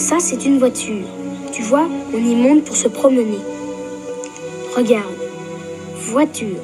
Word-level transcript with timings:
Ça, 0.00 0.16
c'est 0.18 0.46
une 0.46 0.58
voiture. 0.58 1.04
Tu 1.52 1.60
vois, 1.60 1.86
on 2.14 2.16
y 2.16 2.34
monte 2.34 2.64
pour 2.64 2.74
se 2.74 2.88
promener. 2.88 3.36
Regarde. 4.74 5.12
Voiture. 5.94 6.62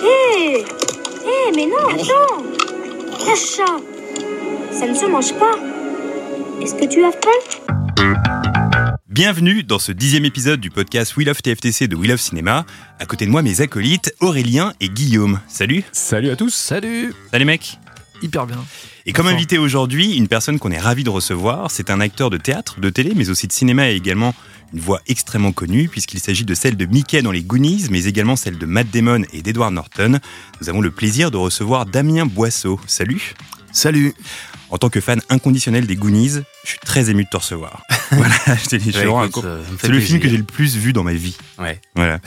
Hé 0.00 0.58
Hé, 0.60 1.52
mais 1.56 1.66
non, 1.66 1.88
attends 1.88 2.44
Lâche 3.26 3.38
ça 3.40 3.64
Ça 4.70 4.86
ne 4.86 4.94
se 4.94 5.06
mange 5.06 5.34
pas. 5.34 5.58
Est-ce 6.62 6.76
que 6.76 6.86
tu 6.86 7.04
as 7.04 7.10
faim? 7.10 8.06
Bienvenue 9.08 9.64
dans 9.64 9.80
ce 9.80 9.90
dixième 9.90 10.24
épisode 10.24 10.60
du 10.60 10.70
podcast 10.70 11.16
We 11.16 11.26
Love 11.26 11.42
TFTC 11.42 11.88
de 11.88 11.96
We 11.96 12.08
Love 12.08 12.20
Cinéma. 12.20 12.64
À 13.00 13.06
côté 13.06 13.26
de 13.26 13.30
moi, 13.32 13.42
mes 13.42 13.60
acolytes 13.60 14.14
Aurélien 14.20 14.72
et 14.80 14.88
Guillaume. 14.88 15.40
Salut 15.48 15.82
Salut 15.90 16.30
à 16.30 16.36
tous 16.36 16.54
Salut 16.54 17.12
Salut 17.32 17.44
mec 17.44 17.80
Hyper 18.22 18.46
bien. 18.46 18.58
Et 19.06 19.12
comme 19.12 19.26
invité 19.28 19.58
aujourd'hui, 19.58 20.14
une 20.16 20.28
personne 20.28 20.58
qu'on 20.58 20.70
est 20.70 20.78
ravi 20.78 21.04
de 21.04 21.10
recevoir, 21.10 21.70
c'est 21.70 21.90
un 21.90 22.00
acteur 22.00 22.30
de 22.30 22.36
théâtre, 22.36 22.80
de 22.80 22.90
télé, 22.90 23.12
mais 23.16 23.30
aussi 23.30 23.46
de 23.46 23.52
cinéma 23.52 23.90
et 23.90 23.94
également 23.96 24.34
une 24.72 24.80
voix 24.80 25.00
extrêmement 25.08 25.52
connue 25.52 25.88
puisqu'il 25.88 26.20
s'agit 26.20 26.44
de 26.44 26.54
celle 26.54 26.76
de 26.76 26.86
Mickey 26.86 27.22
dans 27.22 27.32
les 27.32 27.42
Goonies, 27.42 27.86
mais 27.90 28.04
également 28.04 28.36
celle 28.36 28.58
de 28.58 28.66
Matt 28.66 28.88
Damon 28.90 29.22
et 29.32 29.42
d'Edward 29.42 29.72
Norton. 29.72 30.20
Nous 30.60 30.68
avons 30.68 30.80
le 30.80 30.90
plaisir 30.90 31.30
de 31.30 31.36
recevoir 31.38 31.86
Damien 31.86 32.26
Boisseau. 32.26 32.78
Salut 32.86 33.34
Salut 33.72 34.14
En 34.70 34.78
tant 34.78 34.88
que 34.90 35.00
fan 35.00 35.20
inconditionnel 35.28 35.86
des 35.86 35.96
Goonies, 35.96 36.40
je 36.64 36.68
suis 36.68 36.78
très 36.80 37.08
ému 37.10 37.24
de 37.24 37.28
te 37.28 37.36
recevoir. 37.36 37.82
voilà, 38.12 38.34
je 38.62 38.68
t'ai 38.68 38.78
dit, 38.78 38.86
je 38.92 38.98
suis 38.98 39.06
vraiment 39.06 39.22
un 39.22 39.28
con- 39.28 39.42
C'est 39.80 39.88
le 39.88 40.00
film 40.00 40.20
que 40.20 40.28
j'ai 40.28 40.36
le 40.36 40.42
plus 40.44 40.76
vu 40.76 40.92
dans 40.92 41.02
ma 41.04 41.12
vie. 41.14 41.36
Ouais. 41.58 41.80
Voilà. 41.94 42.18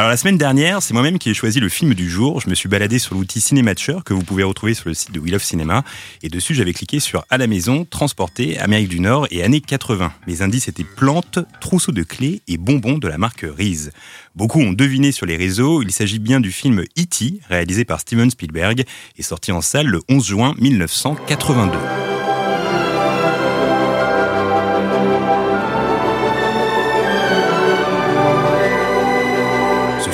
Alors 0.00 0.08
la 0.08 0.16
semaine 0.16 0.38
dernière, 0.38 0.80
c'est 0.80 0.94
moi-même 0.94 1.18
qui 1.18 1.28
ai 1.28 1.34
choisi 1.34 1.60
le 1.60 1.68
film 1.68 1.92
du 1.92 2.08
jour. 2.08 2.40
Je 2.40 2.48
me 2.48 2.54
suis 2.54 2.70
baladé 2.70 2.98
sur 2.98 3.14
l'outil 3.14 3.38
Cinématcher 3.38 3.98
que 4.02 4.14
vous 4.14 4.22
pouvez 4.22 4.42
retrouver 4.42 4.72
sur 4.72 4.88
le 4.88 4.94
site 4.94 5.12
de 5.12 5.20
We 5.20 5.30
Love 5.30 5.42
Cinéma. 5.42 5.84
Et 6.22 6.30
dessus, 6.30 6.54
j'avais 6.54 6.72
cliqué 6.72 7.00
sur 7.00 7.26
À 7.28 7.36
la 7.36 7.46
maison, 7.46 7.84
Transporté, 7.84 8.58
Amérique 8.58 8.88
du 8.88 8.98
Nord 8.98 9.26
et 9.30 9.42
années 9.42 9.60
80. 9.60 10.10
Mes 10.26 10.40
indices 10.40 10.68
étaient 10.68 10.84
plantes, 10.84 11.38
trousseau 11.60 11.92
de 11.92 12.02
clés 12.02 12.40
et 12.48 12.56
bonbons 12.56 12.96
de 12.96 13.08
la 13.08 13.18
marque 13.18 13.44
Reese. 13.44 13.90
Beaucoup 14.34 14.60
ont 14.60 14.72
deviné 14.72 15.12
sur 15.12 15.26
les 15.26 15.36
réseaux. 15.36 15.82
Il 15.82 15.92
s'agit 15.92 16.18
bien 16.18 16.40
du 16.40 16.50
film 16.50 16.80
E.T., 16.98 17.40
réalisé 17.50 17.84
par 17.84 18.00
Steven 18.00 18.30
Spielberg 18.30 18.84
et 19.18 19.22
sorti 19.22 19.52
en 19.52 19.60
salle 19.60 19.88
le 19.88 20.00
11 20.08 20.26
juin 20.26 20.54
1982. 20.56 21.76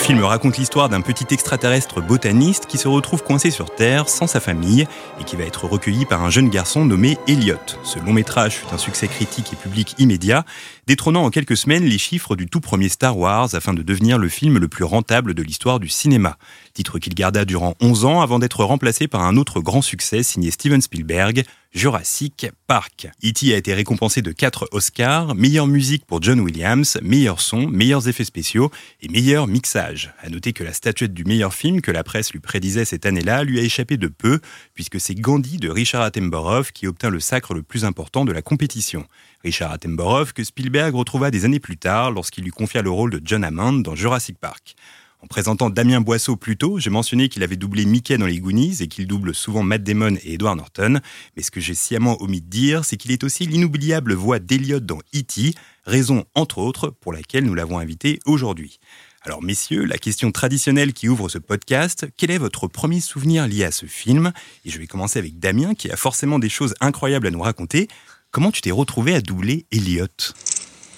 Film 0.07 0.23
raconte 0.23 0.57
l'histoire 0.57 0.89
d'un 0.89 1.01
petit 1.01 1.27
extraterrestre 1.35 2.01
botaniste 2.01 2.67
qui 2.67 2.79
se 2.79 2.87
retrouve 2.87 3.25
coincé 3.25 3.51
sur 3.51 3.75
Terre 3.75 4.09
sans 4.09 4.29
sa 4.29 4.39
famille 4.39 4.87
et 5.21 5.25
qui 5.25 5.35
va 5.35 5.43
être 5.43 5.65
recueilli 5.65 6.05
par 6.05 6.23
un 6.23 6.31
jeune 6.31 6.48
garçon 6.48 6.85
nommé 6.85 7.19
Elliot. 7.27 7.57
Ce 7.83 7.98
long 7.98 8.13
métrage 8.13 8.55
fut 8.55 8.73
un 8.73 8.79
succès 8.79 9.09
critique 9.09 9.53
et 9.53 9.57
public 9.57 9.97
immédiat, 9.98 10.45
détrônant 10.87 11.25
en 11.25 11.31
quelques 11.31 11.57
semaines 11.57 11.83
les 11.83 11.98
chiffres 11.98 12.37
du 12.37 12.47
tout 12.47 12.61
premier 12.61 12.89
Star 12.89 13.19
Wars 13.19 13.48
afin 13.57 13.75
de 13.75 13.83
devenir 13.83 14.17
le 14.17 14.29
film 14.29 14.59
le 14.59 14.69
plus 14.69 14.85
rentable 14.85 15.35
de 15.35 15.43
l'histoire 15.43 15.81
du 15.81 15.89
cinéma. 15.89 16.39
Titre 16.77 16.99
qu'il 16.99 17.15
garda 17.15 17.47
durant 17.47 17.75
11 17.81 18.05
ans 18.05 18.21
avant 18.21 18.39
d'être 18.39 18.63
remplacé 18.63 19.09
par 19.09 19.23
un 19.23 19.39
autre 19.39 19.63
grand 19.63 19.81
succès 19.81 20.23
signé 20.23 20.51
Steven 20.51 20.83
Spielberg, 20.83 21.43
Jurassic 21.73 22.49
Park. 22.67 23.09
E.T. 23.25 23.55
a 23.55 23.57
été 23.57 23.73
récompensé 23.73 24.21
de 24.21 24.31
4 24.31 24.69
Oscars, 24.73 25.35
meilleure 25.35 25.69
musique 25.69 26.05
pour 26.05 26.21
John 26.21 26.39
Williams, 26.39 26.99
meilleur 27.01 27.41
son, 27.41 27.67
meilleurs 27.67 28.09
effets 28.09 28.27
spéciaux 28.27 28.71
et 29.01 29.09
meilleur 29.09 29.47
mixage. 29.47 30.13
À 30.21 30.29
noter 30.29 30.53
que 30.53 30.65
la 30.65 30.75
statuette 30.75 31.15
du 31.15 31.25
meilleur 31.25 31.55
film 31.55 31.81
que 31.81 31.91
la 31.91 32.05
presse 32.05 32.35
lui 32.35 32.41
prédisait 32.41 32.85
cette 32.85 33.07
année-là 33.07 33.45
lui 33.45 33.59
a 33.59 33.63
échappé 33.63 33.97
de 33.97 34.09
peu, 34.09 34.41
puisque 34.75 35.01
c'est 35.01 35.15
Gandhi 35.15 35.57
de 35.57 35.71
Richard 35.71 36.03
Attenborough 36.03 36.73
qui 36.75 36.87
obtint 36.87 37.09
le 37.09 37.21
sacre 37.21 37.55
le 37.55 37.63
plus 37.63 37.87
important 37.87 38.27
de 38.27 38.33
la 38.33 38.43
compétition. 38.43 39.07
Richard 39.43 39.73
Attenborough 39.73 40.35
que 40.35 40.45
Spielberg 40.45 40.95
retrouva 40.95 41.31
des 41.31 41.47
années 41.47 41.59
plus 41.59 41.79
tard 41.79 42.11
lorsqu'il 42.11 42.45
lui 42.45 42.51
confia 42.51 42.83
le 42.83 42.91
rôle 42.91 43.13
de 43.13 43.23
John 43.25 43.45
Hammond 43.45 43.79
dans 43.79 43.95
Jurassic 43.95 44.36
Park. 44.39 44.77
En 45.21 45.27
présentant 45.27 45.71
Damien 45.71 46.01
Boisseau 46.01 46.37
plus 46.37 46.57
tôt, 46.57 46.79
j'ai 46.79 46.91
mentionné 46.91 47.29
qu'il 47.29 47.43
avait 47.43 47.57
doublé 47.57 47.85
Mickey 47.85 48.19
dans 48.19 48.27
les 48.27 48.39
Goonies 48.39 48.77
et 48.81 48.87
qu'il 48.87 49.07
double 49.07 49.35
souvent 49.35 49.63
Matt 49.63 49.83
Damon 49.83 50.17
et 50.23 50.35
Edward 50.35 50.57
Norton. 50.57 51.01
Mais 51.37 51.43
ce 51.43 51.51
que 51.51 51.61
j'ai 51.61 51.75
sciemment 51.75 52.21
omis 52.23 52.43
de 52.43 52.49
dire, 52.49 52.85
c'est 52.85 52.97
qu'il 52.97 53.13
est 53.13 53.25
aussi 53.25 53.47
l'inoubliable 53.47 54.15
voix 54.15 54.39
d'Eliot 54.39 54.81
dans 54.81 54.99
E.T., 55.15 55.55
raison 55.85 56.25
entre 56.35 56.59
autres 56.59 56.91
pour 56.91 57.13
laquelle 57.13 57.45
nous 57.45 57.55
l'avons 57.55 57.79
invité 57.79 58.21
aujourd'hui. 58.27 58.79
Alors 59.23 59.43
messieurs, 59.43 59.85
la 59.85 59.99
question 59.99 60.31
traditionnelle 60.31 60.93
qui 60.93 61.09
ouvre 61.09 61.29
ce 61.29 61.39
podcast, 61.39 62.07
quel 62.17 62.31
est 62.31 62.39
votre 62.39 62.69
premier 62.69 63.01
souvenir 63.01 63.48
lié 63.48 63.65
à 63.65 63.73
ce 63.73 63.87
film? 63.87 64.33
Et 64.65 64.71
je 64.71 64.79
vais 64.79 64.87
commencer 64.87 65.19
avec 65.19 65.41
Damien 65.41 65.75
qui 65.75 65.91
a 65.91 65.97
forcément 65.97 66.39
des 66.39 66.48
choses 66.48 66.75
incroyables 66.81 67.27
à 67.27 67.31
nous 67.31 67.43
raconter. 67.43 67.89
Comment 68.31 68.53
tu 68.53 68.61
t'es 68.61 68.71
retrouvé 68.71 69.15
à 69.15 69.21
doubler 69.21 69.67
Elliot 69.73 70.07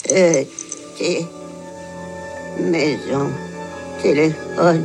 Petit. 0.05 1.25
Maison. 2.61 3.31
Téléphone. 4.03 4.85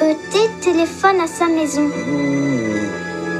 ET 0.00 0.50
téléphone 0.60 1.20
à 1.20 1.26
sa 1.26 1.46
maison. 1.48 1.88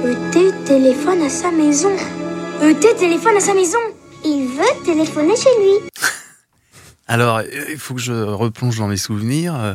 ET 0.04 0.64
téléphone 0.64 1.22
à 1.22 1.28
sa 1.28 1.50
maison. 1.50 1.90
ET 2.62 2.80
téléphone 2.96 3.36
à 3.36 3.40
sa 3.40 3.54
maison. 3.54 3.78
Il 4.24 4.48
veut 4.48 4.84
téléphoner 4.84 5.36
chez 5.36 5.50
lui. 5.60 5.90
Alors, 7.06 7.42
il 7.42 7.76
faut 7.78 7.94
que 7.94 8.00
je 8.00 8.12
replonge 8.12 8.78
dans 8.78 8.88
mes 8.88 8.96
souvenirs. 8.96 9.54
Euh, 9.56 9.74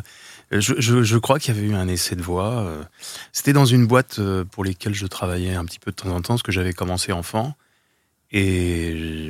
Je, 0.51 0.73
je- 0.79 1.03
je 1.03 1.17
crois 1.19 1.37
qu'il 1.37 1.53
y 1.55 1.57
avait 1.59 1.67
eu 1.67 1.75
un 1.75 1.87
essai 1.87 2.15
de 2.15 2.23
voix. 2.23 2.63
euh, 2.63 2.81
C'était 3.33 3.53
dans 3.53 3.65
une 3.65 3.85
boîte 3.85 4.17
euh, 4.17 4.43
pour 4.45 4.63
lesquelles 4.63 4.95
je 4.95 5.05
travaillais 5.05 5.53
un 5.53 5.63
petit 5.65 5.77
peu 5.79 5.91
de 5.91 5.95
temps 5.95 6.09
en 6.09 6.21
temps, 6.21 6.33
parce 6.33 6.41
que 6.43 6.51
j'avais 6.51 6.73
commencé 6.73 7.11
enfant. 7.11 7.53
Et 8.31 9.29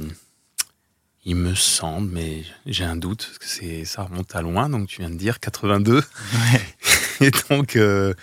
il 1.26 1.36
me 1.36 1.54
semble, 1.56 2.10
mais 2.12 2.44
j'ai 2.66 2.84
un 2.86 2.96
doute, 2.96 3.26
parce 3.26 3.38
que 3.40 3.46
c'est, 3.46 3.86
ça 3.86 4.04
remonte 4.04 4.36
à 4.36 4.42
loin, 4.42 4.70
donc 4.70 4.88
tu 4.88 5.02
viens 5.02 5.10
de 5.10 5.18
dire 5.18 5.40
82. 5.40 6.04
Et 7.22 7.32
donc, 7.50 7.76
euh, 7.76 8.14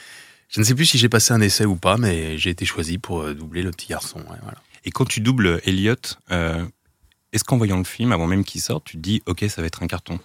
je 0.49 0.61
ne 0.61 0.65
sais 0.65 0.75
plus 0.75 0.87
si 0.87 0.99
j'ai 0.99 1.09
passé 1.09 1.33
un 1.35 1.41
essai 1.41 1.65
ou 1.67 1.77
pas, 1.77 1.99
mais 1.99 2.39
j'ai 2.39 2.51
été 2.51 2.65
choisi 2.65 2.99
pour 2.99 3.23
euh, 3.23 3.35
doubler 3.35 3.63
le 3.63 3.71
petit 3.71 3.89
garçon. 3.89 4.19
ouais, 4.21 4.39
voilà. 4.43 4.59
Et 4.85 4.91
quand 4.91 5.05
tu 5.05 5.21
doubles 5.21 5.61
Elliot, 5.65 5.97
euh, 6.31 6.65
est-ce 7.33 7.45
qu'en 7.45 7.57
voyant 7.59 7.77
le 7.79 7.85
film, 7.85 8.13
avant 8.13 8.27
même 8.27 8.45
qu'il 8.45 8.61
sorte, 8.61 8.85
tu 8.85 8.97
te 8.97 9.03
dis 9.03 9.23
ok, 9.27 9.45
ça 9.49 9.61
va 9.61 9.67
être 9.67 9.83
un 9.83 9.87
carton? 9.89 10.19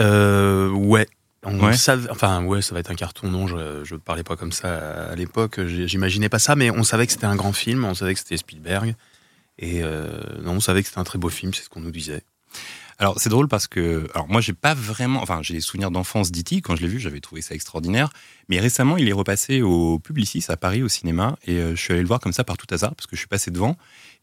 Euh, 0.00 0.68
ouais. 0.70 1.06
On 1.46 1.60
Ouais. 1.60 1.76
savait, 1.76 2.08
enfin, 2.10 2.42
ouais, 2.44 2.62
ça 2.62 2.74
va 2.74 2.80
être 2.80 2.90
un 2.90 2.94
carton. 2.94 3.28
Non, 3.28 3.46
je, 3.46 3.84
je 3.84 3.94
parlais 3.96 4.22
pas 4.22 4.34
comme 4.36 4.50
ça 4.52 5.10
à 5.10 5.14
l'époque. 5.14 5.60
J'imaginais 5.66 6.28
pas 6.30 6.38
ça, 6.38 6.56
mais 6.56 6.70
on 6.70 6.84
savait 6.84 7.06
que 7.06 7.12
c'était 7.12 7.26
un 7.26 7.36
grand 7.36 7.52
film. 7.52 7.84
On 7.84 7.94
savait 7.94 8.14
que 8.14 8.20
c'était 8.20 8.36
Spielberg. 8.38 8.94
Et 9.58 9.82
euh, 9.82 10.20
non, 10.42 10.52
on 10.52 10.60
savait 10.60 10.82
que 10.82 10.88
c'était 10.88 11.00
un 11.00 11.04
très 11.04 11.18
beau 11.18 11.28
film. 11.28 11.54
C'est 11.54 11.64
ce 11.64 11.68
qu'on 11.68 11.80
nous 11.80 11.90
disait. 11.90 12.22
Alors 12.98 13.18
c'est 13.18 13.28
drôle 13.28 13.48
parce 13.48 13.66
que 13.66 14.08
alors 14.14 14.28
moi 14.28 14.40
j'ai 14.40 14.52
pas 14.52 14.74
vraiment 14.74 15.20
enfin 15.20 15.40
j'ai 15.42 15.54
des 15.54 15.60
souvenirs 15.60 15.90
d'enfance 15.90 16.30
d'E.T. 16.30 16.60
quand 16.60 16.76
je 16.76 16.82
l'ai 16.82 16.88
vu 16.88 17.00
j'avais 17.00 17.20
trouvé 17.20 17.42
ça 17.42 17.54
extraordinaire 17.54 18.10
mais 18.48 18.60
récemment 18.60 18.96
il 18.96 19.08
est 19.08 19.12
repassé 19.12 19.62
au 19.62 19.98
Publicis 19.98 20.44
à 20.48 20.56
Paris 20.56 20.82
au 20.82 20.88
cinéma 20.88 21.36
et 21.44 21.56
euh, 21.56 21.74
je 21.74 21.80
suis 21.80 21.92
allé 21.92 22.02
le 22.02 22.06
voir 22.06 22.20
comme 22.20 22.32
ça 22.32 22.44
par 22.44 22.56
tout 22.56 22.66
hasard 22.70 22.94
parce 22.94 23.06
que 23.06 23.16
je 23.16 23.20
suis 23.20 23.28
passé 23.28 23.50
devant 23.50 23.76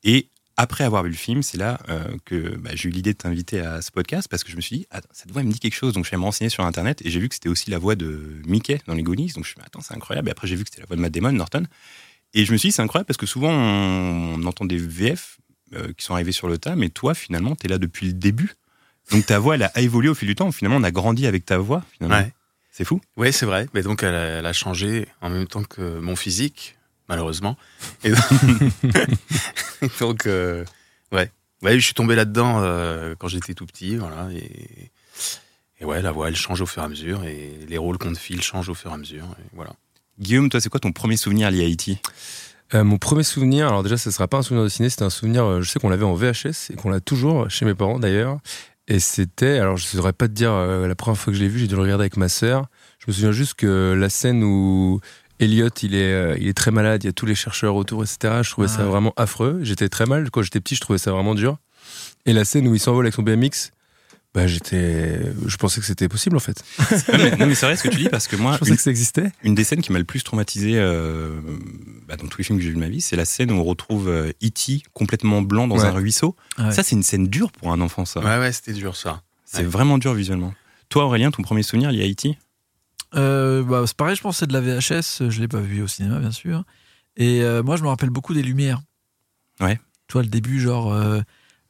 et 0.05 0.29
après 0.55 0.85
avoir 0.85 1.03
vu 1.03 1.09
le 1.09 1.15
film 1.17 1.43
c'est 1.43 1.57
là 1.57 1.81
euh, 1.89 2.15
que 2.23 2.55
bah, 2.57 2.69
j'ai 2.73 2.87
eu 2.87 2.93
l'idée 2.93 3.11
de 3.11 3.17
t'inviter 3.17 3.59
à 3.59 3.81
ce 3.81 3.91
podcast 3.91 4.29
parce 4.29 4.45
que 4.45 4.51
je 4.51 4.55
me 4.55 4.61
suis 4.61 4.77
dit 4.77 4.87
ah, 4.91 5.01
cette 5.11 5.31
voix 5.31 5.41
elle 5.41 5.47
me 5.47 5.53
dit 5.53 5.59
quelque 5.59 5.75
chose 5.75 5.91
donc 5.91 6.05
je 6.05 6.07
suis 6.07 6.15
allé 6.15 6.21
me 6.21 6.25
renseigner 6.25 6.49
sur 6.49 6.63
internet 6.63 7.01
et 7.05 7.09
j'ai 7.09 7.19
vu 7.19 7.27
que 7.27 7.35
c'était 7.35 7.49
aussi 7.49 7.71
la 7.71 7.77
voix 7.77 7.95
de 7.95 8.41
Mickey 8.45 8.79
dans 8.87 8.93
les 8.93 9.03
Goonies 9.03 9.33
donc 9.33 9.33
je 9.33 9.39
me 9.39 9.43
suis 9.43 9.55
dit 9.55 9.61
attends 9.65 9.81
c'est 9.81 9.95
incroyable 9.95 10.29
et 10.29 10.31
après 10.31 10.47
j'ai 10.47 10.55
vu 10.55 10.63
que 10.63 10.69
c'était 10.69 10.81
la 10.81 10.87
voix 10.87 10.95
de 10.95 11.01
Matt 11.01 11.11
Damon 11.11 11.33
Norton 11.33 11.65
et 12.33 12.45
je 12.45 12.51
me 12.51 12.57
suis 12.57 12.69
dit 12.69 12.73
c'est 12.73 12.81
incroyable 12.81 13.07
parce 13.07 13.17
que 13.17 13.25
souvent 13.25 13.51
on, 13.51 14.35
on 14.39 14.45
entend 14.45 14.65
des 14.65 14.77
VF 14.77 15.37
euh, 15.73 15.93
qui 15.97 16.05
sont 16.05 16.13
arrivés 16.13 16.31
sur 16.31 16.47
le 16.47 16.57
tas 16.57 16.75
mais 16.75 16.89
toi 16.89 17.13
finalement 17.13 17.55
t'es 17.55 17.67
là 17.67 17.77
depuis 17.77 18.07
le 18.07 18.13
début 18.13 18.55
donc 19.11 19.25
ta 19.25 19.39
voix, 19.39 19.55
elle 19.55 19.63
a 19.63 19.79
évolué 19.79 20.09
au 20.09 20.15
fil 20.15 20.27
du 20.27 20.35
temps. 20.35 20.51
Finalement, 20.51 20.77
on 20.77 20.83
a 20.83 20.91
grandi 20.91 21.27
avec 21.27 21.45
ta 21.45 21.57
voix. 21.57 21.83
Finalement. 21.93 22.25
Ouais. 22.25 22.33
C'est 22.71 22.85
fou. 22.85 23.01
Ouais, 23.17 23.31
c'est 23.31 23.45
vrai. 23.45 23.67
Mais 23.73 23.81
donc, 23.81 24.03
elle 24.03 24.15
a, 24.15 24.23
elle 24.39 24.45
a 24.45 24.53
changé 24.53 25.07
en 25.21 25.29
même 25.29 25.47
temps 25.47 25.63
que 25.63 25.99
mon 25.99 26.15
physique, 26.15 26.77
malheureusement. 27.09 27.57
Et 28.03 28.11
donc, 28.11 28.19
donc, 29.99 30.25
euh, 30.25 30.63
ouais. 31.11 31.29
Ouais, 31.61 31.75
je 31.75 31.85
suis 31.85 31.93
tombé 31.93 32.15
là-dedans 32.15 32.61
euh, 32.61 33.13
quand 33.19 33.27
j'étais 33.27 33.53
tout 33.53 33.65
petit, 33.65 33.97
voilà. 33.97 34.29
Et, 34.33 34.91
et 35.79 35.85
ouais, 35.85 36.01
la 36.01 36.11
voix, 36.11 36.29
elle 36.29 36.35
change 36.35 36.61
au 36.61 36.65
fur 36.65 36.81
et 36.81 36.85
à 36.85 36.89
mesure, 36.89 37.23
et 37.23 37.59
les 37.67 37.77
rôles 37.77 37.97
qu'on 37.97 38.13
te 38.13 38.17
file 38.17 38.41
changent 38.41 38.69
au 38.69 38.73
fur 38.73 38.89
et 38.89 38.93
à 38.93 38.97
mesure, 38.97 39.25
et 39.39 39.49
voilà. 39.53 39.73
Guillaume, 40.21 40.49
toi, 40.49 40.61
c'est 40.61 40.69
quoi 40.69 40.79
ton 40.79 40.91
premier 40.91 41.17
souvenir 41.17 41.49
lié 41.51 41.65
à 41.65 41.69
E.T. 41.69 41.97
Euh, 42.73 42.83
mon 42.83 42.97
premier 42.97 43.23
souvenir, 43.23 43.67
alors 43.67 43.83
déjà, 43.83 43.97
ce 43.97 44.09
ne 44.09 44.13
sera 44.13 44.27
pas 44.27 44.37
un 44.37 44.41
souvenir 44.43 44.63
de 44.63 44.69
ciné, 44.69 44.89
c'était 44.89 45.03
un 45.03 45.09
souvenir, 45.09 45.43
euh, 45.43 45.61
je 45.61 45.69
sais 45.69 45.79
qu'on 45.79 45.89
l'avait 45.89 46.05
en 46.05 46.13
VHS 46.13 46.69
et 46.71 46.75
qu'on 46.75 46.89
l'a 46.89 47.01
toujours 47.01 47.49
chez 47.49 47.65
mes 47.65 47.73
parents 47.73 47.99
d'ailleurs. 47.99 48.37
Et 48.87 48.99
c'était, 48.99 49.57
alors 49.59 49.77
je 49.77 49.85
ne 49.85 49.89
saurais 49.99 50.13
pas 50.13 50.27
te 50.27 50.33
dire, 50.33 50.51
euh, 50.51 50.87
la 50.87 50.95
première 50.95 51.17
fois 51.17 51.31
que 51.33 51.37
je 51.37 51.43
l'ai 51.43 51.49
vu, 51.49 51.59
j'ai 51.59 51.67
dû 51.67 51.75
le 51.75 51.81
regarder 51.81 52.03
avec 52.03 52.17
ma 52.17 52.29
sœur. 52.29 52.67
Je 52.99 53.05
me 53.07 53.13
souviens 53.13 53.31
juste 53.31 53.55
que 53.55 53.93
la 53.97 54.09
scène 54.09 54.43
où 54.43 54.99
Elliot, 55.39 55.69
il 55.81 55.95
est, 55.95 56.13
euh, 56.13 56.37
il 56.39 56.47
est 56.47 56.53
très 56.53 56.71
malade, 56.71 57.03
il 57.03 57.07
y 57.07 57.09
a 57.09 57.13
tous 57.13 57.25
les 57.25 57.35
chercheurs 57.35 57.75
autour, 57.75 58.03
etc. 58.03 58.41
Je 58.43 58.51
trouvais 58.51 58.67
ça 58.67 58.79
Ouais. 58.83 58.89
vraiment 58.89 59.13
affreux. 59.17 59.59
J'étais 59.63 59.89
très 59.89 60.05
mal. 60.05 60.29
Quand 60.31 60.41
j'étais 60.43 60.59
petit, 60.61 60.75
je 60.75 60.81
trouvais 60.81 60.99
ça 60.99 61.11
vraiment 61.11 61.35
dur. 61.35 61.57
Et 62.25 62.33
la 62.33 62.45
scène 62.45 62.67
où 62.67 62.75
il 62.75 62.79
s'envole 62.79 63.05
avec 63.05 63.15
son 63.15 63.23
BMX, 63.23 63.71
Bah, 64.33 64.47
j'étais. 64.47 65.19
Je 65.45 65.57
pensais 65.57 65.81
que 65.81 65.85
c'était 65.85 66.07
possible 66.07 66.37
en 66.37 66.39
fait. 66.39 66.63
non, 67.11 67.17
mais, 67.17 67.35
non, 67.35 67.45
mais 67.47 67.55
c'est 67.55 67.65
vrai 67.65 67.75
ce 67.75 67.83
que 67.83 67.89
tu 67.89 67.97
dis 67.97 68.07
parce 68.09 68.27
que 68.29 68.37
moi, 68.37 68.53
Je 68.53 68.59
pensais 68.59 68.71
une, 68.71 68.77
que 68.77 68.81
ça 68.81 68.89
existait. 68.89 69.31
une 69.43 69.55
des 69.55 69.65
scènes 69.65 69.81
qui 69.81 69.91
m'a 69.91 69.99
le 69.99 70.05
plus 70.05 70.23
traumatisé 70.23 70.75
euh, 70.77 71.41
bah, 72.07 72.15
dans 72.15 72.27
tous 72.27 72.37
les 72.37 72.45
films 72.45 72.57
que 72.57 72.63
j'ai 72.63 72.69
vus 72.69 72.75
de 72.75 72.79
ma 72.79 72.87
vie, 72.87 73.01
c'est 73.01 73.17
la 73.17 73.25
scène 73.25 73.51
où 73.51 73.55
on 73.55 73.63
retrouve 73.65 74.07
euh, 74.07 74.31
E.T. 74.41 74.83
complètement 74.93 75.41
blanc 75.41 75.67
dans 75.67 75.77
Ouais. 75.79 75.85
un 75.85 75.91
ruisseau. 75.91 76.37
Ouais. 76.57 76.71
Ça, 76.71 76.81
c'est 76.81 76.95
une 76.95 77.03
scène 77.03 77.27
dure 77.27 77.51
pour 77.51 77.73
un 77.73 77.81
enfant, 77.81 78.05
ça. 78.05 78.21
Ouais, 78.21 78.37
ouais, 78.39 78.51
c'était 78.53 78.71
dur 78.73 78.95
ça. 78.95 79.21
C'est 79.43 79.59
Ouais. 79.59 79.63
vraiment 79.65 79.97
dur 79.97 80.13
visuellement. 80.13 80.53
Toi, 80.87 81.03
Aurélien, 81.05 81.29
ton 81.31 81.41
premier 81.43 81.63
souvenir 81.63 81.91
lié 81.91 82.03
à 82.03 82.09
E.T. 82.09 82.37
Euh, 83.15 83.63
bah, 83.63 83.83
c'est 83.85 83.97
pareil, 83.97 84.15
je 84.15 84.21
pense 84.21 84.35
que 84.35 84.39
c'est 84.39 84.47
de 84.47 84.53
la 84.53 84.61
VHS. 84.61 85.29
Je 85.29 85.41
l'ai 85.41 85.49
pas 85.49 85.59
vu 85.59 85.81
au 85.81 85.87
cinéma, 85.87 86.19
bien 86.19 86.31
sûr. 86.31 86.63
Et 87.17 87.41
euh, 87.41 87.61
moi, 87.63 87.75
je 87.75 87.83
me 87.83 87.89
rappelle 87.89 88.09
beaucoup 88.11 88.33
des 88.33 88.43
lumières. 88.43 88.81
Ouais. 89.59 89.77
Tu 90.07 90.13
vois, 90.13 90.21
le 90.23 90.29
début, 90.29 90.61
genre, 90.61 90.93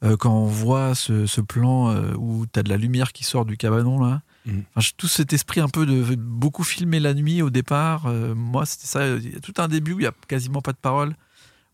euh, 0.03 0.17
quand 0.17 0.33
on 0.33 0.45
voit 0.45 0.95
ce, 0.95 1.25
ce 1.25 1.41
plan 1.41 1.89
euh, 1.89 2.13
où 2.17 2.45
tu 2.51 2.59
as 2.59 2.63
de 2.63 2.69
la 2.69 2.77
lumière 2.77 3.11
qui 3.13 3.23
sort 3.23 3.45
du 3.45 3.57
cabanon, 3.57 3.99
là. 3.99 4.21
Enfin, 4.47 4.81
je- 4.81 4.91
tout 4.97 5.07
cet 5.07 5.33
esprit 5.33 5.59
un 5.61 5.67
peu 5.69 5.85
de 5.85 6.15
beaucoup 6.15 6.63
filmer 6.63 6.99
la 6.99 7.13
nuit 7.13 7.41
au 7.43 7.51
départ. 7.51 8.07
euh, 8.07 8.33
moi, 8.33 8.65
c'était 8.65 8.87
ça. 8.87 9.07
Il 9.07 9.33
y 9.33 9.35
a 9.35 9.39
tout 9.39 9.53
un 9.59 9.67
début 9.67 9.93
où 9.93 9.99
il 9.99 10.03
y 10.03 10.07
a 10.07 10.13
quasiment 10.27 10.61
pas 10.61 10.71
de 10.71 10.77
parole. 10.81 11.15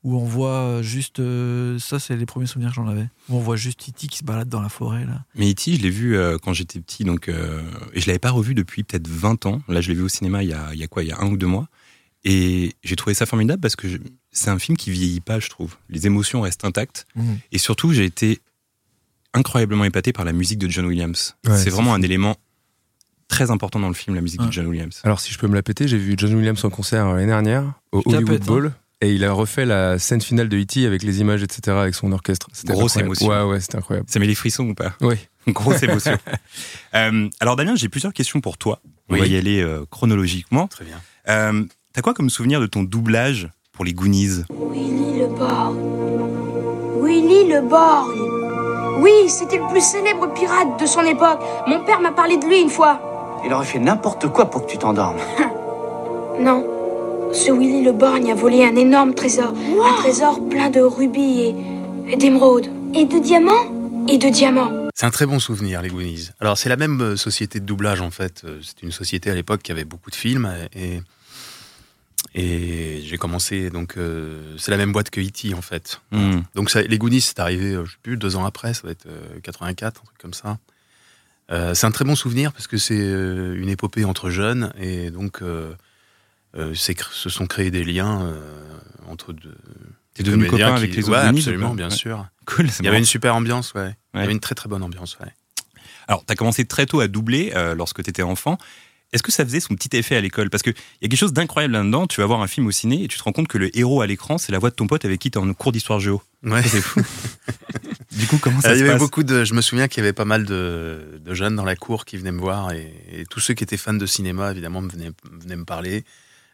Où 0.03 0.15
on 0.15 0.25
voit 0.25 0.81
juste. 0.83 1.19
euh, 1.19 1.79
ça, 1.79 1.97
c'est 1.99 2.15
les 2.17 2.25
premiers 2.25 2.45
souvenirs 2.45 2.69
que 2.69 2.75
j'en 2.75 2.87
avais. 2.87 3.07
Où 3.29 3.37
on 3.37 3.39
voit 3.39 3.55
juste 3.55 3.79
Titi 3.79 4.07
qui 4.07 4.17
se 4.19 4.23
balade 4.23 4.47
dans 4.49 4.61
la 4.61 4.69
forêt, 4.69 5.05
là. 5.05 5.23
Mais 5.35 5.49
E.T., 5.51 5.75
je 5.75 5.81
l'ai 5.81 5.89
vu 5.89 6.15
euh, 6.17 6.37
quand 6.37 6.53
j'étais 6.53 6.79
petit, 6.79 7.03
donc, 7.03 7.29
euh, 7.29 7.61
et 7.93 7.99
je 8.01 8.07
l'avais 8.07 8.19
pas 8.19 8.31
revu 8.31 8.53
depuis 8.53 8.83
peut-être 8.83 9.07
20 9.07 9.45
ans. 9.47 9.61
Là, 9.69 9.81
je 9.81 9.87
l'ai 9.89 9.95
vu 9.95 10.03
au 10.03 10.07
cinéma 10.09 10.43
il 10.43 10.49
y, 10.49 10.53
a, 10.53 10.73
il 10.73 10.79
y 10.79 10.83
a 10.83 10.87
quoi 10.87 11.03
Il 11.03 11.09
y 11.09 11.11
a 11.11 11.19
un 11.19 11.27
ou 11.27 11.35
deux 11.37 11.47
mois. 11.47 11.67
Et 12.25 12.75
j'ai 12.83 12.95
trouvé 12.95 13.13
ça 13.13 13.25
formidable 13.25 13.61
parce 13.61 13.75
que 13.75 13.87
je- 13.87 13.97
c'est 14.37 14.49
un 14.49 14.59
film 14.59 14.77
qui 14.77 14.91
vieillit 14.91 15.19
pas, 15.19 15.39
je 15.39 15.49
trouve. 15.49 15.75
Les 15.89 16.05
émotions 16.05 16.41
restent 16.41 16.65
intactes. 16.65 17.05
Mhm. 17.15 17.39
Et 17.51 17.57
surtout, 17.57 17.91
j'ai 17.93 18.05
été 18.05 18.39
incroyablement 19.33 19.83
épaté 19.85 20.13
par 20.13 20.25
la 20.25 20.33
musique 20.33 20.59
de 20.59 20.69
John 20.69 20.85
Williams. 20.85 21.35
Ouais, 21.45 21.55
c'est 21.57 21.63
c'est 21.65 21.69
vraiment 21.69 21.93
un 21.93 22.01
élément 22.01 22.35
très 23.27 23.51
important 23.51 23.79
dans 23.79 23.87
le 23.89 23.93
film, 23.93 24.15
la 24.15 24.21
musique 24.21 24.41
de. 24.41 24.51
John 24.51 24.67
Williams. 24.67 25.01
Alors, 25.03 25.19
si 25.19 25.33
je 25.33 25.37
peux 25.37 25.47
me 25.47 25.55
la 25.55 25.61
péter, 25.63 25.87
j'ai 25.87 25.97
vu 25.97 26.15
John 26.17 26.33
Williams 26.35 26.63
en 26.63 26.69
concert 26.69 27.07
l'année 27.13 27.25
dernière 27.27 27.73
au 27.91 28.01
la 28.09 28.17
Hollywood 28.17 28.41
hein. 28.41 28.45
Bowl. 28.45 28.73
Et 28.99 29.13
il 29.13 29.23
a 29.25 29.31
refait 29.31 29.65
la 29.65 29.99
scène 29.99 30.21
finale 30.21 30.49
de 30.49 30.57
E.T. 30.57 30.83
avec 30.87 31.03
les 31.03 31.19
images, 31.19 31.43
etc., 31.43 31.77
avec 31.77 31.93
son 31.93 32.11
orchestre. 32.13 32.47
C'était 32.51 32.73
Grosse 32.73 32.97
incroyable. 32.97 33.05
émotion. 33.21 33.27
Ouais, 33.27 33.51
ouais, 33.53 33.59
c'était 33.59 33.77
incroyable. 33.77 34.09
Ça 34.09 34.19
met 34.19 34.25
les 34.25 34.33
frissons 34.33 34.69
ou 34.69 34.73
pas? 34.73 34.95
Oui. 35.01 35.15
Grosse 35.47 35.83
émotion. 35.83 36.17
Euh, 36.95 37.29
alors 37.39 37.55
Damien, 37.57 37.75
j'ai 37.75 37.89
plusieurs 37.89 38.13
questions 38.13 38.41
pour 38.41 38.57
toi. 38.57 38.81
On 39.09 39.13
Oui. 39.13 39.19
va 39.19 39.27
y 39.27 39.35
aller 39.37 39.61
euh, 39.61 39.85
chronologiquement. 39.91 40.67
Très 40.67 40.85
bien. 40.85 40.99
Euh, 41.29 41.63
T'as 41.93 42.01
quoi 42.01 42.13
comme 42.15 42.29
souvenir 42.29 42.59
de 42.59 42.65
ton 42.65 42.81
doublage 42.83 43.49
pour 43.77 43.85
les 43.85 43.93
Goonies 43.93 44.43
Willy 44.49 45.19
le 45.19 45.27
Borgne. 45.27 45.79
Willy 46.99 47.47
le 47.47 47.61
Borgne. 47.61 49.01
Oui, 49.01 49.29
c'était 49.29 49.57
le 49.57 49.67
plus 49.67 49.81
célèbre 49.81 50.33
pirate 50.33 50.79
de 50.81 50.85
son 50.87 51.01
époque. 51.01 51.39
Mon 51.67 51.85
père 51.85 52.01
m'a 52.01 52.11
parlé 52.11 52.37
de 52.37 52.45
lui 52.47 52.59
une 52.59 52.71
fois. 52.71 52.99
Il 53.45 53.53
aurait 53.53 53.65
fait 53.65 53.77
n'importe 53.79 54.27
quoi 54.29 54.49
pour 54.49 54.65
que 54.65 54.71
tu 54.71 54.77
t'endormes. 54.79 55.19
Non. 56.39 56.65
Ce 57.33 57.51
Willy 57.51 57.83
le 57.83 57.91
Borgne 57.93 58.31
a 58.31 58.35
volé 58.35 58.63
un 58.63 58.75
énorme 58.75 59.13
trésor. 59.15 59.53
Un 59.83 59.93
trésor 60.01 60.39
plein 60.49 60.69
de 60.69 60.81
rubis 60.81 61.41
et, 61.41 61.55
et 62.09 62.15
d'émeraudes. 62.15 62.67
Et 62.93 63.05
de 63.05 63.17
diamants? 63.19 64.05
Et 64.07 64.17
de 64.19 64.29
diamants. 64.29 64.71
C'est 64.93 65.05
un 65.07 65.09
très 65.11 65.25
bon 65.25 65.39
souvenir, 65.39 65.81
les 65.81 65.89
Goonies. 65.89 66.29
Alors, 66.39 66.57
c'est 66.57 66.69
la 66.69 66.75
même 66.77 67.01
euh, 67.01 67.15
société 67.17 67.59
de 67.59 67.65
doublage, 67.65 68.01
en 68.01 68.11
fait. 68.11 68.43
Euh, 68.45 68.59
C'est 68.63 68.83
une 68.83 68.91
société 68.91 69.31
à 69.31 69.35
l'époque 69.35 69.61
qui 69.63 69.71
avait 69.71 69.83
beaucoup 69.83 70.11
de 70.11 70.15
films. 70.15 70.51
Et, 70.75 71.01
et 72.35 73.01
j'ai 73.03 73.17
commencé, 73.17 73.69
donc, 73.69 73.95
euh, 73.97 74.55
c'est 74.57 74.71
la 74.71 74.77
même 74.77 74.91
boîte 74.91 75.09
que 75.09 75.19
E.T., 75.21 75.53
en 75.53 75.61
fait. 75.61 76.01
Hmm. 76.11 76.41
Donc, 76.55 76.69
ça, 76.69 76.81
les 76.81 76.97
Goonies, 76.97 77.21
c'est 77.21 77.39
arrivé, 77.39 77.73
euh, 77.73 77.85
je 77.85 77.91
sais 77.93 77.97
plus, 78.03 78.17
deux 78.17 78.35
ans 78.35 78.45
après, 78.45 78.73
ça 78.73 78.81
va 78.85 78.91
être 78.91 79.05
euh, 79.07 79.39
84, 79.41 80.01
un 80.01 80.05
truc 80.05 80.17
comme 80.19 80.33
ça. 80.33 80.57
Euh, 81.51 81.73
c'est 81.73 81.87
un 81.87 81.91
très 81.91 82.03
bon 82.05 82.15
souvenir 82.15 82.51
parce 82.51 82.67
que 82.67 82.77
c'est 82.77 82.97
une 82.99 83.69
épopée 83.69 84.03
entre 84.03 84.29
jeunes 84.29 84.73
et 84.77 85.11
donc 85.11 85.41
se 86.53 87.29
sont 87.29 87.47
créés 87.47 87.71
des 87.71 87.83
liens 87.85 88.33
entre 89.07 89.31
deux. 89.33 89.55
T'es 90.13 90.23
devenu 90.23 90.47
copain 90.47 90.57
qui- 90.57 90.77
avec 90.77 90.95
les 90.95 91.03
autres 91.09 91.17
ouais, 91.19 91.25
Goonies 91.27 91.39
absolument, 91.39 91.73
bien 91.73 91.89
Ouais. 91.89 91.95
sûr. 91.95 92.27
Cool, 92.47 92.67
Il 92.79 92.85
y 92.85 92.87
avait 92.87 92.97
une 92.97 93.05
super 93.05 93.35
ambiance, 93.35 93.73
ouais. 93.73 93.93
Il 94.13 94.19
y 94.21 94.23
avait 94.23 94.31
une 94.31 94.39
très 94.39 94.55
très 94.55 94.69
bonne 94.69 94.81
ambiance, 94.83 95.17
ouais. 95.19 95.31
Alors, 96.07 96.23
t'as 96.25 96.35
commencé 96.35 96.63
très 96.65 96.85
tôt 96.85 97.01
à 97.01 97.07
doubler 97.09 97.51
euh, 97.55 97.75
lorsque 97.75 98.01
t'étais 98.01 98.23
enfant. 98.23 98.57
Est-ce 99.13 99.23
que 99.23 99.31
ça 99.31 99.45
faisait 99.45 99.59
son 99.61 99.73
petit 99.75 99.95
effet 99.95 100.15
à 100.17 100.21
l'école? 100.21 100.49
Parce 100.49 100.63
qu'il 100.63 100.73
y 101.01 101.05
a 101.05 101.07
quelque 101.07 101.17
chose 101.17 101.31
d'incroyable 101.33 101.73
là-dedans. 101.73 102.07
Tu 102.07 102.19
vas 102.19 102.27
voir 102.27 102.41
un 102.41 102.47
film 102.47 102.67
au 102.67 102.71
ciné 102.71 103.03
et 103.03 103.07
tu 103.07 103.17
te 103.17 103.23
rends 103.23 103.31
compte 103.31 103.47
que 103.47 103.57
le 103.57 103.75
héros 103.77 104.01
à 104.01 104.07
l'écran, 104.07 104.37
c'est 104.37 104.51
la 104.51 104.59
voix 104.59 104.69
de 104.69 104.75
ton 104.75 104.85
pote 104.87 105.05
avec 105.05 105.19
qui 105.21 105.31
t'es 105.31 105.37
en 105.37 105.53
cours 105.53 105.71
d'histoire 105.71 105.99
géo. 106.01 106.21
Ouais. 106.43 106.61
C'est 106.63 106.81
fou. 106.81 107.01
du 108.11 108.27
coup, 108.27 108.37
comment 108.37 108.59
ça 108.61 108.71
il 108.73 108.75
y 108.75 108.79
se 108.79 108.83
avait 108.83 108.91
passe? 108.93 108.99
beaucoup 109.01 109.23
de. 109.23 109.45
Je 109.45 109.53
me 109.53 109.61
souviens 109.61 109.87
qu'il 109.87 110.03
y 110.03 110.05
avait 110.05 110.13
pas 110.13 110.25
mal 110.25 110.45
de, 110.45 111.19
de 111.23 111.33
jeunes 111.33 111.55
dans 111.55 111.63
la 111.63 111.75
cour 111.77 112.03
qui 112.05 112.17
venaient 112.17 112.31
me 112.33 112.39
voir 112.41 112.71
et, 112.73 112.93
et 113.11 113.25
tous 113.25 113.39
ceux 113.39 113.53
qui 113.53 113.63
étaient 113.63 113.77
fans 113.77 113.93
de 113.93 114.05
cinéma, 114.05 114.51
évidemment, 114.51 114.81
me 114.81 114.89
venaient, 114.89 115.11
venaient 115.31 115.55
me 115.55 115.65
parler, 115.65 116.03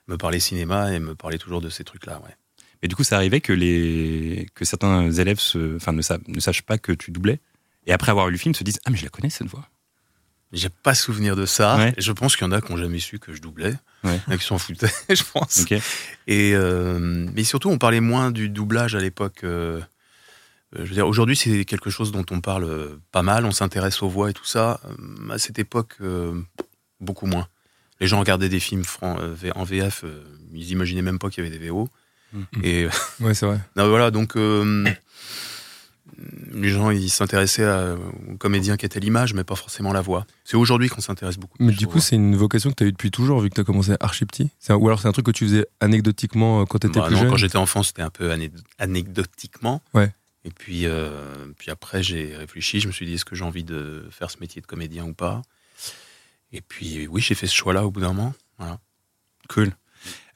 me 0.08 0.18
parler 0.18 0.40
cinéma 0.40 0.94
et 0.94 1.00
me 1.00 1.16
parler 1.16 1.40
toujours 1.40 1.60
de 1.62 1.70
ces 1.70 1.84
trucs-là. 1.84 2.22
Ouais. 2.24 2.36
Mais 2.84 2.88
du 2.88 2.96
coup, 2.96 3.04
ça 3.04 3.16
arrivait 3.16 3.42
que, 3.42 3.54
les... 3.54 4.46
que 4.56 4.66
certains 4.66 5.10
élèves 5.10 5.40
se... 5.40 5.78
enfin, 5.78 5.94
ne, 5.94 6.02
sa- 6.02 6.20
ne 6.28 6.40
sachent 6.40 6.62
pas 6.64 6.78
que 6.78 6.92
tu 6.92 7.12
doublais. 7.12 7.40
Et 7.88 7.94
après 7.94 8.12
avoir 8.12 8.28
vu 8.28 8.34
le 8.34 8.38
film, 8.38 8.54
se 8.54 8.64
disent 8.64 8.80
Ah, 8.86 8.92
mais 8.92 8.98
je 8.98 9.04
la 9.04 9.10
connais 9.10 9.30
cette 9.30 9.48
voix. 9.48 9.68
J'ai 10.54 10.70
pas 10.70 10.94
souvenir 10.96 11.36
de 11.36 11.46
ça. 11.46 11.78
Ouais. 11.78 11.94
Je 11.98 12.12
pense 12.12 12.36
qu'il 12.38 12.46
y 12.46 12.50
en 12.50 12.52
a 12.54 12.62
qui 12.62 12.72
n'ont 12.72 12.78
jamais 12.78 13.00
su 13.00 13.18
que 13.20 13.34
je 13.34 13.42
doublais, 13.42 13.74
Ouais. 14.04 14.20
qui 14.38 14.46
s'en 14.46 14.58
foutaient, 14.60 14.88
je 15.10 15.24
pense. 15.34 15.66
Et 16.28 16.52
euh, 16.54 17.00
mais 17.34 17.44
surtout, 17.44 17.70
on 17.70 17.78
parlait 17.80 18.00
moins 18.02 18.30
du 18.32 18.50
doublage 18.50 18.96
à 18.96 19.00
l'époque. 19.00 19.40
euh, 19.44 19.80
euh, 20.76 20.80
je 20.80 20.90
veux 20.90 20.94
dire, 20.96 21.08
aujourd'hui, 21.08 21.36
c'est 21.36 21.66
quelque 21.66 21.90
chose 21.90 22.12
dont 22.12 22.26
on 22.32 22.40
parle 22.40 23.00
pas 23.12 23.24
mal. 23.24 23.46
On 23.46 23.52
s'intéresse 23.52 24.02
aux 24.04 24.10
voix 24.10 24.30
et 24.30 24.34
tout 24.34 24.46
ça. 24.46 24.80
À 25.32 25.38
cette 25.40 25.58
époque, 25.60 25.96
euh, 26.02 26.40
beaucoup 27.00 27.26
moins. 27.26 27.48
Les 28.00 28.08
gens 28.08 28.20
regardaient 28.20 28.50
des 28.50 28.60
films 28.60 28.84
en 29.02 29.64
VF, 29.64 30.04
ils 30.54 30.70
imaginaient 30.72 31.02
même 31.04 31.20
pas 31.20 31.30
qu'il 31.30 31.44
y 31.44 31.48
avait 31.48 31.58
des 31.58 31.68
VO. 31.70 31.90
Mhm. 32.34 32.46
Et 32.64 32.88
Ouais, 33.22 33.34
c'est 33.34 33.46
vrai. 33.46 33.60
non, 33.76 33.88
voilà, 33.90 34.12
donc 34.12 34.34
les 36.51 36.69
gens 36.69 36.89
ils 36.92 37.10
s'intéressaient 37.10 37.65
à- 37.65 37.95
aux 38.31 38.38
comédiens 38.38 38.77
qui 38.77 38.86
étaient 38.86 39.00
l'image, 39.00 39.33
mais 39.33 39.44
pas 39.44 39.56
forcément 39.56 39.94
la 39.94 40.01
voix. 40.01 40.25
C'est 40.44 40.57
aujourd'hui 40.57 40.89
qu'on 40.89 41.01
s'intéresse 41.01 41.38
beaucoup. 41.38 41.57
Mais 41.60 41.71
du 41.74 41.88
coup, 41.88 42.00
c'est 42.00 42.15
une 42.15 42.36
vocation 42.36 42.69
que 42.69 42.75
tu 42.75 42.83
as 42.83 42.88
eue 42.88 42.92
depuis 42.92 43.12
toujours, 43.12 43.39
vu 43.42 43.50
que 43.50 43.56
tu 43.56 43.62
as 43.62 43.63
commencé 43.63 43.94
archi 44.00 44.25
petit? 44.25 44.51
Un- 44.69 44.75
Ou 44.75 44.88
alors 44.88 45.00
c'est 45.01 45.07
un 45.07 45.12
truc 45.12 45.25
que 45.25 45.31
tu 45.31 45.45
faisais 45.45 45.65
anecdotiquement 45.80 46.62
euh, 46.62 46.65
quand 46.65 46.80
tu 46.80 46.88
étais 46.88 47.00
Bah 47.00 47.07
plus 47.07 47.15
non, 47.15 47.21
jeune? 47.21 47.30
quand 47.31 47.38
j'étais 47.38 47.57
enfant, 47.57 47.81
c'était 47.83 48.01
un 48.04 48.10
peu 48.10 48.31
anecdotiquement. 48.80 49.81
Ouais. 49.94 50.12
Et 50.45 50.51
puis, 50.51 50.86
euh, 50.86 51.33
puis 51.57 51.71
après, 51.71 52.04
j'ai 52.04 52.36
réfléchi. 52.36 52.80
Je 52.80 52.88
me 52.88 52.92
suis 52.92 53.06
dit, 53.06 53.13
est-ce 53.13 53.25
que 53.25 53.36
j'ai 53.36 53.45
envie 53.45 53.63
de 53.63 54.06
faire 54.12 54.30
ce 54.30 54.38
métier 54.39 54.62
de 54.62 54.68
comédien 54.68 55.06
ou 55.06 55.13
pas? 55.13 55.42
Et 56.51 56.62
puis, 56.62 57.07
oui, 57.07 57.21
j'ai 57.21 57.33
fait 57.33 57.48
ce 57.48 57.56
choix-là 57.56 57.86
au 57.86 57.92
bout 57.92 58.01
d'un 58.01 58.13
moment. 58.13 58.33
Voilà. 58.60 58.80
Cool. 59.50 59.71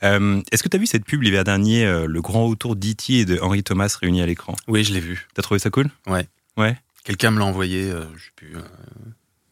Euh, 0.03 0.41
Est-ce 0.51 0.61
que 0.63 0.69
t'as 0.69 0.77
vu 0.77 0.85
cette 0.85 1.05
pub 1.05 1.21
l'hiver 1.23 1.43
dernier, 1.43 1.85
euh, 1.85 2.05
le 2.07 2.21
grand 2.21 2.45
autour 2.45 2.75
d'E.T. 2.75 3.13
et 3.19 3.25
de 3.25 3.39
Henry 3.41 3.63
Thomas 3.63 3.95
réunis 4.01 4.21
à 4.21 4.25
l'écran? 4.25 4.55
Oui, 4.67 4.83
je 4.83 4.93
l'ai 4.93 4.99
vu. 4.99 5.27
T'as 5.33 5.41
trouvé 5.41 5.59
ça 5.59 5.69
cool? 5.69 5.89
Ouais. 6.05 6.27
Ouais. 6.57 6.77
Quelqu'un 7.03 7.31
me 7.31 7.39
l'a 7.39 7.45
envoyé. 7.45 7.89
euh, 7.89 8.03
je 8.15 8.25
sais 8.25 8.31
plus. 8.35 8.55
euh, 8.55 8.61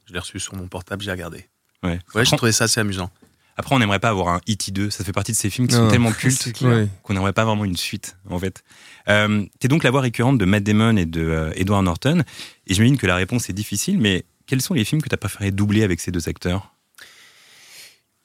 je 0.06 0.14
l'ai 0.14 0.20
reçu 0.20 0.40
sur 0.40 0.56
mon 0.56 0.68
portable. 0.68 1.04
J'ai 1.04 1.12
regardé. 1.12 1.46
Ouais. 1.84 2.00
Ouais, 2.14 2.26
j'ai 2.26 2.36
trouvé 2.38 2.52
ça 2.52 2.66
assez 2.66 2.80
amusant. 2.80 3.10
après, 3.58 3.74
on 3.76 3.80
n'aimerait 3.80 4.00
pas 4.00 4.10
avoir 4.10 4.28
un 4.30 4.42
E.T. 4.50 4.72
2. 4.72 4.90
Ça 4.92 5.04
fait 5.04 5.12
partie 5.14 5.32
de 5.32 5.38
ces 5.38 5.50
films 5.50 5.68
qui 5.68 5.76
Non. 5.76 5.86
sont 5.86 5.90
tellement 5.92 6.12
cultes 6.14 6.54
Ouais. 6.62 6.88
qu'on 7.04 7.14
n'aimerait 7.14 7.34
pas 7.34 7.46
vraiment 7.46 7.66
une 7.66 7.78
suite, 7.78 8.18
en 8.30 8.38
fait. 8.40 8.64
Euh, 9.08 9.46
T'es 9.60 9.68
donc 9.68 9.84
la 9.84 9.92
voix 9.92 10.02
récurrente 10.02 10.38
de 10.38 10.46
Matt 10.46 10.64
Damon 10.64 10.98
et 10.98 11.06
de 11.06 11.22
euh, 11.22 11.52
Edward 11.56 11.84
Norton. 11.84 12.24
Et 12.68 12.74
j'imagine 12.74 12.98
que 12.98 13.08
la 13.08 13.16
réponse 13.16 13.50
est 13.50 13.54
difficile, 13.54 13.98
mais 14.00 14.26
quels 14.46 14.62
sont 14.62 14.74
les 14.76 14.86
films 14.86 15.02
que 15.02 15.10
t'as 15.10 15.18
préféré 15.18 15.50
doubler 15.52 15.82
avec 15.84 16.00
ces 16.02 16.12
deux 16.12 16.28
acteurs? 16.30 16.75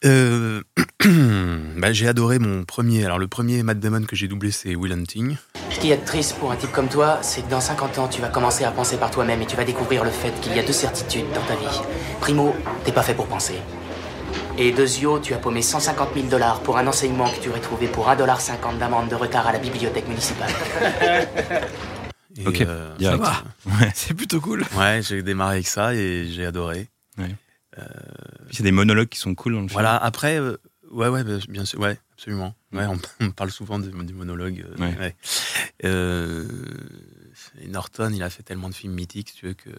Euh, 0.04 0.62
bah, 1.76 1.92
j'ai 1.92 2.08
adoré 2.08 2.38
mon 2.38 2.64
premier. 2.64 3.04
Alors, 3.04 3.18
le 3.18 3.28
premier 3.28 3.62
Matt 3.62 3.80
Damon 3.80 4.02
que 4.04 4.16
j'ai 4.16 4.28
doublé, 4.28 4.50
c'est 4.50 4.74
Will 4.74 4.92
Hunting. 4.92 5.36
Ce 5.70 5.78
qu'il 5.78 5.90
y 5.90 5.92
a 5.92 5.96
de 5.96 6.04
triste 6.04 6.36
pour 6.38 6.50
un 6.52 6.56
type 6.56 6.72
comme 6.72 6.88
toi, 6.88 7.18
c'est 7.22 7.42
que 7.42 7.50
dans 7.50 7.60
50 7.60 7.98
ans, 7.98 8.08
tu 8.08 8.20
vas 8.20 8.28
commencer 8.28 8.64
à 8.64 8.70
penser 8.70 8.96
par 8.96 9.10
toi-même 9.10 9.40
et 9.42 9.46
tu 9.46 9.56
vas 9.56 9.64
découvrir 9.64 10.04
le 10.04 10.10
fait 10.10 10.32
qu'il 10.40 10.54
y 10.56 10.58
a 10.58 10.62
deux 10.62 10.72
certitudes 10.72 11.26
dans 11.34 11.42
ta 11.42 11.54
vie. 11.56 11.80
Primo, 12.20 12.54
t'es 12.84 12.92
pas 12.92 13.02
fait 13.02 13.14
pour 13.14 13.26
penser. 13.26 13.54
Et 14.58 14.72
deuxio, 14.72 15.20
tu 15.20 15.32
as 15.32 15.38
paumé 15.38 15.62
150 15.62 16.10
000 16.14 16.26
dollars 16.26 16.60
pour 16.60 16.76
un 16.76 16.86
enseignement 16.86 17.28
que 17.30 17.40
tu 17.40 17.48
aurais 17.48 17.60
trouvé 17.60 17.86
pour 17.86 18.08
1,50$ 18.08 18.78
d'amende 18.78 19.08
de 19.08 19.14
retard 19.14 19.46
à 19.46 19.52
la 19.52 19.58
bibliothèque 19.58 20.08
municipale. 20.08 20.50
Et, 22.36 22.46
Ok, 22.46 22.60
euh, 22.60 22.94
direct. 22.96 23.20
va. 23.22 23.42
Ouais. 23.66 23.90
C'est 23.94 24.14
plutôt 24.14 24.40
cool. 24.40 24.64
ouais, 24.78 25.00
j'ai 25.02 25.22
démarré 25.22 25.56
avec 25.56 25.66
ça 25.66 25.94
et 25.94 26.26
j'ai 26.32 26.46
adoré. 26.46 26.88
Puis 27.16 27.34
C'est 28.50 28.62
des 28.62 28.72
monologues 28.72 29.08
qui 29.08 29.18
sont 29.18 29.34
cool 29.34 29.52
dans 29.54 29.60
le 29.60 29.68
film. 29.68 29.72
Voilà, 29.74 29.96
après, 29.96 30.38
euh, 30.40 30.56
ouais, 30.90 31.08
ouais, 31.08 31.22
bah, 31.24 31.38
bien 31.48 31.64
sûr, 31.64 31.78
ouais, 31.80 31.98
absolument. 32.14 32.54
Ouais, 32.72 32.86
on, 32.86 32.98
on 33.24 33.30
parle 33.30 33.50
souvent 33.50 33.78
de- 33.78 33.88
du 33.90 34.12
monologue. 34.14 34.64
euh, 34.68 34.76
Ouais. 34.80 34.96
ouais. 34.98 35.16
Euh, 35.84 36.46
et 37.60 37.68
Norton, 37.68 38.10
il 38.14 38.22
a 38.22 38.30
fait 38.30 38.42
tellement 38.42 38.68
de 38.68 38.74
films 38.74 38.94
mythiques, 38.94 39.32
tu 39.34 39.46
veux, 39.46 39.54
que. 39.54 39.70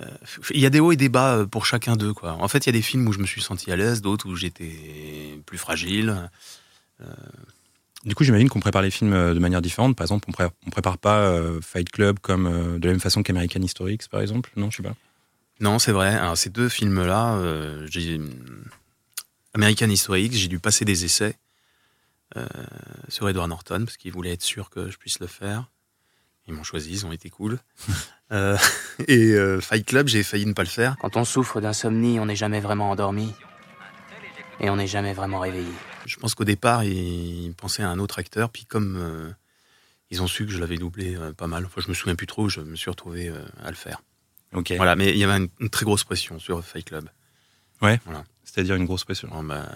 euh, 0.00 0.04
il 0.52 0.60
y 0.60 0.66
a 0.66 0.70
des 0.70 0.80
hauts 0.80 0.92
et 0.92 0.96
des 0.96 1.08
bas 1.08 1.36
euh, 1.38 1.46
pour 1.46 1.66
chacun 1.66 1.96
d'eux, 1.96 2.12
quoi. 2.14 2.32
En 2.32 2.48
fait, 2.48 2.64
il 2.66 2.66
y 2.66 2.70
a 2.70 2.72
des 2.72 2.82
films 2.82 3.06
où 3.08 3.12
je 3.12 3.18
me 3.20 3.26
suis 3.26 3.42
senti 3.42 3.70
à 3.70 3.76
l'aise, 3.76 4.00
d'autres 4.02 4.28
où 4.28 4.34
j'étais 4.34 4.72
plus 5.46 5.58
fragile. 5.58 6.30
Euh, 7.00 7.06
Du 8.04 8.14
coup, 8.14 8.24
j'imagine 8.24 8.48
qu'on 8.48 8.60
prépare 8.60 8.82
les 8.82 8.90
films 8.90 9.12
euh, 9.12 9.34
de 9.34 9.38
manière 9.38 9.62
différente. 9.62 9.96
Par 9.96 10.04
exemple, 10.04 10.26
on, 10.28 10.32
pré- 10.32 10.48
on 10.66 10.70
prépare 10.70 10.98
pas 10.98 11.18
euh, 11.20 11.60
Fight 11.62 11.88
Club 11.90 12.18
comme 12.20 12.46
euh, 12.46 12.78
de 12.78 12.86
la 12.86 12.92
même 12.92 13.00
façon 13.00 13.22
qu'American 13.22 13.60
Historics, 13.62 14.08
par 14.08 14.20
exemple. 14.20 14.50
Non, 14.56 14.70
je 14.70 14.78
sais 14.78 14.82
pas. 14.82 14.94
Non, 15.60 15.78
c'est 15.78 15.92
vrai. 15.92 16.14
Alors, 16.14 16.36
ces 16.36 16.50
deux 16.50 16.68
films-là, 16.68 17.34
euh, 17.36 17.86
j'ai 17.88 18.20
American 19.54 19.88
History 19.88 20.24
X, 20.24 20.36
j'ai 20.36 20.48
dû 20.48 20.58
passer 20.58 20.84
des 20.84 21.04
essais 21.04 21.36
euh, 22.36 22.46
sur 23.08 23.28
Edward 23.28 23.48
Norton 23.48 23.84
parce 23.84 23.96
qu'ils 23.96 24.12
voulaient 24.12 24.32
être 24.32 24.42
sûrs 24.42 24.68
que 24.68 24.90
je 24.90 24.98
puisse 24.98 25.20
le 25.20 25.28
faire. 25.28 25.70
Ils 26.46 26.54
m'ont 26.54 26.64
choisi, 26.64 26.92
ils 26.92 27.06
ont 27.06 27.12
été 27.12 27.30
cool. 27.30 27.58
Euh, 28.32 28.56
et 29.06 29.36
Fight 29.60 29.86
Club, 29.86 30.08
j'ai 30.08 30.22
failli 30.22 30.46
ne 30.46 30.54
pas 30.54 30.62
le 30.62 30.68
faire. 30.68 30.96
Quand 30.98 31.18
on 31.18 31.26
souffre 31.26 31.60
d'insomnie, 31.60 32.18
on 32.18 32.24
n'est 32.24 32.34
jamais 32.34 32.58
vraiment 32.58 32.90
endormi. 32.90 33.32
Et 34.60 34.70
on 34.70 34.76
n'est 34.76 34.86
jamais 34.86 35.12
vraiment 35.12 35.40
réveillé. 35.40 35.70
Je 36.06 36.16
pense 36.16 36.34
qu'au 36.34 36.44
départ, 36.44 36.82
ils 36.84 37.52
pensaient 37.54 37.82
à 37.82 37.90
un 37.90 37.98
autre 37.98 38.18
acteur, 38.18 38.48
puis 38.48 38.64
comme 38.64 39.34
ils 40.10 40.22
ont 40.22 40.26
su 40.26 40.46
que 40.46 40.52
je 40.52 40.58
l'avais 40.58 40.78
doublé 40.78 41.16
pas 41.36 41.46
mal, 41.46 41.66
enfin, 41.66 41.82
je 41.82 41.88
me 41.88 41.94
souviens 41.94 42.16
plus 42.16 42.26
trop, 42.26 42.48
je 42.48 42.60
me 42.60 42.74
suis 42.76 42.90
retrouvé 42.90 43.30
à 43.62 43.68
le 43.68 43.76
faire. 43.76 44.00
Ok. 44.54 44.72
Voilà, 44.76 44.96
mais 44.96 45.10
il 45.10 45.18
y 45.18 45.24
avait 45.24 45.36
une, 45.36 45.48
une 45.60 45.68
très 45.70 45.84
grosse 45.84 46.04
pression 46.04 46.38
sur 46.38 46.64
Fight 46.64 46.84
Club. 46.86 47.08
C'est-à-dire 48.44 48.76
une 48.76 48.84
grosse 48.86 49.04
pression. 49.04 49.28
Bon, 49.28 49.42
bah, 49.42 49.66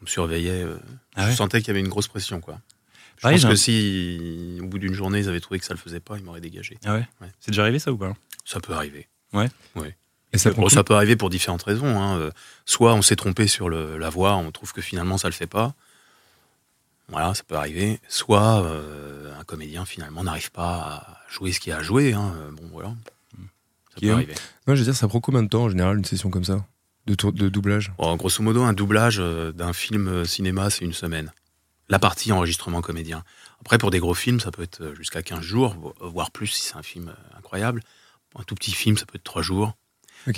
on 0.00 0.04
me 0.04 0.06
surveillait. 0.06 0.62
euh, 0.62 0.76
Ah 1.16 1.22
je 1.24 1.28
ouais 1.30 1.34
sentais 1.34 1.58
qu'il 1.60 1.68
y 1.68 1.70
avait 1.70 1.80
une 1.80 1.88
grosse 1.88 2.08
pression, 2.08 2.40
quoi. 2.40 2.60
Je 3.16 3.22
Pareil, 3.22 3.36
pense 3.36 3.42
j'ai 3.42 3.48
que 3.48 3.56
si, 3.56 4.58
au 4.60 4.66
bout 4.66 4.78
d'une 4.78 4.92
journée, 4.94 5.20
ils 5.20 5.28
avaient 5.28 5.40
trouvé 5.40 5.58
que 5.60 5.64
ça 5.66 5.72
le 5.72 5.78
faisait 5.78 6.00
pas, 6.00 6.18
ils 6.18 6.24
m'auraient 6.24 6.40
dégagé. 6.40 6.76
Ah 6.84 6.94
ouais, 6.94 7.08
Ouais. 7.20 7.28
C'est 7.40 7.52
déjà 7.52 7.62
arrivé 7.62 7.78
ça 7.78 7.92
ou 7.92 7.96
pas 7.96 8.12
Ça 8.44 8.60
peut 8.60 8.74
arriver. 8.74 9.08
Et 10.32 10.38
ça 10.38 10.50
Bon, 10.50 10.56
prend 10.62 10.68
ça 10.68 10.82
peut 10.84 10.94
arriver 10.96 11.14
pour 11.16 11.30
différentes 11.30 11.62
raisons. 11.62 11.86
hein. 12.00 12.18
Euh, 12.18 12.30
Soit 12.66 12.92
on 12.94 13.02
s'est 13.02 13.14
trompé 13.16 13.46
sur 13.46 13.68
le- 13.68 13.98
la 13.98 14.10
voix, 14.10 14.34
on 14.36 14.50
trouve 14.50 14.72
que 14.72 14.80
finalement 14.82 15.16
ça 15.16 15.28
le 15.28 15.32
fait 15.32 15.46
pas. 15.46 15.74
Voilà, 17.08 17.34
ça 17.34 17.44
peut 17.44 17.54
arriver. 17.54 18.00
Soit 18.08 18.64
euh, 18.64 19.32
un 19.38 19.44
comédien 19.44 19.84
finalement 19.84 20.24
n'arrive 20.24 20.50
pas 20.50 20.74
à 20.74 21.20
jouer 21.30 21.52
ce 21.52 21.60
qu'il 21.60 21.72
a 21.72 21.76
à 21.78 21.82
jouer. 21.82 22.14
hein. 22.14 22.34
Euh, 22.36 22.50
Bon, 22.50 22.68
voilà. 22.72 22.94
Ça 23.94 24.00
peut 24.00 24.06
arriver. 24.14 24.34
Moi, 24.66 24.74
je 24.76 24.80
veux 24.80 24.84
dire, 24.86 24.96
ça 24.96 25.08
prend 25.08 25.20
combien 25.20 25.42
de 25.42 25.48
temps 25.48 25.64
en 25.64 25.68
général 25.68 25.98
une 25.98 26.04
session 26.04 26.30
comme 26.30 26.44
ça 26.44 26.64
de, 27.06 27.14
tour- 27.14 27.32
de 27.32 27.48
doublage? 27.48 27.92
Bon, 27.98 28.16
grosso 28.16 28.42
modo, 28.42 28.62
un 28.62 28.72
doublage 28.72 29.16
euh, 29.20 29.52
d'un 29.52 29.72
film 29.72 30.08
euh, 30.08 30.24
cinéma, 30.24 30.70
c'est 30.70 30.84
une 30.84 30.92
semaine. 30.94 31.32
La 31.88 31.98
partie 31.98 32.32
enregistrement 32.32 32.80
comédien. 32.80 33.24
Après, 33.60 33.76
pour 33.78 33.90
des 33.90 33.98
gros 33.98 34.14
films, 34.14 34.40
ça 34.40 34.50
peut 34.50 34.62
être 34.62 34.80
euh, 34.82 34.94
jusqu'à 34.94 35.22
15 35.22 35.40
jours, 35.42 35.74
vo- 35.74 35.94
voire 36.00 36.30
plus 36.30 36.46
si 36.46 36.62
c'est 36.62 36.76
un 36.76 36.82
film 36.82 37.14
incroyable. 37.36 37.82
Pour 38.30 38.40
un 38.40 38.44
tout 38.44 38.54
petit 38.54 38.72
film, 38.72 38.96
ça 38.96 39.04
peut 39.06 39.16
être 39.16 39.24
3 39.24 39.42
jours. 39.42 39.74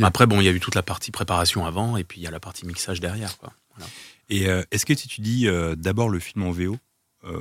Après, 0.02 0.26
bon, 0.26 0.40
il 0.40 0.44
y 0.44 0.48
a 0.48 0.52
eu 0.52 0.58
toute 0.60 0.74
la 0.74 0.82
partie 0.82 1.12
préparation 1.12 1.64
avant, 1.64 1.96
et 1.96 2.02
puis 2.02 2.20
il 2.20 2.24
y 2.24 2.26
a 2.26 2.30
la 2.32 2.40
partie 2.40 2.66
mixage 2.66 2.98
derrière. 2.98 3.38
Quoi. 3.38 3.52
Et 4.28 4.48
euh, 4.48 4.62
est-ce 4.72 4.84
que 4.84 4.94
si 4.96 5.06
tu 5.06 5.20
dis 5.20 5.46
euh, 5.46 5.76
d'abord 5.76 6.08
le 6.08 6.18
film 6.18 6.42
en 6.42 6.50
VO 6.50 6.76
euh, 7.24 7.38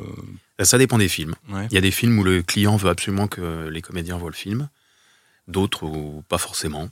Ça 0.64 0.78
dépend 0.78 1.00
des 1.00 1.08
films. 1.10 1.34
ouais. 1.50 1.66
Il 1.72 1.74
y 1.74 1.78
a 1.80 1.82
des 1.82 1.90
films 1.90 2.20
où 2.20 2.24
le 2.24 2.44
client 2.44 2.76
veut 2.78 2.90
absolument 2.92 3.28
que 3.28 3.68
les 3.70 3.82
comédiens 3.82 4.18
voient 4.18 4.30
le 4.30 4.36
film, 4.36 4.70
d'autres 5.48 6.22
pas 6.28 6.38
forcément. 6.38 6.90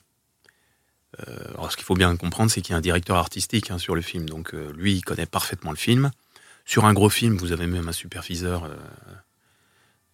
Euh, 1.27 1.48
alors, 1.53 1.72
ce 1.72 1.77
qu'il 1.77 1.86
faut 1.86 1.95
bien 1.95 2.15
comprendre, 2.15 2.50
c'est 2.50 2.62
qu'il 2.62 2.72
y 2.72 2.75
a 2.75 2.77
un 2.77 2.81
directeur 2.81 3.17
artistique 3.17 3.69
hein, 3.72 3.77
sur 3.77 3.93
le 3.95 4.01
film, 4.01 4.27
donc 4.27 4.53
euh, 4.53 4.72
lui, 4.74 4.93
il 4.95 5.01
connaît 5.03 5.25
parfaitement 5.27 5.72
le 5.72 5.77
film. 5.77 6.12
Sur 6.65 6.86
un 6.86 6.93
gros 6.93 7.10
film, 7.10 7.36
vous 7.38 7.51
avez 7.51 7.67
même 7.67 7.88
un 7.88 7.93
superviseur. 7.93 8.63
euh, 8.63 8.75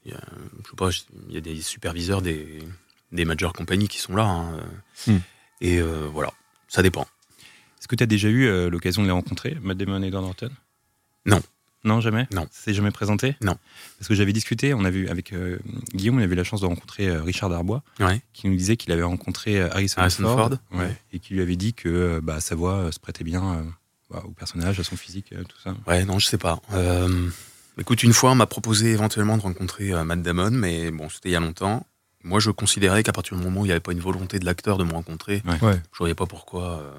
il 0.05 0.12
y 0.12 0.15
a, 0.15 0.22
je 0.63 0.69
sais 0.69 0.75
pas, 0.75 0.89
il 1.27 1.34
y 1.34 1.38
a 1.38 1.41
des 1.41 1.62
superviseurs 1.62 2.22
des, 2.22 2.60
des 3.12 3.25
major 3.25 3.53
compagnies 3.53 3.88
qui 3.88 4.00
sont 4.00 4.15
là. 4.15 4.25
hein, 4.25 4.60
Hmm. 5.08 5.19
Et 5.62 5.79
euh, 5.79 6.10
voilà, 6.12 6.34
ça 6.67 6.81
dépend. 6.81 7.08
Est-ce 7.79 7.88
que 7.88 7.96
tu 7.96 8.03
as 8.03 8.08
déjà 8.08 8.27
eu 8.27 8.48
euh, 8.48 8.69
l'occasion 8.69 9.01
de 9.01 9.08
les 9.08 9.13
rencontrer, 9.13 9.58
Matt 9.62 9.77
Damon 9.77 10.01
et 10.03 10.08
Edward 10.08 10.25
Norton? 10.25 10.51
Non. 11.25 11.41
Non, 11.86 12.01
jamais 12.01 12.27
Non. 12.33 12.43
Ça 12.51 12.63
s'est 12.65 12.74
jamais 12.74 12.91
présenté 12.91 13.36
Non. 13.41 13.55
Parce 13.98 14.07
que 14.09 14.13
j'avais 14.15 14.33
discuté, 14.33 14.74
on 14.74 14.83
a 14.83 14.89
vu 14.89 15.07
avec 15.07 15.31
euh, 15.33 15.59
Guillaume, 15.93 16.17
on 16.17 16.21
a 16.21 16.25
eu 16.25 16.36
la 16.36 16.43
chance 16.43 16.59
de 16.62 16.65
rencontrer 16.65 17.07
euh, 17.07 17.21
Richard 17.24 17.50
Darbois, 17.50 17.83
Ouais. 18.01 18.21
qui 18.33 18.50
nous 18.50 18.55
disait 18.57 18.75
qu'il 18.75 18.91
avait 18.91 19.03
rencontré 19.03 19.59
euh, 19.59 19.69
Harrison, 19.71 20.01
Harrison 20.01 20.24
Ford, 20.24 20.38
Ford, 20.38 20.51
ouais, 20.74 20.79
ouais. 20.79 20.98
et 21.13 21.19
qui 21.19 21.33
lui 21.33 21.41
avait 21.41 21.55
dit 21.55 21.74
que 21.74 22.19
bah, 22.21 22.41
sa 22.41 22.55
voix 22.55 22.91
se 22.91 23.00
prêtait 23.00 23.24
bien 23.24 23.65
bah, 24.09 24.24
au 24.25 24.31
personnage, 24.31 24.79
à 24.79 24.83
son 24.83 24.98
physique, 24.98 25.33
tout 25.48 25.57
ça. 25.63 25.74
Ouais, 25.88 26.03
non, 26.05 26.19
je 26.19 26.27
sais 26.27 26.38
pas. 26.38 26.59
Écoute, 27.77 28.03
une 28.03 28.12
fois, 28.13 28.31
on 28.31 28.36
m'a 28.36 28.45
proposé 28.45 28.91
éventuellement 28.91 29.38
de 29.38 29.41
rencontrer 29.43 29.91
Matt 30.03 30.21
Damon, 30.21 30.51
mais 30.51 30.91
bon, 30.91 31.07
c'était 31.07 31.29
il 31.29 31.31
y 31.31 31.36
a 31.36 31.39
longtemps. 31.39 31.86
Moi, 32.25 32.41
je 32.41 32.51
considérais 32.51 33.03
qu'à 33.03 33.13
partir 33.13 33.38
du 33.38 33.43
moment 33.43 33.62
où 33.62 33.65
il 33.65 33.69
n'y 33.69 33.71
avait 33.71 33.79
pas 33.79 33.93
une 33.93 34.01
volonté 34.01 34.38
de 34.38 34.43
l'acteur 34.45 34.77
de 34.77 34.83
me 34.83 34.91
rencontrer, 34.91 35.41
je 35.62 35.98
voyais 35.98 36.15
pas 36.15 36.25
pourquoi 36.25 36.93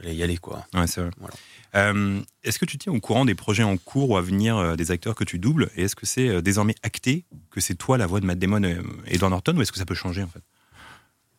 j'allais 0.00 0.16
y 0.16 0.22
aller, 0.24 0.38
quoi. 0.38 0.66
Ouais, 0.74 0.88
c'est 0.88 1.00
vrai. 1.02 1.10
Voilà. 1.18 1.34
Euh, 1.74 2.20
est-ce 2.42 2.58
que 2.58 2.64
tu 2.64 2.78
tiens 2.78 2.92
au 2.92 3.00
courant 3.00 3.24
des 3.24 3.34
projets 3.34 3.62
en 3.62 3.76
cours 3.76 4.10
ou 4.10 4.16
à 4.16 4.22
venir 4.22 4.56
euh, 4.56 4.76
des 4.76 4.90
acteurs 4.90 5.14
que 5.14 5.24
tu 5.24 5.38
doubles 5.38 5.70
Et 5.76 5.84
est-ce 5.84 5.94
que 5.96 6.06
c'est 6.06 6.28
euh, 6.28 6.40
désormais 6.42 6.74
acté 6.82 7.24
que 7.50 7.60
c'est 7.60 7.74
toi 7.76 7.96
la 7.98 8.06
voix 8.06 8.20
de 8.20 8.26
Matt 8.26 8.38
Damon 8.38 8.62
et 8.64 8.78
Edward 9.06 9.30
Norton 9.30 9.56
ou 9.56 9.62
est-ce 9.62 9.72
que 9.72 9.78
ça 9.78 9.84
peut 9.86 9.94
changer 9.94 10.22
en 10.22 10.28
fait? 10.28 10.42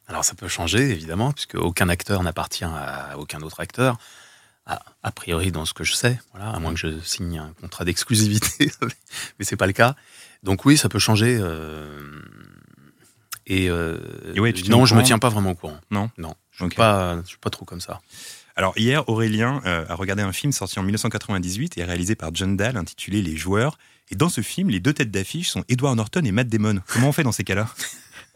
Alors, 0.08 0.26
ça 0.26 0.36
peut 0.36 0.48
changer, 0.50 0.90
évidemment, 0.90 1.32
puisque 1.32 1.56
aucun 1.56 1.88
acteur 1.88 2.22
n'appartient 2.24 2.66
à 2.66 3.16
aucun 3.18 3.42
autre 3.42 3.62
acteur. 3.62 3.98
A, 4.66 4.82
a 5.04 5.12
priori, 5.12 5.52
dans 5.52 5.66
ce 5.66 5.74
que 5.74 5.84
je 5.84 5.94
sais, 5.94 6.20
voilà, 6.34 6.52
à 6.52 6.60
moins 6.60 6.74
que 6.74 6.80
je 6.80 7.00
signe 7.00 7.40
un 7.40 7.54
contrat 7.60 7.86
d'exclusivité, 7.86 8.72
mais 9.40 9.46
c'est 9.46 9.56
pas 9.56 9.68
le 9.68 9.74
cas. 9.74 9.96
Donc 10.44 10.66
oui, 10.66 10.78
ça 10.78 10.90
peut 10.90 11.00
changer. 11.00 11.38
euh, 11.40 12.22
et, 13.48 13.70
euh, 13.70 13.98
Et 14.36 14.40
ouais, 14.40 14.54
tu 14.54 14.64
tiens 14.64 14.76
non, 14.78 14.86
je 14.86 14.96
me 14.96 15.04
tiens 15.04 15.18
pas 15.18 15.30
vraiment 15.30 15.52
au 15.52 15.56
courant. 15.56 15.80
Non? 15.90 16.12
Non, 16.18 16.36
je 16.52 16.66
je 16.66 17.28
suis 17.28 17.38
pas 17.38 17.50
trop 17.50 17.66
comme 17.66 17.82
ça. 17.82 18.02
Alors 18.62 18.78
hier, 18.78 19.10
Aurélien 19.10 19.60
euh, 19.66 19.86
a 19.90 19.96
regardé 19.96 20.22
un 20.22 20.32
film 20.32 20.52
sorti 20.52 20.78
en 20.78 20.84
1998 20.84 21.80
et 21.80 21.84
réalisé 21.84 22.14
par 22.14 22.30
John 22.32 22.56
Dahl 22.56 22.78
intitulé 22.78 23.24
Les 23.24 23.36
Joueurs. 23.36 23.80
Et 24.12 24.16
dans 24.16 24.30
ce 24.30 24.42
film, 24.42 24.70
les 24.70 24.80
deux 24.80 24.94
têtes 24.94 25.10
d'affiche 25.10 25.50
sont 25.50 25.64
Edward 25.68 25.98
Norton 25.98 26.22
et 26.24 26.32
Matt 26.32 26.48
Damon. 26.48 26.80
Comment 26.86 27.10
on 27.10 27.12
fait 27.12 27.24
dans 27.24 27.32
ces 27.32 27.44
cas-là? 27.44 27.68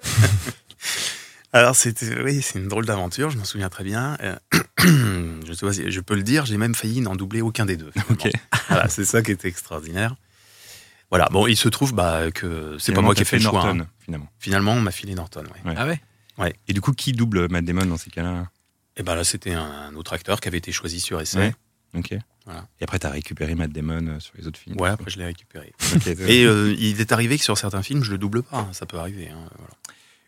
Alors 1.53 1.75
c'était, 1.75 2.23
oui, 2.23 2.41
c'est 2.41 2.57
une 2.57 2.69
drôle 2.69 2.87
d'aventure, 2.87 3.29
je 3.29 3.37
m'en 3.37 3.45
souviens 3.45 3.69
très 3.69 3.83
bien. 3.83 4.17
Euh, 4.21 4.35
je, 5.47 5.53
sais 5.53 5.63
pas 5.63 5.73
si- 5.73 5.91
je 5.91 5.99
peux 5.99 6.15
le 6.15 6.23
dire, 6.23 6.47
j'ai 6.47 6.57
même 6.57 6.73
failli 6.73 7.01
n'en 7.01 7.15
doubler 7.15 7.41
aucun 7.41 7.67
des 7.67 7.77
deux. 7.77 7.91
finalement. 7.91 8.15
Ok. 8.25 8.31
Voilà, 8.69 8.89
c'est 8.89 9.05
ça 9.05 9.21
qui 9.21 9.29
était 9.29 9.47
extraordinaire. 9.47 10.15
Voilà, 11.11 11.29
bon, 11.31 11.45
il 11.45 11.55
se 11.55 11.69
trouve 11.69 11.93
bah, 11.93 12.31
que 12.31 12.77
c'est 12.79 12.93
pas 12.93 13.01
moi 13.01 13.13
qui 13.13 13.21
ai 13.21 13.25
fait 13.25 13.37
le 13.37 13.43
choix. 13.43 13.63
Norton, 13.63 13.81
hein. 13.81 13.87
finalement. 14.03 14.27
Finalement, 14.39 14.73
on 14.73 14.81
m'a 14.81 14.89
filé 14.89 15.13
Norton. 15.13 15.43
Ouais. 15.43 15.69
Ouais. 15.69 15.75
Ah 15.77 15.85
ouais 16.43 16.55
Et 16.67 16.73
du 16.73 16.81
coup, 16.81 16.93
qui 16.93 17.11
double 17.11 17.47
Matt 17.47 17.63
Damon 17.63 17.85
dans 17.85 17.97
ces 17.97 18.09
cas-là? 18.09 18.47
Et 18.97 19.03
ben 19.03 19.15
là, 19.15 19.23
c'était 19.23 19.53
un 19.53 19.93
autre 19.95 20.13
acteur 20.13 20.39
qui 20.39 20.47
avait 20.47 20.57
été 20.57 20.71
choisi 20.71 20.99
sur 20.99 21.19
essai. 21.21 21.37
Ouais. 21.39 21.55
Ok. 21.95 22.15
Voilà. 22.45 22.67
Et 22.79 22.83
après, 22.83 22.99
t'as 22.99 23.09
récupéré 23.09 23.55
Matt 23.55 23.71
Damon 23.71 24.07
euh, 24.07 24.19
sur 24.19 24.33
les 24.37 24.45
autres 24.47 24.59
films. 24.59 24.79
Ouais, 24.79 24.89
après 24.89 25.09
je 25.09 25.17
l'ai 25.17 25.25
récupéré. 25.25 25.73
Et 26.27 26.45
euh, 26.45 26.75
il 26.77 27.01
est 27.01 27.11
arrivé 27.11 27.37
que 27.37 27.43
sur 27.43 27.57
certains 27.57 27.81
films, 27.81 28.03
je 28.03 28.11
le 28.11 28.17
double 28.17 28.43
pas. 28.43 28.59
hein, 28.59 28.69
Ça 28.73 28.85
peut 28.85 28.97
arriver. 28.97 29.29
hein, 29.29 29.49
voilà. 29.57 29.73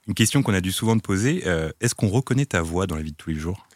Une 0.08 0.14
question 0.16 0.42
qu'on 0.42 0.54
a 0.54 0.62
dû 0.62 0.72
souvent 0.72 0.98
te 0.98 1.02
poser 1.04 1.44
euh, 1.46 1.72
est-ce 1.82 1.94
qu'on 1.94 2.08
reconnaît 2.08 2.46
ta 2.46 2.62
voix 2.62 2.88
dans 2.88 2.96
la 2.96 3.02
vie 3.04 3.12
de 3.12 3.18
tous 3.18 3.30
les 3.30 3.36
jours? 3.36 3.68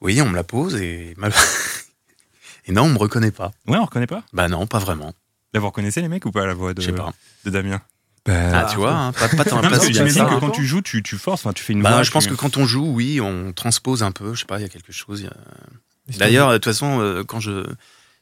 Oui, 0.00 0.20
on 0.20 0.28
me 0.28 0.34
la 0.36 0.44
pose 0.44 0.74
et 0.76 1.16
et 2.66 2.72
non, 2.72 2.82
on 2.82 2.90
me 2.90 2.98
reconnaît 2.98 3.30
pas. 3.30 3.52
Ouais, 3.66 3.78
on 3.78 3.84
reconnaît 3.84 4.06
pas? 4.06 4.22
Bah 4.32 4.48
non, 4.48 4.66
pas 4.66 4.78
vraiment. 4.78 5.12
Là, 5.54 5.60
vous 5.60 5.66
reconnaissez 5.66 6.00
les 6.00 6.08
mecs 6.08 6.24
ou 6.26 6.30
pas 6.32 6.46
la 6.46 6.54
voix 6.54 6.74
de, 6.74 6.90
pas. 6.92 7.12
de 7.44 7.50
Damien? 7.50 7.80
Ah, 8.28 8.66
tu 8.70 8.76
vois, 8.76 8.92
hein, 8.92 9.12
pas, 9.12 9.28
pas 9.28 9.44
tant 9.44 9.60
si 9.62 9.68
bien 9.68 9.80
j'imagine 10.06 10.26
que 10.26 10.38
quand 10.40 10.50
tu 10.50 10.64
joues, 10.64 10.80
tu, 10.82 11.02
tu 11.02 11.16
forces, 11.18 11.44
tu 11.54 11.64
fais 11.64 11.72
une 11.72 11.82
Bah, 11.82 11.92
voix. 11.94 12.02
je 12.04 12.10
pense 12.12 12.24
tu- 12.24 12.30
que 12.30 12.34
quand 12.36 12.56
on 12.56 12.66
joue, 12.66 12.86
oui, 12.86 13.20
on 13.20 13.52
transpose 13.52 14.02
un 14.04 14.12
peu. 14.12 14.34
Je 14.34 14.40
sais 14.40 14.46
pas, 14.46 14.58
il 14.58 14.62
y 14.62 14.64
a 14.64 14.68
quelque 14.68 14.92
chose. 14.92 15.24
a- 15.26 16.16
D'ailleurs, 16.18 16.50
de 16.52 16.56
toute 16.56 16.66
façon, 16.66 17.00
euh, 17.00 17.24
quand 17.24 17.40
je, 17.40 17.66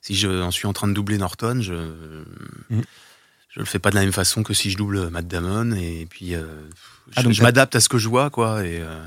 si 0.01 0.15
je 0.15 0.29
en 0.43 0.51
suis 0.51 0.67
en 0.67 0.73
train 0.73 0.89
de 0.89 0.95
doubler 0.95 1.19
Norton, 1.19 1.61
je, 1.61 1.75
Mhm. 1.75 2.83
je 3.51 3.61
le 3.61 3.65
fais 3.67 3.79
pas 3.79 3.91
de 3.91 3.97
la 3.97 4.01
même 4.03 4.13
façon 4.13 4.43
que 4.43 4.55
si 4.55 4.71
je 4.71 4.77
double 4.79 5.11
Matt 5.11 5.27
Damon. 5.29 5.73
Et 5.73 6.07
puis, 6.09 6.35
euh, 6.35 6.45
Ah, 7.17 7.21
je, 7.21 7.23
donc 7.25 7.33
je 7.35 7.43
m'adapte 7.43 7.75
à 7.77 7.81
ce 7.81 7.89
que 7.91 7.99
je 7.99 8.09
vois, 8.09 8.31
quoi. 8.31 8.65
Et 8.65 8.81
euh, 8.81 9.03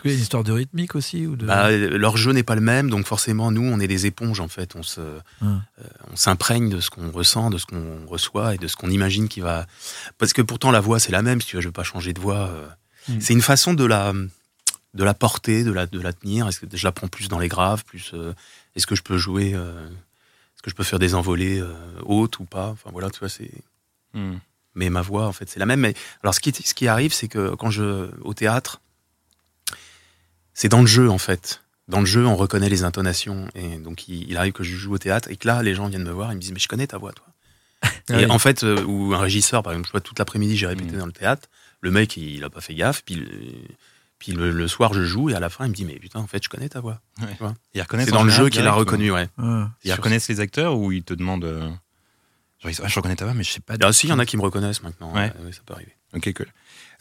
Est-ce 0.00 0.02
qu'il 0.02 0.10
y 0.12 0.14
a 0.14 0.16
une 0.16 0.22
histoire 0.22 0.44
de 0.44 0.52
rythmique 0.52 0.94
aussi 0.94 1.26
ou 1.26 1.36
de... 1.36 1.44
bah, 1.44 1.70
leur 1.70 2.16
jeu 2.16 2.32
n'est 2.32 2.42
pas 2.42 2.54
le 2.54 2.62
même, 2.62 2.88
donc 2.88 3.06
forcément, 3.06 3.50
nous, 3.50 3.62
on 3.62 3.78
est 3.80 3.86
des 3.86 4.06
éponges 4.06 4.40
en 4.40 4.48
fait. 4.48 4.74
On 4.76 4.82
se, 4.82 5.00
Hum. 5.42 5.62
euh, 5.78 5.84
on 6.10 6.16
s'imprègne 6.16 6.70
de 6.70 6.80
ce 6.80 6.88
qu'on 6.88 7.10
ressent, 7.10 7.50
de 7.50 7.58
ce 7.58 7.66
qu'on 7.66 8.06
reçoit 8.06 8.54
et 8.54 8.58
de 8.58 8.66
ce 8.66 8.76
qu'on 8.76 8.88
imagine 8.90 9.28
qui 9.28 9.40
va. 9.40 9.66
Parce 10.16 10.32
que 10.32 10.40
pourtant, 10.40 10.70
la 10.70 10.80
voix, 10.80 10.98
c'est 10.98 11.12
la 11.12 11.20
même. 11.20 11.40
Si 11.42 11.48
tu 11.48 11.56
veux, 11.56 11.62
je 11.62 11.68
veux 11.68 11.72
pas 11.72 11.82
changer 11.84 12.12
de 12.14 12.20
voix. 12.20 12.48
euh, 12.48 12.66
Hum. 13.08 13.20
C'est 13.20 13.32
une 13.34 13.42
façon 13.42 13.72
de 13.74 13.84
la, 13.84 14.12
de 14.94 15.04
la 15.04 15.14
porter, 15.14 15.64
de 15.64 15.72
la, 15.72 15.86
de 15.86 16.00
la 16.00 16.12
tenir. 16.12 16.48
Est-ce 16.48 16.60
que 16.60 16.66
je 16.74 16.86
la 16.86 16.92
prends 16.92 17.08
plus 17.08 17.28
dans 17.28 17.38
les 17.38 17.48
graves, 17.48 17.84
plus 17.84 18.10
euh, 18.14 18.32
Est-ce 18.76 18.86
que 18.86 18.94
je 18.94 19.02
peux 19.02 19.16
jouer 19.18 19.52
euh, 19.54 19.86
Est-ce 19.86 20.62
que 20.62 20.70
je 20.70 20.74
peux 20.74 20.84
faire 20.84 20.98
des 20.98 21.14
envolées 21.14 21.60
euh, 21.60 21.72
hautes 22.04 22.38
ou 22.40 22.44
pas? 22.44 22.68
Enfin 22.68 22.90
voilà, 22.92 23.08
tu 23.10 23.18
vois, 23.20 23.28
c'est. 23.28 23.50
Hmm. 24.14 24.36
Mais 24.74 24.88
ma 24.90 25.00
voix, 25.02 25.26
en 25.26 25.32
fait, 25.32 25.48
c'est 25.48 25.58
la 25.58 25.66
même. 25.66 25.80
Mais 25.80 25.94
alors, 26.22 26.34
ce 26.34 26.40
qui, 26.40 26.52
ce 26.52 26.74
qui 26.74 26.86
arrive, 26.88 27.12
c'est 27.12 27.26
que 27.28 27.54
quand 27.56 27.70
je 27.70 28.08
au 28.20 28.34
théâtre, 28.34 28.80
c'est 30.60 30.68
dans 30.68 30.80
le 30.82 30.86
jeu, 30.86 31.08
en 31.10 31.16
fait. 31.18 31.62
Dans 31.88 32.00
le 32.00 32.06
jeu, 32.06 32.26
on 32.26 32.36
reconnaît 32.36 32.68
les 32.68 32.84
intonations. 32.84 33.48
Et 33.54 33.78
donc, 33.78 34.08
il, 34.08 34.28
il 34.30 34.36
arrive 34.36 34.52
que 34.52 34.62
je 34.62 34.76
joue 34.76 34.92
au 34.94 34.98
théâtre 34.98 35.30
et 35.30 35.36
que 35.36 35.48
là, 35.48 35.62
les 35.62 35.74
gens 35.74 35.88
viennent 35.88 36.04
me 36.04 36.10
voir, 36.12 36.32
ils 36.32 36.36
me 36.36 36.40
disent, 36.40 36.52
mais 36.52 36.58
je 36.60 36.68
connais 36.68 36.86
ta 36.86 36.98
voix, 36.98 37.12
toi. 37.12 37.26
Ah 37.82 38.20
et 38.20 38.26
oui. 38.26 38.30
en 38.30 38.38
fait, 38.38 38.62
euh, 38.62 38.84
ou 38.84 39.14
un 39.14 39.18
régisseur, 39.18 39.62
par 39.62 39.72
exemple, 39.72 39.86
je 39.88 39.92
vois 39.92 40.00
toute 40.02 40.18
l'après-midi, 40.18 40.56
j'ai 40.56 40.66
répété 40.66 40.94
Mm. 40.96 40.98
dans 40.98 41.06
le 41.06 41.12
théâtre. 41.12 41.48
Le 41.80 41.90
mec, 41.90 42.16
il, 42.18 42.24
il 42.36 42.44
a 42.44 42.50
pas 42.50 42.60
fait 42.60 42.74
gaffe. 42.74 43.02
Puis, 43.04 43.14
le- 43.14 43.26
Puis 44.18 44.32
le, 44.32 44.50
le 44.52 44.68
soir, 44.68 44.92
je 44.92 45.02
joue 45.02 45.30
et 45.30 45.34
à 45.34 45.40
la 45.40 45.48
fin, 45.48 45.64
il 45.64 45.70
me 45.70 45.74
dit 45.74 45.86
Mais 45.86 45.94
putain, 45.98 46.18
en 46.20 46.26
fait, 46.26 46.44
je 46.44 46.50
connais 46.50 46.68
ta 46.68 46.80
voix. 46.80 47.00
Ouais. 47.22 47.28
Tu 47.32 47.38
vois 47.38 47.54
Ils 47.72 47.80
reconnaissent 47.80 48.06
C'est 48.06 48.12
dans 48.12 48.22
le 48.22 48.30
jeu 48.30 48.50
qu'il 48.50 48.66
a 48.66 48.72
reconnu, 48.72 49.10
ouais. 49.10 49.28
Ouais. 49.38 49.64
Ils 49.82 49.88
Sur- 49.88 49.96
reconnaissent 49.96 50.28
les 50.28 50.40
acteurs 50.40 50.76
ou 50.76 50.92
ils 50.92 51.02
te 51.02 51.14
demandent. 51.14 51.44
euh, 51.44 51.60
Genre, 52.60 52.70
ils 52.70 52.76
Ah, 52.84 52.88
je 52.88 52.94
reconnais 52.96 53.16
ta 53.16 53.24
voix, 53.24 53.32
mais 53.32 53.44
je 53.44 53.52
sais 53.52 53.60
pas. 53.60 53.74
Ah, 53.82 53.92
si, 53.94 54.06
il 54.08 54.10
y 54.10 54.12
en 54.12 54.18
a 54.18 54.26
qui 54.26 54.36
me 54.36 54.42
reconnaissent 54.42 54.82
maintenant. 54.82 55.14
Ouais. 55.14 55.32
ça 55.52 55.60
peut 55.64 55.72
arriver. 55.72 55.96
Ok, 56.14 56.30
cool. 56.34 56.46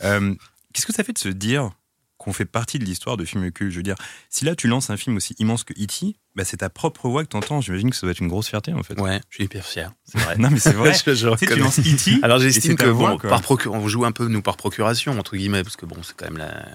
Euh, 0.06 0.34
Qu'est-ce 0.74 0.86
que 0.86 0.94
ça 0.94 1.04
fait 1.04 1.12
de 1.14 1.18
se 1.18 1.28
dire 1.30 1.72
qu'on 2.20 2.32
fait 2.34 2.46
partie 2.46 2.78
de 2.78 2.86
l'histoire 2.86 3.18
de 3.18 3.26
films 3.26 3.50
cultes 3.52 3.72
Je 3.72 3.78
veux 3.78 3.84
dire, 3.84 3.96
si 4.30 4.46
là 4.46 4.56
tu 4.56 4.68
lances 4.68 4.92
un 4.92 4.98
film 4.98 5.16
aussi 5.16 5.34
immense 5.40 5.64
que 5.64 5.74
E.T., 5.74 6.16
bah, 6.36 6.46
c'est 6.46 6.58
ta 6.58 6.70
propre 6.70 7.10
voix 7.10 7.24
que 7.24 7.30
t'entends. 7.30 7.62
J'imagine 7.62 7.90
que 7.90 7.96
ça 7.96 8.02
doit 8.02 8.12
être 8.12 8.20
une 8.20 8.28
grosse 8.28 8.48
fierté 8.50 8.72
en 8.74 8.84
fait. 8.84 9.00
Ouais, 9.00 9.20
je 9.30 9.36
suis 9.36 9.44
hyper 9.46 9.66
fier. 9.66 9.92
C'est 10.04 10.20
vrai. 10.20 10.36
non, 10.38 10.50
mais 10.52 10.60
c'est 10.60 10.74
vrai. 10.74 10.94
Je- 11.06 11.16
je 11.16 11.36
Tu 11.46 11.56
lances 11.60 11.80
E.T. 11.80 12.20
Alors 12.22 12.38
j'estime 12.40 12.76
que 12.76 12.86
voix, 12.86 13.12
bon, 13.12 13.18
par 13.18 13.42
procu- 13.42 13.70
on 13.70 13.88
joue 13.88 14.06
un 14.06 14.12
peu 14.12 14.28
nous 14.28 14.42
par 14.44 14.56
procuration 14.58 15.18
entre 15.18 15.36
guillemets 15.36 15.64
parce 15.64 15.76
que 15.78 15.86
bon 15.88 15.98
c'est 16.04 16.16
quand 16.16 16.26
même 16.26 16.38
la, 16.38 16.68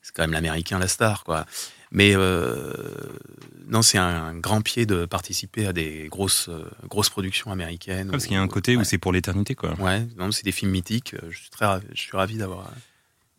c'est 0.00 0.14
quand 0.14 0.22
même 0.22 0.32
l'américain 0.32 0.78
la 0.78 0.88
star 0.88 1.24
quoi. 1.24 1.44
Mais 1.90 2.12
euh, 2.16 2.72
non 3.68 3.82
c'est 3.82 3.98
un 3.98 4.34
grand 4.34 4.62
pied 4.62 4.86
de 4.86 5.06
participer 5.06 5.66
à 5.66 5.72
des 5.72 6.08
grosses 6.10 6.48
euh, 6.48 6.64
grosses 6.88 7.10
productions 7.10 7.52
américaines. 7.52 8.10
Parce 8.10 8.24
qu'il 8.24 8.34
y 8.34 8.36
a 8.36 8.42
un 8.42 8.48
côté 8.48 8.76
où 8.76 8.84
c'est 8.84 8.98
pour 8.98 9.12
l'éternité 9.12 9.54
quoi. 9.54 9.74
ouais 9.80 10.06
non 10.16 10.30
c'est 10.32 10.44
des 10.44 10.52
films 10.52 10.70
mythiques. 10.72 11.14
Je 11.30 11.36
suis 11.36 11.50
très 11.50 11.66
je 11.92 12.00
suis 12.00 12.16
ravi 12.16 12.36
d'avoir. 12.36 12.70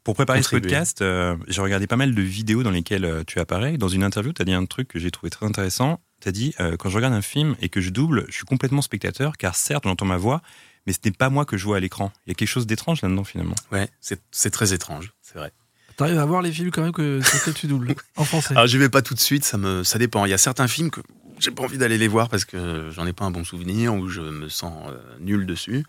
Pour 0.05 0.13
préparer 0.13 0.43
ce 0.43 0.51
podcast, 0.51 1.01
euh, 1.01 1.35
j'ai 1.47 1.61
regardé 1.61 1.87
pas 1.87 1.95
mal 1.95 2.13
de 2.13 2.21
vidéos 2.21 2.61
dans 2.61 2.69
lesquelles 2.69 3.05
euh, 3.05 3.23
tu 3.25 3.39
apparais. 3.39 3.77
Dans 3.77 3.87
une 3.87 4.03
interview, 4.03 4.33
tu 4.33 4.41
as 4.43 4.45
dit 4.45 4.53
un 4.53 4.65
truc 4.65 4.87
que 4.87 4.99
j'ai 4.99 5.09
trouvé 5.09 5.31
très 5.31 5.47
intéressant. 5.47 5.99
Tu 6.21 6.29
as 6.29 6.31
dit 6.31 6.53
euh, 6.59 6.77
Quand 6.77 6.89
je 6.89 6.95
regarde 6.95 7.15
un 7.15 7.23
film 7.23 7.55
et 7.59 7.69
que 7.69 7.81
je 7.81 7.89
double, 7.89 8.25
je 8.29 8.35
suis 8.35 8.45
complètement 8.45 8.83
spectateur, 8.83 9.35
car 9.35 9.55
certes, 9.55 9.85
j'entends 9.85 10.05
ma 10.05 10.17
voix, 10.17 10.43
mais 10.85 10.93
ce 10.93 10.99
n'est 11.03 11.11
pas 11.11 11.31
moi 11.31 11.43
que 11.43 11.57
je 11.57 11.65
vois 11.65 11.77
à 11.77 11.79
l'écran. 11.79 12.11
Il 12.27 12.29
y 12.29 12.31
a 12.33 12.35
quelque 12.35 12.47
chose 12.47 12.67
d'étrange 12.67 13.01
là-dedans 13.01 13.23
finalement. 13.23 13.55
Ouais 13.71 13.89
c'est 13.99 14.21
c'est 14.29 14.51
très 14.51 14.73
étrange 14.73 15.11
c'est 15.23 15.39
vrai. 15.39 15.51
T'arrives 15.97 16.19
à 16.19 16.25
voir 16.25 16.43
les 16.43 16.51
films 16.51 16.69
quand 16.69 16.83
même 16.83 16.91
que, 16.91 17.21
sur 17.21 17.37
lesquels 17.37 17.53
tu 17.55 17.65
doubles 17.65 17.95
en 18.15 18.25
français. 18.25 18.53
Alors 18.53 18.67
j'y 18.67 18.77
vais 18.77 18.89
pas 18.89 19.01
tout 19.01 19.15
de 19.15 19.19
suite 19.19 19.43
ça 19.43 19.57
me 19.57 19.83
ça 19.83 19.97
dépend. 19.97 20.25
Il 20.25 20.29
y 20.29 20.35
a 20.35 20.37
certains 20.37 20.67
films 20.67 20.91
que 20.91 21.01
j'ai 21.45 21.51
pas 21.51 21.63
envie 21.63 21.77
d'aller 21.77 21.97
les 21.97 22.07
voir 22.07 22.27
parce 22.27 22.43
que 22.43 22.89
j'en 22.91 23.05
ai 23.05 23.13
pas 23.13 23.23
un 23.23 23.31
bon 23.31 23.43
souvenir 23.43 23.93
ou 23.93 24.07
je 24.07 24.21
me 24.21 24.49
sens 24.49 24.89
euh, 24.89 24.99
nul 25.19 25.45
dessus. 25.45 25.85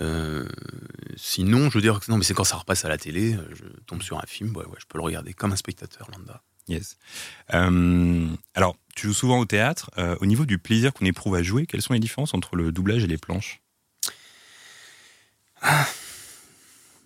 Euh, 0.00 0.48
sinon, 1.16 1.70
je 1.70 1.74
veux 1.78 1.80
dire, 1.80 2.00
que 2.00 2.10
non, 2.10 2.18
mais 2.18 2.24
c'est 2.24 2.34
quand 2.34 2.44
ça 2.44 2.56
repasse 2.56 2.84
à 2.84 2.88
la 2.88 2.98
télé, 2.98 3.34
euh, 3.34 3.48
je 3.54 3.64
tombe 3.86 4.02
sur 4.02 4.18
un 4.18 4.26
film, 4.26 4.56
ouais, 4.56 4.64
ouais, 4.64 4.78
je 4.78 4.86
peux 4.88 4.98
le 4.98 5.04
regarder 5.04 5.32
comme 5.34 5.52
un 5.52 5.56
spectateur 5.56 6.10
lambda. 6.10 6.42
Yes. 6.68 6.96
Euh, 7.54 8.28
alors, 8.54 8.76
tu 8.96 9.06
joues 9.06 9.14
souvent 9.14 9.38
au 9.38 9.44
théâtre. 9.44 9.90
Euh, 9.98 10.16
au 10.20 10.26
niveau 10.26 10.46
du 10.46 10.58
plaisir 10.58 10.92
qu'on 10.92 11.06
éprouve 11.06 11.36
à 11.36 11.42
jouer, 11.42 11.66
quelles 11.66 11.82
sont 11.82 11.92
les 11.92 12.00
différences 12.00 12.34
entre 12.34 12.56
le 12.56 12.72
doublage 12.72 13.04
et 13.04 13.08
les 13.08 13.18
planches? 13.18 13.60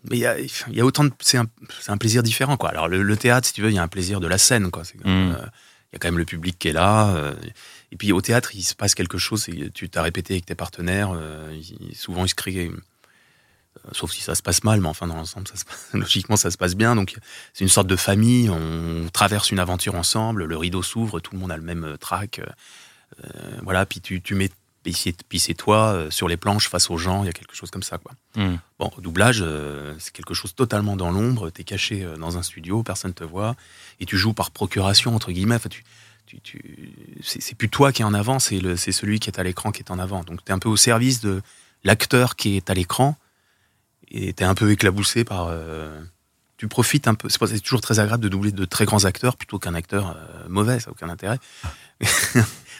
Mais 0.08 0.18
il 0.18 0.20
y 0.20 0.26
a, 0.26 0.38
il 0.38 0.50
y 0.70 0.80
a 0.80 0.84
autant 0.84 1.04
de. 1.04 1.12
C'est 1.20 1.38
un, 1.38 1.96
plaisir 1.98 2.22
différent, 2.22 2.56
quoi. 2.56 2.70
Alors, 2.70 2.88
le, 2.88 3.02
le 3.02 3.16
théâtre, 3.16 3.46
si 3.46 3.52
tu 3.52 3.60
veux, 3.60 3.70
il 3.70 3.74
y 3.74 3.78
a 3.78 3.82
un 3.82 3.88
plaisir 3.88 4.20
de 4.20 4.26
la 4.28 4.38
scène, 4.38 4.70
quoi. 4.70 4.84
C'est 4.84 4.98
comme, 4.98 5.36
il 5.92 5.94
y 5.94 5.96
a 5.96 5.98
quand 5.98 6.08
même 6.08 6.18
le 6.18 6.24
public 6.24 6.58
qui 6.58 6.68
est 6.68 6.72
là. 6.72 7.14
euh, 7.16 7.34
et 7.92 7.96
puis, 7.96 8.12
au 8.12 8.20
théâtre, 8.20 8.50
il 8.54 8.62
se 8.62 8.74
passe 8.74 8.94
quelque 8.94 9.18
chose. 9.18 9.46
Tu 9.74 9.88
t'as 9.88 10.02
répété 10.02 10.34
avec 10.34 10.46
tes 10.46 10.54
partenaires. 10.54 11.12
euh, 11.14 11.58
souvent, 11.94 12.24
ils 12.24 12.28
se 12.28 12.34
crient. 12.34 12.68
euh, 12.68 12.76
Sauf 13.92 14.10
si 14.12 14.20
ça 14.22 14.34
se 14.34 14.42
passe 14.42 14.64
mal, 14.64 14.80
mais 14.80 14.88
enfin, 14.88 15.06
dans 15.06 15.14
l'ensemble, 15.16 15.46
logiquement, 15.94 16.36
ça 16.36 16.50
se 16.50 16.56
passe 16.58 16.74
bien. 16.74 16.96
Donc, 16.96 17.16
c'est 17.52 17.64
une 17.64 17.70
sorte 17.70 17.86
de 17.86 17.96
famille. 17.96 18.50
On 18.50 19.08
traverse 19.12 19.50
une 19.50 19.58
aventure 19.60 19.94
ensemble. 19.94 20.44
Le 20.44 20.56
rideau 20.56 20.82
s'ouvre, 20.82 21.20
tout 21.20 21.34
le 21.34 21.38
monde 21.40 21.52
a 21.52 21.56
le 21.56 21.62
même 21.62 21.84
euh, 21.84 21.96
voilà, 23.62 23.86
puis 23.86 24.00
tu, 24.00 24.20
tu 24.22 24.34
mets. 24.34 24.50
Puis 24.86 24.92
c'est- 24.94 25.22
puis 25.28 25.40
c'est 25.40 25.54
toi 25.54 25.88
euh, 25.94 26.10
sur 26.12 26.28
les 26.28 26.36
planches 26.36 26.68
face 26.68 26.90
aux 26.90 26.96
gens. 26.96 27.24
Il 27.24 27.26
y 27.26 27.28
a 27.28 27.32
quelque 27.32 27.56
chose 27.56 27.72
comme 27.72 27.82
ça, 27.82 27.98
quoi. 27.98 28.12
Hmm. 28.36 28.54
Bon, 28.78 28.88
au 28.96 29.00
doublage, 29.00 29.40
euh, 29.42 29.92
c'est 29.98 30.12
quelque 30.12 30.32
chose 30.32 30.54
totalement 30.54 30.94
dans 30.96 31.10
l'ombre. 31.10 31.50
T'es 31.50 31.64
caché 31.64 32.04
euh, 32.04 32.16
dans 32.16 32.38
un 32.38 32.42
studio, 32.44 32.84
personne 32.84 33.12
te 33.12 33.24
voit, 33.24 33.56
et 33.98 34.06
tu 34.06 34.16
joues 34.16 34.32
par 34.32 34.52
procuration 34.52 35.16
entre 35.16 35.32
guillemets. 35.32 35.56
Enfin, 35.56 35.68
tu, 35.68 35.82
tu, 36.26 36.38
tu- 36.40 36.92
c'est 37.20 37.42
c'est 37.42 37.56
plus 37.56 37.68
toi 37.68 37.90
qui 37.90 38.02
est 38.02 38.04
en 38.04 38.14
avant, 38.14 38.38
c'est 38.38 38.60
le- 38.60 38.76
c'est 38.76 38.92
celui 38.92 39.18
qui 39.18 39.28
est 39.28 39.40
à 39.40 39.42
l'écran 39.42 39.72
qui 39.72 39.82
est 39.82 39.90
en 39.90 39.98
avant. 39.98 40.22
Donc 40.22 40.44
t'es 40.44 40.52
un 40.52 40.60
peu 40.60 40.68
au 40.68 40.76
service 40.76 41.20
de 41.20 41.42
l'acteur 41.82 42.36
qui 42.36 42.56
est 42.56 42.70
à 42.70 42.74
l'écran, 42.74 43.16
et 44.08 44.32
t'es 44.34 44.44
un 44.44 44.54
peu 44.54 44.70
éclaboussé 44.70 45.24
par. 45.24 45.48
euh, 45.50 46.00
tu 46.56 46.68
profites 46.68 47.06
un 47.08 47.14
peu. 47.14 47.28
C'est 47.28 47.60
toujours 47.60 47.80
très 47.80 47.98
agréable 48.00 48.22
de 48.22 48.28
doubler 48.28 48.52
de 48.52 48.64
très 48.64 48.84
grands 48.86 49.04
acteurs 49.04 49.36
plutôt 49.36 49.58
qu'un 49.58 49.74
acteur 49.74 50.16
euh, 50.16 50.48
mauvais, 50.48 50.80
ça 50.80 50.86
n'a 50.86 50.92
aucun 50.92 51.08
intérêt. 51.08 51.38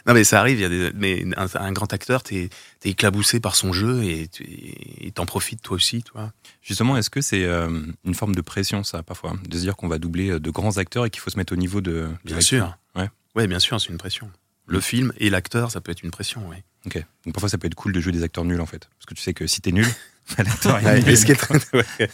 non 0.06 0.14
mais 0.14 0.24
ça 0.24 0.40
arrive. 0.40 0.58
Il 0.58 0.62
y 0.62 0.64
a 0.64 0.68
des, 0.68 0.92
mais 0.94 1.24
un, 1.36 1.46
un 1.54 1.72
grand 1.72 1.92
acteur, 1.92 2.22
t'es 2.22 2.48
es 2.84 2.88
éclaboussé 2.90 3.40
par 3.40 3.56
son 3.56 3.72
jeu 3.72 4.04
et 4.04 4.28
tu- 4.28 5.12
t'en 5.12 5.26
profites 5.26 5.62
toi 5.62 5.76
aussi, 5.76 6.02
toi. 6.02 6.32
Justement, 6.62 6.96
est-ce 6.96 7.10
que 7.10 7.20
c'est 7.20 7.44
euh, 7.44 7.82
une 8.04 8.14
forme 8.14 8.34
de 8.34 8.40
pression, 8.40 8.84
ça, 8.84 9.02
parfois 9.02 9.34
De 9.48 9.54
se 9.56 9.60
dire 9.62 9.76
qu'on 9.76 9.88
va 9.88 9.98
doubler 9.98 10.30
euh, 10.30 10.40
de 10.40 10.50
grands 10.50 10.76
acteurs 10.78 11.06
et 11.06 11.10
qu'il 11.10 11.20
faut 11.20 11.30
se 11.30 11.38
mettre 11.38 11.52
au 11.52 11.56
niveau 11.56 11.80
de. 11.80 12.08
Bien 12.24 12.40
sûr. 12.40 12.76
Ouais. 12.94 13.08
Ouais, 13.34 13.46
bien 13.46 13.58
sûr, 13.58 13.80
c'est 13.80 13.88
une 13.88 13.98
pression. 13.98 14.30
Le 14.66 14.80
film 14.80 15.12
et 15.18 15.30
l'acteur, 15.30 15.70
ça 15.70 15.80
peut 15.80 15.92
être 15.92 16.02
une 16.02 16.10
pression, 16.10 16.42
oui. 16.48 16.56
Ok. 16.86 17.04
Donc 17.24 17.34
parfois, 17.34 17.48
ça 17.48 17.56
peut 17.58 17.66
être 17.66 17.74
cool 17.76 17.92
de 17.92 18.00
jouer 18.00 18.12
des 18.12 18.22
acteurs 18.24 18.44
nuls, 18.44 18.60
en 18.60 18.66
fait. 18.66 18.88
Parce 18.98 19.06
que 19.06 19.14
tu 19.14 19.22
sais 19.22 19.32
que 19.34 19.46
si 19.46 19.60
t'es 19.60 19.70
nul, 19.72 19.86
Ouais, 20.66 21.02
mais 21.02 21.16
ce 21.16 21.24
qui 21.24 21.32
est, 21.32 21.50
ouais. 21.72 22.10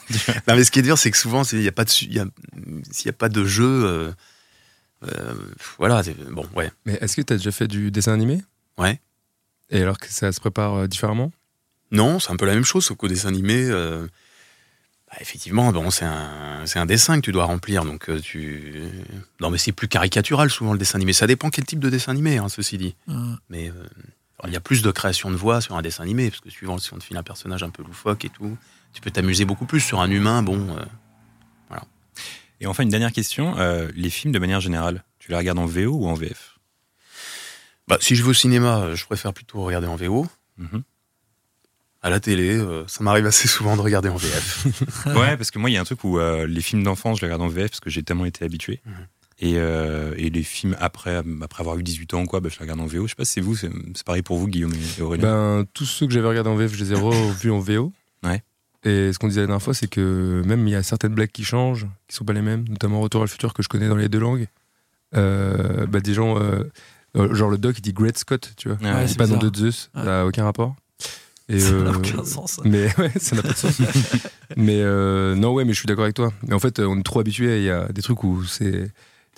Non, 0.49 0.55
mais 0.57 0.65
ce 0.65 0.71
qui 0.71 0.79
est 0.81 0.83
dur, 0.83 0.99
c'est 0.99 1.11
que 1.11 1.17
souvent, 1.17 1.45
c'est- 1.45 1.57
il 1.57 1.63
n'y 1.63 1.69
a 1.69 1.73
pas 1.73 1.85
de, 1.85 1.91
su- 1.91 2.05
il 2.07 2.15
y 2.15 2.19
a- 2.21 2.27
s'il 2.91 3.07
n'y 3.09 3.11
a 3.11 3.19
pas 3.19 3.29
de 3.29 3.45
jeu, 3.45 3.65
euh, 3.85 4.13
euh, 5.05 5.35
voilà, 5.79 6.03
c'est- 6.03 6.15
bon, 6.31 6.47
ouais. 6.55 6.71
Mais 6.85 6.99
est-ce 7.01 7.17
que 7.17 7.23
tu 7.23 7.33
as 7.33 7.37
déjà 7.37 7.51
fait 7.53 7.69
du 7.69 7.91
dessin 7.91 8.13
animé? 8.13 8.43
Ouais. 8.79 9.01
Et 9.71 9.81
alors 9.83 9.99
que 9.99 10.09
ça 10.09 10.31
se 10.33 10.41
prépare 10.41 10.75
euh, 10.75 10.87
différemment? 10.87 11.33
Non, 11.91 12.19
c'est 12.21 12.31
un 12.31 12.37
peu 12.37 12.47
la 12.47 12.55
même 12.55 12.65
chose, 12.65 12.85
sauf 12.85 12.97
qu'au 12.97 13.09
dessin 13.09 13.29
animé, 13.29 13.65
euh, 13.69 14.07
bah, 15.09 15.17
effectivement, 15.21 15.73
bon, 15.73 15.91
c'est 15.91 16.05
un, 16.05 16.63
c'est 16.67 16.79
un 16.79 16.87
dessin 16.87 17.17
que 17.17 17.25
tu 17.25 17.33
dois 17.33 17.45
remplir, 17.45 17.85
donc 17.85 18.09
euh, 18.09 18.21
tu. 18.21 18.73
Non, 19.41 19.51
mais 19.51 19.59
c'est 19.59 19.73
plus 19.73 19.89
caricatural 19.89 20.51
souvent 20.51 20.73
le 20.73 20.79
dessin 20.79 20.97
animé. 20.97 21.13
Ça 21.13 21.27
dépend 21.27 21.51
quel 21.51 21.65
type 21.65 21.81
de 21.81 21.91
dessin 21.91 22.13
animé, 22.13 22.39
hein, 22.39 22.49
ceci 22.49 22.79
dit. 22.79 22.95
Mais 23.49 23.69
euh, 23.71 23.85
il 24.49 24.53
y 24.53 24.57
a 24.57 24.61
plus 24.61 24.83
de 24.83 24.91
création 24.91 25.31
de 25.31 25.37
voix 25.37 25.61
sur 25.61 25.77
un 25.77 25.83
dessin 25.83 26.03
animé, 26.03 26.31
parce 26.31 26.41
que 26.41 26.51
suivant 26.51 26.79
si 26.79 26.93
on 26.93 26.99
te 26.99 27.05
file 27.05 27.17
un 27.17 27.23
personnage 27.23 27.63
un 27.63 27.71
peu 27.71 27.83
loufoque 27.83 28.25
et 28.25 28.29
tout, 28.29 28.57
tu 28.93 29.01
peux 29.01 29.11
t'amuser 29.11 29.45
beaucoup 29.45 29.67
plus 29.67 29.81
sur 29.81 30.01
un 30.01 30.11
humain. 30.11 30.43
Bon, 30.43 30.77
euh, 30.77 31.77
Et 32.61 32.67
enfin, 32.67 32.83
une 32.85 32.91
dernière 32.91 33.13
question. 33.13 33.59
euh, 33.59 33.89
les 33.95 34.11
films, 34.11 34.33
de 34.33 34.39
manière 34.39 34.61
générale, 34.61 35.05
tu 35.19 35.31
les 35.31 35.37
regardes 35.37 35.59
en 35.59 35.67
VO 35.67 35.93
ou 35.93 36.07
en 36.09 36.15
VF 36.15 36.59
bah, 37.89 37.99
si 38.01 38.15
je 38.15 38.23
vais 38.23 38.31
au 38.31 38.35
cinéma, 38.35 38.95
je 38.95 39.05
préfère 39.05 39.35
plutôt 39.35 39.61
regarder 39.65 39.89
en 39.89 39.97
VO. 39.97 40.27
Mhm. 40.57 40.85
À 42.01 42.11
la 42.11 42.21
télé, 42.21 42.57
euh, 42.57 42.85
ça 42.87 43.03
m'arrive 43.03 43.27
assez 43.27 43.49
souvent 43.49 43.77
de 43.77 43.83
regarder 43.83 44.09
en 44.09 44.17
VF. 44.17 44.67
Ouais, 45.07 45.37
parce 45.37 45.51
que 45.51 45.59
moi, 45.59 45.69
il 45.69 45.73
y 45.73 45.77
a 45.77 45.81
un 45.81 45.85
truc 45.85 46.03
où 46.05 46.17
les 46.19 46.63
films 46.63 46.85
d'enfance, 46.85 47.19
je 47.19 47.23
les 47.23 47.27
regarde 47.33 47.43
en 47.43 47.49
VF 47.53 47.71
parce 47.71 47.81
que 47.81 47.91
j'ai 47.91 48.05
tellement 48.05 48.25
été 48.25 48.45
habitué. 48.45 48.81
Mhm. 48.87 49.07
Et, 49.45 49.55
euh, 49.57 50.15
et 50.17 50.31
les 50.31 50.45
films 50.45 50.77
après, 50.79 51.21
après 51.43 51.63
avoir 51.63 51.77
eu 51.77 51.83
18 51.83 52.15
ans, 52.15 52.27
quoi, 52.27 52.39
bah, 52.39 52.49
je 52.49 52.55
les 52.55 52.63
regarde 52.63 52.79
en 52.81 52.87
VO. 52.87 53.07
Je 53.07 53.09
sais 53.09 53.17
pas 53.17 53.25
si 53.25 53.33
c'est 53.33 53.41
vous, 53.41 53.57
c'est 53.57 53.71
pareil 54.07 54.23
pour 54.23 54.39
vous, 54.39 54.47
Guillaume 54.47 54.73
et 54.73 55.03
Aurélien. 55.03 55.23
Ben, 55.59 55.67
tous 55.75 55.85
ceux 55.85 56.07
que 56.07 56.13
j'avais 56.13 56.29
regardés 56.29 56.49
en 56.49 56.55
VF, 56.55 56.73
je 56.73 56.85
les 56.85 56.93
ai 56.93 56.95
revus 56.95 57.51
en 57.51 57.59
VO. 57.59 57.93
Ouais. 58.25 58.41
Et 58.85 59.13
ce 59.13 59.19
qu'on 59.19 59.27
disait 59.27 59.41
la 59.41 59.49
dernière 59.49 59.63
fois, 59.63 59.75
c'est 59.75 59.89
que 59.89 60.43
même 60.47 60.69
il 60.69 60.71
y 60.71 60.77
a 60.77 60.85
certaines 60.85 61.13
blagues 61.13 61.33
qui 61.33 61.43
changent, 61.43 61.89
qui 62.07 62.15
sont 62.15 62.25
pas 62.25 62.33
les 62.33 62.41
mêmes, 62.41 62.65
notamment 62.69 63.01
Retour 63.01 63.23
à 63.23 63.25
le 63.25 63.29
futur 63.31 63.53
que 63.53 63.65
je 63.65 63.69
connais 63.69 63.89
dans 63.89 63.97
les 63.97 64.09
deux 64.09 64.21
langues. 64.21 64.47
Euh, 65.17 65.87
bah, 65.87 65.99
des 65.99 66.15
gens, 66.15 66.39
euh, 66.39 66.63
genre 67.35 67.51
le 67.51 67.59
doc, 67.59 67.75
il 67.79 67.83
dit 67.83 67.93
Great 67.93 68.17
Scott, 68.17 68.53
tu 68.57 68.69
vois. 68.69 68.79
Ah, 68.85 68.99
Ouais, 68.99 69.09
c'est 69.09 69.19
pas 69.19 69.27
nom 69.27 69.39
bizarre. 69.39 69.51
de 69.51 69.59
Zeus, 69.59 69.91
Ouais. 69.97 70.03
ça 70.03 70.07
n'a 70.07 70.25
aucun 70.27 70.45
rapport. 70.45 70.77
Et, 71.49 71.59
ça 71.59 71.73
n'a 71.73 71.91
aucun 71.91 72.25
sens. 72.25 72.61
Mais 72.65 72.85
ouais, 72.99 73.11
ça 73.19 73.35
n'a 73.35 73.43
pas 73.43 73.49
de 73.55 73.57
sens. 73.57 73.83
mais 74.57 74.85
non, 75.35 75.53
ouais, 75.53 75.65
mais 75.65 75.73
je 75.73 75.79
suis 75.79 75.89
d'accord 75.89 76.05
avec 76.05 76.15
toi. 76.15 76.33
Mais 76.47 76.55
en 76.55 76.61
fait, 76.61 76.79
on 76.79 76.97
est 76.97 77.03
trop 77.03 77.19
habitué. 77.19 77.59
Il 77.59 77.65
y 77.65 77.71
a 77.71 77.89
des 77.89 78.03
trucs 78.03 78.23
où 78.23 78.45
c'est. 78.45 78.89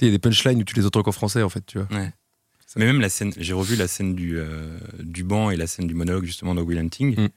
Il 0.00 0.06
y 0.06 0.08
a 0.08 0.12
des 0.12 0.18
punchlines 0.18 0.60
où 0.60 0.64
tu 0.64 0.74
les 0.74 0.86
entends 0.86 1.02
qu'en 1.02 1.12
français, 1.12 1.42
en 1.42 1.48
fait, 1.48 1.64
tu 1.66 1.78
vois. 1.78 1.88
Mais 2.76 2.86
même 2.86 3.00
la 3.00 3.08
scène, 3.08 3.32
j'ai 3.36 3.52
revu 3.52 3.76
la 3.76 3.86
scène 3.86 4.16
du, 4.16 4.36
euh, 4.36 4.78
du 4.98 5.22
banc 5.22 5.50
et 5.50 5.56
la 5.56 5.68
scène 5.68 5.86
du 5.86 5.94
monologue 5.94 6.24
justement 6.24 6.56
dans 6.56 6.62
Will 6.62 6.78
Hunting. 6.78 7.14
Mm. 7.20 7.28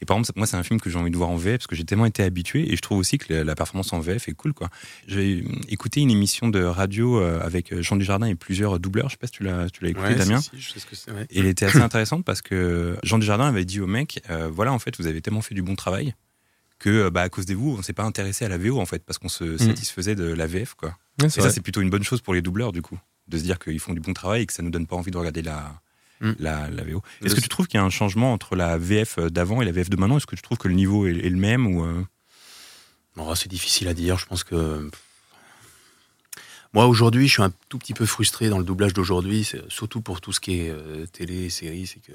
Et 0.00 0.04
par 0.04 0.18
exemple, 0.18 0.38
moi, 0.38 0.46
c'est 0.46 0.56
un 0.58 0.62
film 0.62 0.78
que 0.78 0.90
j'ai 0.90 0.98
envie 0.98 1.10
de 1.10 1.16
voir 1.16 1.30
en 1.30 1.36
VF 1.36 1.58
parce 1.58 1.66
que 1.66 1.74
j'ai 1.74 1.84
tellement 1.84 2.04
été 2.04 2.22
habitué 2.22 2.70
et 2.70 2.76
je 2.76 2.82
trouve 2.82 2.98
aussi 2.98 3.16
que 3.16 3.32
la, 3.32 3.54
performance 3.54 3.92
en 3.94 3.98
VF 4.00 4.28
est 4.28 4.34
cool. 4.34 4.52
quoi. 4.52 4.68
J'ai 5.08 5.42
écouté 5.68 6.02
une 6.02 6.10
émission 6.10 6.48
de 6.48 6.62
radio 6.62 7.18
euh, 7.18 7.40
avec 7.40 7.74
Jean 7.80 7.96
Dujardin 7.96 8.26
et 8.26 8.34
plusieurs 8.34 8.78
doubleurs. 8.78 9.08
Je 9.08 9.12
sais 9.14 9.18
pas 9.18 9.26
si 9.26 9.32
tu 9.32 9.42
l'as, 9.42 9.70
tu 9.70 9.82
l'as 9.82 9.90
écouté, 9.90 10.08
Ouais, 10.08 10.14
Damien. 10.14 10.40
si, 10.40 10.50
si, 10.50 10.60
je 10.60 10.72
sais 10.72 10.80
ce 10.80 10.86
que 10.86 10.94
c'est. 10.94 11.10
ouais. 11.10 11.26
Et 11.30 11.40
elle 11.40 11.46
était 11.46 11.64
assez 11.64 11.80
intéressante 11.80 12.24
parce 12.24 12.42
que 12.42 12.96
Jean 13.02 13.18
Dujardin 13.18 13.46
avait 13.46 13.64
dit 13.64 13.80
au 13.80 13.86
mec 13.86 14.22
euh, 14.28 14.50
voilà, 14.52 14.72
en 14.72 14.78
fait, 14.78 14.96
vous 14.98 15.06
avez 15.06 15.22
tellement 15.22 15.40
fait 15.42 15.54
du 15.54 15.62
bon 15.62 15.74
travail 15.74 16.14
que 16.78 16.90
euh, 16.90 17.10
bah, 17.10 17.22
à 17.22 17.28
cause 17.28 17.46
de 17.46 17.54
vous, 17.54 17.76
on 17.78 17.82
s'est 17.82 17.92
pas 17.92 18.04
intéressé 18.04 18.44
à 18.44 18.48
la 18.48 18.58
VO 18.58 18.80
en 18.80 18.86
fait 18.86 19.04
parce 19.04 19.18
qu'on 19.18 19.28
se 19.28 19.56
satisfaisait 19.58 20.14
de 20.14 20.24
la 20.24 20.46
VF. 20.46 20.74
quoi. 20.74 20.96
Ouais, 21.20 21.26
Et 21.26 21.30
ça, 21.30 21.50
c'est 21.50 21.60
plutôt 21.62 21.80
une 21.80 21.90
bonne 21.90 22.02
chose 22.04 22.20
pour 22.20 22.34
les 22.34 22.42
doubleurs, 22.42 22.72
du 22.72 22.82
coup, 22.82 22.98
de 23.28 23.38
se 23.38 23.42
dire 23.42 23.58
qu'ils 23.58 23.80
font 23.80 23.94
du 23.94 24.00
bon 24.00 24.12
travail 24.12 24.42
et 24.42 24.46
que 24.46 24.52
ça 24.52 24.62
nous 24.62 24.70
donne 24.70 24.86
pas 24.86 24.96
envie 24.96 25.10
de 25.10 25.16
regarder 25.18 25.42
la, 25.42 25.80
Mm. 26.20 26.32
la, 26.38 26.70
la 26.70 26.82
VO. 26.82 27.02
Est-ce 27.22 27.34
que 27.34 27.40
tu 27.42 27.48
trouves 27.50 27.66
qu'il 27.66 27.76
y 27.78 27.82
a 27.82 27.84
un 27.84 27.90
changement 27.90 28.32
entre 28.32 28.56
la 28.56 28.78
VF 28.78 29.18
d'avant 29.18 29.60
et 29.60 29.66
la 29.66 29.72
VF 29.72 29.90
de 29.90 29.96
maintenant? 29.96 30.16
Est-ce 30.16 30.26
que 30.26 30.34
tu 30.36 30.40
trouves 30.40 30.56
que 30.56 30.66
le 30.68 30.72
niveau 30.74 31.06
est, 31.06 31.10
est 31.14 31.28
le 31.28 31.36
même 31.36 31.66
ou 31.66 31.84
euh, 31.84 32.02
Bon, 33.16 33.34
c'est 33.34 33.50
difficile 33.50 33.86
à 33.88 33.92
dire. 33.94 34.16
Je 34.18 34.24
pense 34.24 34.42
que. 34.42 34.88
Moi, 36.72 36.86
aujourd'hui, 36.86 37.26
je 37.28 37.32
suis 37.34 37.42
un 37.42 37.52
tout 37.68 37.78
petit 37.78 37.94
peu 37.94 38.04
frustré 38.06 38.48
dans 38.48 38.58
le 38.58 38.64
doublage 38.64 38.92
d'aujourd'hui, 38.92 39.48
surtout 39.68 40.00
pour 40.02 40.20
tout 40.20 40.32
ce 40.32 40.40
qui 40.40 40.60
est 40.60 40.70
euh, 40.70 41.06
télé 41.06 41.44
et 41.44 41.50
séries. 41.50 41.86
C'est 41.86 42.00
que 42.00 42.12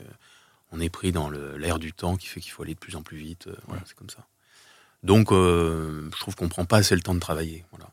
on 0.71 0.80
est 0.80 0.89
pris 0.89 1.12
dans 1.12 1.30
l'air 1.30 1.80
du 1.80 1.93
temps 1.93 2.15
qui 2.15 2.28
fait 2.28 2.39
qu'il 2.39 2.52
faut 2.52 2.63
aller 2.63 2.74
de 2.76 2.80
plus 2.80 2.95
en 2.95 3.02
plus 3.02 3.17
vite. 3.17 3.47
euh, 3.47 3.56
voilà, 3.67 3.84
c'est 3.86 3.95
comme 3.95 4.10
ça. 4.10 4.26
Donc, 5.04 5.32
euh, 5.32 6.10
je 6.14 6.20
trouve 6.20 6.36
qu'on 6.36 6.50
prend 6.50 6.66
pas 6.66 6.78
assez 6.78 6.96
le 6.96 7.02
temps 7.02 7.16
de 7.16 7.20
travailler. 7.20 7.66
Voilà. 7.72 7.90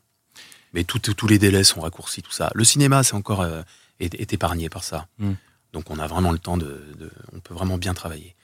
Mais 0.73 0.83
tous 0.83 1.27
les 1.27 1.39
délais 1.39 1.63
sont 1.63 1.81
raccourcis, 1.81 2.21
tout 2.21 2.31
ça. 2.31 2.51
Le 2.53 2.63
cinéma, 2.63 3.03
c'est 3.03 3.15
encore 3.15 3.41
euh, 3.41 3.61
est, 3.99 4.13
est 4.15 4.33
épargné 4.33 4.69
par 4.69 4.83
ça. 4.83 5.07
Mm. 5.17 5.31
Donc 5.73 5.89
on 5.91 5.99
a 5.99 6.07
vraiment 6.07 6.31
le 6.31 6.39
temps 6.39 6.57
de, 6.57 6.83
de- 6.99 7.11
on 7.33 7.39
peut 7.39 7.53
vraiment 7.53 7.77
bien 7.77 7.93
travailler. 7.93 8.35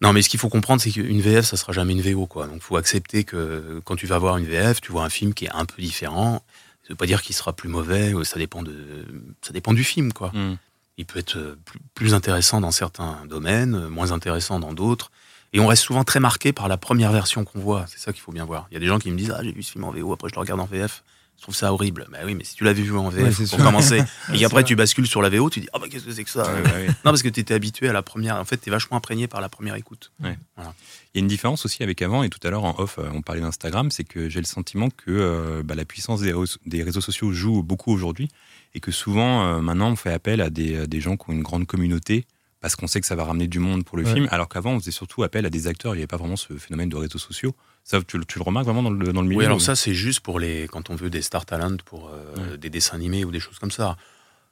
Non, 0.00 0.12
mais 0.12 0.22
ce 0.22 0.28
qu'il 0.28 0.40
faut 0.40 0.48
comprendre, 0.48 0.80
c'est 0.80 0.90
qu'une 0.90 1.20
VF, 1.20 1.44
ça 1.44 1.56
sera 1.56 1.72
jamais 1.72 1.92
une 1.92 2.00
VO, 2.00 2.26
quoi. 2.26 2.46
Donc, 2.46 2.62
faut 2.62 2.76
accepter 2.76 3.24
que 3.24 3.80
quand 3.84 3.96
tu 3.96 4.06
vas 4.06 4.18
voir 4.18 4.38
une 4.38 4.46
VF, 4.46 4.80
tu 4.80 4.92
vois 4.92 5.04
un 5.04 5.10
film 5.10 5.34
qui 5.34 5.44
est 5.44 5.50
un 5.52 5.66
peu 5.66 5.82
différent. 5.82 6.42
Ça 6.84 6.88
veut 6.90 6.94
pas 6.96 7.06
dire 7.06 7.20
qu'il 7.22 7.34
sera 7.36 7.52
plus 7.52 7.68
mauvais. 7.68 8.14
Ça 8.24 8.38
dépend 8.38 8.62
de, 8.62 9.04
ça 9.42 9.52
dépend 9.52 9.74
du 9.74 9.84
film, 9.84 10.12
quoi. 10.12 10.30
Mm. 10.32 10.56
Il 10.96 11.04
peut 11.06 11.18
être 11.18 11.36
euh, 11.36 11.58
plus, 11.64 11.80
plus 11.94 12.14
intéressant 12.14 12.60
dans 12.60 12.70
certains 12.70 13.18
domaines, 13.28 13.88
moins 13.88 14.12
intéressant 14.12 14.58
dans 14.60 14.72
d'autres. 14.72 15.10
Et 15.52 15.60
on 15.60 15.66
reste 15.66 15.82
souvent 15.82 16.04
très 16.04 16.20
marqué 16.20 16.52
par 16.52 16.68
la 16.68 16.76
première 16.76 17.10
version 17.12 17.44
qu'on 17.44 17.58
voit. 17.60 17.84
C'est 17.88 17.98
ça 17.98 18.12
qu'il 18.12 18.22
faut 18.22 18.32
bien 18.32 18.44
voir. 18.44 18.66
Il 18.70 18.74
y 18.74 18.76
a 18.76 18.80
des 18.80 18.86
gens 18.86 18.98
qui 18.98 19.10
me 19.10 19.16
disent 19.16 19.34
Ah, 19.36 19.40
j'ai 19.42 19.52
vu 19.52 19.62
ce 19.62 19.72
film 19.72 19.84
en 19.84 19.90
VO, 19.90 20.12
après 20.12 20.28
je 20.28 20.34
le 20.34 20.40
regarde 20.40 20.60
en 20.60 20.66
VF. 20.66 21.02
Je 21.36 21.44
trouve 21.44 21.54
ça 21.56 21.72
horrible. 21.72 22.06
Bah 22.12 22.18
oui, 22.26 22.34
mais 22.34 22.44
si 22.44 22.54
tu 22.54 22.64
l'avais 22.64 22.82
vu 22.82 22.94
en 22.94 23.08
VF, 23.08 23.22
Ouais, 23.40 23.46
pour 23.46 23.56
sûr. 23.56 23.64
commencer, 23.64 24.02
et 24.34 24.44
après 24.44 24.62
tu 24.62 24.76
bascules 24.76 25.06
sur 25.06 25.22
la 25.22 25.30
VO, 25.30 25.48
tu 25.48 25.60
dis 25.60 25.68
Ah, 25.72 25.78
bah 25.78 25.86
qu'est-ce 25.90 26.04
que 26.04 26.12
c'est 26.12 26.22
que 26.22 26.28
ça? 26.30 26.42
Ouais, 26.52 26.60
ouais, 26.60 26.72
ouais. 26.72 26.86
Non, 26.88 26.94
parce 27.04 27.22
que 27.22 27.30
tu 27.30 27.40
étais 27.40 27.54
habitué 27.54 27.88
à 27.88 27.94
la 27.94 28.02
première. 28.02 28.36
En 28.36 28.44
fait, 28.44 28.58
tu 28.58 28.68
es 28.68 28.70
vachement 28.70 28.98
imprégné 28.98 29.26
par 29.26 29.40
la 29.40 29.48
première 29.48 29.74
écoute. 29.74 30.12
Il 30.22 30.28
y 30.28 31.18
a 31.18 31.20
une 31.20 31.26
différence 31.28 31.64
aussi 31.64 31.82
avec 31.82 32.02
avant, 32.02 32.22
et 32.22 32.28
tout 32.28 32.38
à 32.46 32.50
l'heure 32.50 32.64
en 32.64 32.74
off, 32.78 32.98
euh, 32.98 33.08
on 33.14 33.22
parlait 33.22 33.40
d'Instagram, 33.40 33.90
c'est 33.90 34.04
que 34.04 34.28
j'ai 34.28 34.38
le 34.40 34.46
sentiment 34.46 34.90
que 34.90 35.10
euh, 35.10 35.62
bah, 35.64 35.74
la 35.74 35.84
puissance 35.86 36.20
des 36.20 36.32
réseaux, 36.32 36.58
des 36.66 36.82
réseaux 36.82 37.00
sociaux 37.00 37.32
joue 37.32 37.62
beaucoup 37.62 37.90
aujourd'hui, 37.90 38.28
et 38.74 38.80
que 38.80 38.92
souvent, 38.92 39.42
euh, 39.46 39.60
maintenant, 39.62 39.88
on 39.90 39.96
fait 39.96 40.12
appel 40.12 40.42
à 40.42 40.50
des, 40.50 40.76
à 40.80 40.86
des 40.86 41.00
gens 41.00 41.16
qui 41.16 41.30
ont 41.30 41.32
une 41.32 41.42
grande 41.42 41.66
communauté, 41.66 42.26
parce 42.60 42.76
qu'on 42.76 42.86
sait 42.86 43.00
que 43.00 43.06
ça 43.06 43.14
va 43.16 43.24
ramener 43.24 43.46
du 43.48 43.58
monde 43.58 43.84
pour 43.84 43.96
le 43.96 44.04
Ouais. 44.04 44.12
film, 44.14 44.28
alors 44.30 44.48
qu'avant, 44.48 44.72
on 44.72 44.80
faisait 44.80 44.90
surtout 44.90 45.22
appel 45.22 45.46
à 45.46 45.50
des 45.50 45.66
acteurs, 45.66 45.94
il 45.94 45.98
n'y 45.98 46.02
avait 46.02 46.06
pas 46.06 46.16
vraiment 46.18 46.36
ce 46.36 46.52
phénomène 46.58 46.88
de 46.88 46.96
réseaux 46.96 47.18
sociaux. 47.18 47.54
Ça, 47.84 48.00
tu, 48.02 48.18
le- 48.18 48.24
tu 48.26 48.38
le 48.38 48.44
remarques 48.44 48.66
vraiment 48.66 48.82
dans 48.82 48.90
le, 48.90 49.12
dans 49.12 49.22
le 49.22 49.28
milieu 49.28 49.38
Oui, 49.38 49.44
alors 49.46 49.60
ça, 49.62 49.74
c'est 49.76 49.94
juste 49.94 50.20
pour 50.20 50.38
les, 50.38 50.68
quand 50.68 50.90
on 50.90 50.94
veut 50.94 51.08
des 51.10 51.22
star 51.22 51.46
talent, 51.46 51.76
pour 51.84 52.10
euh, 52.10 52.56
des 52.58 52.68
dessins 52.70 52.96
animés 52.96 53.24
ou 53.24 53.30
des 53.30 53.40
choses 53.40 53.58
comme 53.58 53.70
ça. 53.70 53.96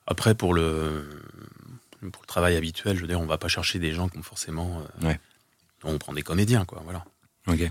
Après, 0.06 0.34
pour 0.34 0.54
le, 0.54 1.06
pour 2.12 2.22
le 2.22 2.26
travail 2.26 2.56
habituel, 2.56 2.96
je 2.96 3.02
veux 3.02 3.08
dire, 3.08 3.20
on 3.20 3.26
va 3.26 3.36
pas 3.38 3.48
chercher 3.48 3.78
des 3.78 3.92
gens 3.92 4.08
qui 4.08 4.16
ont 4.18 4.22
forcément. 4.22 4.82
euh, 5.02 5.06
Ouais. 5.08 5.20
On 5.84 5.98
prend 5.98 6.12
des 6.14 6.22
comédiens, 6.22 6.64
quoi. 6.64 6.80
Voilà. 6.84 7.04
Ok. 7.46 7.70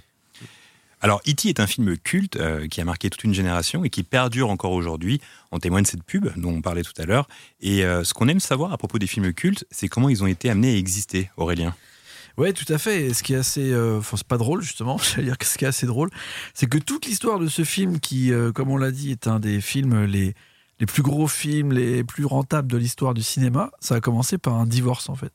Alors, 1.02 1.22
E.T. 1.28 1.50
est 1.50 1.60
un 1.60 1.68
film 1.68 1.96
culte 1.98 2.38
euh, 2.38 2.68
qui 2.68 2.82
a 2.82 2.86
marqué 2.86 3.10
toute 3.10 3.24
une 3.24 3.34
génération 3.34 3.84
et 3.84 3.90
qui 3.90 4.04
perdure 4.04 4.50
encore 4.50 4.72
aujourd'hui. 4.72 5.22
En 5.52 5.60
témoigne 5.60 5.86
cette 5.86 6.04
pub 6.04 6.28
dont 6.36 6.52
on 6.52 6.62
parlait 6.62 6.84
tout 6.84 6.94
à 6.98 7.06
l'heure. 7.06 7.28
Et 7.62 7.86
euh, 7.86 8.04
ce 8.04 8.14
qu'on 8.14 8.28
aime 8.28 8.40
savoir 8.40 8.74
à 8.74 8.78
propos 8.78 8.98
des 8.98 9.08
films 9.08 9.32
cultes, 9.34 9.66
c'est 9.72 9.88
comment 9.88 10.10
ils 10.10 10.24
ont 10.24 10.28
été 10.28 10.50
amenés 10.50 10.74
à 10.74 10.78
exister, 10.78 11.30
Aurélien. 11.38 11.76
Ouais, 12.38 12.54
tout 12.54 12.72
à 12.72 12.78
fait. 12.78 13.06
Et 13.06 13.14
ce 13.14 13.24
qui 13.24 13.34
est 13.34 13.38
assez, 13.38 13.72
euh, 13.72 14.02
c'est 14.02 14.24
pas 14.24 14.38
drôle 14.38 14.62
justement. 14.62 14.98
J'allais 15.16 15.26
dire 15.26 15.38
que 15.38 15.46
ce 15.46 15.58
qui 15.58 15.66
est 15.66 15.68
assez 15.68 15.86
drôle, 15.86 16.10
c'est 16.54 16.68
que 16.68 16.78
toute 16.78 17.06
l'histoire 17.06 17.40
de 17.40 17.48
ce 17.48 17.64
film, 17.64 18.00
qui, 18.00 18.32
comme 18.54 18.70
on 18.70 18.78
l'a 18.78 18.92
dit, 18.92 19.12
est 19.12 19.28
un 19.28 19.40
des 19.40 19.62
films 19.62 20.06
les 20.06 20.34
les 20.80 20.86
plus 20.86 21.02
gros 21.02 21.28
films, 21.28 21.74
les 21.74 22.04
plus 22.04 22.26
rentables 22.26 22.72
de 22.72 22.78
l'histoire 22.78 23.14
du 23.14 23.24
cinéma, 23.24 23.72
ça 23.80 23.96
a 23.96 24.00
commencé 24.00 24.38
par 24.38 24.56
un 24.56 24.66
divorce 24.66 25.10
en 25.10 25.16
fait. 25.16 25.34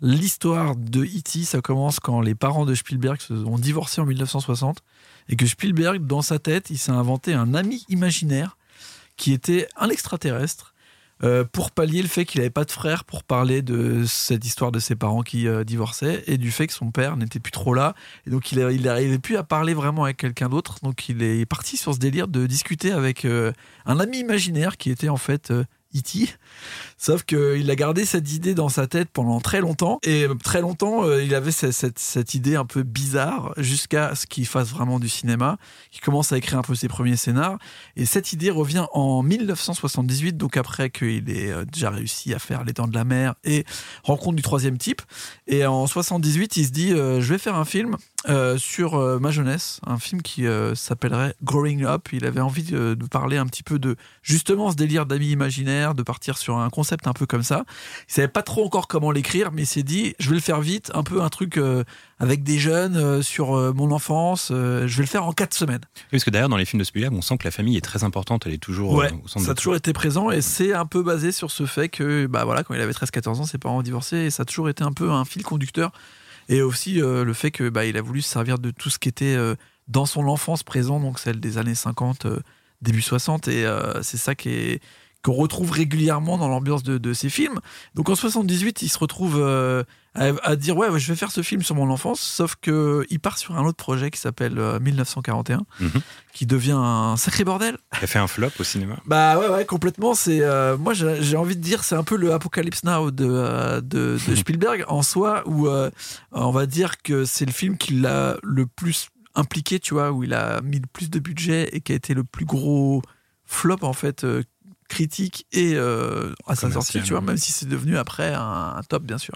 L'histoire 0.00 0.74
de 0.76 1.04
E.T., 1.04 1.44
ça 1.44 1.60
commence 1.60 2.00
quand 2.00 2.20
les 2.20 2.34
parents 2.34 2.66
de 2.66 2.74
Spielberg 2.74 3.20
se 3.20 3.32
ont 3.32 3.58
divorcé 3.58 4.00
en 4.00 4.06
1960 4.06 4.78
et 5.28 5.36
que 5.36 5.46
Spielberg, 5.46 6.04
dans 6.04 6.22
sa 6.22 6.38
tête, 6.38 6.70
il 6.70 6.78
s'est 6.78 6.92
inventé 6.92 7.32
un 7.32 7.54
ami 7.54 7.84
imaginaire 7.88 8.56
qui 9.16 9.32
était 9.32 9.68
un 9.76 9.88
extraterrestre 9.88 10.74
euh, 11.22 11.44
pour 11.44 11.70
pallier 11.70 12.02
le 12.02 12.08
fait 12.08 12.24
qu'il 12.24 12.40
n'avait 12.40 12.50
pas 12.50 12.64
de 12.64 12.72
frère 12.72 13.04
pour 13.04 13.22
parler 13.22 13.62
de 13.62 14.04
cette 14.04 14.44
histoire 14.44 14.72
de 14.72 14.80
ses 14.80 14.96
parents 14.96 15.22
qui 15.22 15.46
euh, 15.46 15.62
divorçaient 15.62 16.24
et 16.26 16.38
du 16.38 16.50
fait 16.50 16.66
que 16.66 16.72
son 16.72 16.90
père 16.90 17.16
n'était 17.16 17.38
plus 17.38 17.52
trop 17.52 17.72
là. 17.72 17.94
Et 18.26 18.30
donc 18.30 18.50
il 18.50 18.58
n'arrivait 18.82 19.20
plus 19.20 19.36
à 19.36 19.44
parler 19.44 19.74
vraiment 19.74 20.04
avec 20.04 20.16
quelqu'un 20.16 20.48
d'autre. 20.48 20.78
Donc 20.82 21.08
il 21.08 21.22
est 21.22 21.46
parti 21.46 21.76
sur 21.76 21.94
ce 21.94 22.00
délire 22.00 22.26
de 22.26 22.46
discuter 22.46 22.90
avec 22.90 23.24
euh, 23.24 23.52
un 23.86 24.00
ami 24.00 24.18
imaginaire 24.18 24.76
qui 24.76 24.90
était 24.90 25.08
en 25.08 25.16
fait 25.16 25.52
E.T. 25.94 26.28
Sauf 26.98 27.24
qu'il 27.24 27.70
a 27.70 27.76
gardé 27.76 28.04
cette 28.04 28.32
idée 28.32 28.54
dans 28.54 28.68
sa 28.68 28.86
tête 28.86 29.08
pendant 29.12 29.40
très 29.40 29.60
longtemps. 29.60 29.98
Et 30.02 30.26
très 30.42 30.60
longtemps, 30.60 31.04
euh, 31.04 31.22
il 31.22 31.34
avait 31.34 31.50
cette, 31.50 32.34
idée 32.34 32.56
un 32.56 32.64
peu 32.64 32.82
bizarre 32.82 33.52
jusqu'à 33.56 34.14
ce 34.14 34.26
qu'il 34.26 34.46
fasse 34.46 34.70
vraiment 34.70 34.98
du 34.98 35.08
cinéma, 35.08 35.58
qu'il 35.90 36.00
commence 36.00 36.32
à 36.32 36.38
écrire 36.38 36.58
un 36.58 36.62
peu 36.62 36.74
ses 36.74 36.88
premiers 36.88 37.16
scénars. 37.16 37.58
Et 37.96 38.06
cette 38.06 38.32
idée 38.32 38.50
revient 38.50 38.86
en 38.92 39.22
1978, 39.22 40.36
donc 40.36 40.56
après 40.56 40.90
qu'il 40.90 41.30
ait 41.30 41.50
euh, 41.50 41.64
déjà 41.64 41.90
réussi 41.90 42.32
à 42.34 42.38
faire 42.38 42.64
Les 42.64 42.72
Dents 42.72 42.88
de 42.88 42.94
la 42.94 43.04
Mer 43.04 43.34
et 43.44 43.64
Rencontre 44.02 44.36
du 44.36 44.42
troisième 44.42 44.78
type. 44.78 45.02
Et 45.46 45.66
en 45.66 45.86
78, 45.86 46.56
il 46.56 46.66
se 46.66 46.70
dit 46.70 46.92
euh, 46.92 47.20
Je 47.20 47.32
vais 47.32 47.38
faire 47.38 47.56
un 47.56 47.64
film 47.64 47.96
euh, 48.28 48.56
sur 48.56 48.94
euh, 48.94 49.18
ma 49.18 49.30
jeunesse, 49.30 49.80
un 49.86 49.98
film 49.98 50.22
qui 50.22 50.46
euh, 50.46 50.74
s'appellerait 50.74 51.34
Growing 51.42 51.84
Up. 51.84 52.08
Il 52.12 52.24
avait 52.24 52.40
envie 52.40 52.62
de, 52.62 52.94
de 52.94 53.06
parler 53.06 53.36
un 53.36 53.46
petit 53.46 53.62
peu 53.62 53.78
de 53.78 53.96
justement 54.22 54.70
ce 54.70 54.76
délire 54.76 55.04
d'amis 55.04 55.28
imaginaires, 55.28 55.94
de 55.94 56.02
partir 56.02 56.38
sur 56.38 56.56
un 56.56 56.70
concept 56.70 57.06
un 57.06 57.12
peu 57.12 57.26
comme 57.26 57.42
ça. 57.42 57.64
Il 58.08 58.14
savait 58.14 58.28
pas 58.28 58.42
trop 58.42 58.64
encore 58.64 58.88
comment 58.88 59.10
l'écrire, 59.10 59.52
mais 59.52 59.62
il 59.62 59.66
s'est 59.66 59.82
dit 59.82 60.14
Je 60.18 60.30
vais 60.30 60.36
le 60.36 60.40
faire 60.40 60.60
vite, 60.60 60.90
un 60.94 61.02
peu 61.02 61.20
un 61.22 61.28
truc 61.28 61.60
avec 62.18 62.42
des 62.42 62.58
jeunes 62.58 63.22
sur 63.22 63.52
mon 63.74 63.90
enfance. 63.90 64.48
je 64.50 64.86
vais 64.86 65.02
le 65.02 65.08
faire 65.08 65.26
en 65.26 65.32
quatre 65.32 65.54
semaines. 65.54 65.82
Oui, 65.94 66.02
Parce 66.12 66.24
que 66.24 66.30
d'ailleurs, 66.30 66.48
dans 66.48 66.56
les 66.56 66.64
films 66.64 66.80
de 66.80 66.84
Spielberg, 66.84 67.14
on 67.14 67.22
sent 67.22 67.36
que 67.38 67.44
la 67.44 67.50
famille 67.50 67.76
est 67.76 67.82
très 67.82 68.04
importante, 68.04 68.46
elle 68.46 68.54
est 68.54 68.58
toujours 68.58 68.94
Ouais, 68.94 69.12
au 69.24 69.28
centre 69.28 69.44
ça 69.44 69.52
a 69.52 69.54
toujours 69.54 69.76
été 69.76 69.92
présent 69.92 70.30
et 70.30 70.40
c'est 70.40 70.72
un 70.72 70.86
peu 70.86 71.02
basé 71.02 71.32
sur 71.32 71.50
ce 71.50 71.66
fait 71.66 71.88
que 71.88 72.26
bah 72.26 72.44
voilà 72.44 72.62
quand 72.62 72.74
il 72.74 72.80
avait 72.80 72.92
13-14 72.92 73.40
ans 73.40 73.44
ses 73.44 73.58
parents 73.58 73.78
ont 73.78 73.82
divorcé 73.82 74.16
et 74.16 74.30
ça 74.30 74.42
a 74.42 74.46
toujours 74.46 74.68
été 74.68 74.84
un 74.84 74.92
peu 74.92 75.10
un 75.10 75.24
fil 75.24 75.42
conducteur 75.42 75.92
et 76.48 76.62
aussi 76.62 77.00
euh, 77.00 77.24
le 77.24 77.32
fait 77.32 77.50
que 77.50 77.68
bah, 77.68 77.86
il 77.86 77.96
a 77.96 78.02
voulu 78.02 78.22
se 78.22 78.28
servir 78.28 78.58
de 78.58 78.70
tout 78.70 78.90
ce 78.90 78.98
qui 78.98 79.08
était 79.08 79.34
euh, 79.36 79.54
dans 79.88 80.06
son 80.06 80.26
enfance 80.26 80.62
présent 80.62 81.00
donc 81.00 81.18
celle 81.18 81.40
des 81.40 81.58
années 81.58 81.74
50 81.74 82.26
euh, 82.26 82.40
début 82.82 83.02
60 83.02 83.48
et 83.48 83.66
c'est 84.02 84.18
ça 84.18 84.34
qui 84.34 84.50
est 84.50 84.82
qu'on 85.24 85.32
retrouve 85.32 85.70
régulièrement 85.70 86.36
dans 86.38 86.48
l'ambiance 86.48 86.82
de, 86.82 86.98
de 86.98 87.12
ces 87.14 87.30
films. 87.30 87.58
Donc 87.94 88.10
en 88.10 88.14
78, 88.14 88.82
il 88.82 88.88
se 88.90 88.98
retrouve 88.98 89.38
euh, 89.40 89.82
à, 90.14 90.26
à 90.42 90.54
dire 90.54 90.76
ouais, 90.76 90.90
ouais, 90.90 91.00
je 91.00 91.08
vais 91.10 91.16
faire 91.16 91.32
ce 91.32 91.40
film 91.42 91.62
sur 91.62 91.74
mon 91.74 91.88
enfance, 91.90 92.20
sauf 92.20 92.56
que 92.60 93.06
il 93.08 93.18
part 93.20 93.38
sur 93.38 93.56
un 93.56 93.64
autre 93.64 93.78
projet 93.78 94.10
qui 94.10 94.20
s'appelle 94.20 94.58
euh, 94.58 94.78
1941, 94.80 95.62
Mhm. 95.80 95.90
qui 96.34 96.44
devient 96.44 96.76
un 96.76 97.16
sacré 97.16 97.42
bordel. 97.42 97.78
Qui 97.98 98.04
a 98.04 98.06
fait 98.06 98.18
un 98.18 98.26
flop 98.26 98.50
au 98.58 98.64
cinéma. 98.64 98.98
Bah 99.06 99.38
ouais, 99.38 99.48
ouais, 99.48 99.64
complètement. 99.64 100.14
C'est 100.14 100.42
euh, 100.42 100.76
moi, 100.76 100.92
j'ai 100.92 101.36
envie 101.38 101.56
de 101.56 101.62
dire, 101.62 101.84
c'est 101.84 101.94
un 101.96 102.04
peu 102.04 102.16
le 102.16 102.32
Apocalypse 102.34 102.84
Now 102.84 103.10
de, 103.10 103.24
euh, 103.26 103.80
de, 103.80 104.18
de 104.28 104.34
Spielberg 104.36 104.84
en 104.88 105.02
soi, 105.02 105.42
où 105.46 105.68
euh, 105.68 105.90
on 106.32 106.50
va 106.50 106.66
dire 106.66 107.00
que 107.02 107.24
c'est 107.24 107.46
le 107.46 107.52
film 107.52 107.78
qui 107.78 107.94
l'a 107.94 108.36
le 108.42 108.66
plus 108.66 109.08
impliqué, 109.34 109.80
tu 109.80 109.94
vois, 109.94 110.12
où 110.12 110.22
il 110.22 110.34
a 110.34 110.60
mis 110.60 110.78
le 110.80 110.86
plus 110.92 111.08
de 111.08 111.18
budget 111.18 111.70
et 111.72 111.80
qui 111.80 111.92
a 111.92 111.94
été 111.96 112.12
le 112.12 112.24
plus 112.24 112.44
gros 112.44 113.00
flop 113.46 113.78
en 113.82 113.92
fait. 113.94 114.24
Critique 114.94 115.46
et 115.52 115.72
euh, 115.74 116.32
à 116.46 116.54
sa 116.54 116.70
sortie, 116.70 117.02
tu 117.02 117.10
vois, 117.10 117.20
même 117.20 117.36
si 117.36 117.50
c'est 117.50 117.68
devenu 117.68 117.98
après 117.98 118.32
un, 118.32 118.74
un 118.76 118.82
top, 118.88 119.02
bien 119.02 119.18
sûr. 119.18 119.34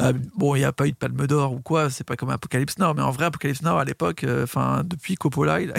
Euh, 0.00 0.12
bon, 0.36 0.54
il 0.54 0.60
n'y 0.60 0.64
a 0.64 0.72
pas 0.72 0.86
eu 0.86 0.92
de 0.92 0.96
Palme 0.96 1.26
d'Or 1.26 1.52
ou 1.52 1.60
quoi, 1.60 1.90
c'est 1.90 2.04
pas 2.04 2.16
comme 2.16 2.30
Apocalypse 2.30 2.78
Now, 2.78 2.94
mais 2.94 3.02
en 3.02 3.10
vrai, 3.10 3.26
Apocalypse 3.26 3.62
Now 3.62 3.76
à 3.78 3.84
l'époque, 3.84 4.22
euh, 4.22 4.44
enfin, 4.44 4.82
depuis 4.84 5.16
Coppola, 5.16 5.60
il 5.60 5.72
a, 5.72 5.74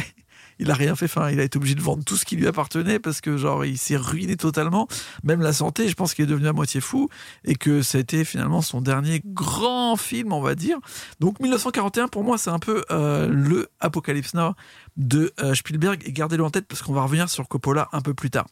il 0.64 0.72
a 0.72 0.74
rien 0.74 0.96
fait. 0.96 1.06
Enfin, 1.06 1.30
il 1.30 1.40
a 1.40 1.44
été 1.44 1.58
obligé 1.58 1.76
de 1.76 1.82
vendre 1.82 2.04
tout 2.04 2.16
ce 2.16 2.26
qui 2.26 2.36
lui 2.36 2.48
appartenait 2.48 2.98
parce 2.98 3.22
que 3.22 3.38
genre 3.38 3.66
il 3.66 3.78
s'est 3.78 3.98
ruiné 3.98 4.38
totalement. 4.38 4.88
Même 5.24 5.42
la 5.42 5.54
santé, 5.54 5.88
je 5.88 5.94
pense 5.94 6.14
qu'il 6.14 6.24
est 6.24 6.28
devenu 6.28 6.48
à 6.48 6.54
moitié 6.54 6.82
fou 6.82 7.10
et 7.44 7.56
que 7.56 7.82
ça 7.82 7.98
a 7.98 8.02
été 8.02 8.24
finalement 8.24 8.62
son 8.62 8.82
dernier 8.82 9.22
grand 9.26 9.96
film, 9.98 10.34
on 10.34 10.42
va 10.42 10.56
dire. 10.56 10.78
Donc 11.20 11.40
1941 11.40 12.08
pour 12.08 12.24
moi 12.24 12.38
c'est 12.38 12.50
un 12.50 12.60
peu 12.60 12.84
euh, 12.92 13.28
le 13.28 13.68
Apocalypse 13.80 14.34
Now 14.34 14.54
de 14.98 15.34
euh, 15.42 15.56
Spielberg 15.56 16.02
et 16.06 16.12
gardez-le 16.12 16.44
en 16.44 16.50
tête 16.50 16.66
parce 16.68 16.82
qu'on 16.82 16.94
va 16.94 17.04
revenir 17.04 17.30
sur 17.30 17.48
Coppola 17.48 17.90
un 17.92 18.02
peu 18.02 18.14
plus 18.14 18.30
tard. 18.30 18.46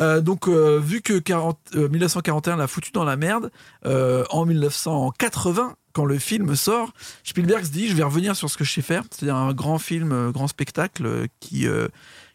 Euh, 0.00 0.20
donc 0.20 0.48
vu 0.48 1.02
que 1.02 1.18
40, 1.18 1.58
euh, 1.74 1.88
1941 1.88 2.56
l'a 2.56 2.66
foutu 2.66 2.92
dans 2.92 3.04
la 3.04 3.16
merde, 3.16 3.50
en 3.84 4.46
1980 4.46 5.76
quand 5.92 6.04
le 6.04 6.18
film 6.18 6.54
sort, 6.56 6.92
Spielberg 7.24 7.64
se 7.64 7.70
dit 7.70 7.88
je 7.88 7.94
vais 7.94 8.02
revenir 8.02 8.36
sur 8.36 8.50
ce 8.50 8.56
que 8.56 8.64
je 8.64 8.72
sais 8.72 8.82
faire, 8.82 9.04
c'est-à-dire 9.10 9.36
un 9.36 9.52
grand 9.52 9.78
film, 9.78 10.12
euh, 10.12 10.30
grand 10.30 10.48
spectacle 10.48 11.06
euh, 11.06 11.26
qui 11.40 11.66
euh, 11.66 11.88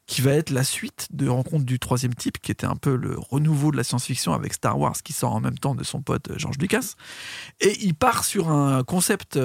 qui 0.06 0.22
va 0.22 0.32
être 0.32 0.52
la 0.52 0.64
suite 0.64 1.10
de 1.12 1.28
Rencontre 1.28 1.66
du 1.66 1.80
troisième 1.80 2.16
type, 2.16 2.40
qui 2.40 2.50
était 2.50 2.66
un 2.66 2.78
peu 2.78 2.96
le 2.96 3.18
renouveau 3.20 3.72
de 3.72 3.78
la 3.78 3.84
science-fiction 3.84 4.34
avec 4.34 4.54
Star 4.54 4.80
Wars 4.80 4.96
qui 5.04 5.12
sort 5.12 5.36
en 5.36 5.42
même 5.42 5.58
temps 5.58 5.76
de 5.76 5.84
son 5.84 6.02
pote 6.02 6.32
George 6.38 6.58
Lucas. 6.60 6.94
Et 7.60 7.78
il 7.84 7.94
part 7.94 8.24
sur 8.24 8.50
un 8.50 8.84
concept 8.84 9.38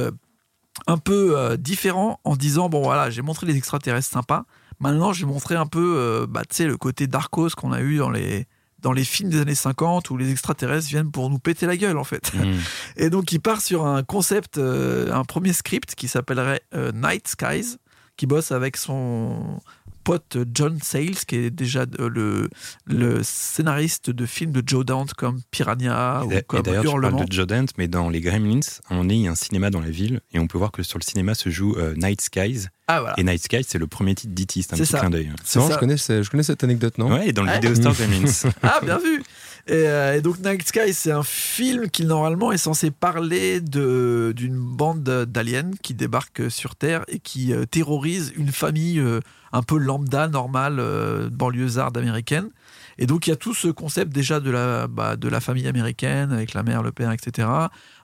un 0.87 0.99
peu 0.99 1.57
différent 1.59 2.21
en 2.23 2.37
disant 2.37 2.69
bon 2.69 2.81
voilà 2.81 3.11
j'ai 3.11 3.23
montré 3.23 3.49
les 3.49 3.57
extraterrestres 3.57 4.09
sympas, 4.09 4.45
maintenant 4.83 5.13
je 5.13 5.25
vais 5.25 5.33
montrer 5.33 5.55
un 5.55 5.67
peu 5.67 5.97
euh, 5.97 6.27
bah, 6.29 6.43
le 6.61 6.77
côté 6.77 7.07
Darkos 7.07 7.51
qu'on 7.57 7.73
a 7.73 7.81
eu 7.81 7.97
dans 7.97 8.11
les 8.11 8.47
dans 8.83 8.93
les 8.93 9.05
films 9.05 9.31
des 9.31 9.41
années 9.41 9.55
50 9.55 10.11
où 10.11 10.17
les 10.17 10.31
extraterrestres 10.31 10.89
viennent 10.89 11.11
pour 11.11 11.31
nous 11.31 11.39
péter 11.39 11.67
la 11.67 11.77
gueule 11.77 11.97
en 11.97 12.05
fait. 12.05 12.35
Mmh. 12.35 12.59
Et 12.97 13.11
donc 13.11 13.33
il 13.33 13.41
part 13.41 13.61
sur 13.63 13.87
un 13.87 14.03
concept, 14.03 14.59
euh, 14.59 15.13
un 15.13 15.25
premier 15.25 15.53
script 15.53 15.95
qui 15.95 16.09
s'appellerait 16.09 16.63
euh, 16.75 16.93
Night 16.93 17.29
Skies, 17.29 17.77
qui 18.17 18.27
bosse 18.27 18.53
avec 18.53 18.77
son 18.77 19.61
pote 20.05 20.37
John 20.55 20.79
Sayles, 20.83 21.17
qui 21.27 21.37
est 21.37 21.51
déjà 21.51 21.87
euh, 22.01 22.09
le, 22.09 22.49
le 22.87 23.21
scénariste 23.23 24.11
de 24.11 24.27
films 24.27 24.53
de 24.53 24.63
Joe 24.67 24.85
Dante 24.85 25.15
comme 25.15 25.41
Piranha 25.51 26.23
Et 26.23 26.27
ou 26.27 26.33
et 26.33 26.43
comme 26.43 26.63
d'ailleurs, 26.63 26.83
tu 26.83 26.89
Hurlement. 26.91 27.17
parles 27.19 27.29
de 27.29 27.33
Joe 27.35 27.47
Dante, 27.47 27.71
mais 27.79 27.89
dans 27.89 28.09
les 28.09 28.21
Gremlins, 28.21 28.61
on 28.91 29.09
est 29.09 29.15
il 29.17 29.23
y 29.23 29.29
a 29.29 29.31
un 29.31 29.35
cinéma 29.37 29.71
dans 29.71 29.81
la 29.81 29.91
ville, 29.91 30.21
et 30.33 30.39
on 30.39 30.47
peut 30.47 30.59
voir 30.59 30.73
que 30.73 30.83
sur 30.83 30.99
le 30.99 31.05
cinéma 31.05 31.35
se 31.35 31.51
joue 31.51 31.75
euh, 31.77 31.95
Night 31.97 32.21
Skies, 32.21 32.67
Ah 32.89 33.01
voilà. 33.01 33.15
Et 33.19 33.23
Night 33.25 33.43
Sky, 33.45 33.65
c'est 33.67 33.79
le 33.79 33.87
premier 33.87 34.15
titre 34.15 34.35
d'E.T. 34.35 34.63
C'est 34.63 34.75
un 34.75 34.77
petit 34.77 34.87
ça. 34.87 35.01
clin 35.01 35.11
d'œil. 35.11 35.31
C'est 35.45 35.61
je 35.61 35.79
connais, 35.79 35.97
ce- 35.97 36.23
je 36.23 36.31
connais 36.31 36.43
cette 36.43 36.65
anecdote, 36.65 36.99
non? 36.99 37.13
Ouais, 37.13 37.29
et 37.29 37.33
dans 37.33 37.43
le 37.43 37.49
Ouais. 37.49 37.55
vidéo 37.61 37.75
Star 37.75 37.95
Gremlins. 37.95 38.51
Ah, 38.63 38.81
bien 38.83 38.99
vu 38.99 39.23
et, 39.69 39.87
euh, 39.87 40.17
et 40.17 40.21
donc 40.21 40.39
Night 40.41 40.67
Sky, 40.67 40.93
c'est 40.93 41.13
un 41.13 41.23
film 41.23 41.89
qui 41.89 42.05
normalement 42.05 42.51
est 42.51 42.59
censé 42.59 42.91
parler 42.91 43.61
d'une 43.61 44.59
bande 44.59 45.03
d'aliens 45.03 45.71
qui 45.83 45.95
débarquent 45.95 46.51
sur 46.51 46.75
Terre 46.75 47.05
et 47.07 47.21
qui 47.21 47.53
euh, 47.53 47.65
terrorise 47.65 48.33
une 48.37 48.51
famille 48.51 48.99
euh, 48.99 49.21
un 49.53 49.63
peu 49.63 49.79
lambda, 49.79 50.27
normale, 50.27 50.79
euh, 50.81 51.31
banlieusarde 51.31 51.97
américaine. 51.97 52.51
Et 52.99 53.07
donc 53.07 53.27
il 53.27 53.31
y 53.31 53.33
a 53.33 53.37
tout 53.37 53.55
ce 53.55 53.69
concept 53.69 54.13
déjà 54.13 54.41
de 54.41 54.51
la, 54.51 54.87
bah, 54.87 55.17
de 55.17 55.29
la 55.29 55.41
famille 55.41 55.67
américaine 55.67 56.33
avec 56.33 56.55
la 56.55 56.63
mère, 56.63 56.83
le 56.83 56.93
père, 56.93 57.13
etc. 57.13 57.49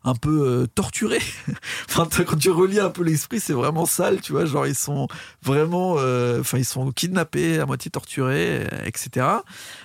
Un 0.05 0.14
peu 0.14 0.46
euh, 0.46 0.66
torturé. 0.66 1.18
quand 1.94 2.38
tu 2.38 2.51
relis 2.51 2.81
un 2.81 2.90
peu 2.90 3.03
l'esprit, 3.03 3.40
c'est 3.40 3.53
vraiment 3.53 3.87
sale, 3.87 4.20
tu 4.20 4.33
vois. 4.33 4.44
Genre 4.44 4.66
ils 4.66 4.74
sont 4.74 5.09
vraiment, 5.42 5.96
euh, 5.98 6.40
enfin 6.40 6.59
ils 6.59 6.64
sont 6.64 6.90
kidnappés, 6.92 7.59
à 7.59 7.66
moitié 7.66 7.90
torturés, 7.90 8.66
etc. 8.85 9.27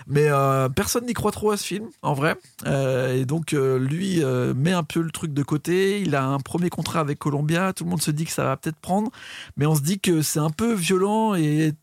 Mais 0.08 0.28
euh, 0.30 0.70
personne 0.70 1.06
n'y 1.06 1.14
croit 1.14 1.32
trop 1.32 1.52
à 1.52 1.58
ce 1.58 1.66
film, 1.66 1.90
en 2.02 2.14
vrai. 2.14 2.36
Et 2.66 3.26
donc, 3.26 3.52
lui 3.52 4.24
met 4.56 4.72
un 4.72 4.84
peu 4.84 5.02
le 5.02 5.12
truc 5.12 5.34
de 5.34 5.44
côté. 5.44 6.02
Il 6.02 6.16
a 6.16 6.26
un 6.26 6.40
premier 6.40 6.70
contrat 6.70 7.00
avec 7.00 7.20
Columbia. 7.20 7.74
Tout 7.74 7.84
le 7.84 7.90
monde 7.90 8.02
se 8.02 8.12
dit 8.12 8.26
que 8.26 8.32
ça 8.32 8.44
va 8.44 8.58
peut-être 8.58 8.80
prendre. 8.80 9.12
Mais 9.58 9.66
on 9.66 9.76
se 9.76 9.82
dit 9.82 10.00
que 10.00 10.22
c'est 10.22 10.40
un 10.40 10.50
peu 10.50 10.74
violent 10.74 11.36
et 11.36 11.74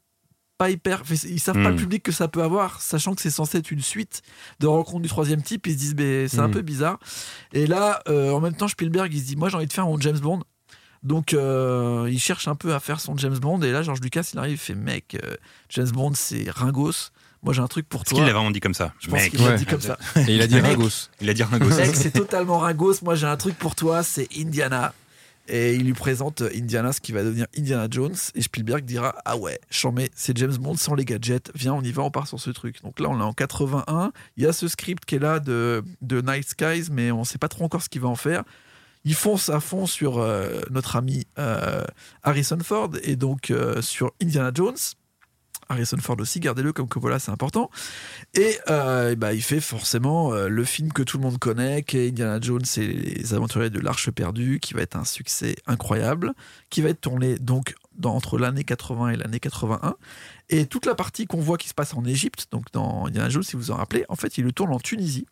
pas 0.60 0.68
hyper. 0.70 1.02
Ils 1.24 1.40
savent 1.40 1.54
pas 1.54 1.70
Hmm. 1.70 1.72
le 1.72 1.76
public 1.76 2.02
que 2.02 2.12
ça 2.12 2.28
peut 2.28 2.42
avoir, 2.42 2.82
sachant 2.82 3.14
que 3.14 3.22
c'est 3.22 3.30
censé 3.30 3.56
être 3.58 3.70
une 3.70 3.80
suite 3.80 4.20
de 4.60 4.66
rencontres 4.66 5.00
du 5.00 5.08
troisième 5.08 5.42
type. 5.42 5.66
Ils 5.66 5.72
se 5.72 5.78
disent, 5.78 5.94
mais 5.96 6.28
c'est 6.28 6.38
un 6.40 6.48
Hmm. 6.48 6.52
peu 6.52 6.60
bizarre. 6.60 6.98
Et 7.54 7.66
là, 7.66 8.02
euh, 8.08 8.30
en 8.32 8.40
même 8.40 8.52
temps, 8.54 8.68
Spielberg, 8.68 9.10
il 9.14 9.20
se 9.20 9.24
dit, 9.24 9.36
moi, 9.36 9.48
j'ai 9.48 9.56
envie 9.56 9.66
de 9.66 9.72
faire 9.72 9.86
mon 9.86 9.98
James 9.98 10.18
Bond. 10.18 10.42
Donc, 11.02 11.32
euh, 11.32 12.06
il 12.12 12.18
cherche 12.20 12.46
un 12.46 12.54
peu 12.56 12.74
à 12.74 12.80
faire 12.80 13.00
son 13.00 13.16
James 13.16 13.38
Bond. 13.38 13.62
Et 13.62 13.72
là, 13.72 13.82
George 13.82 14.00
Lucas, 14.02 14.28
il 14.34 14.38
arrive, 14.38 14.52
il 14.52 14.58
fait, 14.58 14.74
mec, 14.74 15.16
euh, 15.24 15.34
James 15.70 15.90
Bond, 15.90 16.12
c'est 16.14 16.44
ringos. 16.50 17.10
Moi, 17.42 17.54
j'ai 17.54 17.62
un 17.62 17.68
truc 17.68 17.88
pour 17.88 18.02
Est-ce 18.02 18.10
toi. 18.10 18.18
qu'il 18.18 18.26
l'a 18.26 18.34
vraiment 18.34 18.50
dit 18.50 18.60
comme 18.60 18.74
ça 18.74 18.92
Je 19.00 19.08
pense 19.08 19.28
qu'il 19.30 19.42
l'a 19.42 19.56
dit 19.56 19.64
comme 19.64 19.80
ça. 19.80 19.96
Et 20.28 20.34
il 20.34 20.42
a 20.42 20.46
dit. 20.46 20.60
Ringos. 20.60 21.08
il 21.22 21.30
a 21.30 21.32
dit 21.32 21.42
Ringo. 21.42 21.64
Mec, 21.70 21.96
c'est 21.96 22.10
totalement 22.10 22.58
ringos. 22.58 22.96
Moi, 23.02 23.14
j'ai 23.14 23.26
un 23.26 23.38
truc 23.38 23.56
pour 23.56 23.74
toi, 23.74 24.02
c'est 24.02 24.28
Indiana. 24.36 24.92
Et 25.52 25.74
il 25.74 25.84
lui 25.84 25.94
présente 25.94 26.42
Indiana, 26.42 26.92
ce 26.92 27.00
qui 27.00 27.10
va 27.10 27.24
devenir 27.24 27.46
Indiana 27.58 27.88
Jones. 27.90 28.14
Et 28.36 28.42
Spielberg 28.42 28.84
dira 28.84 29.16
Ah 29.24 29.36
ouais, 29.36 29.58
j'en 29.68 29.92
c'est 30.14 30.36
James 30.38 30.56
Bond 30.56 30.76
sans 30.76 30.94
les 30.94 31.04
gadgets. 31.04 31.50
Viens, 31.56 31.74
on 31.74 31.82
y 31.82 31.90
va, 31.90 32.02
on 32.02 32.10
part 32.12 32.28
sur 32.28 32.38
ce 32.38 32.50
truc. 32.50 32.80
Donc 32.82 33.00
là, 33.00 33.08
on 33.10 33.18
est 33.18 33.24
en 33.24 33.32
81. 33.32 34.12
Il 34.36 34.44
y 34.44 34.46
a 34.46 34.52
ce 34.52 34.68
script 34.68 35.04
qui 35.04 35.16
est 35.16 35.18
là 35.18 35.40
de, 35.40 35.82
de 36.02 36.20
Night 36.20 36.48
Skies, 36.48 36.90
mais 36.92 37.10
on 37.10 37.24
sait 37.24 37.38
pas 37.38 37.48
trop 37.48 37.64
encore 37.64 37.82
ce 37.82 37.88
qu'il 37.88 38.00
va 38.00 38.08
en 38.08 38.14
faire. 38.14 38.44
Il 39.04 39.14
fonce 39.14 39.48
à 39.48 39.60
fond 39.60 39.86
sur 39.86 40.18
euh, 40.18 40.60
notre 40.70 40.96
ami 40.96 41.26
euh, 41.38 41.84
Harrison 42.22 42.58
Ford 42.62 42.90
et 43.02 43.16
donc 43.16 43.50
euh, 43.50 43.80
sur 43.80 44.12
Indiana 44.22 44.50
Jones. 44.54 44.76
Harrison 45.70 45.96
Ford 45.98 46.16
aussi, 46.18 46.40
gardez-le 46.40 46.72
comme 46.72 46.88
Coppola, 46.88 47.18
c'est 47.18 47.30
important. 47.30 47.70
Et 48.34 48.58
euh, 48.68 49.14
bah, 49.14 49.32
il 49.32 49.42
fait 49.42 49.60
forcément 49.60 50.32
euh, 50.34 50.48
le 50.48 50.64
film 50.64 50.92
que 50.92 51.02
tout 51.02 51.16
le 51.16 51.22
monde 51.22 51.38
connaît, 51.38 51.82
qui 51.82 51.96
est 51.98 52.08
Indiana 52.08 52.38
Jones 52.40 52.60
et 52.76 52.86
les 52.86 53.34
aventuriers 53.34 53.70
de 53.70 53.80
l'Arche 53.80 54.10
perdue, 54.10 54.58
qui 54.60 54.74
va 54.74 54.82
être 54.82 54.96
un 54.96 55.04
succès 55.04 55.54
incroyable, 55.66 56.32
qui 56.70 56.82
va 56.82 56.88
être 56.90 57.00
tourné 57.00 57.38
donc 57.38 57.74
dans- 57.96 58.14
entre 58.14 58.38
l'année 58.38 58.64
80 58.64 59.10
et 59.10 59.16
l'année 59.16 59.40
81. 59.40 59.94
Et 60.48 60.66
toute 60.66 60.84
la 60.86 60.94
partie 60.96 61.26
qu'on 61.26 61.40
voit 61.40 61.56
qui 61.56 61.68
se 61.68 61.74
passe 61.74 61.94
en 61.94 62.04
Égypte, 62.04 62.48
donc 62.50 62.64
dans 62.72 63.06
Indiana 63.06 63.28
Jones, 63.28 63.42
si 63.44 63.54
vous 63.54 63.62
vous 63.62 63.70
en 63.70 63.76
rappelez, 63.76 64.04
en 64.08 64.16
fait, 64.16 64.36
il 64.38 64.44
le 64.44 64.52
tourne 64.52 64.72
en 64.72 64.80
Tunisie. 64.80 65.26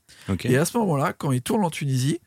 Et 0.48 0.56
à 0.56 0.64
ce 0.64 0.78
moment-là, 0.78 1.12
quand 1.12 1.32
il 1.32 1.42
tourne 1.42 1.64
en 1.64 1.70
Tunisie, 1.70 2.20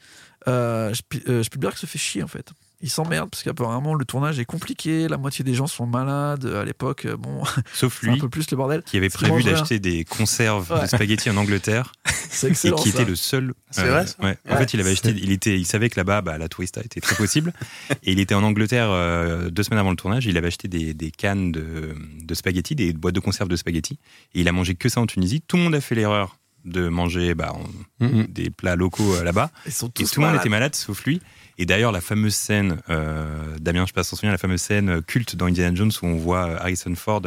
euh, 0.47 0.93
euh, 1.29 1.43
Spielberg 1.43 1.77
se 1.77 1.85
fait 1.85 1.99
chier 1.99 2.23
en 2.23 2.27
fait. 2.27 2.49
Il 2.83 2.89
s'emmerde 2.89 3.29
parce 3.29 3.43
qu'apparemment 3.43 3.93
le 3.93 4.05
tournage 4.05 4.39
est 4.39 4.45
compliqué, 4.45 5.07
la 5.07 5.17
moitié 5.17 5.43
des 5.45 5.53
gens 5.53 5.67
sont 5.67 5.85
malades 5.85 6.45
à 6.45 6.65
l'époque. 6.65 7.05
euh, 7.05 7.15
Bon, 7.17 7.43
Sauf 7.73 7.99
c'est 8.01 8.09
un 8.09 8.13
lui, 8.13 8.19
peu 8.19 8.29
plus 8.29 8.49
le 8.51 8.57
bordel. 8.57 8.81
qui 8.83 8.97
avait 8.97 9.09
prévu 9.09 9.43
d'acheter 9.43 9.79
des 9.79 10.03
conserves 10.05 10.71
Ouais. 10.71 10.81
de 10.81 10.87
spaghettis 10.87 11.29
en 11.29 11.37
Angleterre 11.37 11.91
C'est 12.29 12.47
et 12.49 12.51
qui 12.73 12.89
ça. 12.91 13.01
était 13.01 13.05
le 13.05 13.15
seul. 13.15 13.53
C'est 13.71 13.87
vrai, 13.87 14.07
ça 14.07 14.15
ouais. 14.23 14.37
En 14.49 14.53
Ouais. 14.53 14.57
fait, 14.59 14.73
il 14.73 14.79
avait 14.79 14.91
acheté. 14.91 15.09
Il 15.15 15.31
était. 15.31 15.57
Il 15.59 15.65
savait 15.65 15.89
que 15.89 15.99
là-bas, 15.99 16.21
bah, 16.21 16.37
la 16.37 16.47
tourista 16.49 16.81
était 16.81 17.01
très 17.01 17.15
possible. 17.15 17.53
et 18.03 18.11
il 18.13 18.19
était 18.19 18.35
en 18.35 18.43
Angleterre 18.43 18.87
euh, 18.89 19.49
deux 19.49 19.63
semaines 19.63 19.79
avant 19.79 19.89
le 19.91 19.95
tournage. 19.97 20.25
Il 20.25 20.37
avait 20.37 20.47
acheté 20.47 20.67
des, 20.67 20.93
des 20.93 21.11
cannes 21.11 21.51
de, 21.51 21.93
de 22.23 22.33
spaghettis, 22.33 22.75
des 22.75 22.93
boîtes 22.93 23.15
de 23.15 23.19
conserve 23.19 23.49
de 23.49 23.55
spaghettis. 23.55 23.99
Et 24.33 24.41
il 24.41 24.47
a 24.47 24.51
mangé 24.53 24.75
que 24.75 24.87
ça 24.89 25.01
en 25.01 25.05
Tunisie. 25.07 25.41
Tout 25.45 25.57
le 25.57 25.63
monde 25.63 25.75
a 25.75 25.81
fait 25.81 25.95
l'erreur 25.95 26.37
de 26.63 26.87
manger 26.89 27.33
bah, 27.35 27.53
en- 27.53 28.23
des 28.29 28.49
plats 28.49 28.75
locaux 28.75 29.15
euh, 29.15 29.23
là-bas. 29.23 29.51
Ils 29.65 29.71
Et 29.71 30.05
tout 30.05 30.21
le 30.21 30.27
monde 30.27 30.35
était 30.37 30.49
malade 30.49 30.75
sauf 30.75 31.03
lui. 31.05 31.21
Et 31.61 31.67
d'ailleurs, 31.67 31.91
la 31.91 32.01
fameuse 32.01 32.33
scène, 32.33 32.79
euh, 32.89 33.23
Damien, 33.59 33.83
je 33.83 33.89
sais 33.89 33.93
pas 33.93 34.01
si 34.01 34.09
tu 34.09 34.15
t'en 34.15 34.17
souviens, 34.17 34.31
la 34.31 34.39
fameuse 34.39 34.63
scène 34.63 35.03
culte 35.03 35.35
dans 35.35 35.45
Indiana 35.45 35.75
Jones 35.75 35.91
où 36.01 36.07
on 36.07 36.15
voit 36.15 36.47
euh, 36.47 36.57
Harrison 36.57 36.95
Ford 36.95 37.21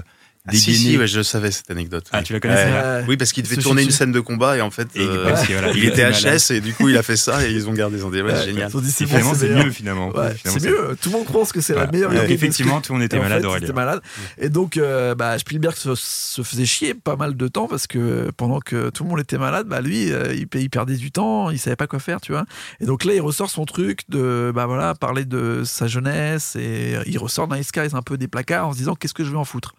Ah, 0.46 0.52
si, 0.52 0.76
si, 0.76 0.98
ouais, 0.98 1.06
je 1.06 1.16
le 1.16 1.22
savais 1.22 1.50
cette 1.50 1.70
anecdote. 1.70 2.04
Ah, 2.12 2.18
oui. 2.18 2.24
tu 2.24 2.32
la 2.34 2.40
connaissais, 2.40 2.70
Ouais. 2.70 3.04
Oui, 3.08 3.16
parce 3.16 3.32
qu'il 3.32 3.42
devait 3.44 3.56
tourner 3.56 3.82
une 3.82 3.90
scène 3.90 4.12
de 4.12 4.20
combat 4.20 4.58
et 4.58 4.60
en 4.60 4.70
fait, 4.70 4.88
Et 4.94 5.00
euh, 5.00 5.32
voilà, 5.48 5.72
il 5.74 5.86
était 5.86 6.02
malade. 6.10 6.38
HS 6.38 6.50
et 6.52 6.60
du 6.60 6.74
coup, 6.74 6.90
il 6.90 6.98
a 6.98 7.02
fait 7.02 7.16
ça 7.16 7.46
et 7.46 7.50
ils 7.50 7.66
ont 7.66 7.72
gardé 7.72 7.98
son 7.98 8.10
délai. 8.10 8.24
Ouais, 8.24 8.32
Ouais, 8.32 8.38
c'est 8.40 8.44
génial. 8.46 8.68
ils 8.70 8.76
ont 8.76 8.80
dit, 8.80 8.90
c'est 8.90 9.06
mieux 9.06 9.70
finalement. 9.70 10.08
Ouais, 10.10 10.34
Finalement, 10.34 10.60
c'est 10.60 10.68
mieux. 10.68 10.96
Tout 11.00 11.08
le 11.08 11.16
monde 11.16 11.26
pense 11.26 11.50
que 11.50 11.62
c'est 11.62 11.74
la 11.74 11.86
meilleure. 11.86 12.10
De 12.10 12.18
effectivement, 12.30 12.82
tout 12.82 12.92
le 12.92 12.98
monde 12.98 13.04
était 13.06 13.16
Et 13.16 13.20
en 13.20 13.22
malade, 13.22 13.40
fait, 13.40 13.46
Aurélien. 13.46 13.72
malade. 13.72 14.02
Et 14.36 14.50
donc, 14.50 14.76
euh, 14.76 15.14
bah, 15.14 15.38
Spielberg 15.38 15.76
se, 15.76 15.94
se 15.94 16.42
faisait 16.42 16.66
chier 16.66 16.92
pas 16.92 17.16
mal 17.16 17.36
de 17.38 17.48
temps 17.48 17.66
parce 17.66 17.86
que 17.86 18.30
pendant 18.36 18.60
que 18.60 18.90
tout 18.90 19.04
le 19.04 19.08
monde 19.10 19.20
était 19.20 19.38
malade, 19.38 19.66
bah, 19.66 19.80
lui, 19.80 20.12
euh, 20.12 20.34
il, 20.34 20.46
il 20.60 20.68
perdait 20.68 20.96
du 20.96 21.10
temps, 21.10 21.48
il 21.50 21.58
savait 21.58 21.76
pas 21.76 21.86
quoi 21.86 22.00
faire, 22.00 22.20
tu 22.20 22.32
vois. 22.32 22.44
Et 22.80 22.84
donc 22.84 23.04
là, 23.04 23.14
il 23.14 23.20
ressort 23.22 23.48
son 23.48 23.64
truc 23.64 24.00
de, 24.10 24.52
bah 24.54 24.66
voilà, 24.66 24.94
parler 24.94 25.24
de 25.24 25.62
sa 25.64 25.86
jeunesse 25.86 26.54
et 26.56 26.96
il 27.06 27.16
ressort 27.18 27.48
Night 27.48 27.64
Skies 27.64 27.94
un 27.94 28.02
peu 28.02 28.18
des 28.18 28.28
placards 28.28 28.68
en 28.68 28.72
se 28.72 28.78
disant 28.78 28.94
qu'est-ce 28.94 29.14
que 29.14 29.24
je 29.24 29.30
vais 29.30 29.38
en 29.38 29.44
foutre? 29.46 29.74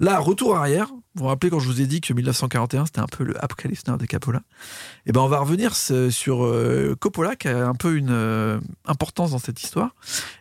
Là, 0.00 0.18
retour 0.18 0.56
arrière. 0.56 0.88
Vous 1.14 1.22
vous 1.24 1.28
rappelez 1.28 1.50
quand 1.50 1.58
je 1.60 1.66
vous 1.66 1.80
ai 1.80 1.86
dit 1.86 2.00
que 2.00 2.12
1941 2.14 2.86
c'était 2.86 3.00
un 3.00 3.06
peu 3.06 3.22
le 3.24 3.42
Apocalypse 3.44 3.86
Now 3.86 3.96
de 3.98 4.06
Coppola 4.06 4.40
Et 5.06 5.12
ben 5.12 5.20
on 5.20 5.28
va 5.28 5.40
revenir 5.40 5.74
sur 5.76 6.44
euh, 6.44 6.96
Coppola 6.98 7.36
qui 7.36 7.48
a 7.48 7.66
un 7.66 7.74
peu 7.74 7.96
une 7.96 8.08
euh, 8.10 8.58
importance 8.86 9.30
dans 9.32 9.38
cette 9.38 9.62
histoire. 9.62 9.94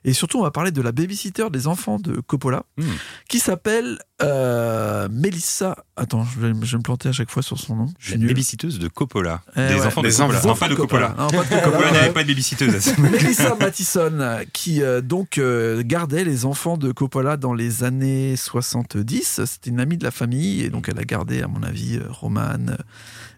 Et 0.05 0.13
surtout, 0.13 0.39
on 0.39 0.43
va 0.43 0.51
parler 0.51 0.71
de 0.71 0.81
la 0.81 0.91
babysitter 0.91 1.49
des 1.51 1.67
enfants 1.67 1.99
de 1.99 2.21
Coppola, 2.21 2.63
Hmm. 2.77 2.83
qui 3.27 3.39
s'appelle 3.39 3.99
euh, 4.21 5.07
Melissa. 5.11 5.75
Attends, 5.97 6.23
je 6.25 6.39
vais, 6.39 6.53
je 6.61 6.71
vais 6.71 6.77
me 6.77 6.83
planter 6.83 7.09
à 7.09 7.11
chaque 7.11 7.29
fois 7.29 7.43
sur 7.43 7.59
son 7.59 7.75
nom. 7.75 7.85
Je 7.99 8.05
suis 8.05 8.13
La 8.13 8.19
nul. 8.19 8.27
babysiteuse 8.29 8.79
de 8.79 8.87
Coppola. 8.87 9.41
Eh 9.55 9.67
des 9.67 9.73
ouais. 9.75 9.85
enfants 9.85 10.01
de 10.01 10.07
Des 10.09 10.15
Coppola. 10.15 10.37
enfants 10.37 10.47
Non, 10.47 10.55
pas 10.55 10.69
de 10.69 10.75
Coppola. 10.75 11.15
Non, 11.17 11.27
pas 11.27 11.43
de 11.43 11.49
Coppola 11.49 11.61
Coppola. 11.63 11.91
n'avait 11.91 12.13
pas 12.13 12.23
de 12.23 12.33
moment. 12.33 13.11
Melissa 13.11 13.55
Mattison, 13.55 14.39
qui 14.53 14.81
euh, 14.83 15.01
donc 15.01 15.39
gardait 15.85 16.23
les 16.23 16.45
enfants 16.45 16.77
de 16.77 16.91
Coppola 16.91 17.35
dans 17.37 17.53
les 17.53 17.83
années 17.83 18.35
70. 18.35 19.41
C'était 19.45 19.69
une 19.69 19.79
amie 19.79 19.97
de 19.97 20.03
la 20.03 20.11
famille, 20.11 20.60
et 20.63 20.69
donc 20.69 20.89
elle 20.89 20.99
a 20.99 21.03
gardé, 21.03 21.41
à 21.41 21.47
mon 21.47 21.63
avis, 21.63 21.97
euh, 21.97 22.03
Roman 22.09 22.75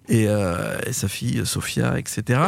et, 0.10 0.28
euh, 0.28 0.78
et 0.86 0.92
sa 0.94 1.08
fille 1.08 1.40
euh, 1.40 1.46
Sophia, 1.46 1.98
etc. 1.98 2.40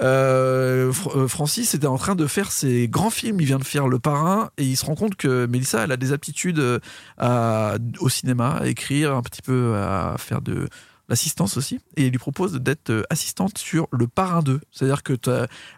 Euh, 0.00 0.92
Fr- 0.92 1.18
euh, 1.18 1.28
Francis 1.28 1.74
était 1.74 1.86
en 1.86 1.98
train 1.98 2.14
de 2.14 2.26
faire 2.26 2.52
ses 2.52 2.88
grands 2.88 3.10
films. 3.10 3.40
Il 3.40 3.46
vient 3.46 3.58
de 3.58 3.64
faire 3.64 3.88
Le 3.88 3.98
Parrain, 3.98 4.50
et 4.58 4.64
il 4.64 4.76
se 4.76 4.86
rend 4.86 4.94
compte 4.94 5.16
que 5.16 5.46
Melissa, 5.46 5.84
elle 5.84 5.92
a 5.92 5.96
des 5.96 6.12
aptitudes 6.12 6.80
euh, 7.20 7.78
au 7.98 8.08
cinéma, 8.08 8.58
à 8.60 8.66
écrire, 8.66 9.14
un 9.14 9.22
petit 9.22 9.42
peu 9.42 9.76
à 9.76 10.16
faire 10.18 10.40
de 10.40 10.68
l'assistance 11.14 11.56
aussi, 11.56 11.78
et 11.96 12.06
il 12.06 12.10
lui 12.10 12.18
propose 12.18 12.54
d'être 12.54 12.90
euh, 12.90 13.04
assistante 13.08 13.56
sur 13.56 13.86
Le 13.92 14.08
Parrain 14.08 14.42
2. 14.42 14.60
C'est-à-dire 14.72 15.04
que 15.04 15.12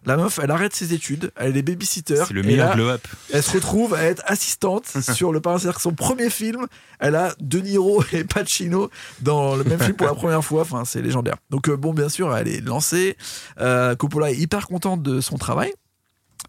la 0.07 0.17
meuf, 0.17 0.41
elle 0.43 0.51
arrête 0.51 0.75
ses 0.75 0.95
études, 0.95 1.31
elle 1.37 1.59
est 1.59 1.63
babysitter. 1.63 2.25
C'est 2.27 2.33
le 2.33 2.43
meilleur 2.43 2.75
glow-up. 2.75 3.07
elle 3.31 3.43
se 3.43 3.53
retrouve 3.53 3.93
à 3.93 4.05
être 4.05 4.23
assistante 4.27 4.87
sur 5.15 5.33
Le 5.33 5.43
Parrain. 5.43 5.59
C'est-à-dire 5.59 5.77
que 5.77 5.83
son 5.83 5.93
premier 5.93 6.31
film, 6.31 6.67
elle 7.01 7.17
a 7.17 7.35
De 7.39 7.61
Niro 7.61 8.03
et 8.15 8.25
Pacino 8.25 8.91
dans 9.21 9.57
le 9.57 9.65
même 9.65 9.79
film 9.79 9.93
pour 9.93 10.07
la 10.07 10.15
première 10.15 10.43
fois. 10.43 10.63
Enfin, 10.63 10.87
c'est 10.87 11.03
légendaire. 11.03 11.37
Donc, 11.51 11.69
euh, 11.69 11.77
bon, 11.77 11.93
bien 11.93 12.09
sûr, 12.09 12.35
elle 12.35 12.49
est 12.49 12.63
lancée. 12.63 13.19
Euh, 13.61 13.95
Coppola 13.95 14.31
est 14.31 14.37
hyper 14.37 14.67
contente 14.69 15.03
de 15.03 15.21
son 15.21 15.37
travail. 15.37 15.75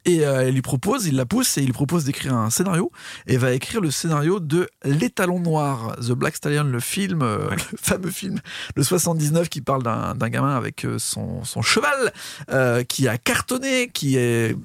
Et 0.08 0.26
euh, 0.26 0.48
elle 0.48 0.54
lui 0.54 0.62
propose, 0.62 1.06
il 1.06 1.16
la 1.18 1.26
pousse 1.26 1.58
et 1.58 1.62
il 1.62 1.66
lui 1.66 1.74
propose 1.74 2.06
d'écrire 2.06 2.34
un 2.34 2.50
scénario. 2.50 2.92
Et 3.28 3.38
va 3.38 3.52
écrire 3.52 3.82
le 3.82 3.92
scénario 3.92 4.40
de 4.40 4.70
L'étalon 4.86 5.40
noir, 5.40 5.98
The 5.98 6.14
Black 6.14 6.38
Stallion, 6.38 6.64
le 6.64 6.80
film, 6.80 7.22
euh, 7.22 7.50
le 7.72 7.78
fameux 7.78 8.10
film 8.10 8.40
de 8.76 8.84
79 8.84 9.50
qui 9.50 9.60
parle 9.60 9.84
d'un 9.84 10.30
gamin 10.30 10.56
avec 10.56 10.86
euh, 10.86 10.98
son, 10.98 11.44
son 11.44 11.62
cheval 11.62 12.14
euh, 12.50 12.84
qui 12.84 13.10
a 13.10 13.18
cartonné, 13.18 13.90
qui 13.90 14.16
est 14.18 14.56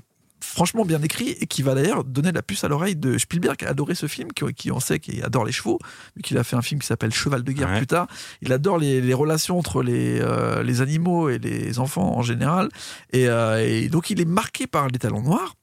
franchement 0.42 0.84
bien 0.84 1.00
écrit 1.02 1.30
et 1.30 1.46
qui 1.46 1.62
va 1.62 1.74
d'ailleurs 1.74 2.04
donner 2.04 2.32
la 2.32 2.42
puce 2.42 2.64
à 2.64 2.68
l'oreille 2.68 2.96
de 2.96 3.16
Spielberg 3.18 3.56
qui 3.56 3.64
a 3.64 3.68
adoré 3.70 3.94
ce 3.94 4.06
film, 4.06 4.32
qui, 4.32 4.44
qui 4.54 4.70
on 4.72 4.80
sait 4.80 4.98
qu'il 4.98 5.22
adore 5.24 5.44
les 5.44 5.52
chevaux, 5.52 5.78
vu 6.16 6.22
qu'il 6.22 6.36
a 6.38 6.44
fait 6.44 6.56
un 6.56 6.62
film 6.62 6.80
qui 6.80 6.86
s'appelle 6.86 7.12
Cheval 7.12 7.42
de 7.42 7.52
guerre 7.52 7.68
Ouais. 7.70 7.78
plus 7.78 7.86
tard. 7.86 8.06
Il 8.42 8.52
adore 8.52 8.78
les, 8.78 9.00
les 9.00 9.14
relations 9.14 9.58
entre 9.58 9.82
les, 9.82 10.20
euh, 10.20 10.62
les 10.62 10.80
animaux 10.80 11.28
et 11.28 11.38
les 11.38 11.78
enfants 11.78 12.16
en 12.16 12.22
général. 12.22 12.68
Et, 13.12 13.28
euh, 13.28 13.64
et 13.66 13.88
donc 13.88 14.10
il 14.10 14.20
est 14.20 14.24
marqué 14.26 14.66
par 14.66 14.88
les 14.88 14.98
talons 14.98 15.22
noirs. 15.22 15.54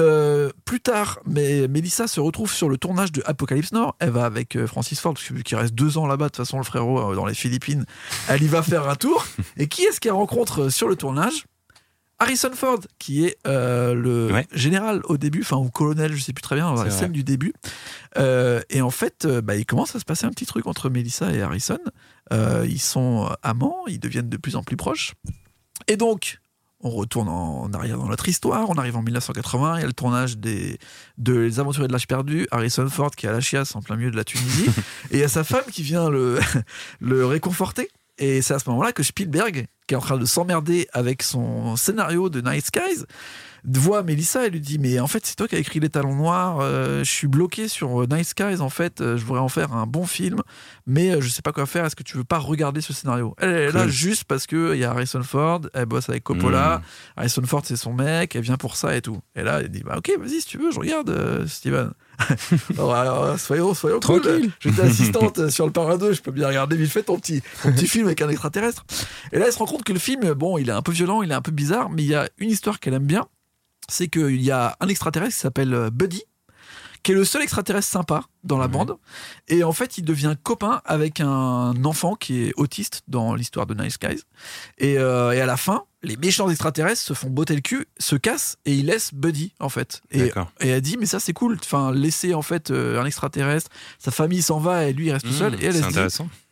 Euh, 0.00 0.50
plus 0.64 0.78
tard, 0.80 1.18
mais 1.26 1.66
Melissa 1.66 2.06
se 2.06 2.20
retrouve 2.20 2.52
sur 2.52 2.68
le 2.68 2.76
tournage 2.78 3.10
de 3.10 3.20
Apocalypse 3.26 3.72
Nord. 3.72 3.96
Elle 3.98 4.10
va 4.10 4.26
avec 4.26 4.56
Francis 4.66 5.00
Ford, 5.00 5.14
parce 5.14 5.26
qu'il 5.42 5.56
reste 5.56 5.74
deux 5.74 5.98
ans 5.98 6.06
là-bas, 6.06 6.26
de 6.26 6.30
toute 6.30 6.36
façon, 6.36 6.58
le 6.58 6.62
frérot 6.62 7.16
dans 7.16 7.26
les 7.26 7.34
Philippines, 7.34 7.84
elle 8.28 8.40
y 8.42 8.46
va 8.46 8.62
faire 8.62 8.88
un 8.88 8.94
tour. 8.94 9.26
Et 9.56 9.66
qui 9.66 9.82
est-ce 9.82 9.98
qu'elle 9.98 10.12
rencontre 10.12 10.68
sur 10.68 10.88
le 10.88 10.94
tournage? 10.94 11.46
Harrison 12.20 12.50
Ford, 12.52 12.80
qui 12.98 13.24
est 13.26 13.36
euh, 13.46 13.94
le 13.94 14.32
Ouais. 14.32 14.46
général 14.52 15.02
au 15.04 15.16
début, 15.18 15.42
enfin, 15.42 15.56
ou 15.56 15.70
colonel, 15.70 16.12
je 16.14 16.20
sais 16.22 16.32
plus 16.32 16.42
très 16.42 16.56
bien, 16.56 16.66
dans 16.74 16.82
la 16.82 16.90
scène 16.90 17.06
vrai. 17.06 17.08
du 17.10 17.24
début. 17.24 17.52
Euh, 18.16 18.60
et 18.70 18.82
en 18.82 18.90
fait, 18.90 19.24
euh, 19.24 19.40
bah, 19.40 19.54
il 19.56 19.64
commence 19.66 19.94
à 19.94 20.00
se 20.00 20.04
passer 20.04 20.26
un 20.26 20.30
petit 20.30 20.46
truc 20.46 20.66
entre 20.66 20.90
Melissa 20.90 21.32
et 21.32 21.40
Harrison. 21.42 21.78
Euh, 22.32 22.66
ils 22.68 22.80
sont 22.80 23.30
amants, 23.42 23.84
ils 23.86 24.00
deviennent 24.00 24.28
de 24.28 24.36
plus 24.36 24.56
en 24.56 24.62
plus 24.64 24.76
proches. 24.76 25.14
Et 25.86 25.96
donc, 25.96 26.38
on 26.80 26.90
retourne 26.90 27.28
en, 27.28 27.62
en 27.62 27.72
arrière 27.72 27.98
dans 27.98 28.06
notre 28.08 28.28
histoire. 28.28 28.68
On 28.68 28.74
arrive 28.74 28.96
en 28.96 29.02
1980, 29.02 29.76
il 29.78 29.80
y 29.80 29.84
a 29.84 29.86
le 29.86 29.92
tournage 29.92 30.38
des, 30.38 30.78
de 31.18 31.34
Les 31.34 31.60
Aventuriers 31.60 31.88
de 31.88 31.92
l'âge 31.92 32.06
perdu. 32.08 32.46
Harrison 32.50 32.88
Ford 32.88 33.10
qui 33.12 33.26
est 33.26 33.28
à 33.28 33.32
la 33.32 33.40
chiasse 33.40 33.74
en 33.76 33.80
plein 33.82 33.96
milieu 33.96 34.10
de 34.10 34.16
la 34.16 34.24
Tunisie. 34.24 34.66
et 35.10 35.14
il 35.14 35.18
y 35.20 35.24
a 35.24 35.28
sa 35.28 35.44
femme 35.44 35.64
qui 35.72 35.82
vient 35.82 36.08
le, 36.10 36.38
le 37.00 37.24
réconforter. 37.26 37.88
Et 38.18 38.42
c'est 38.42 38.54
à 38.54 38.58
ce 38.58 38.68
moment-là 38.70 38.92
que 38.92 39.02
Spielberg, 39.02 39.66
qui 39.86 39.94
est 39.94 39.96
en 39.96 40.00
train 40.00 40.18
de 40.18 40.24
s'emmerder 40.24 40.88
avec 40.92 41.22
son 41.22 41.76
scénario 41.76 42.28
de 42.28 42.40
Night 42.40 42.66
Skies, 42.66 43.04
voit 43.76 44.02
Melissa 44.02 44.46
et 44.46 44.50
lui 44.50 44.60
dit 44.60 44.78
Mais 44.78 45.00
en 45.00 45.06
fait, 45.08 45.26
c'est 45.26 45.34
toi 45.36 45.48
qui 45.48 45.56
as 45.56 45.58
écrit 45.58 45.80
Les 45.80 45.88
Talons 45.88 46.14
Noirs. 46.14 46.60
euh, 46.60 47.00
je 47.04 47.10
suis 47.10 47.26
bloqué 47.26 47.68
sur 47.68 48.02
euh, 48.02 48.06
Night 48.10 48.24
Skies. 48.26 48.60
En 48.60 48.70
fait, 48.70 49.00
euh, 49.00 49.16
je 49.16 49.24
voudrais 49.24 49.40
en 49.42 49.48
faire 49.48 49.74
un 49.74 49.86
bon 49.86 50.06
film, 50.06 50.40
mais 50.86 51.20
je 51.20 51.28
sais 51.28 51.42
pas 51.42 51.52
quoi 51.52 51.66
faire. 51.66 51.84
Est-ce 51.84 51.96
que 51.96 52.02
tu 52.02 52.16
veux 52.16 52.24
pas 52.24 52.38
regarder 52.38 52.80
ce 52.80 52.92
scénario? 52.92 53.34
Elle 53.38 53.50
est 53.50 53.72
là 53.72 53.82
Cool. 53.82 53.90
juste 53.90 54.24
parce 54.24 54.46
que 54.46 54.74
il 54.74 54.80
y 54.80 54.84
a 54.84 54.90
Harrison 54.90 55.22
Ford, 55.22 55.60
elle 55.74 55.86
bosse 55.86 56.08
avec 56.08 56.22
Coppola. 56.24 56.78
Mm. 56.78 56.82
Harrison 57.18 57.42
Ford, 57.44 57.62
c'est 57.64 57.76
son 57.76 57.92
mec, 57.92 58.34
elle 58.36 58.42
vient 58.42 58.56
pour 58.56 58.76
ça 58.76 58.96
et 58.96 59.02
tout. 59.02 59.18
Et 59.34 59.42
là, 59.42 59.60
il 59.62 59.68
dit 59.68 59.82
Bah, 59.84 59.96
ok, 59.98 60.12
vas-y, 60.18 60.40
si 60.40 60.46
tu 60.46 60.58
veux, 60.58 60.70
je 60.70 60.78
regarde, 60.78 61.44
Steven. 61.46 61.90
alors, 62.76 62.94
alors, 62.94 63.38
soyons, 63.38 63.74
soyons 63.74 64.00
cool. 64.00 64.20
Tranquille. 64.22 64.50
J'étais 64.60 64.82
assistante 64.82 65.50
sur 65.50 65.66
le 65.66 65.72
Parrain 65.72 65.96
2, 65.98 66.12
je 66.14 66.20
peux 66.22 66.32
bien 66.32 66.48
regarder 66.48 66.76
vite 66.76 66.90
fait 66.90 67.02
ton 67.04 67.18
petit, 67.18 67.42
ton 67.62 67.72
petit 67.72 67.86
film 67.86 68.06
avec 68.06 68.20
un 68.22 68.28
extraterrestre. 68.28 68.84
Et 69.32 69.38
là, 69.38 69.46
elle 69.46 69.52
se 69.52 69.58
rend 69.58 69.66
compte 69.66 69.84
que 69.84 69.92
le 69.92 69.98
film, 69.98 70.32
bon, 70.32 70.58
il 70.58 70.68
est 70.68 70.72
un 70.72 70.82
peu 70.82 70.92
violent, 70.92 71.22
il 71.22 71.30
est 71.30 71.34
un 71.34 71.42
peu 71.42 71.52
bizarre, 71.52 71.90
mais 71.90 72.02
il 72.02 72.08
y 72.08 72.14
a 72.14 72.28
une 72.38 72.50
histoire 72.50 72.80
qu'elle 72.80 72.94
aime 72.94 73.06
bien. 73.06 73.26
C'est 73.88 74.08
qu'il 74.08 74.42
y 74.42 74.50
a 74.50 74.76
un 74.80 74.88
extraterrestre 74.88 75.34
qui 75.34 75.40
s'appelle 75.40 75.74
euh, 75.74 75.90
Buddy, 75.90 76.22
qui 77.02 77.12
est 77.12 77.14
le 77.14 77.24
seul 77.24 77.42
extraterrestre 77.42 77.90
sympa 77.90 78.24
dans 78.44 78.58
la 78.58 78.66
bande. 78.68 78.98
Et 79.46 79.62
en 79.62 79.72
fait, 79.72 79.98
il 79.98 80.04
devient 80.04 80.34
copain 80.42 80.82
avec 80.84 81.20
un 81.20 81.72
enfant 81.84 82.16
qui 82.16 82.42
est 82.44 82.52
autiste 82.56 83.02
dans 83.06 83.34
l'histoire 83.34 83.66
de 83.66 83.74
Nice. 83.74 83.96
Et, 84.78 84.98
euh, 84.98 85.30
et 85.30 85.40
à 85.40 85.46
la 85.46 85.56
fin, 85.56 85.84
les 86.02 86.16
méchants 86.16 86.50
extraterrestres 86.50 87.00
se 87.00 87.14
font 87.14 87.30
botter 87.30 87.54
le 87.54 87.60
cul, 87.60 87.86
se 87.98 88.16
cassent 88.16 88.56
et 88.64 88.74
ils 88.74 88.86
laissent 88.86 89.14
Buddy, 89.14 89.54
en 89.60 89.68
fait. 89.68 90.02
Et, 90.10 90.30
et 90.60 90.68
elle 90.68 90.80
dit, 90.82 90.96
mais 90.98 91.06
ça 91.06 91.20
c'est 91.20 91.32
cool. 91.32 91.56
Enfin, 91.62 91.92
laisser 91.92 92.34
en 92.34 92.42
fait 92.42 92.70
euh, 92.70 93.00
un 93.00 93.06
extraterrestre, 93.06 93.70
sa 93.98 94.10
famille 94.10 94.42
s'en 94.42 94.58
va 94.58 94.86
et 94.86 94.92
lui 94.92 95.06
il 95.06 95.12
reste 95.12 95.26
tout 95.26 95.32
seul. 95.32 95.52
Mmh, 95.52 95.60
Et 95.60 95.64
elle, 95.66 95.76
elle 95.76 95.84
se 95.84 95.88
dit, 95.88 95.94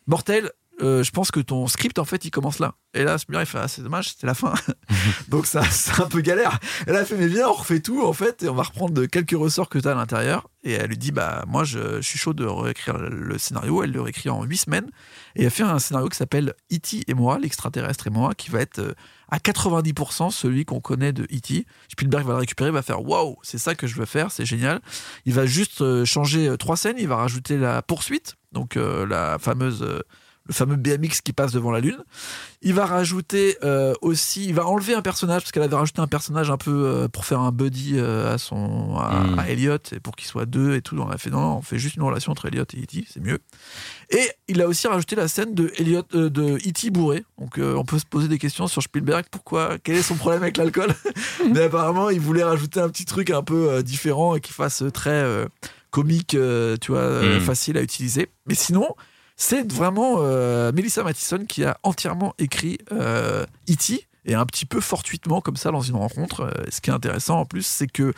mortel, 0.06 0.52
euh, 0.82 1.02
je 1.02 1.10
pense 1.10 1.30
que 1.30 1.40
ton 1.40 1.66
script 1.68 1.98
en 1.98 2.04
fait 2.04 2.24
il 2.24 2.30
commence 2.30 2.58
là. 2.58 2.74
Et 2.92 3.02
là, 3.02 3.16
Spielberg 3.16 3.46
il 3.46 3.50
fait 3.50 3.58
ah, 3.58 3.68
c'est 3.68 3.82
dommage, 3.82 4.10
c'était 4.10 4.26
la 4.26 4.34
fin. 4.34 4.52
Donc 5.28 5.46
ça 5.46 5.62
c'est 5.70 6.00
un 6.00 6.06
peu 6.06 6.20
galère. 6.20 6.58
Elle 6.86 7.04
fait 7.06 7.16
mais 7.16 7.28
viens 7.28 7.48
on 7.48 7.54
refait 7.54 7.80
tout 7.80 8.04
en 8.04 8.12
fait 8.12 8.42
et 8.42 8.48
on 8.48 8.54
va 8.54 8.64
reprendre 8.64 9.06
quelques 9.06 9.36
ressorts 9.36 9.70
que 9.70 9.78
tu 9.78 9.88
as 9.88 9.92
à 9.92 9.94
l'intérieur. 9.94 10.50
Et 10.64 10.72
elle 10.72 10.88
lui 10.88 10.98
dit 10.98 11.12
bah 11.12 11.44
moi 11.48 11.64
je, 11.64 12.02
suis 12.02 12.18
chaud 12.18 12.34
de 12.34 12.44
réécrire 12.44 12.98
le, 12.98 13.38
scénario. 13.38 13.82
Elle 13.82 13.92
le 13.92 14.02
réécrit 14.02 14.28
en 14.28 14.42
8 14.42 14.56
semaines 14.56 14.90
et 15.34 15.44
elle 15.44 15.50
fait 15.50 15.62
un 15.62 15.78
scénario 15.78 16.08
qui 16.08 16.16
s'appelle 16.16 16.52
E.T. 16.72 17.04
et 17.06 17.14
moi, 17.14 17.38
l'extraterrestre 17.38 18.08
et 18.08 18.10
moi, 18.10 18.34
qui 18.34 18.50
va 18.50 18.60
être 18.60 18.80
euh, 18.80 18.92
à 19.30 19.38
90% 19.38 20.30
celui 20.30 20.64
qu'on 20.64 20.80
connaît 20.80 21.12
de 21.12 21.22
E.T. 21.24 21.66
Spielberg 21.88 22.26
va 22.26 22.34
le 22.34 22.40
récupérer, 22.40 22.70
va 22.70 22.82
faire 22.82 23.02
waouh, 23.02 23.36
c'est 23.42 23.58
ça 23.58 23.74
que 23.74 23.86
je 23.86 23.96
veux 23.96 24.04
faire, 24.04 24.30
c'est 24.30 24.44
génial. 24.44 24.80
Il 25.24 25.32
va 25.32 25.46
juste 25.46 25.80
euh, 25.80 26.04
changer 26.04 26.54
trois 26.58 26.76
scènes, 26.76 26.96
il 26.98 27.08
va 27.08 27.16
rajouter 27.16 27.56
la 27.56 27.80
poursuite, 27.80 28.36
donc 28.52 28.76
la 28.76 29.38
fameuse 29.38 29.84
le 30.48 30.54
fameux 30.54 30.76
BMX 30.76 31.20
qui 31.22 31.32
passe 31.32 31.52
devant 31.52 31.70
la 31.70 31.80
lune. 31.80 31.98
Il 32.62 32.74
va 32.74 32.86
rajouter 32.86 33.56
euh, 33.64 33.94
aussi, 34.00 34.46
il 34.46 34.54
va 34.54 34.66
enlever 34.66 34.94
un 34.94 35.02
personnage 35.02 35.42
parce 35.42 35.52
qu'elle 35.52 35.62
avait 35.62 35.76
rajouté 35.76 36.00
un 36.00 36.06
personnage 36.06 36.50
un 36.50 36.56
peu 36.56 36.70
euh, 36.72 37.08
pour 37.08 37.24
faire 37.24 37.40
un 37.40 37.52
buddy 37.52 37.94
euh, 37.96 38.32
à 38.34 38.38
son 38.38 38.96
à, 38.96 39.24
Mm. 39.24 39.38
à 39.38 39.48
Elliot 39.48 39.78
et 39.92 40.00
pour 40.00 40.14
qu'il 40.16 40.26
soit 40.28 40.46
deux 40.46 40.74
et 40.74 40.82
tout. 40.82 40.96
On 40.98 41.08
a 41.08 41.18
fait 41.18 41.30
non, 41.30 41.40
non, 41.40 41.56
on 41.58 41.62
fait 41.62 41.78
juste 41.78 41.96
une 41.96 42.02
relation 42.02 42.32
entre 42.32 42.46
Elliot 42.46 42.64
et 42.74 42.82
E.T. 42.82 43.04
c'est 43.12 43.20
mieux. 43.20 43.38
Et 44.10 44.30
il 44.48 44.60
a 44.62 44.68
aussi 44.68 44.86
rajouté 44.88 45.16
la 45.16 45.28
scène 45.28 45.54
de 45.54 45.72
Elliot 45.78 46.02
euh, 46.14 46.30
de 46.30 46.56
E.T. 46.56 46.90
bourré. 46.90 47.24
Donc 47.38 47.58
euh, 47.58 47.74
on 47.74 47.84
peut 47.84 47.98
se 47.98 48.06
poser 48.06 48.28
des 48.28 48.38
questions 48.38 48.66
sur 48.68 48.82
Spielberg. 48.82 49.24
Pourquoi? 49.30 49.78
Quel 49.82 49.96
est 49.96 50.02
son 50.02 50.14
problème 50.16 50.42
avec 50.42 50.56
l'alcool? 50.56 50.94
Mais 51.52 51.62
apparemment, 51.62 52.10
il 52.10 52.20
voulait 52.20 52.44
rajouter 52.44 52.80
un 52.80 52.88
petit 52.88 53.04
truc 53.04 53.30
un 53.30 53.42
peu 53.42 53.68
euh, 53.70 53.82
différent 53.82 54.34
et 54.36 54.40
qui 54.40 54.52
fasse 54.52 54.82
très 54.92 55.10
euh, 55.10 55.46
comique, 55.90 56.34
euh, 56.34 56.76
tu 56.80 56.92
vois, 56.92 57.00
euh, 57.00 57.38
Mm. 57.38 57.40
facile 57.42 57.78
à 57.78 57.82
utiliser. 57.82 58.28
Mais 58.46 58.54
sinon, 58.54 58.88
c'est 59.36 59.70
vraiment 59.72 60.16
euh, 60.18 60.72
Melissa 60.72 61.02
Mathison 61.02 61.44
qui 61.46 61.64
a 61.64 61.78
entièrement 61.82 62.34
écrit 62.38 62.78
euh, 62.92 63.44
E.T. 63.70 64.06
et 64.24 64.34
un 64.34 64.46
petit 64.46 64.64
peu 64.66 64.80
fortuitement 64.80 65.40
comme 65.40 65.56
ça 65.56 65.70
dans 65.70 65.82
une 65.82 65.96
rencontre. 65.96 66.40
Euh, 66.42 66.64
ce 66.70 66.80
qui 66.80 66.90
est 66.90 66.92
intéressant 66.94 67.40
en 67.40 67.44
plus, 67.44 67.66
c'est 67.66 67.86
que 67.86 68.12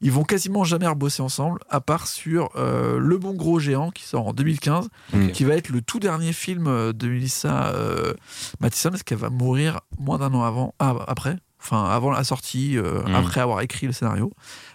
ils 0.00 0.12
vont 0.12 0.24
quasiment 0.24 0.64
jamais 0.64 0.86
rebosser 0.86 1.22
ensemble, 1.22 1.60
à 1.70 1.80
part 1.80 2.06
sur 2.08 2.50
euh, 2.56 2.98
Le 2.98 3.16
Bon 3.16 3.32
Gros 3.34 3.58
Géant 3.58 3.90
qui 3.90 4.02
sort 4.04 4.26
en 4.26 4.32
2015, 4.34 4.88
Ok. 5.14 5.32
qui 5.32 5.44
va 5.44 5.54
être 5.54 5.70
le 5.70 5.80
tout 5.80 6.00
dernier 6.00 6.32
film 6.34 6.64
de 6.92 7.08
Melissa 7.08 7.68
euh, 7.68 8.12
Mathison, 8.60 8.90
parce 8.90 9.02
qu'elle 9.02 9.16
va 9.18 9.30
mourir 9.30 9.80
moins 9.98 10.18
d'un 10.18 10.34
an 10.34 10.42
avant, 10.42 10.74
ah, 10.78 10.94
après, 11.06 11.38
enfin 11.58 11.84
avant 11.84 12.10
la 12.10 12.22
sortie, 12.24 12.76
euh, 12.76 13.02
Mm. 13.06 13.14
après 13.14 13.40
avoir 13.40 13.60
écrit 13.62 13.86
le 13.86 13.92
scénario. 13.94 14.30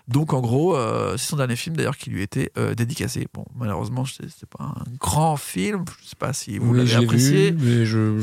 Donc 0.09 0.33
en 0.33 0.41
gros, 0.41 0.75
euh, 0.75 1.15
c'est 1.17 1.27
son 1.29 1.35
dernier 1.37 1.55
film 1.55 1.77
d'ailleurs 1.77 1.95
qui 1.95 2.09
lui 2.09 2.21
était 2.23 2.51
euh, 2.57 2.73
dédicacé. 2.73 3.27
Bon, 3.33 3.45
malheureusement, 3.55 4.05
c'est 4.05 4.27
c'est 4.29 4.49
pas 4.49 4.63
un 4.63 4.83
grand 4.99 5.37
film, 5.37 5.85
je 6.03 6.09
sais 6.09 6.15
pas 6.17 6.33
si 6.33 6.57
vous 6.57 6.71
Oui, 6.71 6.79
l'avez 6.79 6.95
apprécié. 6.95 7.55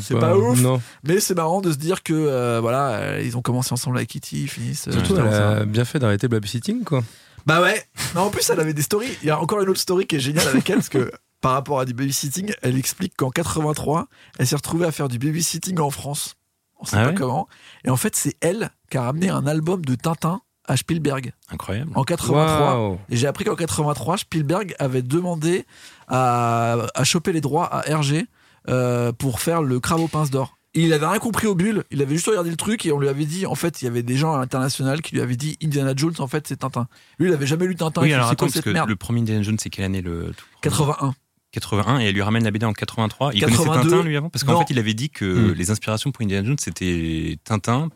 C'est 0.02 0.18
pas 0.18 0.36
ouf. 0.36 0.60
Non. 0.60 0.80
Mais 1.04 1.20
c'est 1.20 1.34
marrant 1.36 1.60
de 1.60 1.70
se 1.70 1.76
dire 1.78 2.02
que 2.02 2.12
euh, 2.12 2.58
voilà, 2.60 3.20
ils 3.20 3.36
ont 3.36 3.42
commencé 3.42 3.72
ensemble 3.72 3.98
avec 3.98 4.08
Kitty, 4.10 4.42
ils 4.42 4.48
finissent. 4.48 4.90
Surtout, 4.90 5.16
elle 5.16 5.28
a 5.32 5.64
bien 5.64 5.84
fait 5.84 5.98
d'arrêter 5.98 6.28
babysitting, 6.28 6.82
quoi. 6.84 7.02
Bah 7.46 7.62
ouais. 7.62 7.80
Non, 8.16 8.22
en 8.22 8.30
plus, 8.30 8.50
elle 8.50 8.58
avait 8.58 8.74
des 8.74 8.82
stories. 8.82 9.16
Il 9.22 9.28
y 9.28 9.30
a 9.30 9.40
encore 9.40 9.60
une 9.60 9.68
autre 9.68 9.78
story 9.80 10.06
qui 10.08 10.16
est 10.16 10.20
géniale 10.20 10.48
avec 10.48 10.68
elle 10.68 10.76
parce 10.78 10.88
que 10.88 11.12
par 11.40 11.52
rapport 11.52 11.78
à 11.78 11.84
du 11.84 11.94
babysitting, 11.94 12.52
elle 12.62 12.76
explique 12.76 13.14
qu'en 13.16 13.30
83, 13.30 14.08
elle 14.40 14.46
s'est 14.48 14.56
retrouvée 14.56 14.86
à 14.86 14.90
faire 14.90 15.06
du 15.08 15.20
babysitting 15.20 15.78
en 15.78 15.90
France. 15.90 16.34
On 16.80 16.84
sait 16.84 16.96
Ah 16.98 17.04
pas 17.04 17.08
ouais? 17.10 17.14
comment. 17.14 17.46
Et 17.84 17.90
en 17.90 17.96
fait, 17.96 18.16
c'est 18.16 18.34
elle 18.40 18.70
qui 18.90 18.98
a 18.98 19.02
ramené 19.02 19.28
un 19.28 19.46
album 19.46 19.84
de 19.84 19.94
Tintin 19.94 20.40
à 20.68 20.76
Spielberg 20.76 21.32
Incroyable. 21.50 21.90
en 21.94 22.02
83. 22.04 22.74
Waouh. 22.76 22.98
Et 23.10 23.16
j'ai 23.16 23.26
appris 23.26 23.44
qu'en 23.44 23.54
83, 23.56 24.18
Spielberg 24.18 24.74
avait 24.78 25.02
demandé 25.02 25.64
à, 26.08 26.76
à 26.94 27.04
choper 27.04 27.32
les 27.32 27.40
droits 27.40 27.66
à 27.66 27.88
Hergé 27.88 28.26
euh, 28.68 29.12
pour 29.12 29.40
faire 29.40 29.62
le 29.62 29.80
crabe 29.80 30.00
aux 30.00 30.08
pinces 30.08 30.30
d'or. 30.30 30.58
Il 30.74 30.92
avait 30.92 31.06
rien 31.06 31.18
compris 31.18 31.46
au 31.46 31.54
bulle, 31.54 31.84
il 31.90 32.02
avait 32.02 32.16
juste 32.16 32.26
regardé 32.26 32.50
le 32.50 32.56
truc 32.56 32.84
et 32.84 32.92
on 32.92 32.98
lui 33.00 33.08
avait 33.08 33.24
dit, 33.24 33.46
en 33.46 33.54
fait, 33.54 33.80
il 33.80 33.86
y 33.86 33.88
avait 33.88 34.02
des 34.02 34.16
gens 34.16 34.34
à 34.34 34.38
l'international 34.38 35.00
qui 35.00 35.14
lui 35.14 35.22
avaient 35.22 35.36
dit 35.36 35.56
Indiana 35.62 35.94
Jones, 35.96 36.12
en 36.18 36.26
fait, 36.26 36.46
c'est 36.46 36.56
Tintin. 36.56 36.86
Lui, 37.18 37.28
il 37.30 37.32
avait 37.34 37.46
jamais 37.46 37.66
lu 37.66 37.74
Tintin. 37.76 38.02
Oui, 38.02 38.08
il 38.10 38.12
alors 38.14 38.26
attends, 38.28 38.44
parce 38.44 38.52
cette 38.54 38.64
que 38.64 38.70
merde? 38.70 38.88
le 38.90 38.96
premier 38.96 39.20
Indiana 39.22 39.42
Jones, 39.42 39.56
c'est 39.58 39.70
quelle 39.70 39.86
année 39.86 40.02
le 40.02 40.32
tout? 40.36 40.44
premier 40.60 40.74
81. 40.76 41.14
81 41.52 42.00
et 42.00 42.04
elle 42.04 42.14
lui 42.14 42.20
ramène 42.20 42.44
la 42.44 42.50
BD 42.50 42.66
en 42.66 42.74
83. 42.74 43.30
Il 43.32 43.40
82. 43.40 43.70
connaissait 43.70 43.88
Tintin 43.90 44.02
lui 44.02 44.16
avant? 44.18 44.28
Parce 44.28 44.44
qu'en 44.44 44.58
fait 44.58 44.66
il 44.68 44.78
avait 44.78 44.92
dit 44.92 45.08
que 45.08 45.24
Mm. 45.24 45.52
les 45.54 45.70
inspirations 45.70 46.12
pour 46.12 46.22
Indiana 46.22 46.46
Jones 46.46 46.58
c'était 46.58 47.38
Tintin, 47.44 47.88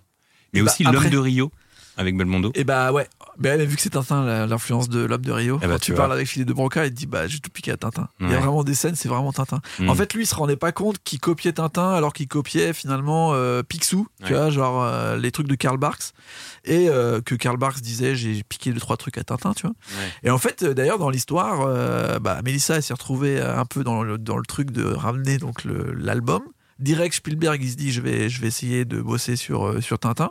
mais 0.54 0.60
Et 0.60 0.62
bah, 0.62 0.70
aussi 0.70 0.82
après- 0.86 1.02
l'homme 1.02 1.10
de 1.10 1.18
Rio 1.18 1.52
avec 2.00 2.16
Belmondo. 2.16 2.50
Et 2.54 2.64
bah 2.64 2.92
ouais, 2.92 3.06
mais 3.38 3.50
elle 3.50 3.60
a 3.60 3.64
vu 3.66 3.76
que 3.76 3.82
c'est 3.82 3.90
Tintin, 3.90 4.46
l'influence 4.46 4.88
de 4.88 5.00
l'homme 5.04 5.24
de 5.24 5.32
Rio. 5.32 5.60
Eh 5.62 5.66
bah, 5.66 5.74
Quand 5.74 5.78
tu 5.80 5.92
vois. 5.92 5.98
parles 6.00 6.12
avec 6.14 6.26
Philippe 6.26 6.48
de 6.48 6.54
Broca, 6.54 6.86
il 6.86 6.90
te 6.90 6.96
dit 6.96 7.06
bah 7.06 7.26
j'ai 7.28 7.40
tout 7.40 7.50
piqué 7.50 7.70
à 7.70 7.76
Tintin. 7.76 8.08
Il 8.20 8.30
y 8.30 8.34
a 8.34 8.40
vraiment 8.40 8.64
des 8.64 8.74
scènes, 8.74 8.94
c'est 8.94 9.08
vraiment 9.08 9.32
Tintin. 9.32 9.60
Mm. 9.78 9.90
En 9.90 9.94
fait, 9.94 10.14
lui, 10.14 10.24
il 10.24 10.26
se 10.26 10.34
rendait 10.34 10.56
pas 10.56 10.72
compte 10.72 10.96
qu'il 11.04 11.20
copiait 11.20 11.52
Tintin 11.52 11.90
alors 11.92 12.14
qu'il 12.14 12.26
copiait 12.26 12.72
finalement 12.72 13.32
euh, 13.34 13.62
Picsou, 13.62 14.08
tu 14.24 14.32
vois, 14.32 14.48
genre 14.50 14.82
euh, 14.82 15.16
les 15.16 15.30
trucs 15.30 15.46
de 15.46 15.54
Karl 15.54 15.76
Barks. 15.76 16.12
Et 16.64 16.88
euh, 16.88 17.20
que 17.20 17.34
Karl 17.34 17.58
Barks 17.58 17.80
disait 17.80 18.16
j'ai 18.16 18.42
piqué 18.42 18.72
deux 18.72 18.80
trois 18.80 18.96
trucs 18.96 19.18
à 19.18 19.24
Tintin, 19.24 19.52
tu 19.52 19.66
vois. 19.66 19.76
Ouais. 19.90 20.08
Et 20.24 20.30
en 20.30 20.38
fait, 20.38 20.62
euh, 20.62 20.72
d'ailleurs, 20.72 20.98
dans 20.98 21.10
l'histoire, 21.10 21.68
bah, 22.20 22.40
Mélissa 22.42 22.76
elle 22.76 22.82
s'est 22.82 22.94
retrouvée 22.94 23.40
un 23.40 23.66
peu 23.66 23.84
dans 23.84 24.02
le, 24.02 24.16
dans 24.16 24.38
le 24.38 24.44
truc 24.46 24.70
de 24.70 24.84
ramener 24.84 25.36
donc 25.36 25.64
l'album. 25.64 26.42
Direct, 26.80 27.14
Spielberg, 27.14 27.62
il 27.62 27.70
se 27.70 27.76
dit 27.76 27.92
je 27.92 28.00
vais, 28.00 28.28
je 28.28 28.40
vais 28.40 28.48
essayer 28.48 28.84
de 28.84 29.00
bosser 29.00 29.36
sur, 29.36 29.66
euh, 29.66 29.80
sur 29.80 29.98
Tintin. 29.98 30.30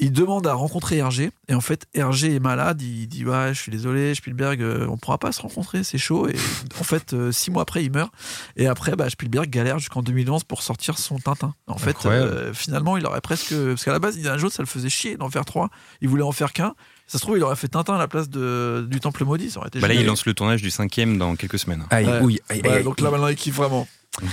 Il 0.00 0.12
demande 0.12 0.46
à 0.46 0.52
rencontrer 0.54 0.98
Hergé. 0.98 1.30
Et 1.48 1.54
en 1.54 1.60
fait, 1.60 1.86
Hergé 1.94 2.34
est 2.34 2.40
malade. 2.40 2.80
Il 2.82 3.08
dit 3.08 3.24
ouais, 3.24 3.50
je 3.52 3.60
suis 3.60 3.72
désolé, 3.72 4.14
Spielberg, 4.14 4.62
euh, 4.62 4.86
on 4.88 4.96
pourra 4.96 5.18
pas 5.18 5.32
se 5.32 5.40
rencontrer, 5.42 5.82
c'est 5.84 5.98
chaud. 5.98 6.28
Et 6.28 6.36
en 6.78 6.84
fait, 6.84 7.12
euh, 7.14 7.32
six 7.32 7.50
mois 7.50 7.62
après, 7.62 7.84
il 7.84 7.90
meurt. 7.90 8.12
Et 8.56 8.66
après, 8.66 8.94
bah, 8.96 9.08
Spielberg 9.10 9.48
galère 9.50 9.78
jusqu'en 9.78 10.02
2011 10.02 10.44
pour 10.44 10.62
sortir 10.62 10.98
son 10.98 11.18
Tintin. 11.18 11.54
En 11.66 11.78
fait, 11.78 11.96
euh, 12.06 12.52
finalement, 12.54 12.96
il 12.96 13.06
aurait 13.06 13.20
presque. 13.20 13.52
Parce 13.54 13.84
qu'à 13.84 13.92
la 13.92 13.98
base, 13.98 14.16
Indiana 14.16 14.38
Jones, 14.38 14.50
ça 14.50 14.62
le 14.62 14.68
faisait 14.68 14.88
chier 14.90 15.16
d'en 15.16 15.30
faire 15.30 15.44
trois. 15.44 15.68
Il 16.00 16.08
voulait 16.08 16.22
en 16.22 16.32
faire 16.32 16.52
qu'un. 16.52 16.74
Ça 17.08 17.18
se 17.18 17.22
trouve, 17.22 17.38
il 17.38 17.42
aurait 17.42 17.56
fait 17.56 17.68
Tintin 17.68 17.94
à 17.94 17.98
la 17.98 18.06
place 18.06 18.28
de, 18.28 18.86
du 18.88 19.00
Temple 19.00 19.24
Maudit. 19.24 19.50
Ça 19.50 19.60
aurait 19.60 19.68
été 19.68 19.80
Bah 19.80 19.88
là 19.88 19.94
il 19.94 20.04
lance 20.04 20.26
le 20.26 20.34
tournage 20.34 20.60
du 20.60 20.70
cinquième 20.70 21.16
dans 21.16 21.36
quelques 21.36 21.58
semaines. 21.58 21.86
Aïe, 21.90 22.04
Ouais. 22.06 22.20
oui, 22.20 22.38
aïe, 22.50 22.60
Ouais, 22.62 22.70
aïe. 22.70 22.84
donc 22.84 23.00
là 23.00 23.10
maintenant 23.10 23.28
il 23.28 23.36
kiffe 23.36 23.54
vraiment. 23.56 23.88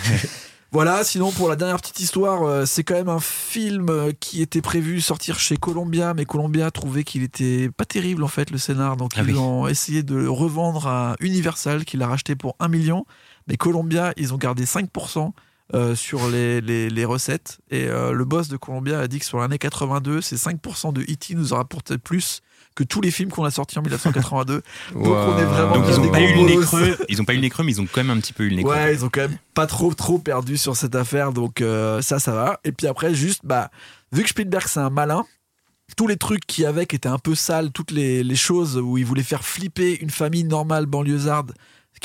voilà, 0.75 1.03
sinon 1.05 1.31
pour 1.31 1.47
la 1.47 1.55
dernière 1.55 1.77
petite 1.77 1.99
histoire, 2.01 2.43
euh, 2.43 2.65
c'est 2.65 2.83
quand 2.83 2.95
même 2.95 3.07
un 3.09 3.21
film 3.21 3.89
euh, 3.89 4.11
qui 4.19 4.41
était 4.41 4.61
prévu 4.61 4.99
sortir 4.99 5.39
chez 5.39 5.55
Columbia, 5.55 6.13
mais 6.13 6.25
Columbia 6.25 6.65
a 6.67 6.71
trouvé 6.71 7.03
qu'il 7.05 7.23
était 7.23 7.69
pas 7.69 7.85
terrible 7.85 8.23
en 8.23 8.27
fait 8.27 8.51
le 8.51 8.57
scénar, 8.57 8.97
donc 8.97 9.11
Ah 9.15 9.21
ils 9.25 9.31
oui. 9.33 9.37
ont 9.39 9.67
essayé 9.69 10.03
de 10.03 10.15
le 10.15 10.29
revendre 10.29 10.85
à 10.87 11.15
Universal 11.21 11.85
qui 11.85 11.95
l'a 11.95 12.07
racheté 12.07 12.35
pour 12.35 12.57
1 12.59 12.67
million, 12.67 13.05
mais 13.47 13.55
Columbia 13.55 14.11
ils 14.17 14.33
ont 14.33 14.37
gardé 14.37 14.65
5% 14.65 15.31
euh, 15.73 15.95
sur 15.95 16.27
les, 16.27 16.59
les- 16.61 16.89
les 16.89 17.05
recettes. 17.05 17.59
Et 17.71 17.87
euh, 17.87 18.11
le 18.11 18.25
boss 18.25 18.49
de 18.49 18.57
Columbia 18.57 18.99
a 18.99 19.07
dit 19.07 19.19
que 19.19 19.25
sur 19.25 19.39
l'année 19.39 19.57
82, 19.57 20.19
ces 20.21 20.35
5% 20.35 20.91
de 20.93 21.01
E.T. 21.03 21.35
nous 21.35 21.53
ont 21.53 21.57
rapporté 21.57 21.97
plus 21.97 22.41
que 22.75 22.83
tous 22.83 23.01
les 23.01 23.11
films 23.11 23.31
qu'on 23.31 23.45
a 23.45 23.51
sortis 23.51 23.79
en 23.79 23.81
1982. 23.81 24.61
Donc 24.93 25.05
on 25.05 25.37
est 25.37 25.45
vraiment 25.45 25.75
Donc 25.75 25.85
ils 25.87 25.93
des 25.93 26.07
ont 26.07 26.11
pas 26.11 26.21
eu 26.21 26.35
le 26.35 26.41
nez 26.41 26.57
creux, 26.57 26.97
ils 27.09 27.21
ont 27.21 27.25
pas 27.25 27.33
eu 27.33 27.37
le 27.37 27.41
nez 27.41 27.49
creux, 27.49 27.63
mais 27.63 27.71
ils 27.71 27.81
ont 27.81 27.87
quand 27.91 28.03
même 28.03 28.15
un 28.15 28.19
petit 28.19 28.33
peu 28.33 28.43
eu 28.43 28.49
le 28.49 28.57
nez 28.57 28.63
creux. 28.63 28.73
Ouais, 28.73 28.93
ils 28.93 29.05
ont 29.05 29.09
quand 29.09 29.21
même 29.21 29.37
pas 29.53 29.65
trop 29.65 29.93
trop 29.93 30.19
perdu 30.19 30.57
sur 30.57 30.75
cette 30.75 30.95
affaire, 30.95 31.31
donc 31.31 31.61
euh, 31.61 32.01
ça, 32.01 32.19
ça 32.19 32.33
va. 32.33 32.59
Et 32.63 32.71
puis 32.71 32.87
après, 32.87 33.15
juste, 33.15 33.41
bah, 33.43 33.71
vu 34.11 34.23
que 34.23 34.29
Spielberg 34.29 34.65
c'est 34.67 34.79
un 34.79 34.89
malin, 34.89 35.25
tous 35.97 36.07
les 36.07 36.17
trucs 36.17 36.45
qu'il 36.45 36.63
y 36.63 36.67
avait 36.67 36.85
qui 36.85 36.95
étaient 36.95 37.09
un 37.09 37.19
peu 37.19 37.35
sales, 37.35 37.71
toutes 37.71 37.91
les, 37.91 38.23
les 38.23 38.35
choses 38.35 38.77
où 38.77 38.97
il 38.97 39.05
voulait 39.05 39.23
faire 39.23 39.45
flipper 39.45 39.97
une 40.01 40.09
famille 40.09 40.43
normale 40.43 40.85
banlieusarde 40.85 41.53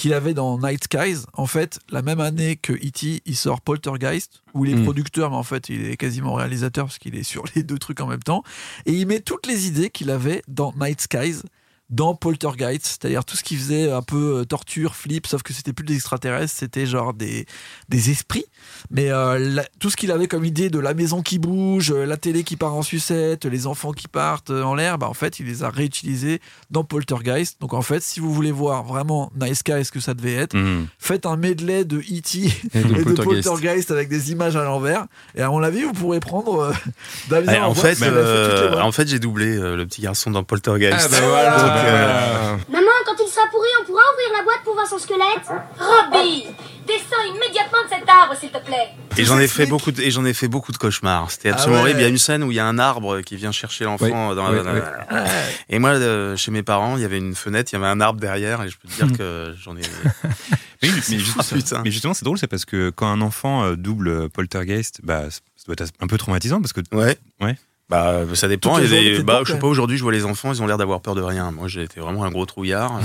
qu'il 0.01 0.14
avait 0.14 0.32
dans 0.32 0.59
Night 0.59 0.84
Skies, 0.84 1.26
en 1.34 1.46
fait, 1.46 1.78
la 1.90 2.01
même 2.01 2.20
année 2.20 2.57
que 2.57 2.72
E.T., 2.72 3.20
il 3.26 3.36
sort 3.36 3.61
Poltergeist, 3.61 4.42
où 4.55 4.64
il 4.64 4.70
est 4.72 4.76
Mm. 4.76 4.84
producteur, 4.84 5.30
mais 5.30 5.36
en 5.36 5.42
fait, 5.42 5.68
il 5.68 5.84
est 5.84 5.98
quasiment 5.98 6.32
réalisateur 6.32 6.86
parce 6.86 6.98
qu'il 6.98 7.14
est 7.16 7.22
sur 7.22 7.44
les 7.55 7.62
deux 7.62 7.78
trucs 7.78 8.01
en 8.01 8.07
même 8.07 8.22
temps. 8.22 8.42
Et 8.86 8.92
il 8.92 9.07
met 9.07 9.20
toutes 9.20 9.46
les 9.46 9.66
idées 9.66 9.90
qu'il 9.90 10.09
avait 10.11 10.42
dans 10.48 10.72
Night 10.80 11.03
Skies 11.03 11.42
dans 11.91 12.14
Poltergeist, 12.14 12.86
c'est-à-dire 12.86 13.24
tout 13.24 13.36
ce 13.36 13.43
qui 13.43 13.57
faisait 13.57 13.91
un 13.91 14.03
peu 14.03 14.38
euh, 14.41 14.45
torture, 14.45 14.95
flip, 14.95 15.26
sauf 15.26 15.43
que 15.43 15.53
c'était 15.53 15.72
plus 15.72 15.84
des 15.84 15.97
extraterrestres, 15.97 16.53
c'était 16.57 16.86
genre 16.86 17.12
des, 17.14 17.47
des 17.88 18.11
esprits. 18.11 18.45
Mais 18.91 19.11
euh, 19.11 19.38
la- 19.38 19.64
tout 19.80 19.91
ce 19.91 19.97
qu'il 19.97 20.11
avait 20.12 20.28
comme 20.28 20.45
idée 20.45 20.70
de 20.70 20.78
la 20.78 20.95
maison 20.95 21.22
qui 21.22 21.38
bouge, 21.38 21.91
euh, 21.91 22.05
la 22.07 22.16
télé 22.16 22.45
qui 22.45 22.57
part 22.57 22.74
en 22.74 22.82
sucette, 22.82 23.45
les 23.45 23.66
enfants 23.66 23.93
qui 23.93 24.09
partent 24.09 24.51
en 24.51 24.74
l'air, 24.74 24.99
bah, 24.99 25.09
en 25.09 25.14
fait, 25.14 25.41
il 25.41 25.47
les 25.47 25.62
a 25.64 25.70
réutilisés 25.70 26.41
dans 26.70 26.84
Poltergeist. 26.84 27.61
Donc 27.61 27.74
en 27.74 27.82
fait, 27.82 28.01
si 28.03 28.20
vous 28.20 28.32
voulez 28.32 28.53
voir 28.53 28.84
vraiment 28.84 29.30
Nice 29.41 29.59
Sky, 29.59 29.84
ce 29.84 29.91
que 29.93 30.01
ça 30.01 30.14
devait 30.14 30.34
être, 30.34 30.55
Mhm. 30.57 30.86
faites 30.99 31.26
un 31.26 31.36
medley 31.36 31.84
de 31.84 31.99
E.T. 31.99 32.38
Et 32.38 32.51
et 32.78 32.82
de 32.82 32.88
de 32.95 33.03
Poltergeist. 33.03 33.49
Poltergeist 33.49 33.91
avec 33.91 34.09
des 34.09 34.30
images 34.32 34.57
à 34.57 34.64
l'envers. 34.64 35.07
Et 35.34 35.43
à 35.43 35.49
mon 35.49 35.62
avis, 35.62 35.82
vous 35.82 35.93
pourrez 35.93 36.20
prendre 36.20 36.61
euh, 36.61 36.72
Damien. 37.28 37.53
Ouais, 37.53 37.59
en 37.61 37.74
fait, 37.74 38.01
euh, 38.03 38.80
en 38.80 38.93
fait, 38.93 39.09
j'ai 39.09 39.18
doublé 39.18 39.57
euh, 39.57 39.76
le 39.76 39.86
petit 39.86 40.03
garçon 40.03 40.30
dans 40.30 40.45
Poltergeist. 40.45 40.97
Ah 41.01 41.09
bah 41.11 41.26
voilà, 41.28 41.51
Donc, 41.59 41.66
bah 41.74 41.80
euh. 41.85 42.57
Maman, 42.68 42.87
quand 43.07 43.14
il 43.24 43.28
sera 43.28 43.47
pourri, 43.51 43.68
on 43.81 43.85
pourra 43.87 44.03
ouvrir 44.12 44.39
la 44.39 44.45
boîte 44.45 44.61
pour 44.64 44.74
voir 44.74 44.87
son 44.87 44.99
squelette 44.99 45.49
Robbie 45.78 46.47
Descends 46.87 47.22
immédiatement 47.35 47.78
de 47.85 47.89
cet 47.89 48.09
arbre, 48.09 48.35
s'il 48.39 48.51
te 48.51 48.59
plaît 48.59 48.89
Et 49.16 49.24
j'en 49.24 49.39
ai 49.39 49.47
fait 49.47 49.66
beaucoup 49.66 49.93
de, 49.93 50.01
et 50.03 50.11
j'en 50.11 50.24
ai 50.24 50.35
fait 50.35 50.49
beaucoup 50.49 50.72
de 50.72 50.76
cauchemars. 50.76 51.31
C'était 51.31 51.51
Ah 51.51 51.55
absolument 51.55 51.83
ouais. 51.83 51.91
horrible. 51.91 52.01
Il 52.01 52.03
y 52.03 52.07
a 52.07 52.09
une 52.09 52.18
scène 52.18 52.43
où 52.43 52.51
il 52.51 52.57
y 52.57 52.61
a 52.61 52.66
un 52.66 52.78
arbre 52.78 53.20
qui 53.20 53.37
vient 53.37 53.53
chercher 53.53 53.85
l'enfant 53.85 54.07
Oui, 54.07 54.11
dans, 54.37 54.51
oui, 54.51 54.59
dans- 54.64 54.72
oui. 54.72 54.81
Ouais. 55.12 55.24
Et 55.68 55.78
moi, 55.78 55.91
euh, 55.91 56.37
chez 56.37 56.51
mes 56.51 56.62
parents, 56.64 56.97
il 56.97 57.03
y 57.03 57.05
avait 57.05 57.18
une 57.18 57.35
fenêtre, 57.37 57.70
il 57.72 57.76
y 57.76 57.78
avait 57.78 57.87
un 57.87 58.01
arbre 58.01 58.18
derrière, 58.20 58.62
et 58.62 58.68
je 58.68 58.76
peux 58.78 58.89
te 58.89 59.05
dire 59.05 59.16
que 59.16 59.55
j'en 59.62 59.76
ai. 59.76 59.83
Oui, 60.83 60.91
mais, 61.11 61.18
juste- 61.18 61.37
Ah, 61.39 61.43
putain. 61.55 61.83
mais 61.85 61.91
justement, 61.91 62.14
c'est 62.14 62.24
drôle, 62.24 62.39
c'est 62.39 62.47
parce 62.47 62.64
que 62.64 62.89
quand 62.89 63.07
un 63.07 63.20
enfant 63.20 63.64
euh, 63.64 63.76
double 63.76 64.31
Poltergeist, 64.31 65.01
bah, 65.03 65.24
ça 65.31 65.41
doit 65.66 65.74
être 65.78 65.93
un 66.01 66.07
peu 66.07 66.16
traumatisant 66.16 66.62
parce 66.62 66.72
que 66.72 66.81
Ouais. 66.93 67.18
Ouais. 67.43 67.59
Bah, 67.91 68.20
ça 68.34 68.47
dépend. 68.49 68.76
Toutes 68.76 68.84
Il 68.84 68.91
y 68.91 68.97
a 68.97 68.97
les 68.97 69.03
des- 69.03 69.09
autres 69.11 69.14
étaient 69.16 69.24
bah, 69.24 69.43
je 69.45 69.53
sais 69.53 69.59
pas, 69.59 69.66
aujourd'hui, 69.66 69.99
je 69.99 70.03
vois 70.03 70.12
les 70.12 70.24
enfants, 70.24 70.53
ils 70.55 70.62
ont 70.62 70.66
l'air 70.66 70.78
d'avoir 70.78 71.01
peur 71.03 71.14
de 71.14 71.20
rien. 71.22 71.51
Moi, 71.51 71.66
j'ai 71.68 71.82
été 71.82 72.01
vraiment 72.01 72.24
un 72.24 72.30
gros 72.30 72.47
trouillard. 72.47 73.01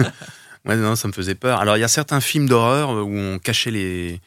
ouais, 0.64 0.76
non, 0.76 0.96
ça 0.96 1.08
me 1.08 1.12
faisait 1.12 1.34
peur. 1.34 1.60
Alors, 1.60 1.76
il 1.76 1.80
y 1.80 1.84
a 1.84 1.88
certains 1.88 2.20
films 2.20 2.48
d'horreur 2.48 2.90
où 2.90 3.10
on 3.16 3.38
cachait 3.38 3.70
les. 3.70 4.20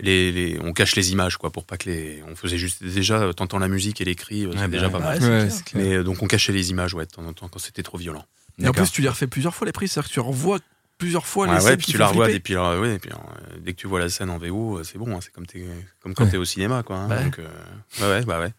Les, 0.00 0.32
les- 0.32 0.58
on 0.62 0.72
cache 0.72 0.96
les 0.96 1.12
images 1.12 1.36
quoi 1.36 1.50
pour 1.50 1.64
pas 1.64 1.76
que 1.76 1.88
les 1.88 2.24
on 2.28 2.34
faisait 2.34 2.56
juste 2.58 2.82
déjà 2.82 3.20
euh, 3.20 3.32
t'entends 3.32 3.60
la 3.60 3.68
musique 3.68 4.00
et 4.00 4.04
les 4.04 4.16
cris 4.16 4.46
euh, 4.46 4.50
c'est 4.52 4.58
Ouais, 4.58 4.62
bah 4.62 4.68
déjà 4.68 4.86
ouais. 4.86 4.92
pas 4.92 4.98
mal 4.98 5.22
Ouais, 5.22 5.48
mais 5.74 5.94
euh, 5.94 6.02
donc 6.02 6.22
on 6.22 6.26
cachait 6.26 6.50
les 6.52 6.70
images 6.70 6.94
ouais 6.94 7.04
de 7.04 7.10
temps 7.10 7.24
en 7.24 7.32
temps 7.34 7.46
quand 7.48 7.60
c'était 7.60 7.84
trop 7.84 7.98
violent 7.98 8.24
Et 8.60 8.66
en 8.66 8.72
plus, 8.72 8.90
tu 8.90 9.00
les 9.02 9.08
refais 9.08 9.28
plusieurs 9.28 9.54
fois 9.54 9.64
les 9.66 9.70
prises, 9.72 9.92
c'est-à-dire 9.92 10.08
que 10.08 10.14
tu 10.14 10.20
revois 10.20 10.58
plusieurs 10.98 11.26
fois 11.26 11.46
les 11.46 11.52
Ouais, 11.52 11.60
scènes 11.60 11.68
ouais, 11.70 11.76
puis 11.76 11.86
qui 11.86 11.92
tu 11.92 11.98
la 11.98 12.06
revois, 12.08 12.30
et 12.32 12.40
puis, 12.40 12.54
alors, 12.54 12.80
ouais, 12.80 12.94
et 12.94 12.98
puis 12.98 13.10
alors, 13.10 13.26
euh, 13.52 13.56
dès 13.60 13.74
que 13.74 13.78
tu 13.80 13.86
vois 13.86 14.00
la 14.00 14.08
scène 14.08 14.30
en 14.30 14.38
VO, 14.38 14.78
euh, 14.78 14.82
c'est 14.82 14.98
bon, 14.98 15.14
hein, 15.14 15.18
c'est 15.20 15.32
comme, 15.32 15.46
t'es- 15.46 15.64
comme 16.02 16.14
quand 16.14 16.24
Ouais. 16.24 16.30
t'es 16.30 16.36
au 16.36 16.44
cinéma, 16.44 16.82
quoi. 16.82 16.96
hein, 16.96 17.22
donc, 17.24 17.38
euh, 17.38 17.46
ouais, 18.00 18.06
ouais, 18.20 18.24
bah 18.24 18.40
ouais. 18.40 18.52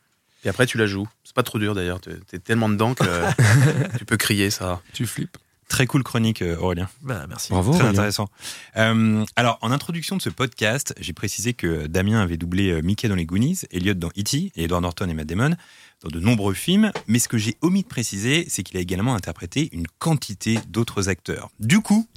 Et 0.46 0.50
après, 0.50 0.66
tu 0.66 0.78
la 0.78 0.86
joues. 0.86 1.08
C'est 1.24 1.36
pas 1.36 1.44
trop 1.44 1.60
dur 1.60 1.74
d'ailleurs, 1.76 2.00
t'es 2.02 2.16
t'es 2.28 2.40
tellement 2.40 2.70
dedans 2.70 2.94
que 2.94 3.04
tu 3.98 4.06
peux 4.06 4.18
crier 4.18 4.50
ça. 4.50 4.82
Tu 4.94 5.06
flippes. 5.06 5.38
très 5.70 5.88
cool 5.88 6.04
chronique, 6.04 6.42
euh, 6.42 6.58
Aurélien. 6.58 6.88
Bah, 7.02 7.26
merci. 7.28 7.50
Bravo. 7.52 7.72
Très 7.72 7.80
Aurélien. 7.82 7.94
intéressant. 7.94 8.30
Euh, 8.78 9.26
alors, 9.36 9.58
en 9.62 9.72
introduction 9.72 10.16
de 10.18 10.22
ce 10.22 10.30
podcast, 10.30 10.94
j'ai 11.00 11.14
précisé 11.14 11.54
que 11.54 11.88
Damien 11.88 12.22
avait 12.22 12.38
doublé 12.38 12.70
euh, 12.72 12.82
Mickey 12.82 13.08
dans 13.08 13.16
les 13.16 13.26
Goonies, 13.26 13.62
Elliot 13.72 13.96
dans 13.96 14.10
E.T. 14.10 14.52
et 14.56 14.64
Edward 14.66 14.84
Norton 14.84 15.08
et 15.10 15.14
Matt 15.14 15.28
Damon 15.28 15.56
dans 16.04 16.10
de 16.10 16.20
nombreux 16.20 16.54
films. 16.54 16.92
Mais 17.08 17.18
ce 17.20 17.28
que 17.28 17.38
j'ai 17.38 17.56
omis 17.62 17.84
de 17.84 17.88
préciser, 17.88 18.46
c'est 18.50 18.62
qu'il 18.64 18.78
a 18.78 18.82
également 18.82 19.16
interprété 19.16 19.70
une 19.72 19.88
quantité 20.00 20.60
d'autres 20.68 21.10
acteurs. 21.10 21.50
Du 21.60 21.80
coup, 21.80 22.08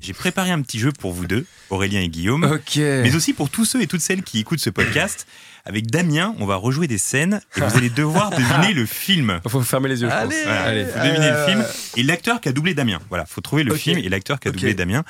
j'ai 0.00 0.12
préparé 0.12 0.50
un 0.50 0.60
petit 0.62 0.78
jeu 0.78 0.92
pour 0.92 1.12
vous 1.12 1.26
deux, 1.26 1.46
Aurélien 1.70 2.00
et 2.00 2.08
Guillaume, 2.08 2.44
Ok. 2.44 2.76
mais 2.76 3.14
aussi 3.14 3.32
pour 3.32 3.50
tous 3.50 3.64
ceux 3.64 3.82
et 3.82 3.86
toutes 3.86 4.00
celles 4.00 4.22
qui 4.22 4.38
écoutent 4.40 4.60
ce 4.60 4.70
podcast. 4.70 5.26
Avec 5.66 5.90
Damien, 5.90 6.34
on 6.38 6.46
va 6.46 6.56
rejouer 6.56 6.86
des 6.86 6.96
scènes 6.96 7.42
et 7.56 7.60
vous 7.60 7.76
allez 7.76 7.90
devoir 7.90 8.30
deviner 8.36 8.72
le 8.72 8.86
film. 8.86 9.40
Il 9.44 9.50
faut 9.50 9.60
fermer 9.62 9.88
les 9.90 10.00
yeux, 10.00 10.08
je 10.08 10.12
pense. 10.14 10.22
Allez, 10.22 10.42
Voilà, 10.44 10.62
Allez. 10.62 10.84
faut 10.86 10.98
deviner 10.98 11.26
Euh, 11.26 11.46
le 11.46 11.52
film 11.52 11.64
et 11.96 12.02
l'acteur 12.02 12.40
qui 12.40 12.48
a 12.48 12.52
doublé 12.52 12.72
Damien. 12.74 12.98
Voilà, 13.10 13.26
faut 13.26 13.42
trouver 13.42 13.62
le 13.62 13.74
film 13.74 13.98
et 13.98 14.08
l'acteur 14.08 14.40
qui 14.40 14.48
a 14.48 14.52
doublé 14.52 14.72
Damien. 14.74 15.04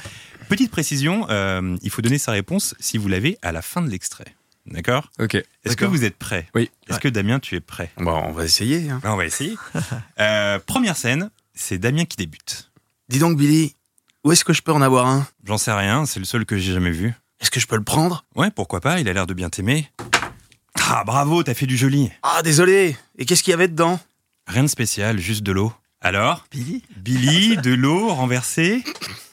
Petite 0.48 0.72
précision, 0.72 1.26
euh, 1.30 1.76
il 1.82 1.90
faut 1.90 2.02
donner 2.02 2.18
sa 2.18 2.32
réponse 2.32 2.74
si 2.80 2.98
vous 2.98 3.06
l'avez 3.06 3.38
à 3.42 3.52
la 3.52 3.62
fin 3.62 3.80
de 3.80 3.88
l'extrait. 3.88 4.34
D'accord? 4.66 5.10
Ok. 5.20 5.36
Est-ce 5.36 5.76
que 5.76 5.84
vous 5.84 6.04
êtes 6.04 6.16
prêt 6.16 6.46
Oui. 6.56 6.68
Est-ce 6.88 6.98
que 6.98 7.08
Damien, 7.08 7.38
tu 7.38 7.54
es 7.54 7.60
prêt? 7.60 7.90
Bon, 7.96 8.20
on 8.26 8.32
va 8.32 8.44
essayer. 8.44 8.90
hein. 8.90 9.00
On 9.04 9.16
va 9.16 9.24
essayer. 9.26 9.56
Euh, 10.20 10.58
première 10.58 10.96
scène, 10.96 11.30
c'est 11.54 11.78
Damien 11.78 12.04
qui 12.04 12.16
débute. 12.16 12.70
Dis 13.08 13.18
donc, 13.20 13.38
Billy, 13.38 13.74
où 14.24 14.32
est-ce 14.32 14.44
que 14.44 14.52
je 14.52 14.62
peux 14.62 14.72
en 14.72 14.82
avoir 14.82 15.06
un? 15.06 15.26
J'en 15.44 15.58
sais 15.58 15.72
rien, 15.72 16.06
c'est 16.06 16.18
le 16.20 16.24
seul 16.24 16.44
que 16.44 16.56
j'ai 16.58 16.72
jamais 16.72 16.90
vu. 16.90 17.14
Est-ce 17.40 17.50
que 17.50 17.60
je 17.60 17.66
peux 17.66 17.76
le 17.76 17.84
prendre? 17.84 18.24
Ouais, 18.36 18.50
pourquoi 18.50 18.80
pas, 18.80 19.00
il 19.00 19.08
a 19.08 19.12
l'air 19.12 19.26
de 19.26 19.34
bien 19.34 19.48
t'aimer. 19.48 19.90
Ah, 20.88 21.04
bravo, 21.04 21.42
t'as 21.42 21.54
fait 21.54 21.66
du 21.66 21.76
joli. 21.76 22.10
Ah, 22.22 22.42
désolé. 22.42 22.96
Et 23.18 23.24
qu'est-ce 23.24 23.42
qu'il 23.42 23.52
y 23.52 23.54
avait 23.54 23.68
dedans? 23.68 23.98
Rien 24.46 24.62
de 24.62 24.68
spécial, 24.68 25.18
juste 25.18 25.42
de 25.42 25.52
l'eau. 25.52 25.72
Alors? 26.02 26.44
Billy? 26.50 26.82
Billy, 26.96 27.56
de 27.62 27.72
l'eau 27.72 28.08
renversée? 28.08 28.82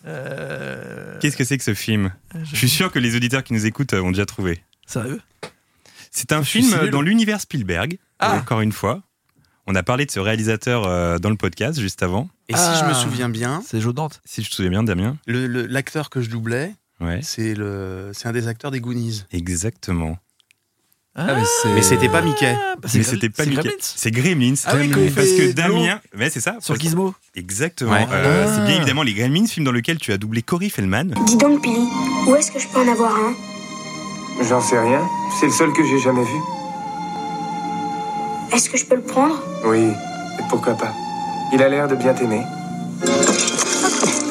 Euh... 0.05 1.17
Qu'est-ce 1.19 1.37
que 1.37 1.43
c'est 1.43 1.57
que 1.57 1.63
ce 1.63 1.73
film? 1.73 2.13
Je 2.43 2.55
suis 2.55 2.69
sûr 2.69 2.91
que 2.91 2.99
les 2.99 3.15
auditeurs 3.15 3.43
qui 3.43 3.53
nous 3.53 3.65
écoutent 3.65 3.93
euh, 3.93 4.01
ont 4.01 4.11
déjà 4.11 4.25
trouvé. 4.25 4.61
Sérieux? 4.85 5.21
C'est 6.11 6.31
un 6.31 6.43
Je 6.43 6.49
film 6.49 6.73
euh, 6.73 6.89
dans 6.89 7.01
l'univers 7.01 7.41
Spielberg, 7.41 7.97
Ah. 8.19 8.35
encore 8.35 8.61
une 8.61 8.71
fois. 8.71 9.01
On 9.67 9.75
a 9.75 9.83
parlé 9.83 10.05
de 10.05 10.11
ce 10.11 10.19
réalisateur 10.19 10.85
euh, 10.85 11.17
dans 11.19 11.29
le 11.29 11.35
podcast 11.35 11.79
juste 11.79 12.01
avant. 12.01 12.29
Et 12.47 12.53
si 12.53 12.59
Ah. 12.63 12.79
je 12.81 12.87
me 12.89 12.93
souviens 12.93 13.29
bien, 13.29 13.61
C'est 13.67 13.81
Joe 13.81 13.93
Dante. 13.93 14.21
Si 14.25 14.41
je 14.43 14.49
te 14.49 14.55
souviens 14.55 14.71
bien, 14.71 14.83
Damien. 14.83 15.17
le- 15.27 15.47
le- 15.47 15.65
l'acteur 15.65 16.09
que 16.09 16.21
je 16.21 16.29
doublais, 16.29 16.73
Ouais. 17.01 17.19
c'est 17.21 17.55
un 17.59 18.31
des 18.31 18.47
acteurs 18.47 18.71
des 18.71 18.79
Goonies. 18.79 19.23
Exactement. 19.33 20.17
Ah, 21.19 21.33
mais 21.35 21.43
c'est- 21.61 21.73
Mais 21.73 21.81
c'était 21.81 22.09
pas 22.09 22.21
Mickey. 22.21 22.53
bah, 22.53 22.87
c'est 22.87 22.99
Mais 22.99 23.03
c'était 23.03 23.29
pas 23.29 23.43
c'est 23.43 23.49
Mickey. 23.49 23.61
Gremlins 23.63 23.77
C'est 23.81 24.11
Gremlins. 24.11 24.53
Ah 24.65 24.75
oui, 24.77 25.09
parce 25.15 25.27
que. 25.29 25.51
Damien, 25.51 25.99
ouais, 26.15 26.29
c'est 26.29 26.39
ça. 26.39 26.57
Sur 26.61 26.75
parce- 26.75 26.79
Gizmo 26.79 27.13
Exactement. 27.35 27.91
Ouais. 27.91 28.07
Euh, 28.11 28.45
Ah. 28.47 28.53
C'est 28.55 28.65
bien 28.67 28.77
évidemment 28.77 29.01
les 29.03 29.15
Gremlins, 29.15 29.47
film 29.47 29.65
dans 29.65 29.71
lequel 29.71 29.97
tu 29.97 30.11
as 30.13 30.17
doublé 30.17 30.43
Cory 30.43 30.69
Feldman. 30.69 31.13
Dis 31.25 31.37
donc, 31.37 31.61
Billy, 31.63 31.87
où 32.27 32.35
est-ce 32.35 32.51
que 32.51 32.59
je 32.59 32.67
peux 32.67 32.79
en 32.79 32.87
avoir 32.87 33.15
un? 33.15 33.33
J'en 34.47 34.61
sais 34.61 34.79
rien. 34.79 35.01
C'est 35.39 35.47
le 35.47 35.51
seul 35.51 35.73
que 35.73 35.83
j'ai 35.87 35.99
jamais 35.99 36.23
vu. 36.23 36.39
Est-ce 38.53 38.69
que 38.69 38.77
je 38.77 38.85
peux 38.85 38.95
le 38.95 39.01
prendre? 39.03 39.41
Oui, 39.65 39.89
pourquoi 40.49 40.75
pas. 40.75 40.93
Il 41.53 41.61
a 41.61 41.69
l'air 41.69 41.87
de 41.87 41.95
bien 41.95 42.13
t'aimer. 42.13 42.41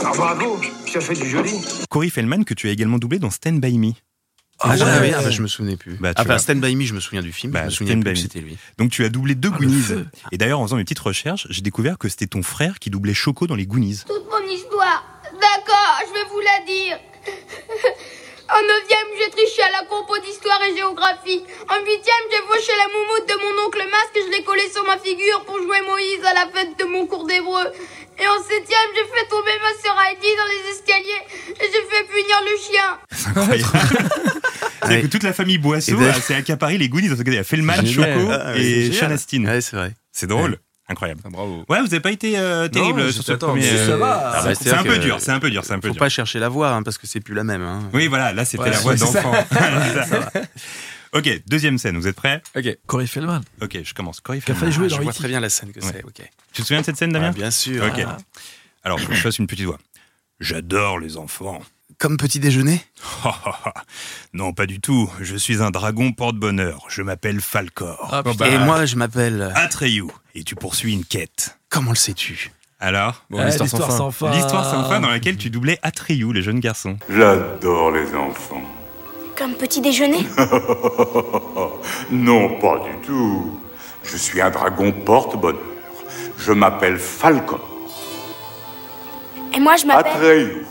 Ah, 0.05 0.13
bravo 0.17 0.59
Tu 0.87 0.99
as 0.99 1.01
fait 1.01 1.15
du 1.15 1.29
joli. 1.29 1.53
Cory 1.91 2.11
Feldman 2.11 2.45
que 2.45 2.55
tu 2.55 2.69
as 2.69 2.73
également 2.73 2.99
doublé 2.99 3.19
dans 3.19 3.31
Stand 3.31 3.61
By 3.61 3.79
Me. 3.79 3.93
Ah, 4.61 4.71
ouais. 4.71 4.77
j'avais- 4.79 5.13
ah, 5.15 5.23
bah, 5.23 5.31
je 5.31 5.43
me 5.43 5.49
souvenais 5.49 5.77
plus. 5.77 5.95
Bah, 5.97 6.13
ah, 6.17 6.25
bah. 6.25 6.39
Stand 6.39 6.61
By 6.61 6.75
Me, 6.77 6.85
je 6.85 6.95
me 6.95 7.01
souviens 7.01 7.21
du 7.23 7.33
film. 7.33 7.53
Bah, 7.53 7.63
je 7.63 7.67
me 7.67 7.71
souviens 7.71 8.01
plus 8.01 8.17
c'était 8.17 8.41
lui. 8.41 8.57
Donc 8.79 8.91
tu 8.91 9.05
as 9.05 9.09
doublé 9.11 9.35
deux 9.35 9.51
Ah, 9.53 9.59
Goonies. 9.59 10.07
Et 10.33 10.39
d'ailleurs, 10.39 10.61
en 10.61 10.65
faisant 10.65 10.77
mes 10.77 10.85
petites 10.85 10.99
recherches, 10.99 11.47
j'ai 11.51 11.61
découvert 11.63 11.99
que 11.99 12.09
c'était 12.09 12.27
ton 12.27 12.43
frère 12.43 12.79
qui 12.79 12.89
doublait 12.91 13.15
Choco 13.15 13.47
dans 13.47 13.55
les 13.55 13.67
Goonies. 13.67 14.03
Toute 14.07 14.25
mon 14.31 14.49
histoire. 14.51 15.05
D'accord, 15.33 16.01
je 16.09 16.13
vais 16.15 16.27
vous 16.31 16.41
la 16.41 16.65
dire. 16.67 16.99
En 18.49 18.63
neuvième, 18.63 19.09
j'ai 19.19 19.31
triché 19.31 19.63
à 19.63 19.71
la 19.83 19.87
compo 19.89 20.17
d'histoire 20.19 20.61
et 20.63 20.77
géographie. 20.77 21.43
En 21.69 21.79
huitième, 21.83 22.25
j'ai 22.31 22.43
fauché 22.47 22.73
la 22.79 22.87
moumoute 22.95 23.27
de 23.29 23.35
mon 23.43 23.67
oncle 23.67 23.83
Masque 23.91 24.15
et 24.17 24.23
je 24.27 24.31
l'ai 24.37 24.45
collée 24.45 24.69
sur 24.73 24.85
ma 24.87 24.99
figure 24.99 25.45
pour 25.45 25.59
jouer 25.59 25.81
Moïse 25.83 26.23
à 26.25 26.33
la 26.35 26.47
fête 26.53 26.79
de 26.79 26.85
mon 26.85 27.07
cours 27.07 27.27
d'hébreu. 27.27 27.65
Et 28.19 28.27
en 28.29 28.39
septième, 28.43 28.89
j'ai 28.95 29.05
fait 29.13 29.27
tomber 29.29 29.51
ma 29.61 29.73
sœur 29.83 29.97
Heidi 30.01 30.29
dans 30.39 30.49
les 30.49 30.63
escaliers 30.73 31.23
et 31.61 31.67
j'ai 31.67 31.85
fait 31.91 32.05
punir 32.07 32.39
le 32.49 32.57
chien. 32.57 32.99
C'est 33.11 33.29
incroyable. 33.29 34.11
C'est 34.83 34.89
Ouais. 34.89 35.03
que 35.03 35.07
toute 35.09 35.25
la 35.25 35.33
famille 35.33 35.59
Boisseau 35.59 35.99
s'est 36.23 36.35
accaparé 36.35 36.79
les 36.79 36.89
Goonies. 36.89 37.09
Il 37.27 37.35
y 37.35 37.39
a 37.39 37.43
Feldman, 37.45 37.85
Génial. 37.85 38.15
Choco 38.21 38.31
Ah, 38.33 38.53
et. 38.57 38.91
Ouais, 38.91 39.61
c'est 39.61 39.75
vrai. 39.77 39.93
C'est 40.13 40.29
drôle. 40.29 40.59
Incroyable. 40.89 41.21
Ah, 41.25 41.31
bravo. 41.31 41.65
Ouais, 41.69 41.79
vous 41.81 41.87
n'avez 41.87 42.01
pas 42.01 42.13
été 42.13 42.39
euh, 42.39 42.69
terrible 42.69 43.03
Non, 43.03 43.11
sur 43.11 43.25
ce 43.25 43.33
attends, 43.33 43.49
premier. 43.49 43.63
mais 43.63 43.73
euh, 43.79 43.87
ça 43.89 43.97
va. 43.97 44.33
Ah, 44.37 44.43
bah, 44.45 44.55
c'est 44.55 44.73
un 44.73 44.85
peu 44.85 44.99
dur, 44.99 45.17
c'est 45.21 45.33
un 45.33 45.41
peu 45.41 45.51
dur, 45.51 45.65
c'est 45.65 45.73
un 45.73 45.81
peu 45.81 45.89
Faut 45.89 45.95
dur. 45.95 45.99
pas 46.01 46.09
chercher 46.09 46.39
la 46.39 46.49
voix, 46.49 46.71
hein, 46.71 46.83
parce 46.85 46.97
que 46.99 47.07
c'est 47.09 47.19
plus 47.21 47.35
la 47.35 47.43
même. 47.43 47.63
hein. 47.63 47.89
Oui, 47.93 48.07
voilà, 48.07 48.33
là 48.33 48.45
c'était 48.45 48.63
Ouais, 48.65 48.71
la 48.71 48.79
voix 48.79 48.95
d'enfant. 48.95 49.33
ok, 51.13 51.43
deuxième 51.49 51.79
scène, 51.79 51.97
vous 51.99 52.07
êtes 52.07 52.17
prêts? 52.17 52.43
Ok. 52.57 52.77
Corey 52.87 53.07
Feldman. 53.07 53.43
Ok, 53.61 53.79
je 53.83 53.95
commence. 53.95 54.21
A 54.29 54.41
Feldman. 54.41 54.71
jouer 54.71 54.89
je 54.89 54.95
dans 54.97 55.03
vois 55.03 55.11
E.T. 55.11 55.19
très 55.19 55.29
bien 55.29 55.41
la 55.41 55.49
scène 55.49 55.73
que 55.73 55.81
Ouais. 55.81 55.91
c'est. 55.93 56.05
Ok. 56.05 56.23
Tu 56.53 56.63
te 56.63 56.67
souviens 56.67 56.81
de 56.81 56.87
cette 56.87 56.97
scène, 56.97 57.11
Damien? 57.13 57.31
Ah, 57.31 57.33
bien 57.33 57.51
sûr. 57.51 57.85
Ok. 57.85 58.05
Ah. 58.07 58.17
Alors, 58.85 58.99
je 58.99 59.07
fasse 59.15 59.39
une 59.39 59.47
petite 59.49 59.65
voix. 59.67 59.79
J'adore 60.39 60.99
les 61.01 61.17
enfants. 61.17 61.61
Comme 61.99 62.17
petit 62.19 62.39
déjeuner 62.41 62.81
non, 64.35 64.53
pas 64.53 64.67
du 64.67 64.81
tout. 64.81 65.11
Je 65.21 65.37
suis 65.37 65.63
un 65.63 65.71
dragon 65.71 66.13
porte-bonheur. 66.13 66.85
Je 66.89 67.03
m'appelle 67.03 67.41
Falcor. 67.41 68.15
Et 68.45 68.59
moi, 68.59 68.85
je 68.85 68.97
m'appelle. 68.97 69.51
Atreyu. 69.55 70.05
Et 70.35 70.45
tu 70.45 70.55
poursuis 70.55 70.93
une 70.93 71.05
quête. 71.05 71.59
Comment 71.71 71.91
le 71.93 71.97
sais-tu? 71.97 72.53
Alors? 72.81 73.25
Bon, 73.31 73.39
Eh, 73.41 73.47
l'histoire 73.47 73.69
sans 73.71 73.79
fin. 73.79 73.91
sans 73.97 74.11
fin. 74.11 74.31
L'histoire 74.33 74.71
sans 74.71 74.85
fin 74.89 75.01
dans 75.01 75.09
laquelle 75.09 75.39
tu 75.39 75.49
doublais 75.49 75.79
Atreyu, 75.83 76.33
le 76.33 76.43
jeune 76.43 76.61
garçon. 76.61 76.99
J'adore 77.09 77.91
les 77.93 78.15
enfants. 78.15 78.63
Comme 79.37 79.55
petit 79.55 79.81
déjeuner? 79.81 80.27
Non, 82.11 82.59
pas 82.61 82.79
du 82.81 83.07
tout. 83.07 83.59
Je 84.05 84.17
suis 84.17 84.41
un 84.41 84.51
dragon 84.51 84.93
porte-bonheur. 84.93 85.61
Je 86.39 86.53
m'appelle 86.53 86.99
Falcor, 86.99 87.61
Et 89.55 89.59
moi, 89.61 89.77
je 89.77 89.87
m'appelle... 89.87 90.13
Atreyu. 90.13 90.67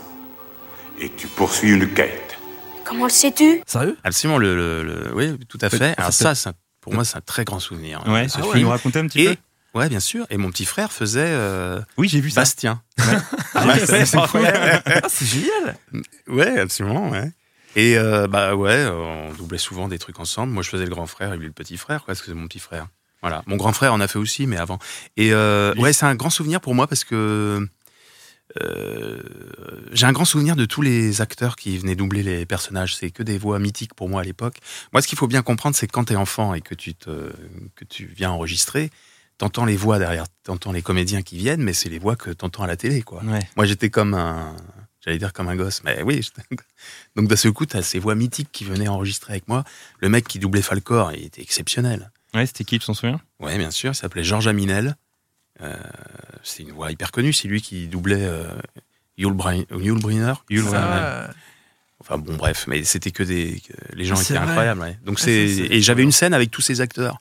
Et 0.98 1.10
tu 1.16 1.26
poursuis 1.26 1.70
une 1.72 1.92
quête. 1.92 2.36
Comment 2.84 3.04
le 3.04 3.10
sais-tu? 3.10 3.62
Sérieux? 3.66 3.96
Absolument, 4.04 4.38
le, 4.38 4.54
le- 4.56 4.82
le- 4.82 5.14
oui, 5.14 5.38
tout 5.48 5.58
à 5.60 5.68
fait. 5.70 5.94
Alors 5.98 6.12
ça, 6.12 6.30
un- 6.30 6.52
pour 6.80 6.94
moi, 6.94 7.04
c'est 7.04 7.16
un 7.16 7.20
très 7.20 7.44
grand 7.44 7.58
souvenir. 7.60 8.02
hein, 8.06 8.12
Ouais, 8.12 8.28
ce 8.28 8.38
film. 8.38 8.52
peux 8.52 8.58
nous 8.60 8.68
raconter 8.68 8.98
un 9.00 9.06
petit 9.08 9.20
Et, 9.22 9.34
peu 9.34 9.78
ouais, 9.80 9.88
bien 9.88 10.00
sûr. 10.00 10.26
Et 10.30 10.36
mon 10.36 10.50
petit 10.50 10.64
frère 10.64 10.92
faisait 10.92 11.24
euh, 11.26 11.80
Oui, 11.98 12.08
j'ai 12.08 12.20
vu 12.20 12.30
ça. 12.30 12.42
Bastien. 12.42 12.80
Ah, 13.54 13.66
Ouais, 13.66 13.84
c'est. 13.84 14.04
Ah, 14.16 15.00
c'est 15.08 15.26
génial 15.26 15.76
Ouais, 16.28 16.58
absolument, 16.58 17.10
ouais. 17.10 17.30
Et 17.74 17.98
euh, 17.98 18.26
bah 18.26 18.54
ouais, 18.54 18.86
on 18.86 19.32
doublait 19.34 19.58
souvent 19.58 19.88
des 19.88 19.98
trucs 19.98 20.18
ensemble. 20.18 20.52
Moi, 20.52 20.62
je 20.62 20.70
faisais 20.70 20.84
le 20.84 20.90
grand 20.90 21.06
frère 21.06 21.34
et 21.34 21.36
lui 21.36 21.46
le 21.46 21.52
petit 21.52 21.76
frère, 21.76 21.98
quoi, 22.04 22.06
parce 22.14 22.20
que 22.20 22.26
c'est 22.28 22.34
mon 22.34 22.46
petit 22.46 22.58
frère. 22.60 22.86
Voilà. 23.20 23.42
Mon 23.46 23.56
grand 23.56 23.72
frère 23.72 23.92
en 23.92 24.00
a 24.00 24.08
fait 24.08 24.18
aussi, 24.18 24.46
mais 24.46 24.56
avant. 24.56 24.78
Et 25.16 25.32
euh, 25.34 25.74
ouais, 25.74 25.92
c'est 25.92 26.06
un 26.06 26.14
grand 26.14 26.30
souvenir 26.30 26.60
pour 26.60 26.74
moi 26.74 26.86
parce 26.86 27.02
que 27.04 27.66
euh, 28.62 29.22
j'ai 29.92 30.06
un 30.06 30.12
grand 30.12 30.24
souvenir 30.24 30.56
de 30.56 30.64
tous 30.64 30.82
les 30.82 31.20
acteurs 31.20 31.56
qui 31.56 31.78
venaient 31.78 31.94
doubler 31.94 32.22
les 32.22 32.46
personnages. 32.46 32.96
C'est 32.96 33.10
que 33.10 33.22
des 33.22 33.38
voix 33.38 33.58
mythiques 33.58 33.94
pour 33.94 34.08
moi 34.08 34.20
à 34.20 34.24
l'époque. 34.24 34.58
Moi, 34.92 35.02
ce 35.02 35.08
qu'il 35.08 35.18
faut 35.18 35.26
bien 35.26 35.42
comprendre, 35.42 35.76
c'est 35.76 35.86
que 35.86 35.92
quand 35.92 36.04
t'es 36.04 36.16
enfant 36.16 36.54
et 36.54 36.60
que 36.60 36.74
tu 36.74 36.94
te, 36.94 37.32
que 37.74 37.84
tu 37.84 38.06
viens 38.06 38.30
enregistrer, 38.30 38.90
t'entends 39.38 39.64
les 39.64 39.76
voix 39.76 39.98
derrière, 39.98 40.24
t'entends 40.42 40.72
les 40.72 40.82
comédiens 40.82 41.22
qui 41.22 41.36
viennent, 41.36 41.62
mais 41.62 41.72
c'est 41.72 41.88
les 41.88 41.98
voix 41.98 42.16
que 42.16 42.30
t'entends 42.30 42.62
à 42.62 42.66
la 42.66 42.76
télé, 42.76 43.02
quoi. 43.02 43.22
Ouais. 43.24 43.40
Moi, 43.56 43.66
j'étais 43.66 43.90
comme 43.90 44.14
un. 44.14 44.56
J'allais 45.04 45.18
dire 45.18 45.32
comme 45.32 45.48
un 45.48 45.54
gosse, 45.54 45.82
mais 45.84 46.02
oui. 46.02 46.20
Donc, 47.16 47.28
d'un 47.28 47.36
seul 47.36 47.52
coup, 47.52 47.64
t'as 47.64 47.82
ces 47.82 48.00
voix 48.00 48.16
mythiques 48.16 48.50
qui 48.50 48.64
venaient 48.64 48.88
enregistrer 48.88 49.34
avec 49.34 49.46
moi. 49.46 49.62
Le 50.00 50.08
mec 50.08 50.26
qui 50.26 50.40
doublait 50.40 50.62
Falcor, 50.62 51.12
il 51.12 51.24
était 51.24 51.42
exceptionnel. 51.42 52.10
Ouais, 52.34 52.44
c'était 52.44 52.64
qui, 52.64 52.78
tu 52.80 52.86
t'en 52.86 52.94
souviens? 52.94 53.20
Ouais, 53.38 53.56
bien 53.56 53.70
sûr, 53.70 53.92
il 53.92 53.94
s'appelait 53.94 54.24
Georges 54.24 54.48
Aminel. 54.48 54.96
Euh, 55.62 55.74
c'est 56.42 56.62
une 56.62 56.72
voix 56.72 56.90
hyper 56.92 57.10
connue. 57.12 57.32
C'est 57.32 57.48
lui 57.48 57.62
qui 57.62 57.86
doublait 57.88 58.24
euh, 58.24 58.48
Yul, 59.16 59.32
Brin- 59.32 59.64
Yul 59.70 59.98
Brynner? 60.00 60.34
Yul 60.50 60.64
Enfin 62.00 62.18
bon, 62.18 62.34
bref, 62.36 62.66
mais 62.68 62.84
c'était 62.84 63.10
que 63.10 63.22
des. 63.22 63.60
que 63.66 63.72
les 63.96 64.04
gens 64.04 64.16
Ah, 64.18 64.22
étaient 64.22 64.36
incroyables. 64.36 64.80
ouais. 64.82 64.98
Donc 65.04 65.16
Ah, 65.18 65.22
c'est 65.24 65.32
et 65.32 65.80
j'avais 65.80 66.02
une 66.02 66.12
scène 66.12 66.34
avec 66.34 66.50
tous 66.50 66.60
ces 66.60 66.80
acteurs. 66.80 67.18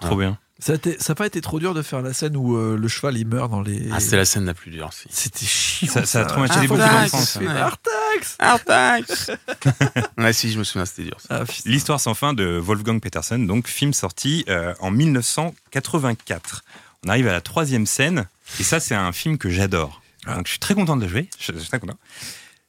Trop 0.00 0.16
bien. 0.16 0.38
Ça 0.60 0.74
n'a 0.74 1.14
pas 1.16 1.26
été 1.26 1.40
trop 1.40 1.58
dur 1.58 1.74
de 1.74 1.82
faire 1.82 2.00
la 2.00 2.12
scène 2.12 2.36
où 2.36 2.56
euh, 2.56 2.76
le 2.76 2.88
cheval 2.88 3.16
il 3.18 3.26
meurt 3.26 3.50
dans 3.50 3.60
les. 3.62 3.88
Ah, 3.90 3.98
c'était 4.00 4.16
la 4.18 4.24
scène 4.24 4.44
la 4.44 4.54
plus 4.54 4.70
dure. 4.70 4.92
si. 4.92 5.08
C'était 5.10 5.44
chiant. 5.46 5.92
Ça, 5.92 6.06
ça 6.06 6.20
a 6.20 6.24
traumatisé 6.26 6.68
beaucoup 6.68 6.80
Artax. 6.82 7.12
d'enfants. 7.12 7.40
Ouais. 7.40 7.60
Artax 7.60 8.36
Artax 8.38 9.30
Ouais, 10.18 10.32
si, 10.32 10.52
je 10.52 10.58
me 10.58 10.64
souviens, 10.64 10.84
c'était 10.86 11.04
dur. 11.04 11.16
ça. 11.18 11.42
Ah. 11.48 11.52
L'histoire 11.64 11.98
sans 12.00 12.14
fin 12.14 12.34
de 12.34 12.44
Wolfgang 12.58 13.00
Petersen, 13.00 13.46
donc 13.46 13.66
film 13.66 13.92
sorti 13.92 14.44
euh, 14.48 14.74
en 14.78 14.90
1984. 14.92 16.62
On 17.04 17.08
arrive 17.08 17.28
à 17.28 17.32
la 17.32 17.40
troisième 17.40 17.86
scène, 17.86 18.26
et 18.58 18.62
ça 18.62 18.80
c'est 18.80 18.94
un 18.94 19.12
film 19.12 19.38
que 19.38 19.50
j'adore. 19.50 20.02
Ah. 20.26 20.36
Donc 20.36 20.46
je 20.46 20.52
suis 20.52 20.58
très 20.60 20.74
content 20.74 20.96
de 20.96 21.02
le 21.02 21.08
jouer. 21.08 21.28
Je, 21.38 21.52
je 21.52 21.58
suis 21.58 21.68
très 21.68 21.80
content. 21.80 21.98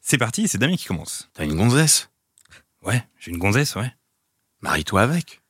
C'est 0.01 0.17
parti, 0.17 0.47
c'est 0.47 0.57
Damien 0.57 0.75
qui 0.75 0.86
commence. 0.86 1.29
T'as 1.33 1.45
une 1.45 1.55
gonzesse? 1.55 2.09
Ouais, 2.83 3.03
j'ai 3.19 3.31
une 3.31 3.38
gonzesse, 3.38 3.75
ouais. 3.75 3.91
Marie-toi 4.61 5.01
avec. 5.01 5.41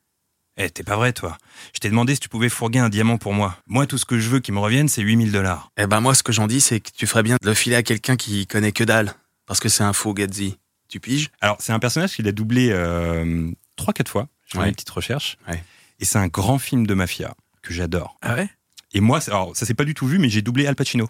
Eh, 0.56 0.70
t'es 0.70 0.82
pas 0.84 0.96
vrai, 0.96 1.12
toi. 1.12 1.36
Je 1.74 1.80
t'ai 1.80 1.90
demandé 1.90 2.14
si 2.14 2.20
tu 2.20 2.30
pouvais 2.30 2.48
fourguer 2.48 2.78
un 2.78 2.88
diamant 2.88 3.18
pour 3.18 3.34
moi. 3.34 3.58
Moi, 3.66 3.86
tout 3.86 3.98
ce 3.98 4.06
que 4.06 4.18
je 4.18 4.30
veux 4.30 4.40
qui 4.40 4.52
me 4.52 4.58
revienne, 4.58 4.88
c'est 4.88 5.02
8000 5.02 5.30
dollars. 5.30 5.70
Eh 5.76 5.86
ben 5.86 6.00
moi, 6.00 6.14
ce 6.14 6.22
que 6.22 6.32
j'en 6.32 6.46
dis, 6.46 6.62
c'est 6.62 6.80
que 6.80 6.90
tu 6.96 7.06
ferais 7.06 7.22
bien 7.22 7.36
de 7.42 7.46
le 7.46 7.52
filer 7.54 7.76
à 7.76 7.82
quelqu'un 7.82 8.16
qui 8.16 8.46
connaît 8.46 8.72
que 8.72 8.82
dalle. 8.84 9.12
Parce 9.44 9.60
que 9.60 9.68
c'est 9.68 9.84
un 9.84 9.92
faux 9.92 10.14
Gatsby. 10.14 10.56
Tu 10.88 10.98
piges? 11.00 11.28
Alors, 11.42 11.56
c'est 11.60 11.72
un 11.74 11.78
personnage 11.78 12.14
qu'il 12.14 12.26
a 12.26 12.32
doublé 12.32 12.70
euh, 12.72 13.50
3-4 13.78 14.08
fois. 14.08 14.28
J'ai 14.46 14.52
fait 14.52 14.58
Ouais. 14.58 14.68
une 14.68 14.74
petite 14.74 14.88
recherche. 14.90 15.36
Ouais. 15.46 15.62
Et 16.00 16.06
c'est 16.06 16.18
un 16.18 16.28
grand 16.28 16.58
film 16.58 16.86
de 16.86 16.94
mafia 16.94 17.34
que 17.60 17.74
j'adore. 17.74 18.16
Ah 18.22 18.34
ouais? 18.34 18.48
Et 18.96 19.00
moi, 19.00 19.18
alors, 19.26 19.50
ça 19.54 19.66
s'est 19.66 19.74
pas 19.74 19.84
du 19.84 19.92
tout 19.92 20.06
vu, 20.06 20.18
mais 20.18 20.30
j'ai 20.30 20.40
doublé 20.40 20.66
Al 20.66 20.74
Pacino. 20.74 21.06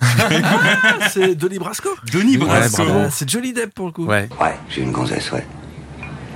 Ah, 0.00 0.08
C'est 1.08 1.36
Denis 1.36 1.60
Brasco 1.60 1.88
Denis 2.12 2.36
Brasco. 2.36 2.82
C'est 3.12 3.30
Johnny 3.30 3.52
Depp 3.52 3.72
pour 3.72 3.86
le 3.86 3.92
coup. 3.92 4.06
Ouais. 4.06 4.28
Ouais, 4.40 4.56
j'ai 4.68 4.82
une 4.82 4.90
gonzesse, 4.90 5.30
ouais. 5.30 5.46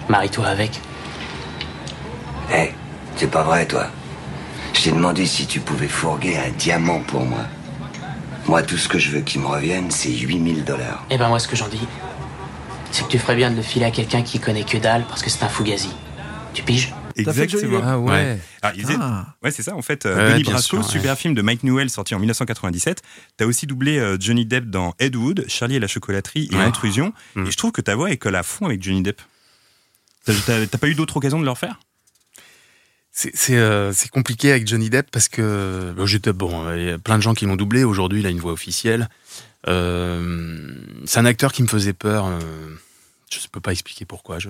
Marie-toi 0.09 0.47
avec. 0.47 0.81
Hé, 2.53 2.71
c'est 3.17 3.29
pas 3.29 3.43
vrai, 3.43 3.67
toi. 3.67 3.89
Je 4.75 4.83
t'ai 4.83 4.93
demandé 4.93 5.27
si 5.27 5.49
tu 5.49 5.59
pouvais 5.59 5.89
fourguer 5.89 6.37
un 6.37 6.51
diamant 6.51 7.01
pour 7.01 7.27
moi. 7.27 7.47
Moi, 8.47 8.63
tout 8.63 8.77
ce 8.77 8.87
que 8.89 9.01
je 9.01 9.11
veux 9.11 9.23
qui 9.23 9.41
me 9.41 9.47
revienne, 9.47 9.91
c'est 9.91 10.13
8000 10.13 10.63
dollars. 10.65 11.05
Eh 11.11 11.19
ben 11.19 11.27
moi, 11.29 11.41
ce 11.41 11.49
que 11.49 11.57
j'en 11.57 11.67
dis, 11.69 11.85
c'est 12.93 13.05
que 13.07 13.11
tu 13.11 13.19
ferais 13.19 13.35
bien 13.35 13.51
de 13.51 13.57
le 13.57 13.63
filer 13.63 13.87
à 13.87 13.91
quelqu'un 13.91 14.23
qui 14.23 14.39
connaît 14.39 14.63
que 14.65 14.79
dalle 14.79 15.05
parce 15.09 15.25
que 15.25 15.31
c'est 15.31 15.43
un 15.43 15.49
fugazi. 15.49 15.91
Tu 16.55 16.63
piges 16.63 16.95
Exactement. 17.17 17.81
Ah 17.85 17.99
ouais. 17.99 18.11
Ouais. 18.11 18.39
Ah, 18.63 18.73
il 18.77 18.83
faisait-. 18.83 18.97
Ouais, 19.43 19.51
c'est 19.51 19.63
ça. 19.63 19.75
En 19.77 19.83
fait, 19.83 20.07
euh, 20.07 20.33
Denis 20.33 20.43
bien 20.43 20.53
Brasco, 20.53 20.77
sûr, 20.77 20.87
ouais. 20.87 20.93
super 20.93 21.17
film 21.19 21.35
de 21.35 21.43
Mike 21.43 21.63
Newell 21.65 21.91
sorti 21.91 22.15
en 22.15 22.19
1997. 22.19 23.03
T'as 23.37 23.47
aussi 23.47 23.67
doublé 23.67 23.99
euh, 23.99 24.17
Johnny 24.21 24.47
Depp 24.47 24.67
dans 24.71 24.95
Ed 24.99 25.17
Wood, 25.17 25.45
Charlie 25.49 25.77
et 25.77 25.81
la 25.81 25.87
chocolaterie 25.89 26.49
et. 26.53 26.57
Intrusion. 26.57 27.13
Mm. 27.35 27.47
Et 27.47 27.51
je 27.51 27.57
trouve 27.57 27.73
que 27.73 27.81
ta 27.81 27.95
voix 27.97 28.11
est 28.11 28.17
colle 28.17 28.37
à 28.37 28.43
fond 28.43 28.67
avec 28.67 28.83
Johnny 28.83 29.03
Depp. 29.03 29.21
T'as- 30.25 30.67
pas 30.79 30.89
eu 30.89 30.95
d'autre 30.95 31.17
occasion 31.17 31.39
de 31.41 31.45
le 31.45 31.51
refaire? 31.51 31.81
C'est 33.15 33.57
euh, 33.59 33.93
c'est 33.93 34.09
compliqué 34.09 34.51
avec 34.53 34.67
Johnny 34.67 34.89
Depp 34.89 35.11
parce 35.11 35.29
que 35.29 35.93
bon, 35.95 36.07
j'étais 36.07 36.33
bon. 36.33 36.67
euh, 36.67 36.79
Il 36.79 36.85
y 36.87 36.91
a 36.91 36.99
plein 36.99 37.19
de 37.19 37.23
gens 37.23 37.35
qui 37.35 37.45
l'ont 37.45 37.57
doublé. 37.57 37.85
Aujourd'hui, 37.85 38.21
il 38.21 38.27
a 38.27 38.31
une 38.31 38.39
voix 38.41 38.53
officielle. 38.53 39.11
Euh, 39.69 40.75
c'est 41.05 41.19
un 41.19 41.27
acteur 41.27 41.53
qui 41.53 41.63
me 41.63 41.69
faisait 41.69 41.93
peur. 41.93 42.25
euh, 42.27 42.39
je 43.31 43.39
ne 43.39 43.47
peux 43.53 43.61
pas 43.61 43.73
expliquer 43.73 44.05
pourquoi. 44.07 44.39
Je... 44.39 44.49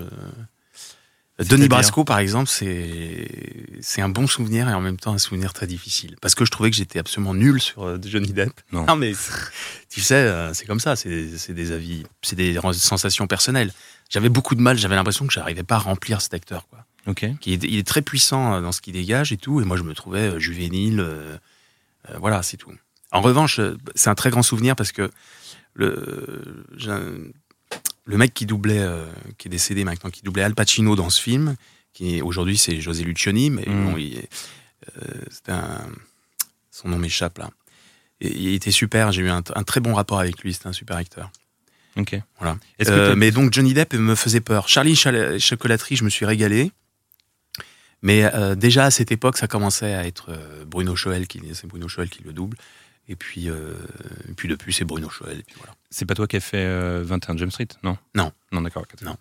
Denis 1.43 1.49
C'est-à-dire 1.49 1.69
Brasco, 1.69 2.03
par 2.03 2.19
exemple, 2.19 2.49
c'est 2.49 4.01
un 4.01 4.09
bon 4.09 4.27
souvenir 4.27 4.69
et 4.69 4.73
en 4.73 4.81
même 4.81 4.97
temps 4.97 5.13
un 5.13 5.17
souvenir 5.17 5.53
très 5.53 5.67
difficile 5.67 6.15
parce 6.21 6.35
que 6.35 6.45
je 6.45 6.51
trouvais 6.51 6.69
que 6.69 6.75
j'étais 6.75 6.99
absolument 6.99 7.33
nul 7.33 7.61
sur 7.61 7.83
euh, 7.83 7.97
Johnny 8.03 8.33
Depp. 8.33 8.53
Non. 8.71 8.95
mais 8.95 9.13
tu 9.89 10.01
sais, 10.01 10.15
euh, 10.15 10.53
c'est 10.53 10.65
comme 10.65 10.79
ça. 10.79 10.95
C'est 10.95 11.53
des 11.53 11.71
avis, 11.71 12.03
c'est 12.21 12.35
des 12.35 12.59
sensations 12.73 13.27
personnelles. 13.27 13.73
J'avais 14.09 14.29
beaucoup 14.29 14.55
de 14.55 14.61
mal. 14.61 14.77
J'avais 14.77 14.95
l'impression 14.95 15.25
que 15.27 15.33
j'arrivais 15.33 15.63
pas 15.63 15.75
à 15.75 15.79
remplir 15.79 16.21
cet 16.21 16.33
acteur. 16.33 16.67
Quoi 16.69 16.85
Ok. 17.05 17.25
qui 17.41 17.53
est, 17.53 17.63
il 17.63 17.77
est 17.77 17.87
très 17.87 18.01
puissant 18.01 18.53
euh, 18.53 18.61
dans 18.61 18.71
ce 18.71 18.81
qu'il 18.81 18.93
dégage 18.93 19.33
et 19.33 19.37
tout, 19.37 19.59
et 19.59 19.65
moi 19.65 19.75
je 19.75 19.83
me 19.83 19.93
trouvais 19.93 20.39
juvénile, 20.39 21.01
euh, 21.01 21.37
euh, 22.09 22.17
voilà, 22.17 22.41
c'est 22.43 22.57
tout. 22.57 22.71
En 23.11 23.21
revanche, 23.21 23.59
c'est 23.93 24.09
un 24.09 24.15
très 24.15 24.29
grand 24.29 24.41
souvenir 24.41 24.75
parce 24.75 24.91
que 24.91 25.11
le, 25.75 27.33
le 28.05 28.17
mec 28.17 28.33
qui 28.33 28.45
doublait, 28.45 28.79
euh, 28.79 29.05
qui 29.37 29.47
est 29.47 29.51
décédé 29.51 29.83
maintenant, 29.83 30.09
qui 30.09 30.21
doublait 30.23 30.43
Al 30.43 30.55
Pacino 30.55 30.95
dans 30.95 31.09
ce 31.09 31.21
film, 31.21 31.55
qui 31.93 32.21
aujourd'hui 32.21 32.57
c'est 32.57 32.81
José 32.81 33.03
Lucioni, 33.03 33.49
mais 33.49 33.63
Mm. 33.67 33.85
bon, 33.91 33.97
il 33.97 34.17
est- 34.17 34.29
euh, 35.01 35.21
un, 35.53 35.81
son 36.71 36.89
nom 36.89 36.97
m'échappe 36.97 37.37
là. 37.37 37.49
Et 38.21 38.29
il 38.35 38.53
était 38.53 38.71
super, 38.71 39.11
j'ai 39.11 39.21
eu 39.21 39.29
un, 39.29 39.41
un 39.55 39.63
très 39.63 39.79
bon 39.79 39.93
rapport 39.93 40.19
avec 40.19 40.39
lui, 40.41 40.53
c'était 40.53 40.67
un 40.67 40.73
super 40.73 40.97
acteur. 40.97 41.31
Ok. 41.95 42.19
Voilà. 42.39 42.57
Euh, 42.87 43.15
mais 43.15 43.31
donc 43.31 43.53
Johnny 43.53 43.73
Depp 43.73 43.93
me 43.93 44.15
faisait 44.15 44.39
peur. 44.41 44.67
Charlie 44.67 44.95
Chal- 44.95 45.39
Chocolaterie, 45.39 45.95
je 45.95 46.03
me 46.03 46.09
suis 46.09 46.25
régalé. 46.25 46.71
Mais 48.01 48.29
déjà 48.57 48.85
à 48.85 48.91
cette 48.91 49.11
époque, 49.13 49.37
ça 49.37 49.47
commençait 49.47 49.93
à 49.93 50.05
être 50.05 50.37
Bruno 50.67 50.93
Choel 50.95 51.25
qui 51.27 51.39
c'est 51.53 51.67
Bruno 51.67 51.87
Choel 51.87 52.09
qui 52.09 52.21
le 52.23 52.33
double. 52.33 52.57
Et 53.09 53.15
puis, 53.15 53.49
euh, 53.49 53.73
et 54.29 54.33
puis 54.33 54.47
depuis, 54.47 54.73
c'est 54.73 54.85
Bruno 54.85 55.09
Choel. 55.09 55.39
Et 55.39 55.43
puis 55.43 55.55
voilà. 55.57 55.73
C'est 55.89 56.05
pas 56.05 56.15
toi 56.15 56.25
qui 56.27 56.37
as 56.37 56.39
fait 56.41 56.57
euh, 56.65 57.03
21 57.05 57.37
James 57.37 57.51
Street 57.51 57.67
Non? 57.83 57.97
Non. 58.15 58.31
Non, 58.51 58.61
d'accord. 58.61 58.85
Non. 59.01 59.17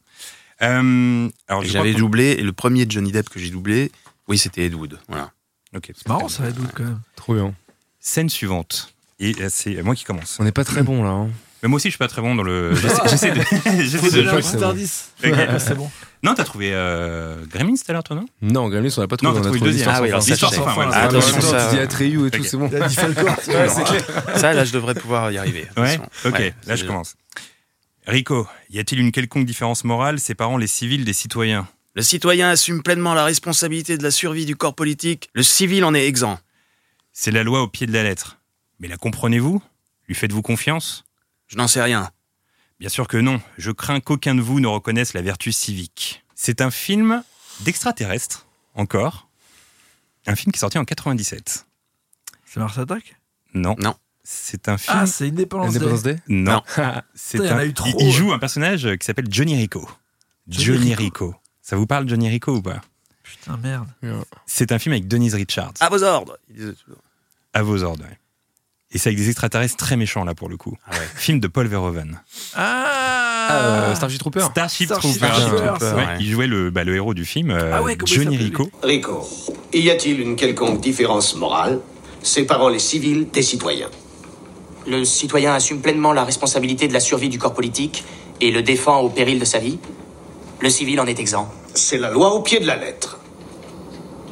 Euh, 0.63 1.29
alors, 1.49 1.65
J'avais 1.65 1.93
doublé, 1.95 2.33
et 2.39 2.43
le 2.43 2.53
premier 2.53 2.87
Johnny 2.89 3.11
Depp 3.11 3.29
que 3.29 3.41
j'ai 3.41 3.51
doublé, 3.51 3.91
oui, 4.29 4.39
c'était 4.39 4.65
Ed 4.67 4.75
Wood. 4.75 4.99
Voilà. 5.09 5.33
Ok. 5.75 5.91
C'est 5.97 6.07
marrant 6.09 6.29
ça, 6.29 6.49
Ed 6.49 6.59
Wood 6.59 6.71
quand 6.75 6.85
même. 6.85 7.01
Trop 7.17 7.35
bien. 7.35 7.55
Scène 7.99 8.29
suivante. 8.29 8.95
Et 9.19 9.35
euh, 9.41 9.49
c'est 9.51 9.83
moi 9.83 9.95
qui 9.97 10.05
commence. 10.05 10.39
On 10.41 10.45
n'est 10.45 10.53
pas 10.53 10.65
très 10.65 10.83
bon 10.83 11.03
là. 11.03 11.11
hein. 11.11 11.31
Mais 11.63 11.69
moi 11.69 11.77
aussi, 11.77 11.89
je 11.89 11.93
suis 11.93 11.99
pas 11.99 12.09
très 12.09 12.21
bon 12.23 12.35
dans 12.35 12.43
le. 12.43 12.75
J'essaie 12.77 12.97
j'essaie 13.09 13.31
de. 13.31 13.41
j'essaie 13.41 14.23
de- 14.23 14.29
un 14.29 14.37
petit 14.37 14.49
c'est 14.49 14.63
indice. 14.65 15.11
C'est 15.59 15.75
bon. 15.77 15.91
Non, 16.25 16.35
t'as 16.35 16.45
trouvé 16.45 16.71
euh, 16.73 17.45
Gremlins 17.47 17.75
tout 17.75 17.83
à 17.89 17.93
l'heure, 17.93 18.05
toi, 18.05 18.17
non? 18.17 18.27
Non, 18.43 18.69
Gremlins, 18.69 18.91
on 18.97 19.01
n'a 19.01 19.09
pas 19.09 19.17
trouvé. 19.17 19.33
Non, 19.33 19.41
t'as 19.41 19.49
on 19.49 19.51
a 19.51 19.55
trouvé 19.55 19.61
le 19.61 19.67
deuxième. 19.67 19.89
Ah 19.93 20.03
oui, 20.03 20.09
alors 20.09 20.25
L'histoire 20.25 20.53
sans 20.55 20.65
fin. 20.65 20.89
Ah, 20.93 21.03
Attends, 21.05 21.19
attention, 21.19 21.41
ça- 21.41 21.69
tu 21.71 21.77
dis 21.77 21.81
Atreyu 21.83 22.27
et 22.27 22.31
tout, 22.31 22.45
c'est 22.45 22.57
bon. 22.57 22.67
A 22.73 22.89
dit 22.89 22.95
Falcor. 22.95 23.25
Ouais, 23.49 23.69
c'est 23.69 23.85
clair. 23.85 24.03
Ça, 24.37 24.53
là, 24.53 24.65
je 24.65 24.73
devrais 24.73 24.95
pouvoir 24.95 25.31
y 25.33 25.39
arriver. 25.39 25.67
Ouais. 25.77 25.99
Ok. 26.25 26.35
Ouais, 26.39 26.55
là, 26.67 26.77
je 26.77 26.85
commence. 26.85 27.15
Rico, 28.07 28.49
y 28.71 28.79
a-t-il 28.81 29.01
une 29.01 29.13
quelconque 29.13 29.47
différence 29.47 29.85
morale 29.85 30.19
séparant 30.19 30.57
les 30.57 30.67
civils 30.67 31.05
des 31.05 31.13
citoyens? 31.13 31.69
Le 31.95 32.03
citoyen 32.03 32.49
assume 32.51 32.83
pleinement 32.83 33.15
la 33.15 33.25
responsabilité 33.25 33.99
de 33.99 34.03
la 34.03 34.11
survie 34.11 34.47
du 34.47 34.57
corps 34.57 34.75
politique. 34.75 35.29
Le 35.35 35.43
civil 35.43 35.85
en 35.85 35.95
est 35.95 36.07
exempt. 36.07 36.41
C'est 37.13 37.31
la 37.31 37.43
loi 37.45 37.63
au 37.63 37.69
pied 37.69 37.87
de 37.87 37.93
la 37.93 38.03
lettre. 38.03 38.39
Mais 38.81 38.89
la 38.89 38.97
comprenez-vous? 38.97 39.63
Lui 40.09 40.15
faites-vous 40.15 40.43
confiance? 40.43 41.05
Je 41.53 41.59
n'en 41.59 41.69
sais 41.69 41.83
rien. 41.83 42.11
Bien 42.81 42.89
sûr 42.89 43.07
que 43.07 43.19
non. 43.19 43.43
Je 43.59 43.71
crains 43.71 44.01
qu'aucun 44.01 44.35
de 44.35 44.41
vous 44.41 44.59
ne 44.59 44.67
reconnaisse 44.67 45.13
la 45.13 45.21
vertu 45.21 45.53
civique. 45.53 46.25
C'est 46.35 46.63
un 46.63 46.71
film 46.71 47.23
d'extraterrestres, 47.61 48.47
encore. 48.75 49.29
Un 50.27 50.35
film 50.35 50.51
qui 50.51 50.57
est 50.57 50.61
sorti 50.61 50.79
en 50.79 50.87
97. 50.87 51.67
C'est 52.47 52.59
Mars 52.59 52.79
Attack? 52.79 53.17
Non. 53.53 53.77
Non. 53.79 53.95
C'est 54.25 54.69
un 54.71 54.79
film. 54.79 54.97
Ah, 54.99 55.07
c'est 55.07 55.29
Independence, 55.29 55.77
Independence 55.77 56.03
Day. 56.03 56.15
Day? 56.15 56.21
Non. 56.29 56.63
C'est 57.15 57.41
un- 57.47 57.59
a 57.59 57.65
eu 57.67 57.75
trop, 57.75 57.91
il- 58.01 58.13
joue 58.13 58.33
un 58.33 58.39
personnage 58.39 58.89
qui 58.97 59.05
s'appelle 59.05 59.27
Johnny 59.29 59.55
Rico. 59.57 59.87
Johnny 60.49 60.65
Johnny 60.79 60.95
Rico. 60.95 61.27
Rico. 61.27 61.41
Ça 61.61 61.77
vous 61.77 61.87
parle 61.87 62.09
Johnny 62.09 62.31
Rico 62.31 62.55
ou 62.57 62.63
pas? 62.63 62.81
Putain, 63.25 63.59
merde. 63.59 63.89
C'est 64.47 64.73
un 64.73 64.79
film 64.79 64.95
avec 64.95 65.07
Denise 65.07 65.35
Richards. 65.35 65.75
À 65.81 65.89
vos 65.91 66.03
ordres 66.03 66.39
il 66.49 66.57
disait 66.57 66.73
toujours. 66.73 67.01
À 67.53 67.63
vos 67.63 67.83
ordres. 67.83 68.05
ouais. 68.05 68.19
Et 68.95 68.99
c'est 68.99 69.09
avec 69.09 69.19
des 69.19 69.29
extraterrestres 69.29 69.77
très 69.77 69.97
méchants 69.97 70.25
là 70.25 70.35
pour 70.35 70.49
le 70.49 70.57
coup. 70.57 70.77
Ah 70.87 70.93
ouais. 70.93 70.99
Film 71.15 71.41
de 71.41 71.49
Paul 71.49 71.67
Verhoeven. 71.67 72.21
Ah, 72.55 73.49
Euh, 73.51 73.95
Starship 73.95 74.19
Trooper. 74.21 74.41
Starship, 74.51 74.87
Starship 74.87 75.23
Ouais, 75.23 75.93
ouais. 75.93 76.07
Il 76.21 76.31
jouait 76.31 76.47
le, 76.47 76.71
bah, 76.71 76.85
le 76.85 76.95
héros 76.95 77.15
du 77.15 77.25
film, 77.25 77.51
euh, 77.51 77.73
Ah 77.75 77.81
Johnny 78.05 78.37
Rico. 78.37 78.69
Rico, 78.83 79.27
y 79.73 79.91
a-t-il 79.91 80.21
une 80.21 80.37
quelconque 80.37 80.81
différence 80.81 81.35
morale? 81.37 81.81
Séparant 82.23 82.69
les 82.69 82.79
civils 82.79 83.29
des 83.31 83.43
citoyens 83.43 83.91
Le 84.87 85.05
citoyen 85.05 85.55
assume 85.55 85.81
pleinement 85.81 86.13
la 86.13 86.25
responsabilité 86.25 86.87
de 86.87 86.93
la 86.93 87.01
survie 87.01 87.29
du 87.29 87.39
corps 87.39 87.55
politique 87.55 88.05
et 88.41 88.51
le 88.53 88.63
défend 88.63 89.01
au 89.01 89.09
péril 89.09 89.39
de 89.41 89.45
sa 89.45 89.59
vie. 89.59 89.79
Le 90.61 90.71
civil 90.71 91.01
en 91.01 91.07
est 91.07 91.19
exempt. 91.19 91.51
C'est 91.75 91.99
la 91.99 92.11
loi 92.11 92.35
au 92.35 92.43
pied 92.43 92.61
de 92.61 92.67
la 92.67 92.77
lettre. 92.77 93.19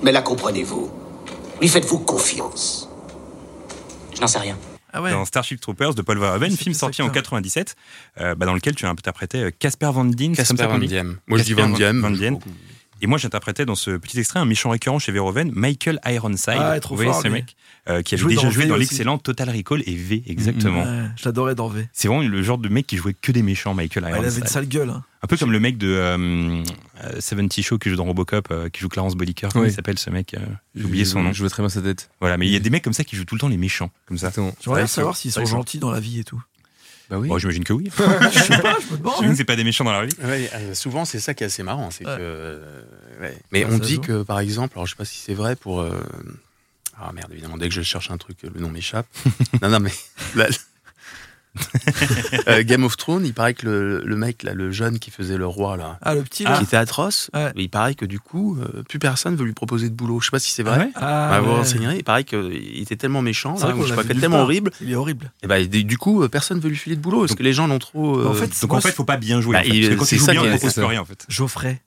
Mais 0.02 0.12
la 0.12 0.22
comprenez-vous? 0.22 0.90
Lui 1.60 1.68
faites-vous 1.68 1.98
confiance 2.00 2.89
Je 4.20 4.24
n'en 4.24 4.28
sais 4.28 4.38
rien. 4.38 4.58
Ah 4.92 5.00
ouais. 5.00 5.12
Dans 5.12 5.24
Starship 5.24 5.62
Troopers 5.62 5.94
de 5.94 6.02
Paul 6.02 6.18
Verhoeven, 6.18 6.54
film 6.54 6.74
sorti 6.74 7.00
en 7.00 7.06
ça. 7.06 7.12
97, 7.12 7.74
euh, 8.20 8.34
bah, 8.34 8.44
dans 8.44 8.52
lequel 8.52 8.74
tu 8.74 8.84
as 8.84 8.90
interprété 8.90 9.44
euh, 9.44 9.50
Casper 9.58 9.88
Van 9.94 10.04
Dien. 10.04 10.34
Casper 10.34 10.66
Van 10.66 10.78
Diem. 10.78 11.16
Moi, 11.26 11.38
je 11.38 11.44
dis 11.44 11.54
Van 11.54 11.70
Diem. 11.70 12.02
Van 12.02 12.10
Dien. 12.10 12.38
Et 13.02 13.06
moi, 13.06 13.18
j'interprétais 13.18 13.64
dans 13.64 13.74
ce 13.74 13.92
petit 13.92 14.18
extrait 14.18 14.38
un 14.40 14.44
méchant 14.44 14.70
récurrent 14.70 14.98
chez 14.98 15.12
Verhoeven, 15.12 15.50
Michael 15.54 16.00
Ironside. 16.06 16.54
Ah, 16.58 16.78
trop 16.80 16.94
Vous 16.94 16.98
voyez 16.98 17.12
fort, 17.12 17.22
ce 17.22 17.26
lui. 17.28 17.34
mec 17.34 17.56
euh, 17.88 18.02
qui 18.02 18.14
avait 18.14 18.20
Joué 18.22 18.30
déjà 18.34 18.42
dans 18.42 18.50
joué 18.50 18.62
V 18.64 18.68
dans 18.68 18.76
l'excellent 18.76 19.18
Total 19.18 19.48
Recall 19.50 19.82
et 19.86 19.94
V, 19.94 20.22
exactement. 20.26 20.82
Ouais, 20.82 21.06
je 21.16 21.24
l'adorais 21.24 21.54
dans 21.54 21.68
V. 21.68 21.88
C'est 21.92 22.08
vraiment 22.08 22.22
le 22.26 22.42
genre 22.42 22.58
de 22.58 22.68
mec 22.68 22.86
qui 22.86 22.96
jouait 22.96 23.14
que 23.14 23.32
des 23.32 23.42
méchants, 23.42 23.72
Michael 23.74 24.04
Ouais, 24.04 24.10
il 24.10 24.14
Ironside. 24.16 24.32
avait 24.32 24.40
une 24.42 24.46
sale 24.46 24.68
gueule. 24.68 24.90
hein. 24.90 25.02
Un 25.22 25.26
peu 25.26 25.36
comme 25.36 25.52
le 25.52 25.60
mec 25.60 25.76
de 25.76 25.88
euh, 25.88 26.62
euh, 27.04 27.20
70 27.20 27.62
Show 27.62 27.78
qui 27.78 27.90
joue 27.90 27.96
dans 27.96 28.04
Robocop, 28.04 28.48
euh, 28.50 28.68
qui 28.70 28.80
joue 28.80 28.88
Clarence 28.88 29.14
Bodicker. 29.16 29.48
Comment 29.52 29.64
Oui. 29.64 29.70
il 29.70 29.74
s'appelle 29.74 29.98
ce 29.98 30.08
mec 30.10 30.32
euh, 30.34 30.40
J'ai 30.74 30.84
oublié 30.84 31.04
son 31.04 31.22
nom. 31.22 31.32
Je 31.32 31.40
vois 31.40 31.50
très 31.50 31.62
bien 31.62 31.68
sa 31.68 31.82
tête. 31.82 32.10
Voilà, 32.20 32.36
mais 32.38 32.46
il 32.46 32.52
y 32.52 32.56
a 32.56 32.60
des 32.60 32.70
mecs 32.70 32.82
comme 32.84 32.92
ça 32.94 33.04
qui 33.04 33.16
jouent 33.16 33.24
tout 33.26 33.34
le 33.34 33.40
temps 33.40 33.48
les 33.48 33.58
méchants, 33.58 33.90
comme 34.06 34.16
ça. 34.18 34.30
J'aimerais 34.62 34.86
savoir 34.86 35.16
s'ils 35.16 35.32
sont 35.32 35.44
gentils 35.44 35.78
dans 35.78 35.90
la 35.90 36.00
vie 36.00 36.20
et 36.20 36.24
tout. 36.24 36.40
Bah 37.10 37.18
oui. 37.18 37.28
Bon, 37.28 37.38
j'imagine 37.38 37.64
que 37.64 37.72
oui. 37.72 37.90
je 38.32 38.38
sais 38.38 38.58
pas, 38.62 38.76
je 38.80 38.92
me 38.92 38.98
demande. 38.98 39.14
J'imagine 39.16 39.30
que 39.32 39.36
c'est 39.36 39.44
pas 39.44 39.56
des 39.56 39.64
méchants 39.64 39.84
dans 39.84 39.92
la 39.92 40.06
vie. 40.06 40.14
Ouais, 40.22 40.48
euh, 40.54 40.74
souvent, 40.74 41.04
c'est 41.04 41.18
ça 41.20 41.34
qui 41.34 41.42
est 41.42 41.46
assez 41.48 41.62
marrant. 41.64 41.90
C'est 41.90 42.06
Ouais. 42.06 42.16
que, 42.16 42.20
euh, 42.20 42.82
ouais. 43.20 43.36
Mais 43.50 43.64
Ouais, 43.64 43.70
on 43.74 43.78
dit 43.78 43.96
joue. 43.96 44.00
que, 44.00 44.22
par 44.22 44.38
exemple, 44.40 44.74
alors 44.76 44.86
je 44.86 44.92
sais 44.92 44.96
pas 44.96 45.04
si 45.04 45.18
c'est 45.18 45.34
vrai 45.34 45.56
pour. 45.56 45.80
euh, 45.80 46.00
Ah 46.96 47.10
merde, 47.12 47.32
évidemment, 47.32 47.56
dès 47.56 47.68
que 47.68 47.74
je 47.74 47.82
cherche 47.82 48.10
un 48.10 48.16
truc, 48.18 48.38
le 48.42 48.60
nom 48.60 48.68
m'échappe. 48.70 49.06
non, 49.62 49.68
non, 49.70 49.80
mais. 49.80 49.92
Euh, 52.48 52.62
Game 52.64 52.84
of 52.84 52.96
Thrones, 52.96 53.24
il 53.26 53.34
paraît 53.34 53.54
que 53.54 53.66
le, 53.66 54.02
le 54.04 54.16
mec, 54.16 54.42
là, 54.44 54.54
le 54.54 54.70
jeune 54.70 54.98
qui 54.98 55.10
faisait 55.10 55.36
le 55.36 55.46
roi, 55.46 55.76
là, 55.76 55.98
Ah, 56.02 56.14
le 56.14 56.22
petit 56.22 56.44
là. 56.44 56.56
qui 56.56 56.64
était 56.64 56.76
atroce, 56.76 57.30
Ouais. 57.34 57.52
il 57.56 57.68
paraît 57.68 57.94
que 57.94 58.04
du 58.04 58.20
coup, 58.20 58.56
euh, 58.60 58.82
plus 58.88 58.98
personne 58.98 59.34
veut 59.36 59.44
lui 59.44 59.52
proposer 59.52 59.88
de 59.88 59.94
boulot. 59.94 60.20
Je 60.20 60.26
sais 60.26 60.30
pas 60.30 60.38
si 60.38 60.52
c'est 60.52 60.66
Ah 60.66 60.70
vrai. 60.70 60.78
ouais 60.86 60.90
Ah, 60.94 61.28
Bah, 61.30 61.40
vous 61.40 61.50
ouais. 61.50 61.56
renseignerez, 61.56 61.96
il 61.98 62.04
paraît 62.04 62.24
qu'il 62.24 62.80
était 62.80 62.96
tellement 62.96 63.22
méchant, 63.22 63.56
là, 63.60 63.74
ou 63.74 63.82
je 63.82 63.88
sais 63.88 63.94
pas, 63.96 64.04
nulle 64.04 64.20
tellement 64.20 64.42
horrible, 64.42 64.70
Il 64.80 64.90
est 64.90 64.94
horrible. 64.94 65.32
et 65.42 65.46
bah, 65.46 65.62
du 65.64 65.98
coup, 65.98 66.22
euh, 66.22 66.28
personne 66.28 66.60
veut 66.60 66.68
lui 66.68 66.76
filer 66.76 66.96
de 66.96 67.00
boulot 67.00 67.20
parce 67.20 67.34
que 67.34 67.42
les 67.42 67.52
gens 67.52 67.66
l'ont 67.66 67.78
trop. 67.78 68.18
euh, 68.18 68.28
En 68.28 68.34
fait, 68.34 68.50
Donc 68.62 68.72
en 68.72 68.80
fait, 68.80 68.92
faut 68.92 69.04
pas 69.04 69.16
bien 69.16 69.40
jouer. 69.40 69.54
Bah, 69.54 69.60
en 69.60 69.62
fait, 69.64 69.68
il- 69.70 69.80
parce 69.82 69.94
que 69.94 69.98
quand 69.98 70.04
c'est 70.04 70.16
tu 70.16 70.20
joues 70.20 70.26
ça 70.26 70.32
bien, 70.32 70.40
qui 70.42 70.46
on 70.46 70.50
est- 70.50 70.52
ne 70.54 70.58
propose 70.58 70.74
c'est 70.74 70.80
ça. 70.80 70.86
rien 70.88 71.00
en 71.00 71.04
fait. 71.04 71.26
Geoffrey. 71.28 71.80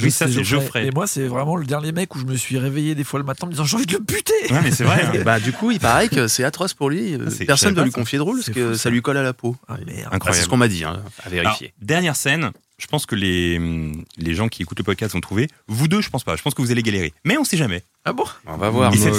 Oui, 0.00 0.10
ça, 0.10 0.26
c'est 0.26 0.42
Geoffrey. 0.42 0.86
Et 0.86 0.90
moi, 0.90 1.06
c'est 1.06 1.26
vraiment 1.26 1.54
le 1.56 1.66
dernier 1.66 1.92
mec 1.92 2.14
où 2.14 2.18
je 2.18 2.24
me 2.24 2.34
suis 2.36 2.56
réveillé 2.58 2.94
des 2.94 3.04
fois 3.04 3.20
le 3.20 3.26
matin 3.26 3.44
en 3.44 3.48
me 3.48 3.52
disant 3.52 3.64
j'ai 3.64 3.76
envie 3.76 3.84
de 3.86 3.92
le 3.92 3.98
buter. 3.98 4.32
Ouais, 4.50 4.60
mais 4.62 4.70
c'est 4.70 4.84
vrai. 4.84 5.02
hein. 5.04 5.12
Bah, 5.24 5.38
du 5.38 5.52
coup, 5.52 5.70
il 5.70 5.80
paraît 5.80 6.08
que 6.08 6.28
c'est 6.28 6.44
atroce 6.44 6.72
pour 6.72 6.88
lui. 6.88 7.14
Ah, 7.20 7.30
c'est- 7.30 7.40
je 7.40 7.44
Personne 7.44 7.74
ne 7.74 7.82
lui 7.82 7.90
confier 7.90 8.16
de 8.18 8.22
rôle 8.22 8.36
parce 8.38 8.50
que 8.50 8.68
fou, 8.68 8.72
ça 8.74 8.84
ça. 8.84 8.90
lui 8.90 9.02
colle 9.02 9.18
à 9.18 9.22
la 9.22 9.34
peau. 9.34 9.54
Ah 9.68 9.76
merde. 9.76 9.86
Bah, 9.86 9.94
c'est 10.10 10.14
Incroyable. 10.16 10.44
ce 10.44 10.48
qu'on 10.48 10.56
m'a 10.56 10.68
dit, 10.68 10.84
hein, 10.84 11.02
à 11.22 11.26
Alors, 11.28 11.42
vérifier. 11.42 11.74
dernière 11.82 12.16
scène. 12.16 12.52
Je 12.78 12.86
pense 12.86 13.04
que 13.06 13.14
les, 13.14 13.58
hum, 13.58 14.02
les 14.16 14.34
gens 14.34 14.48
qui 14.48 14.62
écoutent 14.62 14.78
le 14.78 14.84
podcast 14.84 15.12
vont 15.14 15.20
trouver. 15.20 15.48
Vous 15.68 15.86
deux, 15.88 16.00
je 16.00 16.08
pense 16.10 16.24
pas. 16.24 16.34
Je 16.36 16.42
pense 16.42 16.54
que 16.54 16.62
vous 16.62 16.72
allez 16.72 16.82
galérer. 16.82 17.12
Mais 17.24 17.36
on 17.36 17.44
sait 17.44 17.56
jamais. 17.58 17.84
Ah 18.04 18.12
bon? 18.14 18.24
On 18.46 18.56
va 18.56 18.70
voir. 18.70 18.90
Moi, 18.94 18.98
cette- 18.98 19.10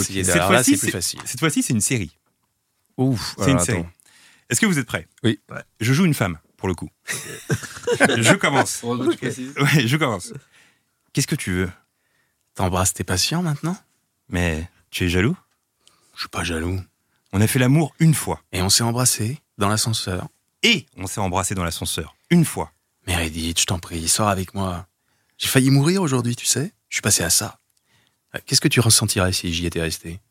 fois-ci, 0.42 0.78
c'est 0.78 0.92
facile. 0.92 1.20
Cette 1.24 1.40
fois-ci, 1.40 1.62
c'est 1.64 1.74
une 1.74 1.80
série. 1.82 2.12
Ouf. 2.98 3.36
C'est 3.38 3.46
une 3.46 3.52
alors, 3.52 3.62
série. 3.66 3.84
Est-ce 4.50 4.60
que 4.60 4.66
vous 4.66 4.80
êtes 4.80 4.86
prêts? 4.86 5.08
Oui. 5.24 5.40
Je 5.80 5.94
joue 5.94 6.06
une 6.06 6.14
femme, 6.14 6.38
pour 6.64 6.70
le 6.70 6.76
coup. 6.76 6.90
je 8.00 8.36
commence. 8.36 8.82
Ouais, 8.84 9.86
je 9.86 9.98
commence. 9.98 10.32
Qu'est-ce 11.12 11.28
que 11.28 11.36
tu 11.36 11.52
veux? 11.52 11.70
T'embrasses 12.56 12.94
tes 12.94 13.04
patients 13.04 13.42
maintenant? 13.42 13.76
Mais 14.30 14.70
tu 14.90 15.04
es 15.04 15.10
jaloux? 15.10 15.36
Je 16.16 16.22
suis 16.22 16.30
pas 16.30 16.46
jaloux. 16.46 16.80
On 17.34 17.42
a 17.42 17.48
fait 17.48 17.60
l'amour 17.60 17.94
une 18.00 18.14
fois. 18.14 18.42
Et 18.54 18.62
on 18.62 18.70
s'est 18.70 18.86
embrassés 18.86 19.42
dans 19.58 19.68
l'ascenseur. 19.68 20.30
Et 20.62 20.86
on 20.96 21.06
s'est 21.06 21.20
embrassé 21.20 21.54
dans 21.54 21.66
l'ascenseur. 21.66 22.16
Une 22.30 22.46
fois. 22.46 22.72
Meredith, 23.08 23.60
je 23.60 23.66
t'en 23.66 23.80
prie, 23.80 24.08
sors 24.08 24.30
avec 24.30 24.54
moi. 24.54 24.88
J'ai 25.38 25.50
failli 25.50 25.70
mourir 25.70 26.02
aujourd'hui, 26.02 26.38
tu 26.38 26.46
sais. 26.46 26.72
Je 26.88 26.96
suis 26.96 27.02
passé 27.02 27.24
à 27.24 27.30
ça. 27.30 27.60
Euh, 28.36 28.40
Qu'est-ce 28.46 28.62
que 28.62 28.70
tu 28.70 28.80
ressentirais 28.80 29.34
si 29.34 29.54
j'y 29.54 29.66
étais 29.66 29.82
resté? 29.82 30.22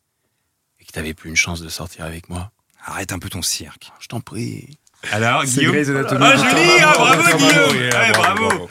Et 0.79 0.85
que 0.85 0.91
t'avais 0.91 1.13
plus 1.13 1.29
une 1.29 1.35
chance 1.35 1.61
de 1.61 1.69
sortir 1.69 2.05
avec 2.05 2.27
moi? 2.27 2.51
Arrête 2.83 3.11
un 3.11 3.19
peu 3.19 3.29
ton 3.29 3.43
cirque. 3.43 3.91
Je 3.99 4.07
t'en 4.07 4.19
prie. 4.19 4.79
Alors, 5.11 5.43
Guillaume 5.43 5.73
Grey's 5.73 5.89
Anatomy. 5.89 6.21
Ah, 6.23 6.35
joli 6.35 6.69
ah, 6.81 6.93
Bravo, 6.95 7.37
Guillaume 7.37 7.77
Ouais, 7.77 8.11
bravo, 8.13 8.47
bravo. 8.47 8.67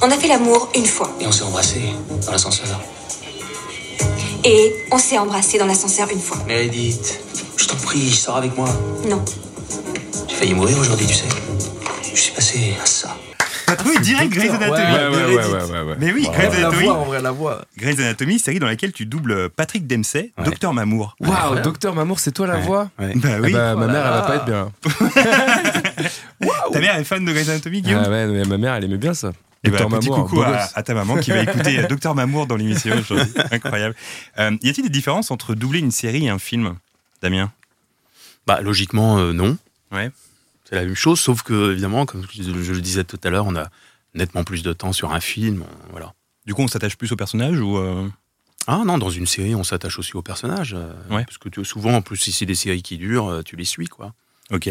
On 0.00 0.10
a 0.10 0.16
fait 0.16 0.28
l'amour 0.28 0.70
une 0.74 0.86
fois. 0.86 1.10
Et 1.20 1.26
on 1.26 1.32
s'est 1.32 1.44
embrassés 1.44 1.92
dans 2.24 2.32
l'ascenseur. 2.32 2.80
Et 4.44 4.72
on 4.92 4.98
s'est 4.98 5.18
embrassé 5.18 5.58
dans 5.58 5.66
l'ascenseur 5.66 6.08
une 6.12 6.20
fois. 6.20 6.38
Meredith, 6.46 7.20
je 7.56 7.66
t'en 7.66 7.76
prie, 7.76 8.10
sors 8.10 8.36
avec 8.36 8.56
moi. 8.56 8.68
Non. 9.08 9.22
J'ai 10.28 10.36
failli 10.36 10.54
mourir 10.54 10.78
aujourd'hui, 10.78 11.06
tu 11.06 11.14
sais. 11.14 11.28
Je 12.14 12.20
suis 12.20 12.32
passé 12.32 12.74
à 12.80 12.86
ça. 12.86 13.16
T'as 13.68 13.76
trouvé 13.76 13.98
direct 13.98 14.32
Grey's 14.32 14.50
Anatomy 14.50 14.72
ouais, 14.82 15.08
Ouais, 15.08 15.08
ouais, 15.08 15.36
ouais, 15.36 15.46
ouais, 15.46 15.62
ouais, 15.70 15.82
ouais. 15.82 15.96
Mais 16.00 16.12
oui. 16.12 16.22
Grey's 16.32 16.52
La 16.52 16.66
Anatomy. 16.68 16.84
voix, 16.84 16.94
en 16.94 17.04
vrai, 17.04 17.22
la 17.22 17.30
voix. 17.30 17.64
Grey's 17.76 17.98
Anatomy, 18.00 18.38
série 18.38 18.58
dans 18.58 18.66
laquelle 18.66 18.92
tu 18.92 19.06
doubles 19.06 19.50
Patrick 19.50 19.86
Dempsey, 19.86 20.32
Ouais. 20.38 20.44
Docteur 20.44 20.72
Mamour. 20.74 21.14
Waouh, 21.20 21.60
Docteur 21.60 21.94
Mamour, 21.94 22.18
c'est 22.18 22.32
toi 22.32 22.46
la 22.46 22.56
Ouais, 22.56 22.62
voix 22.62 22.90
ouais. 22.98 23.12
Bah 23.16 23.28
Ah 23.36 23.40
oui. 23.40 23.52
bah, 23.52 23.74
ma 23.76 23.86
mère, 23.86 24.04
elle 24.06 24.12
va 24.12 24.22
pas 24.22 24.36
être 24.36 24.44
bien. 24.46 24.72
Ta 26.72 26.80
mère 26.80 26.96
est 26.96 27.04
fan 27.04 27.24
de 27.24 27.32
Grey's 27.32 27.48
Anatomy, 27.48 27.82
Guillaume 27.82 28.02
Ah 28.06 28.10
ouais, 28.10 28.26
mais 28.26 28.44
ma 28.44 28.58
mère, 28.58 28.74
elle 28.74 28.84
aimait 28.84 28.96
bien 28.96 29.14
ça. 29.14 29.32
Eh 29.64 29.70
ben, 29.70 29.78
Docteur 29.78 29.98
petit 29.98 30.08
Mamour, 30.10 30.24
coucou 30.28 30.36
beau 30.36 30.44
à, 30.74 30.82
ta 30.82 30.94
maman 30.94 31.16
qui 31.16 31.30
va 31.30 31.38
écouter 31.42 31.82
Docteur 31.88 32.14
Mamour 32.14 32.46
dans 32.46 32.56
l'émission 32.56 32.96
aujourd'hui. 32.96 33.32
Incroyable. 33.50 33.94
Euh, 34.38 34.56
y 34.62 34.68
a-t-il 34.70 34.84
des 34.84 34.88
différences 34.90 35.30
entre 35.30 35.54
doubler 35.54 35.80
une 35.80 35.90
série 35.90 36.26
et 36.26 36.30
un 36.30 36.38
film, 36.38 36.74
Damien? 37.22 37.50
Bah, 38.46 38.60
logiquement, 38.62 39.18
euh, 39.18 39.32
non. 39.32 39.56
Ouais. 39.92 40.10
C'est 40.68 40.74
la 40.74 40.84
même 40.84 40.94
chose, 40.94 41.18
sauf 41.18 41.42
que, 41.42 41.72
évidemment, 41.72 42.04
comme 42.04 42.26
je, 42.30 42.42
le 42.52 42.80
disais 42.80 43.04
tout 43.04 43.18
à 43.24 43.30
l'heure, 43.30 43.46
on 43.46 43.56
a 43.56 43.68
nettement 44.14 44.44
plus 44.44 44.62
de 44.62 44.72
temps 44.72 44.92
sur 44.92 45.12
un 45.12 45.20
film. 45.20 45.62
on- 45.62 45.90
Voilà. 45.92 46.12
Du 46.46 46.54
coup, 46.54 46.62
on 46.62 46.68
s'attache 46.68 46.96
plus 46.96 47.10
au 47.12 47.16
personnage 47.16 47.58
ou 47.60 47.78
euh, 47.78 48.08
Ah 48.66 48.82
non, 48.84 48.98
dans 48.98 49.08
une 49.10 49.26
série, 49.26 49.54
on 49.54 49.64
s'attache 49.64 49.98
aussi 49.98 50.14
aux 50.16 50.22
personnages. 50.22 50.74
euh, 50.74 50.92
Ouais. 51.10 51.24
Parce 51.24 51.38
que 51.38 51.48
tu, 51.48 51.64
souvent, 51.64 51.94
en 51.94 52.02
plus, 52.02 52.16
si 52.18 52.32
c'est 52.32 52.44
des 52.46 52.54
séries 52.54 52.82
qui 52.82 52.98
durent, 52.98 53.28
euh, 53.30 53.42
tu 53.42 53.56
les 53.56 53.64
suis, 53.64 53.86
quoi. 53.86 54.12
Ok. 54.50 54.68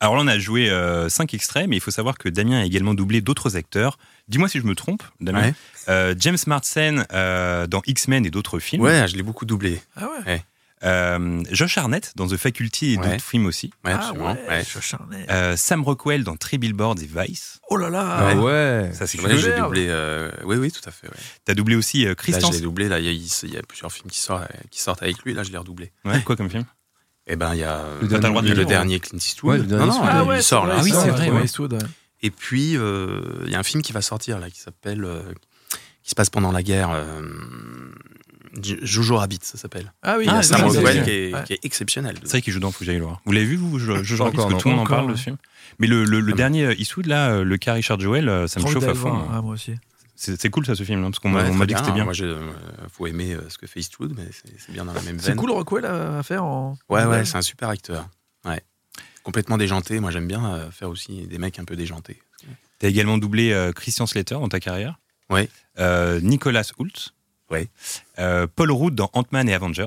Alors 0.00 0.16
là, 0.16 0.22
on 0.22 0.26
a 0.26 0.38
joué 0.40 0.68
5 1.08 1.32
extraits, 1.34 1.68
mais 1.68 1.76
il 1.76 1.80
faut 1.80 1.92
savoir 1.92 2.18
que 2.18 2.28
Damien 2.28 2.58
a 2.60 2.64
également 2.64 2.92
doublé 2.94 3.20
d'autres 3.20 3.54
acteurs. 3.56 3.98
Dis-moi 4.26 4.48
si 4.48 4.58
je 4.58 4.64
me 4.64 4.74
trompe, 4.74 5.04
Damien. 5.20 5.42
Ouais. 5.42 5.54
Euh, 5.88 6.14
James 6.18 6.38
Marsden 6.48 7.06
euh, 7.12 7.68
dans 7.68 7.82
X-Men 7.86 8.26
et 8.26 8.30
d'autres 8.30 8.58
films. 8.58 8.82
Ouais, 8.82 9.06
je 9.06 9.14
l'ai 9.16 9.22
beaucoup 9.22 9.44
doublé. 9.44 9.80
Ah 9.96 10.08
ouais. 10.26 10.44
Euh, 10.84 11.42
Josh 11.50 11.78
Harnett 11.78 12.12
dans 12.16 12.26
The 12.26 12.36
Faculty 12.36 12.94
et 12.94 12.98
Ouais. 12.98 13.08
d'autres 13.10 13.24
films 13.24 13.46
aussi. 13.46 13.68
Ouais, 13.84 13.92
Ah 13.94 13.98
absolument. 13.98 14.32
ouais, 14.32 14.44
ouais. 14.48 14.64
suis 14.64 14.78
acharné. 14.78 15.24
Euh, 15.30 15.56
Sam 15.56 15.82
Rockwell 15.84 16.24
dans 16.24 16.36
Three 16.36 16.58
Billboards 16.58 16.96
et 17.02 17.08
Vice. 17.26 17.60
Oh 17.70 17.76
là 17.76 17.88
là. 17.88 18.04
Ah 18.18 18.34
ouais. 18.34 18.90
Ça, 18.92 19.06
c'est 19.06 19.20
Ouais, 19.20 19.30
cool. 19.30 19.38
j'ai 19.38 19.56
doublé. 19.56 19.86
euh, 19.88 20.30
Oui, 20.44 20.56
oui, 20.56 20.72
tout 20.72 20.86
à 20.86 20.90
fait. 20.90 21.06
Ouais. 21.06 21.14
T'as 21.44 21.54
doublé 21.54 21.76
aussi 21.76 22.04
euh, 22.04 22.08
Là, 22.10 22.14
Christian. 22.16 22.48
je 22.50 22.56
l'ai 22.56 22.62
doublé. 22.62 22.88
Là, 22.88 22.98
il 22.98 23.04
y, 23.04 23.08
a- 23.08 23.12
il 23.12 23.54
y 23.54 23.56
a 23.56 23.62
plusieurs 23.62 23.92
films 23.92 24.10
qui 24.10 24.18
sortent, 24.20 24.48
qui 24.70 24.80
sortent 24.80 25.02
avec 25.02 25.22
lui. 25.22 25.34
Là, 25.34 25.42
je 25.44 25.50
l'ai 25.52 25.58
redoublé. 25.58 25.92
Ouais, 26.04 26.20
quoi 26.22 26.34
comme 26.36 26.50
film? 26.50 26.64
Et 27.28 27.36
ben, 27.36 27.54
il 27.54 27.60
y 27.60 27.64
a 27.64 27.84
Le 28.00 28.08
dernier- 28.08 28.24
le 28.26 28.30
droit 28.30 28.42
de 28.42 28.48
le, 28.48 28.54
dire. 28.56 28.66
dernier 28.66 28.98
Clint 28.98 29.18
Eastwood. 29.18 29.52
Ouais, 29.52 29.58
le 29.58 29.64
dernier 29.66 29.86
non, 29.86 29.92
non, 29.94 30.02
il 30.04 30.08
Ah 30.10 30.24
ouais, 30.24 30.42
sort 30.42 30.66
là. 30.66 30.74
Ah 30.78 30.82
oui, 30.82 30.90
c'est 30.90 31.10
vrai, 31.10 31.30
ouais, 31.30 31.36
ouais. 31.36 31.44
Eastwood, 31.44 31.74
ouais. 31.74 31.78
Et 32.22 32.30
puis, 32.32 32.76
euh, 32.76 33.20
il 33.46 33.52
y 33.52 33.54
a 33.54 33.58
un 33.60 33.62
film 33.62 33.82
qui 33.82 33.92
va 33.92 34.02
sortir 34.02 34.40
là, 34.40 34.50
qui 34.50 34.58
s'appelle, 34.60 35.04
euh, 35.04 35.22
qui 36.02 36.10
se 36.10 36.14
passe 36.16 36.30
pendant 36.30 36.50
la 36.50 36.64
guerre. 36.64 36.90
Euh, 38.56 38.76
Jojo 38.82 39.16
Rabbit, 39.16 39.38
ça 39.42 39.56
s'appelle. 39.58 39.92
Ah 40.02 40.16
oui, 40.18 40.24
il 40.24 40.26
y 40.26 40.30
a 40.30 40.42
c'est 40.42 40.54
Sam 40.54 40.62
Rockwell 40.64 40.96
c'est 40.98 41.04
qui 41.04 41.10
est, 41.10 41.30
vrai. 41.30 41.44
qui 41.44 41.52
est 41.54 41.64
exceptionnel. 41.64 42.16
C'est 42.22 42.30
vrai 42.30 42.42
qu'il 42.42 42.52
joue 42.52 42.60
dans 42.60 42.70
Faut 42.70 42.80
que 42.80 42.84
j'aille 42.84 42.98
le 42.98 43.04
voir. 43.04 43.20
Vous 43.24 43.32
l'avez 43.32 43.46
vu, 43.46 43.56
vous 43.56 43.78
Pas 43.78 43.94
rappelle, 43.94 44.36
parce 44.36 44.54
que 44.54 44.58
tout 44.60 44.68
le 44.68 44.74
monde 44.76 44.86
en 44.86 44.90
parle 44.90 45.16
ce 45.16 45.22
film. 45.22 45.36
Mais 45.78 45.86
le, 45.86 46.04
le, 46.04 46.20
le 46.20 46.32
Ah 46.32 46.36
dernier 46.36 46.66
euh, 46.66 46.74
Eastwood, 46.78 47.06
là, 47.06 47.30
euh, 47.30 47.44
le 47.44 47.56
cas 47.56 47.72
Richard 47.72 47.98
Joel, 47.98 48.28
euh, 48.28 48.46
ça 48.46 48.60
me 48.60 48.66
chauffe 48.66 48.86
à 48.86 48.94
fond. 48.94 49.14
hein. 49.14 49.28
Ah, 49.32 49.40
moi 49.42 49.54
aussi. 49.54 49.72
C'est 50.14 50.40
c'est 50.40 50.50
cool 50.50 50.66
ça, 50.66 50.74
ce 50.74 50.82
film, 50.84 51.00
là, 51.00 51.08
parce 51.08 51.18
qu'on 51.18 51.34
Ouais, 51.34 51.50
m'a 51.50 51.66
dit 51.66 51.72
que 51.74 51.80
c'était 51.80 51.92
bien. 51.92 52.04
Moi, 52.04 52.12
euh, 52.20 52.52
faut 52.92 53.06
aimer 53.06 53.32
euh, 53.32 53.48
ce 53.48 53.56
que 53.58 53.66
fait 53.66 53.80
Eastwood, 53.80 54.12
mais 54.16 54.26
c'est 54.30 54.52
c'est 54.58 54.70
bien 54.72 54.84
dans 54.84 54.92
la 54.92 55.00
même 55.02 55.18
C'est 55.18 55.28
veine. 55.28 55.36
cool 55.36 55.50
Rockwell 55.50 55.84
à 55.86 56.18
à 56.18 56.22
faire 56.22 56.44
en. 56.44 56.76
Ouais, 56.90 57.04
ouais, 57.04 57.24
c'est 57.24 57.36
un 57.36 57.42
super 57.42 57.70
acteur. 57.70 58.08
complètement 59.24 59.56
déjanté. 59.56 60.00
Moi, 60.00 60.10
j'aime 60.10 60.26
bien 60.26 60.44
euh, 60.44 60.70
faire 60.70 60.90
aussi 60.90 61.26
des 61.26 61.38
mecs 61.38 61.58
un 61.58 61.64
peu 61.64 61.76
déjantés. 61.76 62.20
Tu 62.80 62.86
as 62.86 62.88
également 62.88 63.18
doublé 63.18 63.52
euh, 63.52 63.72
Christian 63.72 64.06
Slater 64.06 64.34
dans 64.34 64.48
ta 64.48 64.58
carrière. 64.60 64.98
Oui. 65.30 65.48
Euh, 65.78 66.20
Nicolas 66.20 66.64
Hoult. 66.78 67.12
Euh, 68.18 68.46
Paul 68.54 68.70
Rudd 68.72 68.94
dans 68.94 69.10
Ant-Man 69.12 69.48
et 69.48 69.54
Avengers. 69.54 69.86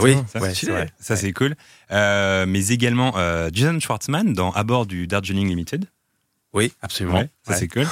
oui, 0.00 0.16
ça, 0.26 0.40
ouais, 0.40 0.54
c'est 0.54 0.66
c'est 0.66 0.72
vrai. 0.72 0.90
Ça, 0.98 1.16
c'est 1.16 1.32
cool. 1.32 1.54
Euh, 1.92 2.46
mais 2.46 2.68
également 2.68 3.12
euh, 3.16 3.50
Jason 3.52 3.78
Schwartzman 3.78 4.32
dans 4.32 4.50
À 4.52 4.64
bord 4.64 4.86
du 4.86 5.06
Darjeeling 5.06 5.48
Limited. 5.48 5.84
Oui, 6.54 6.72
absolument. 6.80 7.18
Ouais, 7.18 7.28
ça, 7.42 7.52
Ouais. 7.52 7.58
c'est 7.58 7.68
cool. 7.68 7.86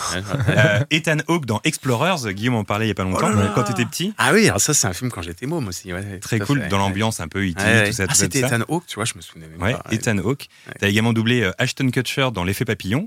Euh, 0.49 0.83
Ethan 0.91 1.19
Hawke 1.29 1.45
dans 1.45 1.61
Explorers. 1.65 2.33
Guillaume 2.33 2.55
en 2.55 2.65
parlait 2.65 2.87
il 2.87 2.89
y 2.89 2.93
a 2.93 2.95
pas 2.95 3.05
longtemps. 3.05 3.29
Oh 3.31 3.49
quand 3.55 3.65
tu 3.65 3.73
étais 3.73 3.85
petit. 3.85 4.15
Ah 4.17 4.33
oui, 4.33 4.49
alors 4.49 4.61
ça, 4.61 4.73
c'est 4.73 4.87
un 4.87 4.95
film 4.95 5.11
quand 5.11 5.21
j'étais 5.21 5.45
môme 5.45 5.69
aussi. 5.69 5.91
Très 6.23 6.39
cool. 6.39 6.63
fait, 6.63 6.69
Dans 6.69 6.79
l'ambiance 6.79 7.21
un 7.21 7.29
peu 7.29 7.45
E.T., 7.47 7.53
tout 7.87 7.93
ça. 7.93 8.05
Ah, 8.09 8.15
c'était. 8.15 8.39
Ethan 8.39 8.63
Hawke, 8.69 8.87
tu 8.87 8.95
vois, 8.95 9.05
je 9.05 9.13
me 9.17 9.21
souvenais 9.21 9.49
même 9.49 9.59
pas. 9.59 9.83
Ethan 9.91 10.17
Hawke. 10.19 10.49
T'as 10.81 10.89
également 10.89 11.13
doublé 11.13 11.51
Ashton 11.59 11.91
Kutcher 11.91 12.29
dans 12.33 12.45
L'effet 12.45 12.65
papillon. 12.65 13.07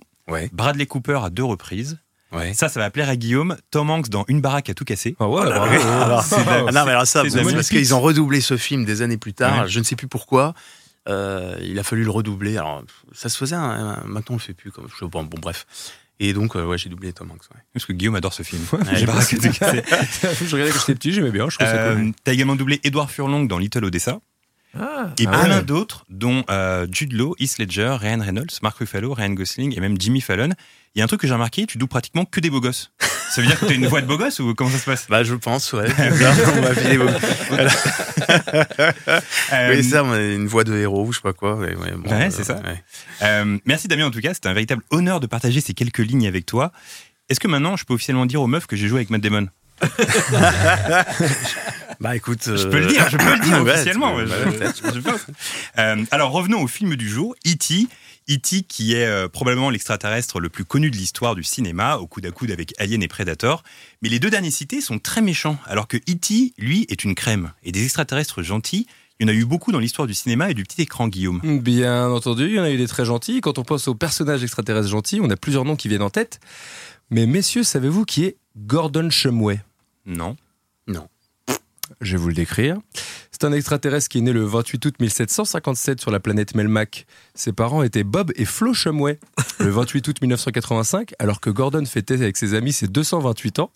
Bradley 0.52 0.86
Cooper 0.86 1.20
à 1.24 1.30
deux 1.32 1.44
reprises. 1.46 1.98
Ouais. 2.32 2.54
Ça, 2.54 2.68
ça 2.70 2.80
va 2.80 2.90
plaire 2.90 3.08
à 3.10 3.16
Guillaume. 3.16 3.56
Tom 3.72 3.90
Hanks 3.90 4.10
dans 4.10 4.26
Une 4.28 4.42
baraque 4.42 4.70
à 4.70 4.74
tout 4.74 4.84
casser. 4.86 5.16
Ah 5.20 5.28
ouais, 5.30 5.46
bravo. 5.46 5.72
Oui, 5.72 5.82
alors, 5.82 6.24
C'est 6.24 6.44
de 6.44 6.50
la- 6.50 6.66
ah 6.68 6.72
non, 6.72 6.86
mais 6.86 6.92
alors 6.92 7.08
ça, 7.08 7.24
bonne 7.24 7.54
parce 7.54 7.70
qu'ils 7.70 7.94
ont 7.96 8.02
redoublé 8.02 8.42
ce 8.42 8.58
film 8.58 8.84
des 8.86 9.02
années 9.02 9.18
plus 9.18 9.34
tard. 9.34 9.62
Ouais. 9.64 9.68
Je 9.70 9.80
ne 9.80 9.84
sais 9.86 9.96
plus 9.96 10.08
pourquoi. 10.08 10.54
Euh, 11.08 11.56
il 11.62 11.80
a 11.80 11.84
fallu 11.84 12.04
le 12.04 12.12
redoubler. 12.12 12.58
Alors, 12.58 12.84
ça 13.14 13.30
se 13.30 13.38
faisait. 13.38 13.56
un- 13.56 13.62
un- 13.62 14.04
maintenant, 14.06 14.34
on 14.34 14.38
le 14.38 14.42
fait 14.42 14.54
plus. 14.54 14.72
Comme, 14.72 14.88
je, 15.00 15.06
bon, 15.06 15.24
bon, 15.24 15.38
bref. 15.40 15.66
Et 16.20 16.34
donc, 16.34 16.56
euh, 16.56 16.66
ouais, 16.66 16.78
j'ai 16.78 16.90
doublé 16.90 17.14
Tom 17.14 17.30
Hanks. 17.32 17.44
ouais. 17.54 17.62
Parce 17.74 17.86
que 17.86 17.94
Guillaume 17.94 18.16
adore 18.16 18.34
ce 18.34 18.44
film. 18.44 18.62
Ouais, 18.74 18.80
Une 19.00 19.06
baraque 19.06 19.34
à 19.34 19.38
tout 19.38 19.42
casser. 19.52 19.84
je 20.46 20.52
regardais 20.52 20.72
quand 20.74 20.80
j'étais 20.80 20.96
petit, 20.96 21.14
j'aimais 21.14 21.32
bien, 21.32 21.48
je 21.50 21.58
Euh, 21.62 21.96
cool. 21.96 22.12
T'as 22.24 22.34
également 22.34 22.56
doublé 22.56 22.82
Edouard 22.84 23.10
Furlong 23.12 23.46
dans 23.46 23.58
Little 23.60 23.86
Odessa. 23.86 24.20
Ah, 24.80 25.10
Et 25.20 25.26
Ah 25.28 25.46
plein 25.46 25.58
ouais. 25.58 25.64
d'autres, 25.64 26.06
dont 26.10 26.44
euh, 26.50 26.88
Jude 26.92 27.14
Law, 27.14 27.36
Heath 27.40 27.58
Ledger, 27.58 27.98
Ryan 28.00 28.20
Reynolds, 28.22 28.60
Mark 28.62 28.78
Ruffalo, 28.78 29.14
Ryan 29.14 29.32
Gosling 29.32 29.76
et 29.76 29.80
même 29.80 30.00
Jimmy 30.00 30.22
Fallon. 30.22 30.50
Il 30.96 31.00
y 31.00 31.02
a 31.02 31.04
un 31.04 31.08
truc 31.08 31.22
que 31.22 31.28
j'ai 31.28 31.34
remarqué, 31.34 31.66
tu 31.66 31.78
doubles 31.78 31.90
pratiquement 31.90 32.26
que 32.26 32.40
des 32.40 32.50
beaux 32.50 32.62
gosses. 32.62 32.92
Ça 33.30 33.42
veut 33.42 33.48
dire 33.48 33.60
que 33.60 33.66
t'as 33.66 33.74
une 33.74 33.88
voix 33.88 34.02
de 34.02 34.08
beau 34.08 34.18
gosse 34.18 34.40
ou 34.40 34.54
comment 34.56 34.70
ça 34.72 34.78
se 34.80 34.86
passe? 34.86 35.06
Bah, 35.10 35.24
je 35.24 35.36
pense, 35.36 35.74
ouais. 35.74 35.88
Là, 35.98 36.32
on. 37.00 37.08
Euh, 39.54 39.76
Oui, 39.76 39.84
ça, 39.84 40.04
on 40.04 40.12
a 40.12 40.20
une 40.22 40.48
voix 40.48 40.64
de 40.64 40.76
héros, 40.76 41.06
ou 41.06 41.12
je 41.14 41.18
sais 41.20 41.24
pas 41.24 41.34
quoi. 41.34 41.56
Ouais, 41.56 41.76
ouais, 41.76 41.92
bon, 41.96 42.10
Ouais, 42.10 42.26
euh, 42.28 42.30
c'est 42.30 42.44
ça. 42.44 42.56
ouais. 42.56 42.84
Euh, 43.22 43.58
merci 43.66 43.88
Damien 43.88 44.08
en 44.08 44.12
tout 44.12 44.20
cas, 44.22 44.34
c'était 44.34 44.50
un 44.50 44.54
véritable 44.54 44.82
honneur 44.92 45.20
de 45.20 45.28
partager 45.28 45.62
ces 45.62 45.74
quelques 45.74 46.00
lignes 46.00 46.28
avec 46.28 46.46
toi. 46.46 46.72
Est-ce 47.30 47.40
que 47.40 47.48
maintenant 47.48 47.76
je 47.78 47.86
peux 47.86 47.94
officiellement 47.94 48.26
dire 48.26 48.42
aux 48.42 48.48
meufs 48.48 48.68
que 48.68 48.76
j'ai 48.76 48.88
joué 48.88 49.00
avec 49.00 49.10
Matt 49.10 49.22
Damon? 49.22 49.48
Bah, 52.00 52.16
écoute. 52.16 52.44
Je 52.46 52.68
peux 52.68 52.80
le 52.80 52.88
dire, 52.88 53.10
je 53.10 53.18
peux 53.18 53.34
le 53.34 53.40
dire 53.42 53.62
officiellement. 53.66 54.16
ouais, 54.16 54.26
bah, 54.26 54.36
je- 54.46 54.50
peut-être. 54.52 54.94
je 54.96 55.00
pense. 55.00 55.26
Euh, 55.78 56.06
alors 56.12 56.32
revenons 56.32 56.62
au 56.62 56.68
film 56.68 56.96
du 56.96 57.10
jour, 57.10 57.36
E.T. 57.48 57.88
E.T. 58.30 58.64
qui 58.64 58.94
est 58.94 59.06
euh, 59.06 59.28
probablement 59.30 59.70
l'extraterrestre 59.70 60.40
le 60.42 60.50
plus 60.50 60.66
connu 60.66 60.92
de 60.92 60.98
l'histoire 60.98 61.34
du 61.34 61.44
cinéma, 61.44 61.96
au 61.98 62.08
coude 62.08 62.26
à 62.26 62.32
coude 62.32 62.52
avec 62.52 62.74
Alien 62.78 63.02
et 63.02 63.08
Predator. 63.08 63.64
Mais 64.02 64.10
les 64.10 64.20
deux 64.20 64.30
derniers 64.30 64.52
cités 64.52 64.82
sont 64.82 65.00
très 65.00 65.22
méchants, 65.22 65.58
alors 65.66 65.88
que 65.88 65.98
E.T. 65.98 66.54
lui 66.58 66.86
est 66.90 67.04
une 67.06 67.16
crème. 67.16 67.52
Et 67.64 67.72
des 67.72 67.84
extraterrestres 67.86 68.44
gentils, 68.44 68.86
il 69.20 69.28
y 69.28 69.32
en 69.32 69.34
a 69.34 69.36
eu 69.36 69.46
beaucoup 69.46 69.72
dans 69.72 69.80
l'histoire 69.80 70.08
du 70.08 70.14
cinéma 70.14 70.52
et 70.52 70.54
du 70.54 70.64
petit 70.64 70.82
écran 70.84 71.08
Guillaume. 71.08 71.42
Bien 71.62 72.10
entendu, 72.10 72.48
il 72.48 72.54
y 72.56 72.60
en 72.60 72.64
a 72.64 72.70
eu 72.70 72.78
des 72.78 72.88
très 72.88 73.06
gentils. 73.06 73.40
Quand 73.42 73.58
on 73.58 73.64
pense 73.64 73.88
aux 73.88 73.96
personnages 73.96 74.44
extraterrestres 74.44 74.90
gentils, 74.90 75.20
on 75.22 75.30
a 75.30 75.38
plusieurs 75.38 75.64
noms 75.66 75.76
qui 75.78 75.88
viennent 75.88 76.02
en 76.04 76.10
tête. 76.12 76.40
Mais 77.10 77.26
messieurs, 77.26 77.64
savez-vous 77.64 78.04
qui 78.06 78.26
est 78.26 78.36
Gordon 78.58 79.10
Shumway? 79.10 79.62
Non. 80.06 80.36
Non. 80.88 81.08
Je 82.02 82.12
vais 82.12 82.18
vous 82.22 82.28
le 82.30 82.34
décrire. 82.36 82.78
C'est 83.32 83.44
un 83.46 83.52
extraterrestre 83.54 84.10
qui 84.10 84.18
est 84.20 84.22
né 84.22 84.32
le 84.32 84.44
28 84.46 84.86
août 84.86 84.96
1757 85.00 86.02
sur 86.02 86.10
la 86.12 86.20
planète 86.20 86.56
Melmac. 86.56 87.06
Ses 87.36 87.54
parents 87.54 87.84
étaient 87.84 88.04
Bob 88.04 88.32
et 88.36 88.46
Flo 88.46 88.74
Shumway. 88.74 89.20
Le 89.60 89.70
28 89.70 90.08
août 90.08 90.22
1985, 90.22 91.14
alors 91.20 91.40
que 91.40 91.50
Gordon 91.50 91.86
fêtait 91.86 92.16
avec 92.16 92.38
ses 92.38 92.54
amis 92.56 92.74
ses 92.74 92.88
228 92.88 93.60
ans, 93.60 93.72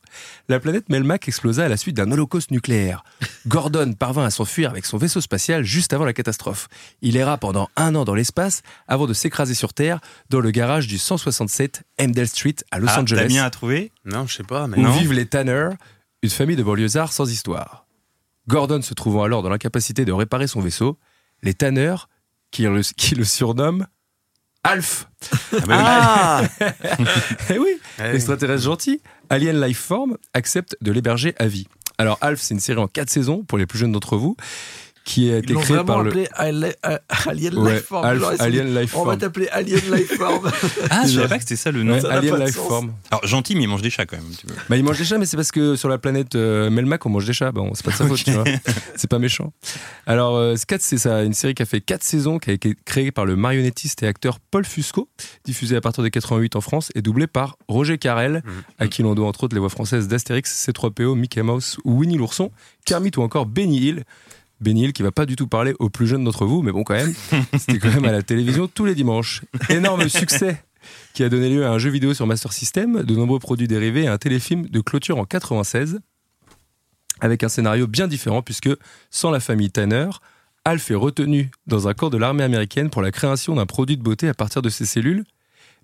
la 0.50 0.60
planète 0.60 0.90
Melmac 0.90 1.28
explosa 1.28 1.66
à 1.66 1.68
la 1.70 1.78
suite 1.78 1.96
d'un 1.98 2.12
holocauste 2.12 2.52
nucléaire. 2.52 3.04
Gordon 3.48 3.94
parvint 3.94 4.26
à 4.26 4.30
s'enfuir 4.32 4.70
avec 4.72 4.86
son 4.86 4.98
vaisseau 4.98 5.22
spatial 5.22 5.64
juste 5.64 5.94
avant 5.94 6.06
la 6.06 6.14
catastrophe. 6.14 6.68
Il 7.02 7.18
erra 7.18 7.38
pendant 7.38 7.70
un 7.76 7.94
an 7.96 8.04
dans 8.06 8.16
l'espace 8.16 8.62
avant 8.88 9.06
de 9.08 9.14
s'écraser 9.14 9.54
sur 9.56 9.74
Terre 9.74 10.00
dans 10.30 10.40
le 10.40 10.52
garage 10.52 10.88
du 10.88 10.98
167 10.98 11.84
Emdale 12.00 12.28
Street 12.28 12.56
à 12.72 12.80
Los 12.80 12.88
Ah, 12.90 13.02
Angeles 13.02 13.28
Damien 13.28 13.44
a 13.44 13.50
trouvé 13.50 13.92
Non, 14.06 14.26
je 14.28 14.36
sais 14.38 14.44
pas, 14.44 14.68
mais 14.68 14.78
où 14.78 14.82
non. 14.82 14.92
vivent 14.92 15.14
les 15.14 15.26
Tanner, 15.28 15.70
une 16.24 16.30
famille 16.30 16.56
de 16.56 16.64
banlieusards 16.64 17.14
sans 17.14 17.30
histoire. 17.32 17.86
Gordon 18.48 18.82
se 18.82 18.94
trouvant 18.94 19.24
alors 19.24 19.44
dans 19.44 19.50
l'incapacité 19.50 20.06
de 20.06 20.12
réparer 20.12 20.48
son 20.48 20.62
vaisseau, 20.62 20.98
les 21.44 21.54
Tanner, 21.54 21.96
qui 22.52 22.64
le, 22.64 22.82
qui 22.98 23.16
le 23.16 23.24
surnomment 23.24 23.86
Alf. 24.64 25.08
Ah 25.54 25.58
bah 25.66 26.48
oui. 26.60 26.66
Ah 26.68 26.68
Eh 27.50 27.58
oui, 27.58 27.80
l'extraterrestre 27.98 28.64
gentil, 28.64 29.02
Alien 29.30 29.60
Lifeform, 29.60 30.18
accepte 30.36 30.78
de 30.82 30.92
l'héberger 30.92 31.34
à 31.40 31.48
vie. 31.48 31.68
Alors 31.98 32.20
Alf, 32.22 32.40
c'est 32.40 32.54
une 32.54 32.60
série 32.60 32.80
en 32.80 32.88
quatre 32.88 33.10
saisons 33.10 33.44
pour 33.44 33.58
les 33.58 33.66
plus 33.66 33.80
jeunes 33.80 33.92
d'entre 33.92 34.18
vous, 34.18 34.36
qui 35.04 35.32
a 35.32 35.38
été 35.40 35.54
vraiment 35.54 35.84
par 35.84 36.04
le 36.04 36.12
Alien 36.34 37.58
Ouais, 37.58 37.74
Lifeform. 37.76 38.06
Alf, 38.06 38.20
Genre, 38.22 38.34
Alien 38.40 38.66
dit, 38.68 38.72
On 38.72 38.80
Lifeform. 38.80 39.08
va 39.10 39.18
t'appeler 39.18 39.48
Alien 39.50 39.80
Lifeform. 39.92 40.52
Ah, 40.90 41.04
je 41.08 41.14
savais 41.16 41.28
pas 41.28 41.36
que 41.38 41.42
c'était 41.44 41.56
ça 41.56 41.72
le 41.72 41.84
nom. 41.84 41.94
Ouais, 42.00 42.06
Alien 42.06 42.38
Lifeform. 42.38 42.94
Alors 43.10 43.26
gentil, 43.26 43.56
mais 43.56 43.64
il 43.64 43.68
mange 43.68 43.82
des 43.82 43.90
chats 43.90 44.06
quand 44.06 44.18
même. 44.18 44.26
Bah, 44.70 44.78
il 44.78 44.84
mange 44.84 44.98
des 44.98 45.04
chats, 45.06 45.18
mais 45.18 45.26
c'est 45.26 45.38
parce 45.38 45.52
que 45.52 45.76
sur 45.76 45.90
la 45.90 45.98
planète 45.98 46.36
euh, 46.36 46.70
Melmac, 46.70 47.06
on 47.06 47.10
mange 47.10 47.26
des 47.26 47.34
chats. 47.34 47.52
Bon, 47.52 47.72
c'est 47.74 47.84
pas 47.86 47.92
de 47.92 47.96
sa 47.98 48.08
faute, 48.08 48.24
tu 48.24 48.32
vois. 48.32 48.44
C'est 48.96 49.10
pas 49.10 49.20
méchant. 49.20 49.52
Alors, 50.06 50.36
euh, 50.38 50.56
Scat, 50.56 50.78
c'est 50.82 50.98
ça, 50.98 51.24
une 51.24 51.34
série 51.34 51.54
qui 51.56 51.64
a 51.64 51.66
fait 51.66 51.82
4 51.82 52.04
saisons, 52.04 52.38
qui 52.40 52.50
a 52.52 52.54
été 52.54 52.76
créée 52.86 53.12
par 53.12 53.26
le 53.26 53.36
marionnettiste 53.36 54.04
et 54.04 54.08
acteur 54.08 54.40
Paul 54.40 54.66
Fusco, 54.66 55.10
diffusée 55.46 55.76
à 55.76 55.82
partir 55.82 56.04
de 56.04 56.10
88 56.10 56.56
en 56.56 56.62
France 56.62 56.92
et 56.96 57.02
doublée 57.02 57.28
par 57.28 57.58
Roger 57.68 57.98
Carrel, 57.98 58.44
à 58.80 58.88
qui 58.88 59.02
l'on 59.02 59.16
doit 59.16 59.28
entre 59.28 59.44
autres 59.46 59.56
les 59.56 59.60
voix 59.60 59.70
françaises 59.70 60.08
d'Astérix, 60.08 60.68
C3PO, 60.70 61.16
Mickey 61.16 61.42
Mouse 61.42 61.78
ou 61.86 61.98
Winnie 62.00 62.18
l'ourson, 62.18 62.52
Kermit 62.86 63.12
ou 63.18 63.22
encore 63.22 63.46
Benny 63.48 63.80
Hill. 63.80 64.04
Hill 64.66 64.94
qui 64.94 65.04
va 65.04 65.12
pas 65.12 65.26
du 65.26 65.36
tout 65.36 65.48
parler 65.48 65.74
aux 65.80 65.90
plus 65.90 66.08
jeunes 66.08 66.24
d'entre 66.24 66.46
vous, 66.46 66.62
mais 66.62 66.72
bon, 66.72 66.84
quand 66.84 66.96
même, 66.96 67.14
c'était 67.58 67.80
quand 67.80 67.94
même 67.94 68.06
à 68.06 68.12
la 68.12 68.24
télévision 68.24 68.68
tous 68.68 68.86
les 68.86 68.96
dimanches. 68.96 69.42
Énorme 69.70 70.08
succès 70.10 70.64
qui 71.14 71.24
a 71.24 71.30
donné 71.30 71.50
lieu 71.50 71.66
à 71.66 71.70
un 71.70 71.78
jeu 71.78 71.90
vidéo 71.90 72.14
sur 72.14 72.26
Master 72.26 72.54
System, 72.54 73.04
de 73.04 73.16
nombreux 73.16 73.40
produits 73.40 73.68
dérivés 73.68 74.04
et 74.04 74.08
un 74.08 74.18
téléfilm 74.18 74.68
de 74.68 74.82
clôture 74.82 75.18
en 75.18 75.26
96, 75.26 76.00
avec 77.20 77.44
un 77.44 77.50
scénario 77.50 77.88
bien 77.88 78.08
différent 78.08 78.42
puisque, 78.42 78.70
sans 79.10 79.30
la 79.30 79.40
famille 79.40 79.70
Tanner, 79.70 80.10
Alf 80.66 80.92
est 80.92 80.96
retenu 80.96 81.50
dans 81.68 81.88
un 81.88 81.94
camp 81.94 82.10
de 82.10 82.18
l'armée 82.18 82.44
américaine 82.44 82.90
pour 82.90 83.02
la 83.02 83.12
création 83.12 83.56
d'un 83.56 83.66
produit 83.66 83.98
de 83.98 84.04
beauté 84.04 84.28
à 84.28 84.34
partir 84.34 84.62
de 84.62 84.70
ses 84.70 84.86
cellules. 84.86 85.24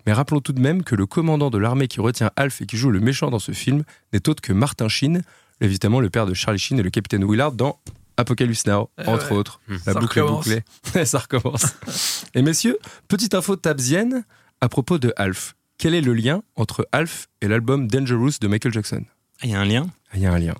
Mais 0.06 0.12
rappelons 0.12 0.40
tout 0.40 0.52
de 0.52 0.60
même 0.60 0.84
que 0.84 0.94
le 0.94 1.06
commandant 1.06 1.50
de 1.50 1.58
l'armée 1.58 1.88
qui 1.88 2.00
retient 2.00 2.30
Alf 2.36 2.62
et 2.62 2.66
qui 2.66 2.76
joue 2.76 2.90
le 2.90 3.00
méchant 3.00 3.30
dans 3.30 3.40
ce 3.40 3.52
film 3.52 3.82
n'est 4.12 4.28
autre 4.28 4.40
que 4.40 4.52
Martin 4.52 4.88
Sheen, 4.88 5.22
évidemment 5.60 6.00
le 6.00 6.10
père 6.10 6.26
de 6.26 6.34
Charlie 6.34 6.60
Sheen 6.60 6.78
et 6.78 6.82
le 6.82 6.90
capitaine 6.90 7.28
Willard 7.28 7.52
dans 7.52 7.80
Apocalypse 8.18 8.66
Now, 8.66 8.90
Eh 9.02 9.06
entre 9.08 9.30
ouais. 9.32 9.36
autres. 9.38 9.60
Mmh. 9.68 9.74
La 9.86 9.92
Ça 9.94 10.00
boucle 10.00 10.18
est 10.18 10.22
bouclée. 10.22 10.62
Ça 11.06 11.18
recommence. 11.18 11.74
Et 12.34 12.42
messieurs, 12.42 12.78
petite 13.08 13.34
info 13.34 13.56
tabzienne 13.56 14.24
à 14.60 14.68
propos 14.68 14.98
de 14.98 15.12
Alf. 15.16 15.54
Quel 15.78 15.94
est 15.94 16.00
le 16.00 16.12
lien 16.12 16.42
entre 16.56 16.86
Alf 16.92 17.28
et 17.40 17.48
l'album 17.48 17.86
Dangerous 17.88 18.32
de 18.40 18.48
Michael 18.48 18.72
Jackson? 18.74 19.04
Ah, 19.40 19.44
il 19.44 19.50
y 19.50 19.54
a 19.54 19.60
un 19.60 19.64
lien? 19.64 19.86
Ah, 20.10 20.16
Il 20.16 20.22
y 20.22 20.26
a 20.26 20.32
un 20.32 20.38
lien. 20.38 20.54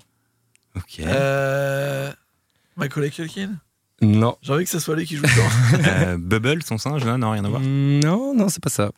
Ok. 0.75 1.01
Euh, 1.01 2.09
Michael 2.77 3.11
Culkin 3.11 3.51
Non. 4.01 4.37
J'ai 4.41 4.53
envie 4.53 4.63
que 4.63 4.69
ce 4.69 4.79
soit 4.79 4.95
lui 4.95 5.05
qui 5.05 5.17
joue 5.17 5.23
dedans. 5.23 5.83
Euh, 5.89 6.17
Bubble, 6.19 6.63
son 6.63 6.77
singe, 6.77 7.03
là, 7.03 7.17
non, 7.17 7.31
rien 7.31 7.43
à 7.43 7.49
voir. 7.49 7.61
Non, 7.61 8.33
non, 8.33 8.47
c'est 8.47 8.63
pas 8.63 8.69
ça. 8.69 8.91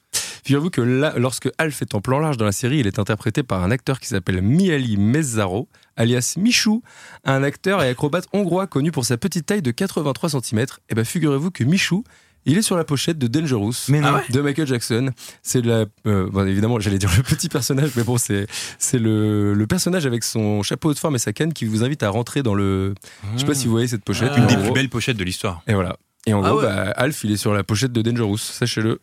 Figurez-vous 0.43 0.69
que 0.69 0.81
là, 0.81 1.13
lorsque 1.17 1.49
Alf 1.57 1.81
est 1.81 1.95
en 1.95 2.01
plan 2.01 2.19
large 2.19 2.37
dans 2.37 2.45
la 2.45 2.51
série, 2.51 2.79
il 2.79 2.87
est 2.87 2.99
interprété 2.99 3.41
par 3.41 3.63
un 3.63 3.71
acteur 3.71 3.99
qui 3.99 4.07
s'appelle 4.07 4.41
Miali 4.43 4.97
Mezzaro, 4.97 5.67
alias 5.97 6.35
Michou, 6.37 6.81
un 7.25 7.43
acteur 7.43 7.81
et 7.83 7.89
acrobate 7.89 8.25
hongrois 8.33 8.67
connu 8.67 8.91
pour 8.91 9.05
sa 9.05 9.17
petite 9.17 9.45
taille 9.45 9.61
de 9.61 9.71
83 9.71 10.29
cm. 10.29 10.65
Et 10.89 10.95
ben 10.95 11.05
figurez-vous 11.05 11.51
que 11.51 11.63
Michou, 11.63 12.03
il 12.45 12.57
est 12.57 12.63
sur 12.63 12.75
la 12.75 12.83
pochette 12.83 13.19
de 13.19 13.27
Dangerous 13.27 13.73
Mais 13.89 13.99
non. 14.01 14.13
Ah 14.15 14.23
de 14.27 14.41
Michael 14.41 14.65
Jackson. 14.65 15.11
C'est 15.43 15.63
la, 15.63 15.85
euh, 16.07 16.27
bon, 16.31 16.47
évidemment, 16.47 16.79
j'allais 16.79 16.97
dire 16.97 17.11
le 17.15 17.21
petit 17.23 17.49
personnage, 17.49 17.91
mais 17.95 18.03
bon, 18.03 18.17
c'est 18.17 18.47
c'est 18.79 18.97
le, 18.97 19.53
le 19.53 19.67
personnage 19.67 20.05
avec 20.07 20.23
son 20.23 20.63
chapeau 20.63 20.91
de 20.93 20.97
forme 20.97 21.15
et 21.15 21.19
sa 21.19 21.33
canne 21.33 21.53
qui 21.53 21.65
vous 21.65 21.83
invite 21.83 22.01
à 22.01 22.09
rentrer 22.09 22.41
dans 22.41 22.55
le. 22.55 22.95
Je 23.35 23.39
sais 23.41 23.45
pas 23.45 23.53
si 23.53 23.65
vous 23.65 23.71
voyez 23.71 23.87
cette 23.87 24.03
pochette. 24.03 24.31
Ah. 24.33 24.39
Une 24.39 24.47
des 24.47 24.57
plus 24.57 24.71
belles 24.71 24.89
pochettes 24.89 25.17
de 25.17 25.23
l'histoire. 25.23 25.61
et 25.67 25.73
voilà. 25.75 25.97
Et 26.27 26.33
en 26.33 26.43
Ah 26.43 26.49
gros, 26.49 26.59
ouais. 26.59 26.65
bah, 26.67 26.91
Alf, 26.97 27.23
il 27.23 27.31
est 27.31 27.37
sur 27.37 27.51
la 27.53 27.63
pochette 27.63 27.91
de 27.91 28.01
Dangerous, 28.03 28.37
sachez-le. 28.37 28.99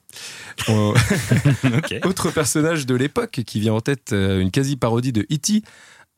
Autre 2.05 2.31
personnage 2.31 2.87
de 2.87 2.95
l'époque 2.95 3.43
qui 3.47 3.61
vient 3.61 3.75
en 3.75 3.81
tête, 3.81 4.13
euh, 4.13 4.41
une 4.41 4.51
quasi-parodie 4.51 5.13
de 5.13 5.23
E.T., 5.33 5.63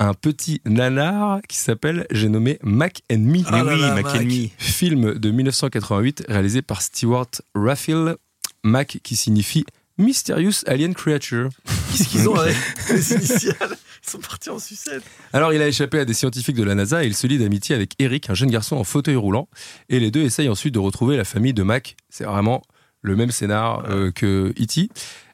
un 0.00 0.14
petit 0.14 0.60
nanar 0.64 1.40
qui 1.48 1.58
s'appelle, 1.58 2.06
j'ai 2.10 2.28
nommé 2.28 2.58
Mac 2.62 3.02
and 3.12 3.18
Me. 3.18 3.42
Ah 3.46 3.62
oui, 3.64 3.80
là, 3.80 3.94
Mac 3.94 4.04
Mac. 4.06 4.16
and 4.16 4.24
Me. 4.24 4.48
Film 4.58 5.14
de 5.18 5.30
1988 5.30 6.24
réalisé 6.28 6.62
par 6.62 6.82
Stewart 6.82 7.30
Raphael. 7.54 8.16
Mac 8.62 8.98
qui 9.02 9.16
signifie 9.16 9.64
Mysterious 9.98 10.64
Alien 10.66 10.94
Creature. 10.94 11.50
Qu'est-ce 11.92 12.08
qu'ils 12.08 12.28
ont 12.28 12.34
avec 12.38 12.56
les 12.90 13.12
initiales? 13.12 13.76
Ils 14.06 14.10
sont 14.10 14.18
partis 14.18 14.50
en 14.50 14.58
sucette. 14.58 15.02
Alors, 15.32 15.52
il 15.52 15.60
a 15.62 15.68
échappé 15.68 15.98
à 15.98 16.04
des 16.04 16.14
scientifiques 16.14 16.56
de 16.56 16.62
la 16.62 16.74
NASA 16.74 17.04
et 17.04 17.06
il 17.06 17.14
se 17.14 17.26
lie 17.26 17.38
d'amitié 17.38 17.74
avec 17.74 17.92
Eric, 17.98 18.28
un 18.30 18.34
jeune 18.34 18.50
garçon 18.50 18.76
en 18.76 18.84
fauteuil 18.84 19.16
roulant. 19.16 19.48
Et 19.90 20.00
les 20.00 20.10
deux 20.10 20.22
essayent 20.22 20.48
ensuite 20.48 20.74
de 20.74 20.78
retrouver 20.78 21.16
la 21.16 21.24
famille 21.24 21.54
de 21.54 21.62
Mac. 21.62 21.96
C'est 22.08 22.24
vraiment 22.24 22.62
le 23.02 23.16
même 23.16 23.30
scénar 23.30 23.84
euh, 23.90 24.10
que 24.10 24.54
E.T. 24.60 24.88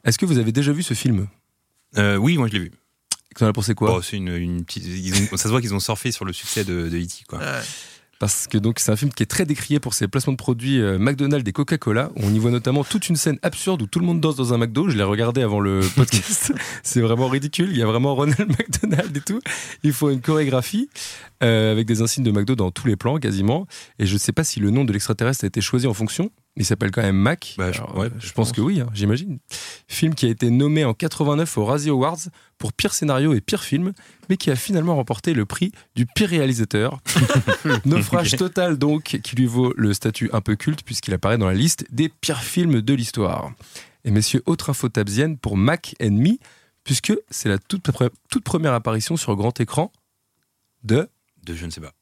Est-ce 0.04 0.18
que 0.18 0.26
vous 0.26 0.38
avez 0.38 0.52
déjà 0.52 0.72
vu 0.72 0.82
ce 0.82 0.94
film? 0.94 1.28
Euh, 1.98 2.16
oui, 2.16 2.36
moi 2.36 2.48
je 2.48 2.52
l'ai 2.54 2.58
vu. 2.60 2.72
T'en 3.38 3.46
as 3.46 3.52
pensé 3.52 3.74
quoi 3.74 3.90
Bon, 3.90 4.02
c'est 4.02 4.16
une, 4.16 4.28
une 4.34 4.64
petite. 4.64 4.84
ils 4.86 5.14
ont- 5.32 5.36
ça 5.36 5.44
se 5.44 5.48
voit 5.48 5.60
qu'ils 5.60 5.74
ont 5.74 5.80
surfé 5.80 6.10
sur 6.12 6.24
le 6.24 6.32
succès 6.32 6.64
de, 6.64 6.88
de 6.88 6.96
E.T. 6.98 7.24
Quoi. 7.28 7.40
Parce 8.18 8.46
que 8.46 8.56
donc 8.56 8.78
c'est 8.78 8.90
un 8.90 8.96
film 8.96 9.12
qui 9.12 9.22
est 9.22 9.26
très 9.26 9.44
décrié 9.44 9.78
pour 9.78 9.92
ses 9.92 10.08
placements 10.08 10.32
de 10.32 10.38
produits 10.38 10.80
euh, 10.80 10.96
McDonald's 10.98 11.46
et 11.46 11.52
Coca-Cola. 11.52 12.10
On 12.16 12.32
y 12.32 12.38
voit 12.38 12.50
notamment 12.50 12.82
toute 12.82 13.10
une 13.10 13.16
scène 13.16 13.38
absurde 13.42 13.82
où 13.82 13.86
tout 13.86 13.98
le 13.98 14.06
monde 14.06 14.22
danse 14.22 14.36
dans 14.36 14.54
un 14.54 14.56
McDo. 14.58 14.88
Je 14.88 14.96
l'ai 14.96 15.02
regardé 15.02 15.42
avant 15.42 15.60
le 15.60 15.80
podcast. 15.96 16.50
c'est 16.82 17.02
vraiment 17.02 17.28
ridicule. 17.28 17.68
Il 17.70 17.76
y 17.76 17.82
a 17.82 17.86
vraiment 17.86 18.14
Ronald 18.14 18.48
McDonald 18.58 19.14
et 19.14 19.20
tout. 19.20 19.40
Il 19.82 19.92
faut 19.92 20.08
une 20.08 20.22
chorégraphie 20.22 20.88
euh, 21.42 21.72
avec 21.72 21.86
des 21.86 22.00
insignes 22.00 22.24
de 22.24 22.30
McDo 22.30 22.54
dans 22.56 22.70
tous 22.70 22.86
les 22.86 22.96
plans 22.96 23.18
quasiment. 23.18 23.66
Et 23.98 24.06
je 24.06 24.14
ne 24.14 24.18
sais 24.18 24.32
pas 24.32 24.44
si 24.44 24.60
le 24.60 24.70
nom 24.70 24.86
de 24.86 24.94
l'extraterrestre 24.94 25.44
a 25.44 25.48
été 25.48 25.60
choisi 25.60 25.86
en 25.86 25.92
fonction. 25.92 26.30
Il 26.58 26.64
s'appelle 26.64 26.90
quand 26.90 27.02
même 27.02 27.16
Mac. 27.16 27.54
Bah, 27.58 27.70
je- 27.70 27.78
Alors, 27.78 27.96
ouais, 27.98 28.06
euh, 28.06 28.10
je, 28.18 28.32
pense, 28.32 28.52
que 28.52 28.62
oui, 28.62 28.80
hein, 28.80 28.88
j'imagine. 28.94 29.38
Film 29.88 30.14
qui 30.14 30.24
a 30.26 30.30
été 30.30 30.48
nommé 30.50 30.84
en 30.84 30.94
89 30.94 31.58
aux 31.58 31.64
Razzie 31.66 31.90
Awards 31.90 32.18
pour 32.56 32.72
pire 32.72 32.94
scénario 32.94 33.34
et 33.34 33.42
pire 33.42 33.62
film, 33.62 33.92
mais 34.30 34.38
qui 34.38 34.50
a 34.50 34.56
finalement 34.56 34.96
remporté 34.96 35.34
le 35.34 35.44
prix 35.44 35.72
du 35.94 36.06
pire 36.06 36.30
réalisateur. 36.30 37.00
Naufrage 37.84 38.36
total 38.36 38.78
donc, 38.78 39.20
qui 39.22 39.36
lui 39.36 39.44
vaut 39.46 39.74
le 39.76 39.92
statut 39.92 40.30
un 40.32 40.40
peu 40.40 40.56
culte 40.56 40.82
puisqu'il 40.82 41.12
apparaît 41.12 41.36
dans 41.38 41.46
la 41.46 41.54
liste 41.54 41.84
des 41.90 42.08
pires 42.08 42.42
films 42.42 42.80
de 42.80 42.94
l'histoire. 42.94 43.52
Et 44.04 44.10
messieurs, 44.10 44.42
autre 44.46 44.70
info 44.70 44.88
tabzienne 44.88 45.36
pour 45.36 45.56
Mac 45.56 45.94
Me, 46.00 46.38
puisque 46.84 47.12
c'est 47.30 47.48
la 47.50 47.58
toute 47.58 47.82
première 48.44 48.72
apparition 48.72 49.16
sur 49.18 49.36
grand 49.36 49.60
écran 49.60 49.92
de 50.84 51.08
De 51.44 51.54
je 51.54 51.66
ne 51.66 51.70
sais 51.70 51.80
pas. 51.80 51.92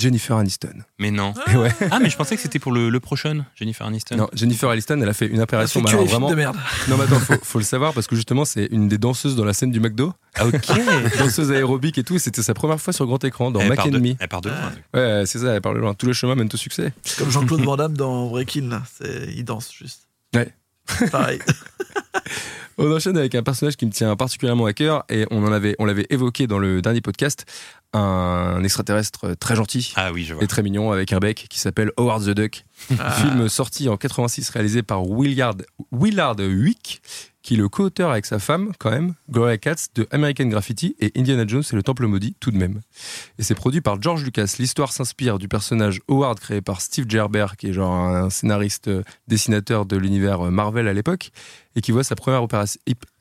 Jennifer 0.00 0.36
Aniston. 0.36 0.82
Mais 0.98 1.10
non. 1.10 1.34
Ouais. 1.54 1.70
Ah, 1.90 1.98
mais 2.00 2.10
je 2.10 2.16
pensais 2.16 2.34
que 2.36 2.42
c'était 2.42 2.58
pour 2.58 2.72
le, 2.72 2.88
le 2.90 3.00
prochain, 3.00 3.44
Jennifer 3.54 3.86
Aniston. 3.86 4.16
Non, 4.16 4.28
Jennifer 4.32 4.68
Aniston, 4.70 5.00
elle 5.02 5.08
a 5.08 5.12
fait 5.12 5.26
une 5.26 5.40
apparition 5.40 5.86
films 5.86 6.04
vraiment. 6.06 6.30
de 6.30 6.34
merde. 6.34 6.56
Non, 6.88 6.96
mais 6.96 7.04
attends, 7.04 7.20
faut, 7.20 7.34
faut 7.42 7.58
le 7.58 7.64
savoir 7.64 7.92
parce 7.92 8.06
que 8.06 8.16
justement, 8.16 8.44
c'est 8.44 8.66
une 8.70 8.88
des 8.88 8.98
danseuses 8.98 9.36
dans 9.36 9.44
la 9.44 9.52
scène 9.52 9.70
du 9.70 9.78
McDo. 9.80 10.14
Ah, 10.36 10.46
ok. 10.46 10.54
danseuse 11.18 11.52
aérobique 11.52 11.98
et 11.98 12.04
tout. 12.04 12.16
et 12.16 12.18
C'était 12.18 12.42
sa 12.42 12.54
première 12.54 12.80
fois 12.80 12.92
sur 12.92 13.06
grand 13.06 13.22
écran 13.24 13.50
dans 13.50 13.60
elle, 13.60 13.68
Mac 13.68 13.76
part 13.76 13.86
and 13.86 13.90
de, 13.90 13.98
Me. 13.98 14.14
elle 14.18 14.28
part 14.28 14.40
de 14.40 14.48
loin. 14.48 14.72
Ouais, 14.94 15.24
c'est 15.26 15.38
ça, 15.38 15.52
elle 15.54 15.60
parle 15.60 15.78
loin. 15.78 15.94
Tous 15.94 16.06
les 16.06 16.14
chemins 16.14 16.34
mènent 16.34 16.48
au 16.52 16.56
succès. 16.56 16.92
Comme 17.18 17.30
Jean-Claude 17.30 17.60
Van 17.62 17.76
Damme 17.76 17.96
dans 17.96 18.28
Breaking, 18.28 18.68
là. 18.70 18.82
C'est- 18.98 19.28
Il 19.36 19.44
danse 19.44 19.70
juste. 19.72 20.08
Ouais. 20.34 20.48
Pareil. 21.12 21.38
On 22.78 22.90
enchaîne 22.90 23.18
avec 23.18 23.34
un 23.34 23.42
personnage 23.42 23.76
qui 23.76 23.84
me 23.84 23.90
tient 23.90 24.16
particulièrement 24.16 24.64
à 24.64 24.72
cœur 24.72 25.04
et 25.10 25.26
on 25.30 25.44
en 25.44 25.52
avait, 25.52 25.76
on 25.78 25.84
l'avait 25.84 26.06
évoqué 26.08 26.46
dans 26.46 26.58
le 26.58 26.80
dernier 26.80 27.02
podcast, 27.02 27.44
un 27.92 28.62
extraterrestre 28.62 29.34
très 29.38 29.56
gentil 29.56 29.92
Ah 29.96 30.12
oui, 30.12 30.24
je 30.24 30.34
vois. 30.34 30.44
et 30.44 30.46
très 30.46 30.62
mignon 30.62 30.92
avec 30.92 31.12
un 31.12 31.18
bec 31.18 31.46
qui 31.50 31.58
s'appelle 31.58 31.90
Howard 31.96 32.24
the 32.24 32.30
Duck. 32.30 32.64
Ah. 32.98 33.10
Film 33.12 33.48
sorti 33.48 33.88
en 33.88 33.96
86 33.96 34.48
réalisé 34.50 34.82
par 34.82 35.04
Willard, 35.04 35.56
Willard 35.92 36.36
Wick 36.38 37.02
qui 37.42 37.54
est 37.54 37.56
le 37.56 37.68
co-auteur 37.68 38.10
avec 38.10 38.26
sa 38.26 38.38
femme 38.38 38.72
quand 38.78 38.90
même, 38.90 39.14
Gloria 39.30 39.56
Katz 39.56 39.88
de 39.94 40.06
American 40.10 40.46
Graffiti 40.46 40.94
et 41.00 41.10
Indiana 41.16 41.44
Jones 41.46 41.62
et 41.72 41.76
le 41.76 41.82
Temple 41.82 42.06
maudit 42.06 42.36
tout 42.38 42.50
de 42.50 42.56
même. 42.58 42.80
Et 43.38 43.42
c'est 43.42 43.54
produit 43.54 43.80
par 43.80 44.00
George 44.00 44.24
Lucas. 44.24 44.56
L'histoire 44.58 44.92
s'inspire 44.92 45.38
du 45.38 45.48
personnage 45.48 46.00
Howard 46.08 46.38
créé 46.38 46.60
par 46.60 46.80
Steve 46.80 47.06
Gerber 47.08 47.46
qui 47.56 47.68
est 47.68 47.72
genre 47.72 47.94
un 47.94 48.28
scénariste 48.30 48.90
dessinateur 49.26 49.86
de 49.86 49.96
l'univers 49.96 50.42
Marvel 50.50 50.86
à 50.86 50.92
l'époque 50.92 51.30
et 51.76 51.80
qui 51.80 51.92
voit 51.92 52.04
sa 52.04 52.14
première 52.14 52.46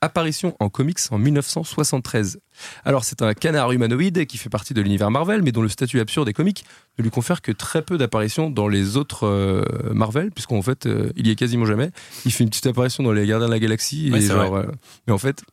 apparition 0.02 0.56
en 0.60 0.70
comics 0.70 1.00
en 1.12 1.18
1973. 1.18 2.40
Alors 2.86 3.04
c'est 3.04 3.22
un 3.22 3.34
canard 3.34 3.72
humanoïde 3.72 4.26
qui 4.26 4.38
fait 4.38 4.50
partie 4.50 4.74
de 4.74 4.82
l'univers 4.82 5.12
Marvel 5.12 5.42
mais 5.42 5.52
dont 5.52 5.62
le 5.62 5.70
statut 5.70 6.00
absurde 6.00 6.28
et 6.30 6.34
comique 6.34 6.66
ne 6.98 7.04
lui 7.04 7.12
confère 7.12 7.42
que 7.42 7.52
très 7.52 7.82
peu 7.82 7.98
d'apparitions 7.98 8.50
dans 8.50 8.68
les 8.68 8.98
autres 8.98 9.26
euh, 9.26 9.64
Marvel 9.94 10.32
puisqu'en 10.32 10.62
fait 10.62 10.86
euh, 10.86 11.12
il 11.16 11.28
y 11.28 11.32
est 11.32 11.36
quasiment 11.36 11.66
jamais. 11.66 11.92
Il 12.26 12.32
fait 12.32 12.44
une 12.44 12.50
petite 12.50 12.68
apparition 12.68 13.04
dans 13.04 13.12
les 13.12 13.26
Gardiens 13.26 13.48
de 13.48 13.54
la 13.54 13.60
Galaxie 13.60 14.10
Ouais, 14.12 14.20
et 14.20 14.22
genre, 14.28 14.56
euh, 14.56 14.66
mais 15.08 15.14
en 15.14 15.18
fait 15.18 15.44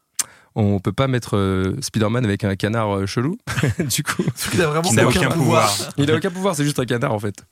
on 0.59 0.81
peut 0.81 0.93
pas 0.93 1.07
mettre 1.07 1.37
euh, 1.37 1.77
Spider-Man 1.81 2.25
avec 2.25 2.43
un 2.43 2.57
canard 2.57 2.97
euh, 2.97 3.07
chelou 3.07 3.39
du 3.79 4.03
coup 4.03 4.23
Parce 4.23 4.49
qu'il 4.49 4.63
a 4.63 4.67
vraiment 4.69 4.91
n'a 4.93 5.07
aucun, 5.07 5.21
aucun 5.21 5.31
pouvoir. 5.31 5.71
pouvoir. 5.71 5.93
il 5.99 6.11
a 6.11 6.17
aucun 6.17 6.31
pouvoir, 6.31 6.57
c'est 6.57 6.65
juste 6.65 6.81
un 6.81 6.87
canard 6.87 7.13
en 7.13 7.19
fait. 7.19 7.45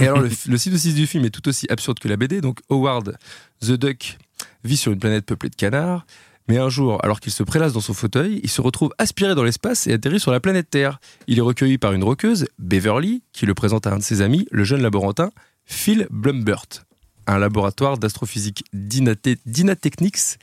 Et 0.00 0.06
alors, 0.06 0.20
le, 0.20 0.28
le 0.48 0.58
synopsis 0.58 0.94
du 0.94 1.06
film 1.06 1.24
est 1.24 1.30
tout 1.30 1.46
aussi 1.48 1.66
absurde 1.70 1.98
que 2.00 2.08
la 2.08 2.16
BD. 2.16 2.40
Donc, 2.40 2.60
Howard 2.68 3.16
the 3.60 3.72
Duck 3.72 4.18
vit 4.64 4.76
sur 4.76 4.92
une 4.92 4.98
planète 4.98 5.24
peuplée 5.24 5.50
de 5.50 5.54
canards. 5.54 6.04
Mais 6.48 6.58
un 6.58 6.68
jour, 6.68 7.02
alors 7.02 7.20
qu'il 7.20 7.32
se 7.32 7.42
prélasse 7.42 7.72
dans 7.72 7.80
son 7.80 7.94
fauteuil, 7.94 8.40
il 8.42 8.50
se 8.50 8.60
retrouve 8.60 8.90
aspiré 8.98 9.34
dans 9.34 9.44
l'espace 9.44 9.86
et 9.86 9.92
atterrit 9.94 10.20
sur 10.20 10.30
la 10.30 10.40
planète 10.40 10.68
Terre. 10.68 11.00
Il 11.26 11.38
est 11.38 11.42
recueilli 11.42 11.78
par 11.78 11.94
une 11.94 12.04
roqueuse, 12.04 12.46
Beverly, 12.58 13.22
qui 13.32 13.46
le 13.46 13.54
présente 13.54 13.86
à 13.86 13.94
un 13.94 13.98
de 13.98 14.02
ses 14.02 14.20
amis, 14.20 14.46
le 14.50 14.64
jeune 14.64 14.82
laborantin 14.82 15.30
Phil 15.64 16.06
Blumbert. 16.10 16.66
Un 17.26 17.38
laboratoire 17.38 17.96
d'astrophysique 17.96 18.64
Dynate- 18.74 19.38
Dynatechnics 19.46 20.38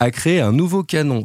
a 0.00 0.10
créé 0.10 0.40
un 0.40 0.50
nouveau 0.50 0.82
canon 0.82 1.24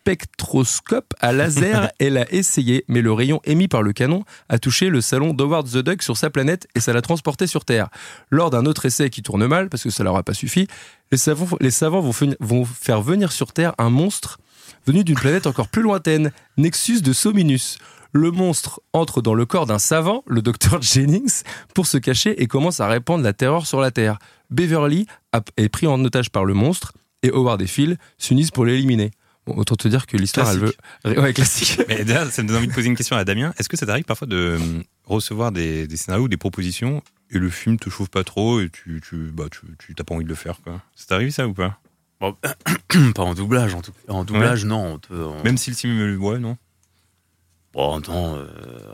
spectroscope 0.00 1.14
à 1.20 1.32
laser 1.32 1.90
et 2.00 2.10
l'a 2.10 2.30
essayé, 2.32 2.84
mais 2.88 3.02
le 3.02 3.12
rayon 3.12 3.40
émis 3.44 3.68
par 3.68 3.82
le 3.82 3.92
canon 3.92 4.24
a 4.48 4.58
touché 4.58 4.88
le 4.88 5.00
salon 5.00 5.34
d'Howard 5.34 5.68
the 5.68 5.78
Duck 5.78 6.02
sur 6.02 6.16
sa 6.16 6.30
planète 6.30 6.66
et 6.74 6.80
ça 6.80 6.92
l'a 6.92 7.02
transporté 7.02 7.46
sur 7.46 7.64
Terre. 7.64 7.88
Lors 8.30 8.50
d'un 8.50 8.66
autre 8.66 8.86
essai 8.86 9.10
qui 9.10 9.22
tourne 9.22 9.46
mal, 9.46 9.68
parce 9.68 9.82
que 9.82 9.90
ça 9.90 10.02
leur 10.04 10.16
a 10.16 10.22
pas 10.22 10.34
suffi, 10.34 10.66
les 11.12 11.18
savants, 11.18 11.56
les 11.60 11.70
savants 11.70 12.00
vont, 12.00 12.34
vont 12.40 12.64
faire 12.64 13.02
venir 13.02 13.32
sur 13.32 13.52
Terre 13.52 13.74
un 13.78 13.90
monstre 13.90 14.38
venu 14.86 15.04
d'une 15.04 15.16
planète 15.16 15.46
encore 15.46 15.68
plus 15.68 15.82
lointaine, 15.82 16.32
Nexus 16.56 17.02
de 17.02 17.12
Sominus. 17.12 17.78
Le 18.12 18.30
monstre 18.32 18.80
entre 18.92 19.22
dans 19.22 19.34
le 19.34 19.46
corps 19.46 19.66
d'un 19.66 19.78
savant, 19.78 20.24
le 20.26 20.42
docteur 20.42 20.80
Jennings, 20.82 21.42
pour 21.74 21.86
se 21.86 21.98
cacher 21.98 22.42
et 22.42 22.46
commence 22.46 22.80
à 22.80 22.88
répandre 22.88 23.22
la 23.22 23.32
terreur 23.32 23.66
sur 23.66 23.80
la 23.80 23.90
Terre. 23.92 24.18
Beverly 24.50 25.06
a- 25.32 25.42
est 25.56 25.68
pris 25.68 25.86
en 25.86 26.02
otage 26.04 26.30
par 26.30 26.44
le 26.44 26.54
monstre 26.54 26.92
et 27.22 27.30
Howard 27.30 27.60
et 27.62 27.66
Phil 27.68 27.98
s'unissent 28.18 28.50
pour 28.50 28.64
l'éliminer. 28.64 29.10
Bon, 29.50 29.56
autant 29.60 29.74
te 29.74 29.88
dire 29.88 30.06
que 30.06 30.16
l'histoire, 30.16 30.48
elle 30.50 30.58
veut. 30.60 30.74
Ouais, 31.04 31.32
classique. 31.32 31.80
Mais 31.88 32.04
d'ailleurs, 32.04 32.30
ça 32.30 32.42
me 32.42 32.48
donne 32.48 32.58
envie 32.58 32.68
de 32.68 32.72
poser 32.72 32.86
une 32.88 32.96
question 32.96 33.16
à 33.16 33.24
Damien. 33.24 33.52
Est-ce 33.58 33.68
que 33.68 33.76
ça 33.76 33.84
t'arrive 33.86 34.04
parfois 34.04 34.26
de 34.28 34.36
euh, 34.36 34.58
recevoir 35.06 35.50
des, 35.52 35.86
des 35.86 35.96
scénarios 35.96 36.24
ou 36.24 36.28
des 36.28 36.36
propositions 36.36 37.02
et 37.30 37.38
le 37.38 37.50
film 37.50 37.78
te 37.78 37.90
chauffe 37.90 38.08
pas 38.10 38.22
trop 38.24 38.60
et 38.60 38.70
tu, 38.70 39.00
tu, 39.06 39.30
bah, 39.32 39.44
tu, 39.50 39.60
tu 39.78 39.94
t'as 39.94 40.04
pas 40.04 40.14
envie 40.14 40.24
de 40.24 40.28
le 40.28 40.34
faire 40.34 40.60
quoi? 40.62 40.80
Ça 40.94 41.06
t'arrive 41.08 41.30
ça 41.30 41.48
ou 41.48 41.52
pas? 41.54 41.78
Bon, 42.20 42.36
pas 43.14 43.22
en 43.22 43.34
doublage, 43.34 43.74
en 43.74 43.82
tout 43.82 43.92
cas. 43.92 44.12
En 44.12 44.24
doublage, 44.24 44.64
non. 44.64 44.94
on 44.94 44.98
te- 44.98 45.12
on- 45.12 45.42
Même 45.42 45.56
si 45.58 45.70
le 45.70 45.76
film, 45.76 46.18
ouais, 46.22 46.38
non 46.38 46.56
Bon, 47.72 48.00
non. 48.00 48.36
euh, 48.36 48.46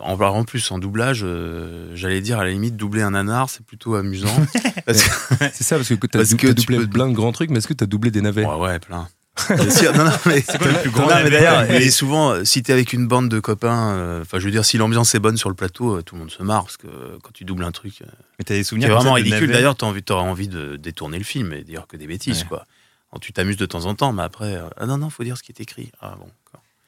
en, 0.03 0.21
en 0.21 0.45
plus, 0.45 0.71
en 0.71 0.79
doublage, 0.79 1.21
euh, 1.25 1.91
j'allais 1.95 2.21
dire 2.21 2.39
à 2.39 2.45
la 2.45 2.51
limite, 2.51 2.77
doubler 2.77 3.01
un 3.01 3.13
nanar, 3.13 3.49
c'est 3.49 3.65
plutôt 3.65 3.95
amusant. 3.95 4.29
Parce 4.87 5.03
que- 5.03 5.35
C'est 5.55 5.65
ça, 5.65 5.77
parce 5.77 5.89
que 5.89 5.95
t'as 5.95 6.19
Parce 6.19 6.29
dou- 6.31 6.37
que 6.37 6.47
t'as 6.49 6.55
tu 6.55 6.61
doublé 6.67 6.79
peux- 6.79 6.87
plein 6.91 7.09
de 7.09 7.15
grands 7.15 7.33
trucs, 7.33 7.49
mais 7.51 7.59
est-ce 7.59 7.67
que 7.69 7.73
t'as 7.75 7.87
doublé 7.87 8.11
des 8.11 8.21
navets? 8.21 8.45
Ouais, 8.45 8.55
ouais, 8.57 8.79
plein. 8.79 9.09
Bien 9.51 9.71
sûr, 9.71 9.93
non, 9.95 10.05
non, 10.05 10.11
mais, 10.27 10.41
C'est 10.41 10.59
quoi 10.59 10.69
le 10.73 10.79
plus 10.81 10.91
grand 10.91 11.03
Non, 11.03 11.09
mais 11.17 11.25
navet 11.25 11.31
d'ailleurs, 11.31 11.71
et 11.71 11.91
souvent, 11.91 12.45
si 12.45 12.63
t'es 12.63 12.73
avec 12.73 12.93
une 12.93 13.07
bande 13.07 13.29
de 13.29 13.39
copains, 13.39 13.91
euh, 13.95 14.23
enfin, 14.23 14.39
je 14.39 14.45
veux 14.47 14.51
dire, 14.51 14.65
si 14.65 14.79
l'ambiance 14.79 15.15
est 15.15 15.19
bonne 15.19 15.37
sur 15.37 15.49
le 15.51 15.55
plateau, 15.55 15.97
euh, 15.99 16.03
tout 16.03 16.15
le 16.15 16.21
monde 16.23 16.31
se 16.31 16.43
marre 16.43 16.63
parce 16.65 16.77
que 16.79 16.87
euh, 16.87 17.19
quand 17.23 17.33
tu 17.33 17.45
doubles 17.45 17.65
un 17.65 17.71
truc, 17.73 18.01
euh, 18.03 18.07
Mais 18.39 18.45
t'as 18.45 18.55
des 18.55 18.63
c'est 18.65 18.71
souvenirs 18.71 18.89
comme 18.89 18.97
vraiment 18.99 19.13
ridicule. 19.15 19.51
D'ailleurs, 19.53 19.77
t'as 19.77 19.87
envie, 19.87 20.03
t'auras 20.03 20.23
envie 20.23 20.49
de 20.49 20.77
détourner 20.77 21.19
le 21.19 21.25
film 21.25 21.53
et 21.53 21.63
dire 21.65 21.87
que 21.87 21.97
des 21.97 22.07
bêtises, 22.07 22.41
Ouais. 22.43 22.49
quoi. 22.49 22.65
Alors, 23.13 23.21
tu 23.21 23.33
t'amuses 23.33 23.57
de 23.59 23.67
temps 23.67 23.85
en 23.87 23.95
temps, 23.95 24.13
mais 24.13 24.23
après, 24.23 24.55
euh, 24.57 24.69
ah 24.79 24.87
non, 24.87 24.99
non, 24.99 25.11
faut 25.11 25.23
dire 25.23 25.37
ce 25.37 25.43
qui 25.43 25.53
est 25.53 25.61
écrit. 25.61 25.91
Ah 26.01 26.15
bon. 26.19 26.29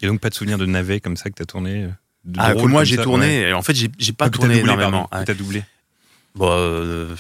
Il 0.01 0.05
y 0.05 0.09
a 0.09 0.11
donc 0.11 0.21
pas 0.21 0.31
de 0.31 0.35
souvenirs 0.35 0.59
de 0.59 0.67
navets 0.67 1.01
comme 1.01 1.17
ça 1.17 1.29
que 1.29 1.35
t'as 1.35 1.45
tourné 1.45 1.89
de 2.25 2.39
Ah, 2.41 2.55
que 2.55 2.63
moi 2.63 2.85
j'ai 2.85 2.97
tourné. 2.97 3.45
ouais. 3.47 3.53
En 3.53 3.63
fait, 3.63 3.75
j'ai 3.75 3.89
j'ai 3.99 4.13
pas 4.13 4.27
Ah, 4.27 4.31
tourné 4.31 4.59
énormément. 4.61 5.09
t'as 5.11 5.35
doublé. 5.35 5.65
Euh, 6.41 7.15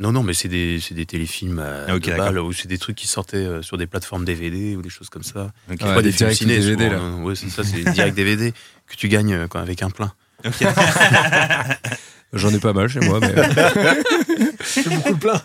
non, 0.00 0.12
non, 0.12 0.22
mais 0.22 0.34
c'est 0.34 0.48
des, 0.48 0.80
c'est 0.80 0.94
des 0.94 1.06
téléfilms 1.06 1.58
euh, 1.60 1.86
Ah, 1.88 1.94
ok, 1.94 2.02
de 2.02 2.06
d'accord. 2.10 2.24
balles, 2.26 2.38
ou 2.40 2.52
c'est 2.52 2.66
des 2.68 2.78
trucs 2.78 2.96
qui 2.96 3.06
sortaient 3.06 3.36
euh, 3.36 3.62
sur 3.62 3.76
des 3.78 3.86
plateformes 3.86 4.24
DVD 4.24 4.74
ou 4.76 4.82
des 4.82 4.88
choses 4.90 5.08
comme 5.10 5.22
ça. 5.22 5.52
Ouais, 5.68 5.76
pas 5.76 6.02
des 6.02 6.10
films 6.12 6.32
ciné, 6.32 6.58
DVD, 6.58 6.88
souvent, 6.88 7.18
là. 7.18 7.24
ouais, 7.24 7.34
c'est 7.36 7.50
ça, 7.50 7.62
c'est 7.62 7.82
des 7.82 7.90
directs 7.92 8.14
DVD 8.14 8.52
que 8.86 8.96
tu 8.96 9.08
gagnes 9.08 9.34
euh, 9.34 9.46
quand, 9.48 9.60
avec 9.60 9.82
un 9.82 9.90
plein. 9.90 10.12
J'en 12.32 12.50
ai 12.50 12.60
pas 12.60 12.72
mal 12.72 12.88
chez 12.88 13.00
moi, 13.00 13.18
mais. 13.20 13.34
C'est 14.62 14.88
beaucoup 14.88 15.14
de 15.14 15.18
plein. 15.18 15.40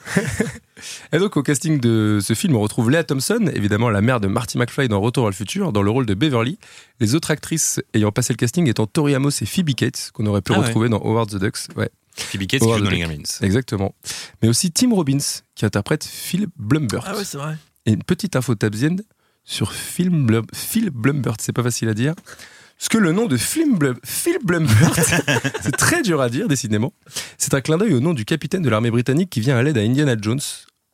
Et 1.13 1.17
donc, 1.17 1.35
au 1.35 1.41
casting 1.41 1.79
de 1.79 2.19
ce 2.21 2.33
film, 2.35 2.55
on 2.55 2.59
retrouve 2.59 2.91
Léa 2.91 3.03
Thompson, 3.03 3.49
évidemment 3.55 3.89
la 3.89 4.01
mère 4.01 4.19
de 4.19 4.27
Marty 4.27 4.57
McFly 4.59 4.87
dans 4.87 5.01
Retour 5.01 5.23
vers 5.23 5.31
le 5.31 5.35
futur, 5.35 5.71
dans 5.71 5.81
le 5.81 5.89
rôle 5.89 6.05
de 6.05 6.13
Beverly. 6.13 6.59
Les 6.99 7.15
autres 7.15 7.31
actrices 7.31 7.81
ayant 7.95 8.11
passé 8.11 8.33
le 8.33 8.37
casting 8.37 8.69
étant 8.69 8.85
Tori 8.85 9.15
Amos 9.15 9.31
et 9.41 9.45
Phoebe 9.47 9.73
Cates, 9.73 10.11
qu'on 10.13 10.27
aurait 10.27 10.41
pu 10.41 10.51
Ah 10.53 10.59
ouais. 10.59 10.65
retrouver 10.67 10.89
dans 10.89 10.99
Howard 10.99 11.29
the 11.31 11.37
Ducks. 11.37 11.57
Ouais, 11.75 11.89
Phoebe 12.15 12.47
Cates 12.47 12.61
qui 12.61 12.67
joue 12.67 12.79
dans 12.83 12.89
les. 12.89 12.99
Gremlins. 12.99 13.23
Exactement. 13.41 13.93
Mais 14.41 14.47
aussi 14.49 14.71
Tim 14.71 14.93
Robbins, 14.93 15.17
qui 15.55 15.65
interprète 15.65 16.03
Phil 16.05 16.47
Blumbert. 16.57 17.03
Ah 17.05 17.15
ouais, 17.17 17.23
c'est 17.25 17.37
vrai. 17.37 17.57
Et 17.85 17.91
une 17.91 18.03
petite 18.03 18.35
info 18.35 18.55
tabzienne 18.55 19.01
sur 19.43 19.73
Phil, 19.73 20.09
Blum- 20.09 20.47
Phil 20.53 20.89
Blumbert, 20.89 21.35
c'est 21.39 21.53
pas 21.53 21.61
facile 21.63 21.89
à 21.89 21.93
dire. 21.93 22.13
Parce 22.77 22.89
que 22.89 22.97
le 22.97 23.11
nom 23.13 23.25
de 23.27 23.37
Phil, 23.37 23.73
Blum- 23.77 23.99
Phil 24.03 24.37
Blumbert, 24.43 24.93
c'est 25.61 25.77
très 25.77 26.01
dur 26.01 26.19
à 26.19 26.29
dire, 26.29 26.47
décidément. 26.47 26.93
C'est 27.37 27.53
un 27.53 27.61
clin 27.61 27.77
d'œil 27.77 27.93
au 27.93 27.99
nom 27.99 28.13
du 28.13 28.25
capitaine 28.25 28.61
de 28.63 28.69
l'armée 28.69 28.91
britannique 28.91 29.29
qui 29.29 29.39
vient 29.39 29.55
à 29.57 29.63
l'aide 29.63 29.77
à 29.77 29.81
Indiana 29.81 30.15
Jones 30.19 30.41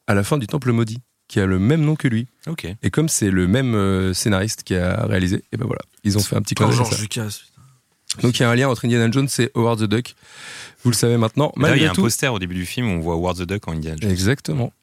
à 0.08 0.14
la 0.14 0.24
fin 0.24 0.38
du 0.38 0.48
Temple 0.48 0.72
Maudit, 0.74 1.00
qui 1.28 1.40
a 1.40 1.46
le 1.46 1.58
même 1.60 1.82
nom 1.82 1.96
que 1.96 2.08
lui. 2.08 2.28
Ok. 2.46 2.68
Et 2.84 2.90
comme 2.92 3.08
c'est 3.10 3.32
le 3.32 3.48
même 3.48 3.74
euh, 3.74 4.14
scénariste 4.14 4.64
qui 4.64 4.76
a 4.76 5.06
réalisé, 5.08 5.44
et 5.54 5.58
ben 5.58 5.66
voilà, 5.66 5.82
ils 6.04 6.18
ont 6.18 6.22
fait 6.22 6.36
un 6.36 6.42
petit 6.42 6.54
clin 6.56 6.68
d'œil 6.68 6.76
George 6.76 6.96
ça. 6.96 7.02
Lucas. 7.02 7.40
Donc 8.22 8.40
il 8.40 8.42
y 8.42 8.46
a 8.46 8.50
un 8.50 8.56
lien 8.56 8.68
entre 8.68 8.86
Indiana 8.86 9.10
Jones 9.12 9.30
et 9.40 9.52
Howard 9.56 9.80
the 9.80 9.84
Duck. 9.84 10.16
Vous 10.84 10.92
le 10.92 10.96
savez 10.96 11.18
maintenant. 11.18 11.54
D'ailleurs, 11.56 11.76
il 11.76 11.80
y 11.80 11.86
Malgré 11.86 11.88
a 11.88 11.92
un 11.92 11.94
tout, 11.94 12.02
poster 12.02 12.34
au 12.34 12.40
début 12.40 12.56
du 12.56 12.66
film 12.66 12.90
où 12.90 12.92
on 12.98 13.00
voit 13.00 13.14
Howard 13.16 13.38
the 13.38 13.44
Duck 13.44 13.68
en 13.68 13.74
Indiana 13.74 13.98
Jones. 14.02 14.12
Exactement. 14.12 14.74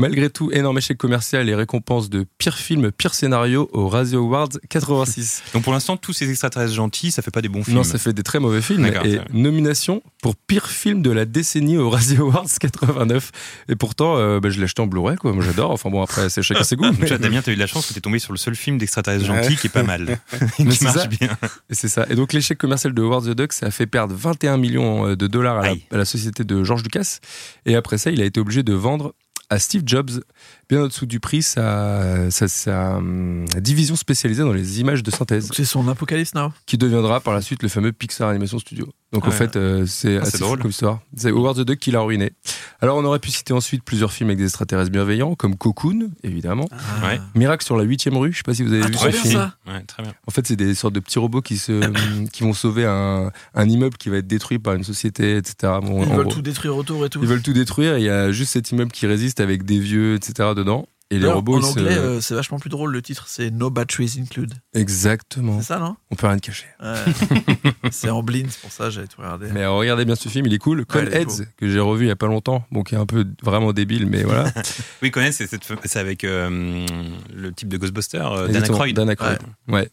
Malgré 0.00 0.30
tout, 0.30 0.50
énorme 0.52 0.78
échec 0.78 0.96
commercial 0.98 1.48
et 1.48 1.54
récompense 1.54 2.10
de 2.10 2.26
pire 2.38 2.56
film, 2.56 2.90
pire 2.90 3.14
scénario 3.14 3.68
au 3.72 3.88
Razzie 3.88 4.16
Awards 4.16 4.48
86. 4.68 5.42
Donc 5.54 5.62
pour 5.62 5.72
l'instant, 5.72 5.96
tous 5.96 6.12
ces 6.12 6.30
extraterrestres 6.30 6.74
gentils, 6.74 7.10
ça 7.10 7.22
fait 7.22 7.30
pas 7.30 7.42
des 7.42 7.48
bons 7.48 7.62
films. 7.64 7.76
Non, 7.76 7.84
ça 7.84 7.98
fait 7.98 8.12
des 8.12 8.22
très 8.22 8.38
mauvais 8.40 8.62
films. 8.62 8.86
Et 9.04 9.18
nomination 9.32 10.02
pour 10.22 10.36
pire 10.36 10.66
film 10.66 11.02
de 11.02 11.10
la 11.10 11.24
décennie 11.24 11.76
au 11.78 11.90
Razzie 11.90 12.16
Awards 12.16 12.46
89. 12.60 13.30
Et 13.68 13.76
pourtant, 13.76 14.16
euh, 14.16 14.40
bah, 14.40 14.50
je 14.50 14.58
l'ai 14.58 14.64
acheté 14.64 14.82
en 14.82 14.86
Blu-ray, 14.86 15.16
quoi. 15.16 15.32
Moi, 15.32 15.44
j'adore. 15.44 15.70
Enfin 15.70 15.90
bon, 15.90 16.02
après, 16.02 16.28
c'est 16.28 16.42
chacun 16.42 16.62
ses 16.62 16.76
goûts. 16.76 16.86
Mais- 16.98 17.18
Damien, 17.18 17.42
t'as 17.42 17.52
eu 17.52 17.54
de 17.54 17.60
la 17.60 17.66
chance 17.66 17.86
que 17.86 17.92
t'es 17.94 18.00
tombé 18.00 18.18
sur 18.18 18.32
le 18.32 18.38
seul 18.38 18.54
film 18.54 18.78
d'extraterrestres 18.78 19.26
gentils 19.26 19.56
qui 19.56 19.66
est 19.66 19.70
pas 19.70 19.82
mal. 19.82 20.18
Qui 20.56 20.64
marche 20.64 20.78
ça. 20.78 21.06
bien. 21.06 21.28
Et 21.68 21.74
c'est 21.74 21.88
ça. 21.88 22.06
Et 22.08 22.14
donc 22.14 22.32
l'échec 22.32 22.56
commercial 22.56 22.94
de 22.94 23.02
Howard 23.02 23.24
the 23.26 23.36
Duck, 23.36 23.52
ça 23.52 23.66
a 23.66 23.70
fait 23.70 23.86
perdre 23.86 24.14
21 24.14 24.56
millions 24.56 25.08
euh, 25.08 25.16
de 25.16 25.26
dollars 25.26 25.58
à 25.58 25.62
la, 25.68 25.74
à 25.92 25.96
la 25.98 26.04
société 26.04 26.44
de 26.44 26.64
George 26.64 26.82
Lucas. 26.82 27.18
Et 27.66 27.74
après 27.76 27.98
ça, 27.98 28.10
il 28.10 28.20
a 28.22 28.24
été 28.24 28.40
obligé 28.40 28.62
de 28.62 28.72
vendre 28.72 29.14
à 29.50 29.58
Steve 29.58 29.82
Jobs, 29.84 30.10
bien 30.68 30.82
au-dessous 30.82 31.06
du 31.06 31.18
prix, 31.20 31.42
sa, 31.42 32.30
sa- 32.30 32.48
sa, 32.48 32.96
hum, 32.96 33.44
division 33.56 33.96
spécialisée 33.96 34.42
dans 34.42 34.52
les 34.52 34.80
images 34.80 35.02
de 35.02 35.10
synthèse. 35.10 35.50
C'est 35.54 35.64
son 35.64 35.86
Apocalypse 35.88 36.34
Now. 36.34 36.52
Qui 36.66 36.78
deviendra 36.78 37.20
par 37.20 37.34
la 37.34 37.42
suite 37.42 37.62
le 37.62 37.68
fameux 37.68 37.92
Pixar 37.92 38.28
Animation 38.28 38.58
Studio. 38.58 38.88
Donc 39.12 39.22
Ah 39.24 39.28
en 39.28 39.30
ouais. 39.30 39.36
fait, 39.36 39.56
euh, 39.56 39.86
c'est 39.86 40.18
Ah, 40.18 40.20
c'est 40.24 40.28
assez 40.34 40.38
drôle. 40.38 40.60
comme 40.60 40.70
histoire. 40.70 41.00
C'est 41.16 41.30
Howard 41.30 41.56
the 41.56 41.60
Duck 41.66 41.78
qui 41.80 41.90
l'a 41.90 42.00
ruiné. 42.00 42.32
Alors 42.80 42.96
on 42.96 43.04
aurait 43.04 43.18
pu 43.18 43.30
citer 43.30 43.52
ensuite 43.52 43.82
plusieurs 43.82 44.12
films 44.12 44.30
avec 44.30 44.38
des 44.38 44.44
extraterrestres 44.44 44.92
bienveillants, 44.92 45.34
comme 45.34 45.56
Cocoon, 45.56 46.10
évidemment. 46.22 46.68
Ouais. 47.02 47.20
Miracle 47.34 47.64
sur 47.64 47.76
la 47.76 47.82
8 47.82 48.08
rue, 48.12 48.32
je 48.32 48.36
sais 48.38 48.42
pas 48.44 48.54
si 48.54 48.62
vous 48.62 48.72
avez 48.72 48.82
Ah, 48.84 48.86
vu 48.86 48.94
ce 48.94 49.02
bien 49.08 49.12
film. 49.12 49.32
ça. 49.34 49.54
Ouais, 49.66 49.82
très 49.82 50.02
bien. 50.04 50.12
En 50.26 50.30
fait, 50.30 50.46
c'est 50.46 50.54
des 50.56 50.74
sortes 50.74 50.94
de 50.94 51.00
petits 51.00 51.18
robots 51.18 51.42
qui, 51.42 51.58
se, 51.58 51.90
qui 52.32 52.42
vont 52.44 52.52
sauver 52.52 52.86
un, 52.86 53.32
un 53.54 53.68
immeuble 53.68 53.96
qui 53.96 54.08
va 54.10 54.18
être 54.18 54.28
détruit 54.28 54.58
par 54.60 54.74
une 54.74 54.84
société, 54.84 55.36
etc. 55.36 55.72
Bon, 55.82 56.02
Ils 56.04 56.08
en 56.08 56.16
veulent 56.16 56.26
gros, 56.26 56.34
tout 56.34 56.42
détruire 56.42 56.76
autour 56.76 57.04
et 57.04 57.10
tout. 57.10 57.18
ils 57.20 57.28
veulent 57.28 57.42
tout 57.42 57.52
détruire. 57.52 57.96
et 57.96 58.00
Il 58.00 58.04
y 58.04 58.08
a 58.10 58.30
juste 58.30 58.52
cet 58.52 58.70
immeuble 58.70 58.92
qui 58.92 59.06
résiste 59.06 59.40
avec 59.40 59.64
des 59.64 59.80
vieux, 59.80 60.14
etc. 60.14 60.50
dedans. 60.56 60.86
Et 61.12 61.18
les 61.18 61.26
robots, 61.26 61.58
en 61.58 61.62
se- 61.62 61.78
anglais, 61.80 61.96
euh, 61.98 62.20
c'est 62.20 62.34
vachement 62.34 62.60
plus 62.60 62.70
drôle 62.70 62.92
le 62.92 63.02
titre, 63.02 63.24
c'est 63.26 63.50
No 63.50 63.68
Batteries 63.68 64.16
Include. 64.20 64.54
Exactement. 64.74 65.58
C'est 65.60 65.66
ça, 65.66 65.78
non? 65.80 65.96
On 66.12 66.14
peut 66.14 66.28
rien 66.28 66.36
te 66.38 66.46
cacher. 66.46 66.66
Ouais. 66.80 66.94
c'est 67.90 68.10
en 68.10 68.22
blind, 68.22 68.48
c'est 68.48 68.60
pour 68.60 68.70
ça 68.70 68.90
j'avais 68.90 69.08
tout 69.08 69.20
regardé. 69.20 69.48
Mais 69.52 69.66
regardez 69.66 70.04
bien 70.04 70.14
ce 70.14 70.28
film, 70.28 70.46
il 70.46 70.54
est 70.54 70.58
cool. 70.58 70.86
Con 70.86 71.00
il 71.02 71.08
est 71.12 71.22
Heads, 71.22 71.46
que 71.56 71.68
j'ai 71.68 71.80
revu 71.80 72.04
il 72.04 72.08
y 72.08 72.12
a 72.12 72.16
pas 72.16 72.28
longtemps, 72.28 72.64
bon, 72.70 72.84
qui 72.84 72.94
est 72.94 72.98
un 72.98 73.06
peu 73.06 73.24
vraiment 73.42 73.72
débile, 73.72 74.06
mais 74.06 74.22
voilà. 74.22 74.52
Oui, 75.02 75.10
connaître, 75.10 75.36
c'est 75.36 75.96
avec 75.98 76.22
euh, 76.24 76.86
le 77.34 77.52
type 77.52 77.68
de 77.68 77.76
Ghostbuster, 77.76 78.18
euh, 78.22 78.46
Dan 78.48 78.62
Aykroyd. 78.64 78.94
Dan 78.94 79.10
Aykroyd. 79.10 79.38
Ouais. 79.68 79.88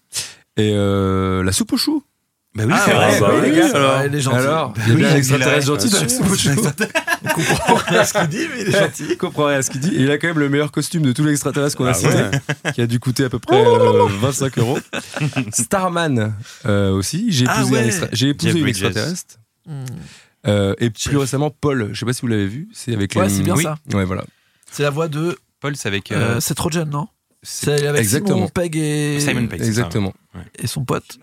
Et 0.57 0.71
euh, 0.75 1.43
la 1.43 1.51
soupe 1.51 1.73
aux 1.73 1.77
choux. 1.77 2.03
Bah 2.57 2.63
oui, 2.65 2.73
Ah 2.75 2.81
c'est 2.85 2.93
vrai. 2.93 3.19
bah 3.19 3.29
oui, 3.43 3.49
oui, 3.53 3.61
alors. 3.73 4.03
il 4.05 4.15
est 4.15 4.19
gentil. 4.19 4.35
Alors, 4.37 4.73
Bah 4.73 4.81
il 4.87 4.95
oui, 4.95 5.05
un 5.05 5.09
il 5.11 5.15
extraterrestre 5.17 5.67
gentil. 5.67 5.89
On 7.23 7.29
comprend 7.29 7.75
rien 7.75 7.99
à 7.99 8.05
ce 8.05 8.13
qu'il 8.13 8.27
dit, 8.29 8.47
mais 8.55 8.61
il 8.61 8.67
est 8.69 8.79
gentil. 8.79 9.05
Je 9.09 9.13
comprends 9.15 9.45
rien 9.45 9.57
à 9.57 9.61
ce 9.61 9.69
qu'il 9.69 9.79
dit. 9.81 9.95
Et 9.95 10.01
il 10.01 10.11
a 10.11 10.17
quand 10.17 10.27
même 10.27 10.39
le 10.39 10.49
meilleur 10.49 10.71
costume 10.71 11.03
de 11.03 11.11
tous 11.11 11.23
les 11.23 11.31
extraterrestres 11.33 11.77
qu'on 11.77 11.85
a 11.85 11.91
Ah 11.91 11.93
cité, 11.93 12.71
qui 12.73 12.81
a 12.81 12.87
dû 12.87 12.99
coûter 12.99 13.25
à 13.25 13.29
peu 13.29 13.37
près 13.39 13.63
euh, 13.63 14.07
25 14.19 14.57
euros. 14.57 14.79
Starman 15.53 16.33
euh, 16.65 16.91
aussi. 16.91 17.27
J'ai 17.29 17.45
Ah 17.47 17.59
épousé, 17.61 17.75
un 17.77 17.81
ouais. 17.81 17.87
extra- 17.87 18.07
j'ai 18.11 18.29
épousé 18.29 18.49
Jeff 18.49 18.57
une 18.57 18.63
Bridges. 18.63 18.83
extraterrestre. 18.83 19.35
Hmm. 19.67 19.85
Euh, 20.47 20.73
et 20.79 20.89
plus 20.89 21.17
récemment, 21.17 21.49
Paul. 21.51 21.89
Je 21.93 21.99
sais 21.99 22.05
pas 22.05 22.13
si 22.13 22.21
vous 22.21 22.27
l'avez 22.27 22.47
vu. 22.47 22.69
C'est 22.73 22.93
avec 22.93 23.15
Ouais, 23.15 23.23
les. 23.27 23.29
c'est 23.29 23.43
bien 23.43 23.55
Oui. 23.55 23.63
ça. 23.63 23.75
Ouais, 23.93 24.05
voilà. 24.05 24.23
C'est 24.71 24.83
la 24.83 24.89
voix 24.89 25.07
de. 25.07 25.37
Paul, 25.59 25.75
c'est 25.75 25.87
avec 25.87 26.11
euh, 26.11 26.35
euh, 26.35 26.39
c'est 26.39 26.53
trop 26.55 26.71
jeune, 26.71 26.89
non? 26.89 27.07
c'est- 27.43 27.77
C'est 27.77 27.87
avec 27.87 28.01
Exactement. 28.01 28.35
Simon 28.37 28.47
Pegg 28.49 28.75
et. 28.77 29.19
Simon 29.19 29.47
Pegg. 29.47 29.61
Exactement. 29.61 30.13
Et 30.59 30.67
son 30.67 30.83
pote. 30.85 31.17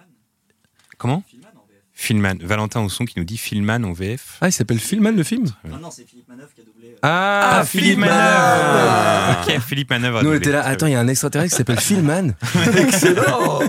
Comment 0.99 1.23
Filman. 1.97 2.39
Valentin 2.43 2.81
Ausson 2.83 3.05
qui 3.05 3.15
nous 3.19 3.25
dit 3.25 3.39
Filman 3.39 3.85
en 3.85 3.93
VF. 3.93 4.39
Ah, 4.41 4.49
il 4.49 4.53
s'appelle 4.53 4.81
Philman 4.81 5.13
le 5.15 5.23
film 5.23 5.45
Non, 5.65 5.79
non, 5.79 5.91
c'est 5.93 6.05
Philippe 6.09 6.29
Manœuvre 6.29 6.51
qui 6.53 6.61
a 6.61 6.65
doublé. 6.65 6.89
euh, 6.89 6.99
Ah, 7.03 7.59
Ah, 7.61 7.65
Philippe 7.65 7.99
Manœuvre 7.99 9.47
Ok, 9.49 9.61
Philippe 9.61 9.91
Manœuvre. 9.91 10.19
a 10.19 10.23
Nous, 10.25 10.31
on 10.31 10.35
était 10.35 10.51
là. 10.51 10.65
Attends, 10.67 10.87
il 10.89 10.93
y 10.93 10.97
a 10.97 11.01
un 11.01 11.07
extraterrestre 11.07 11.53
qui 11.53 11.57
s'appelle 11.59 11.79
Philman. 11.81 12.35
Excellent 12.77 13.61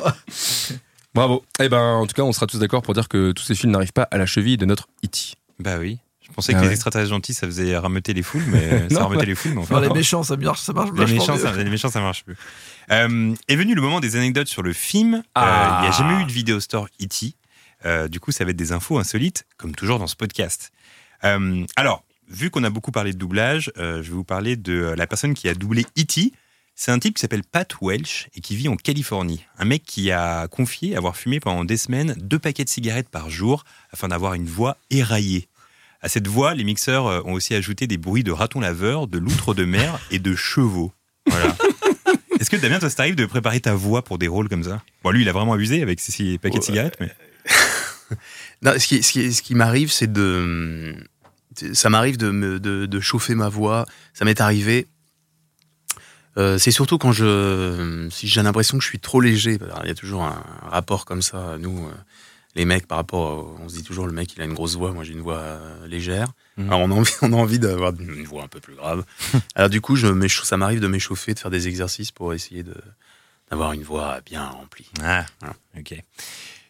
Bravo. 1.14 1.46
Eh 1.62 1.70
ben, 1.70 1.78
en 1.80 2.08
tout 2.08 2.14
cas, 2.14 2.24
on 2.24 2.32
sera 2.34 2.48
tous 2.48 2.58
d'accord 2.60 2.82
pour 2.82 2.94
dire 2.96 3.08
que 3.08 3.32
tous 3.32 3.44
ces 3.44 3.54
films 3.56 3.72
n'arrivent 3.72 3.94
pas 3.94 4.08
à 4.10 4.18
la 4.18 4.26
cheville 4.26 4.58
de 4.58 4.66
notre 4.66 4.88
E.T. 5.06 5.36
Bah 5.60 5.76
oui. 5.80 6.00
Je 6.22 6.32
pensais 6.34 6.52
Ah 6.54 6.56
que 6.58 6.62
ouais. 6.64 6.68
les 6.70 6.74
extraterrestres 6.74 7.12
gentils, 7.12 7.36
ça 7.36 7.46
faisait 7.46 7.78
rameuter 7.78 8.14
les 8.16 8.24
foules, 8.24 8.44
mais 8.48 8.90
ça 8.90 8.96
Non, 8.96 9.02
rameutait 9.02 9.20
ouais. 9.22 9.26
les 9.28 9.36
foules, 9.36 9.52
mais 9.54 9.62
enfin. 9.62 9.76
Enfin, 9.78 9.88
les 9.88 9.94
méchants, 9.94 10.24
ça 10.24 10.36
marche, 10.36 10.62
ça 10.62 10.74
marche 10.74 10.90
Les 10.94 10.98
vachement 10.98 11.20
méchants, 11.20 11.36
mieux. 11.36 11.40
ça, 11.40 11.52
les 11.54 11.70
méchants, 11.70 11.90
ça 11.92 12.02
marche 12.02 12.26
plus. 12.26 12.36
Euh, 12.92 13.34
est 13.48 13.56
venu 13.56 13.76
le 13.76 13.82
moment 13.82 14.00
des 14.00 14.16
anecdotes 14.16 14.48
sur 14.48 14.62
le 14.62 14.74
film. 14.74 15.16
Euh, 15.16 15.22
Ah. 15.36 15.80
il 15.80 15.82
n'y 15.84 15.88
a 15.94 15.98
jamais 15.98 16.22
eu 16.22 16.26
de 16.26 16.32
vidéo 16.32 16.60
store 16.60 16.88
E.T. 17.02 17.34
Euh, 17.86 18.08
du 18.08 18.20
coup, 18.20 18.32
ça 18.32 18.44
va 18.46 18.52
être 18.52 18.58
des 18.58 18.72
infos 18.72 18.98
insolites, 18.98 19.46
comme 19.58 19.74
toujours 19.76 20.00
dans 20.00 20.08
ce 20.08 20.16
podcast. 20.16 20.72
Alors, 21.76 22.04
vu 22.30 22.52
qu'on 22.52 22.64
a 22.64 22.70
beaucoup 22.70 22.92
parlé 22.92 23.12
de 23.12 23.18
doublage, 23.18 23.72
je 23.78 23.82
vais 24.02 24.10
vous 24.10 24.24
parler 24.24 24.56
de 24.56 24.94
la 24.96 25.08
personne 25.08 25.34
qui 25.34 25.50
a 25.50 25.56
doublé 25.56 25.84
E.T. 25.98 26.32
C'est 26.76 26.92
un 26.92 27.00
type 27.00 27.16
qui 27.16 27.22
s'appelle 27.22 27.44
Pat 27.44 27.74
Welch 27.82 28.28
et 28.36 28.42
qui 28.42 28.56
vit 28.56 28.68
en 28.68 28.76
Californie. 28.76 29.44
Un 29.58 29.66
mec 29.66 29.84
qui 29.84 30.12
a 30.12 30.48
confié 30.48 30.96
avoir 30.96 31.16
fumé 31.16 31.40
pendant 31.40 31.64
des 31.66 31.78
semaines 31.78 32.14
deux 32.20 32.38
paquets 32.38 32.64
de 32.66 32.70
cigarettes 32.70 33.10
par 33.10 33.30
jour 33.32 33.64
afin 33.92 34.10
d'avoir 34.10 34.34
une 34.36 34.46
voix 34.46 34.78
éraillée. 34.92 35.48
À 36.02 36.10
cette 36.10 36.28
voix, 36.28 36.54
les 36.54 36.64
mixeurs 36.64 37.26
ont 37.26 37.34
aussi 37.34 37.56
ajouté 37.56 37.88
des 37.88 37.98
bruits 37.98 38.24
de 38.24 38.32
ratons 38.32 38.60
laveurs, 38.60 39.08
de 39.08 39.18
loutres 39.18 39.56
de 39.56 39.66
mer 39.66 40.00
et 40.12 40.20
de 40.20 40.36
chevaux. 40.36 40.92
Voilà. 41.28 41.56
Est-ce 42.40 42.50
que 42.50 42.58
Damien, 42.58 42.80
toi, 42.80 42.90
ça 42.90 42.96
t'arrive 42.98 43.16
de 43.16 43.26
préparer 43.26 43.60
ta 43.60 43.74
voix 43.74 44.04
pour 44.04 44.18
des 44.18 44.28
rôles 44.28 44.50
comme 44.50 44.64
ça? 44.64 44.82
Bon, 45.04 45.12
lui, 45.12 45.22
il 45.22 45.30
a 45.30 45.32
vraiment 45.32 45.54
abusé 45.54 45.82
avec 45.82 46.00
ses 46.00 46.38
paquets 46.38 46.60
de 46.60 46.64
cigarettes, 46.64 46.98
mais 47.00 47.12
Non, 48.62 48.74
ce 48.78 48.88
qui, 48.88 49.04
ce 49.04 49.12
qui, 49.12 49.34
ce 49.34 49.42
qui 49.42 49.56
m'arrive, 49.56 49.92
c'est 49.92 50.12
de. 50.12 50.96
Ça 51.74 51.90
m'arrive 51.90 52.18
de, 52.18 52.58
de, 52.58 52.86
de 52.86 53.00
chauffer 53.00 53.36
ma 53.36 53.50
voix. 53.50 53.86
Ça 54.14 54.26
m'est 54.26 54.42
arrivé. 54.42 54.88
Euh, 56.38 56.58
c'est 56.58 56.72
surtout 56.72 56.98
quand 56.98 57.12
je. 57.12 58.08
Si 58.12 58.28
j'ai 58.28 58.44
l'impression 58.44 58.78
que 58.78 58.84
je 58.84 58.90
suis 58.90 59.00
trop 59.00 59.22
léger. 59.22 59.58
Il 59.84 59.88
y 59.88 59.92
a 59.92 59.96
toujours 59.96 60.24
un 60.24 60.44
rapport 60.64 61.06
comme 61.06 61.22
ça, 61.22 61.58
nous, 61.60 61.88
euh, 61.88 61.92
les 62.56 62.66
mecs, 62.66 62.88
par 62.88 62.98
rapport. 62.98 63.56
On 63.62 63.70
se 63.70 63.76
dit 63.76 63.84
toujours, 63.84 64.08
le 64.08 64.14
mec, 64.14 64.34
il 64.36 64.42
a 64.42 64.46
une 64.46 64.54
grosse 64.54 64.76
voix. 64.76 64.92
Moi, 64.92 65.04
j'ai 65.04 65.14
une 65.14 65.22
voix 65.22 65.38
euh, 65.38 65.88
légère. 65.88 66.28
Mhm. 66.58 66.68
Alors, 66.68 66.80
on 66.82 66.92
a 66.92 66.96
envie, 66.96 67.14
on 67.22 67.34
a 67.34 67.36
envie 67.36 67.60
d'avoir 67.60 67.94
une 68.00 68.24
voix 68.24 68.44
un 68.44 68.48
peu 68.48 68.60
plus 68.60 68.76
grave. 68.76 69.04
Alors, 69.56 69.70
du 69.70 69.82
coup, 69.82 69.96
je 69.96 70.08
ça 70.44 70.58
m'arrive 70.58 70.80
de 70.80 70.88
m'échauffer, 70.88 71.34
de 71.34 71.40
faire 71.40 71.52
des 71.52 71.68
exercices 71.68 72.12
pour 72.12 72.34
essayer 72.34 72.64
de 72.64 72.76
d'avoir 73.52 73.74
une 73.74 73.84
voix 73.84 74.22
bien 74.26 74.44
remplie. 74.44 74.90
Ah, 75.04 75.26
ok. 75.78 76.02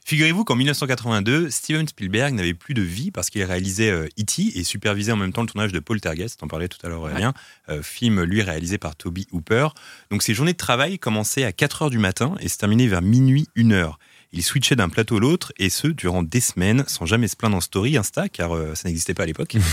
Figurez-vous 0.08 0.44
qu'en 0.44 0.56
1982, 0.56 1.50
Steven 1.50 1.88
Spielberg 1.88 2.36
n'avait 2.36 2.54
plus 2.54 2.76
de 2.76 2.84
vie 2.84 3.10
parce 3.10 3.32
qu'il 3.32 3.44
réalisait 3.44 3.90
euh, 3.90 4.08
E.T. 4.20 4.60
et 4.60 4.64
supervisait 4.64 5.12
en 5.12 5.16
même 5.16 5.34
temps 5.34 5.42
le 5.42 5.48
tournage 5.48 5.72
de 5.72 5.80
Poltergeist, 5.80 6.42
t'en 6.42 6.48
parlais 6.48 6.68
tout 6.68 6.78
à 6.84 6.90
l'heure 6.90 7.02
Aurélien, 7.02 7.34
euh, 7.70 7.82
film 7.82 8.22
lui 8.22 8.44
réalisé 8.44 8.78
par 8.78 8.96
Toby 8.96 9.26
Hooper. 9.32 9.70
Donc 10.12 10.22
ses 10.22 10.36
journées 10.36 10.54
de 10.54 10.58
travail 10.58 11.00
commençaient 11.00 11.44
à 11.44 11.52
4 11.52 11.82
heures 11.82 11.90
du 11.90 11.98
matin 11.98 12.36
et 12.40 12.50
se 12.50 12.58
terminaient 12.60 12.86
vers 12.86 13.02
minuit, 13.02 13.48
1 13.58 13.72
heure. 13.72 13.98
Il 14.34 14.44
switchait 14.44 14.76
d'un 14.76 14.90
plateau 14.90 15.18
à 15.18 15.20
l'autre 15.20 15.54
et 15.58 15.70
ce, 15.70 15.88
durant 15.88 16.22
des 16.24 16.40
semaines, 16.42 16.84
sans 16.88 17.06
jamais 17.06 17.28
se 17.28 17.36
plaindre 17.36 17.56
en 17.58 17.62
story 17.62 17.96
Insta, 17.98 18.28
car 18.30 18.56
euh, 18.56 18.76
ça 18.76 18.90
n'existait 18.90 19.14
pas 19.14 19.24
à 19.24 19.26
l'époque. 19.28 19.56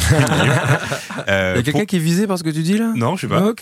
Euh, 1.28 1.52
Il 1.54 1.58
y 1.58 1.60
a 1.60 1.62
quelqu'un 1.62 1.78
pour- 1.80 1.86
qui 1.86 1.96
est 1.96 2.00
visé 2.00 2.26
par 2.26 2.38
ce 2.38 2.42
que 2.42 2.50
tu 2.50 2.62
dis 2.62 2.78
là? 2.78 2.92
Non, 2.96 3.16
je 3.16 3.22
sais 3.22 3.28
pas. 3.28 3.52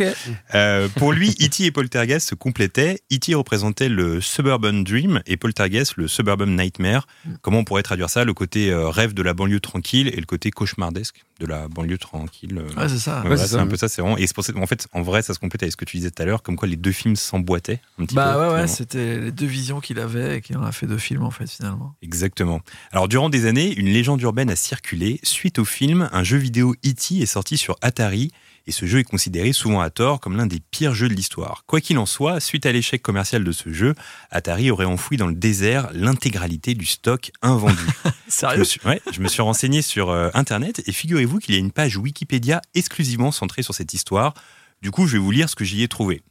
Euh, 0.55 0.89
pour 0.97 1.13
lui, 1.13 1.31
E.T. 1.43 1.65
et 1.65 1.71
Poltergeist 1.71 2.29
se 2.31 2.35
complétaient. 2.35 3.01
E.T. 3.13 3.35
représentait 3.35 3.89
le 3.89 4.21
Suburban 4.21 4.73
Dream 4.73 5.21
et 5.27 5.37
Poltergeist 5.37 5.95
le 5.97 6.09
Suburban 6.09 6.47
Nightmare. 6.47 7.07
Comment 7.43 7.59
on 7.59 7.65
pourrait 7.65 7.83
traduire 7.83 8.09
ça? 8.09 8.25
Le 8.25 8.35
côté 8.35 8.71
euh, 8.71 8.89
rêve 8.89 9.15
de 9.15 9.23
la 9.23 9.35
banlieue 9.35 9.61
tranquille 9.61 10.09
et 10.09 10.17
le 10.17 10.27
côté 10.27 10.51
cauchemardesque 10.51 11.25
de 11.41 11.47
la 11.47 11.69
banlieue 11.69 11.99
tranquille. 11.99 12.59
euh. 12.59 12.81
Ouais, 12.81 12.89
c'est 12.89 12.99
ça. 12.99 13.23
Ouais, 13.25 13.31
Ouais, 13.31 13.37
c'est 13.37 13.57
un 13.57 13.67
peu 13.67 13.77
ça. 13.77 13.89
C'est 13.89 14.01
vraiment. 14.03 14.17
Et 14.17 14.27
c'est 14.27 14.35
pour 14.35 14.45
ça- 14.45 14.53
en 14.57 14.67
fait, 14.67 14.87
en 14.93 15.03
vrai, 15.03 15.23
ça 15.23 15.35
se 15.35 15.39
complète 15.39 15.63
avec 15.63 15.73
ce 15.73 15.77
que 15.77 15.85
tu 15.85 15.97
disais 15.97 16.11
tout 16.11 16.23
à 16.23 16.27
l'heure, 16.27 16.43
comme 16.43 16.57
quoi 16.57 16.69
les 16.69 16.77
deux 16.77 16.93
films 16.93 17.17
s'emboîtaient 17.17 17.81
un 17.99 18.05
petit 18.07 18.15
Bah 18.15 18.33
peu. 18.35 18.39
ouais, 18.39 18.45
ouais, 18.45 18.51
finalement. 18.51 18.75
c'était 18.75 19.19
les 19.21 19.33
deux 19.33 19.47
visions 19.47 19.81
qu'il 19.81 19.99
avait 19.99 20.39
et 20.39 20.41
qu'il 20.41 20.57
en 20.57 20.65
a 20.65 20.73
fait 20.73 20.80
deux 20.87 20.99
films 20.99 21.23
en 21.23 21.31
fait 21.31 21.51
finalement. 21.51 21.95
Exactement. 22.03 22.61
Alors, 22.93 23.09
durant 23.09 23.29
des 23.29 23.47
années, 23.47 23.73
une 23.75 23.87
légende 23.87 24.21
urbaine 24.23 24.51
a 24.51 24.57
circulé. 24.57 25.21
Suite 25.23 25.59
au 25.59 25.65
film, 25.65 26.09
un 26.13 26.25
jeu 26.25 26.37
vidéo 26.37 26.75
E.T. 26.87 27.19
est 27.21 27.27
sorti 27.27 27.57
sur 27.57 27.77
Atari. 27.83 28.33
Et 28.67 28.73
ce 28.73 28.87
jeu 28.87 28.99
est 28.99 29.05
considéré 29.05 29.53
souvent 29.53 29.81
à 29.81 29.91
tort 29.91 30.21
comme 30.21 30.37
l'un 30.37 30.47
des 30.47 30.61
pires 30.61 30.95
jeux 30.95 31.09
de 31.09 31.15
l'histoire. 31.15 31.65
Quoi 31.67 31.81
qu'il 31.81 31.99
en 31.99 32.07
soit, 32.07 32.41
suite 32.41 32.67
à 32.67 32.73
l'échec 32.73 33.03
commercial 33.03 33.43
de 33.43 33.53
ce 33.53 33.73
jeu, 33.73 33.95
Atari 34.31 34.71
aurait 34.71 34.85
enfoui 34.85 35.17
dans 35.17 35.27
le 35.27 35.35
désert 35.35 35.89
l'intégralité 35.93 36.75
du 36.75 36.87
stock 36.87 37.33
invendu. 37.43 37.83
Sérieux 38.29 38.57
je 38.57 38.61
me, 38.61 38.65
suis, 38.65 38.81
ouais, 38.85 39.01
je 39.13 39.21
me 39.21 39.29
suis 39.29 39.43
renseigné 39.43 39.83
sur 39.83 40.11
euh, 40.11 40.29
Internet 40.35 40.83
et 40.87 40.93
figurez-vous 40.93 41.39
qu'il 41.39 41.55
y 41.55 41.59
a 41.59 41.61
une 41.61 41.73
page 41.73 41.97
Wikipédia 41.97 42.61
exclusivement 42.75 43.33
centrée 43.33 43.63
sur 43.63 43.75
cette 43.75 43.95
histoire. 43.95 44.35
Du 44.83 44.91
coup, 44.91 45.07
je 45.07 45.15
vais 45.15 45.19
vous 45.19 45.31
lire 45.31 45.49
ce 45.49 45.57
que 45.57 45.65
j'y 45.65 45.83
ai 45.83 45.89
trouvé. 45.89 46.23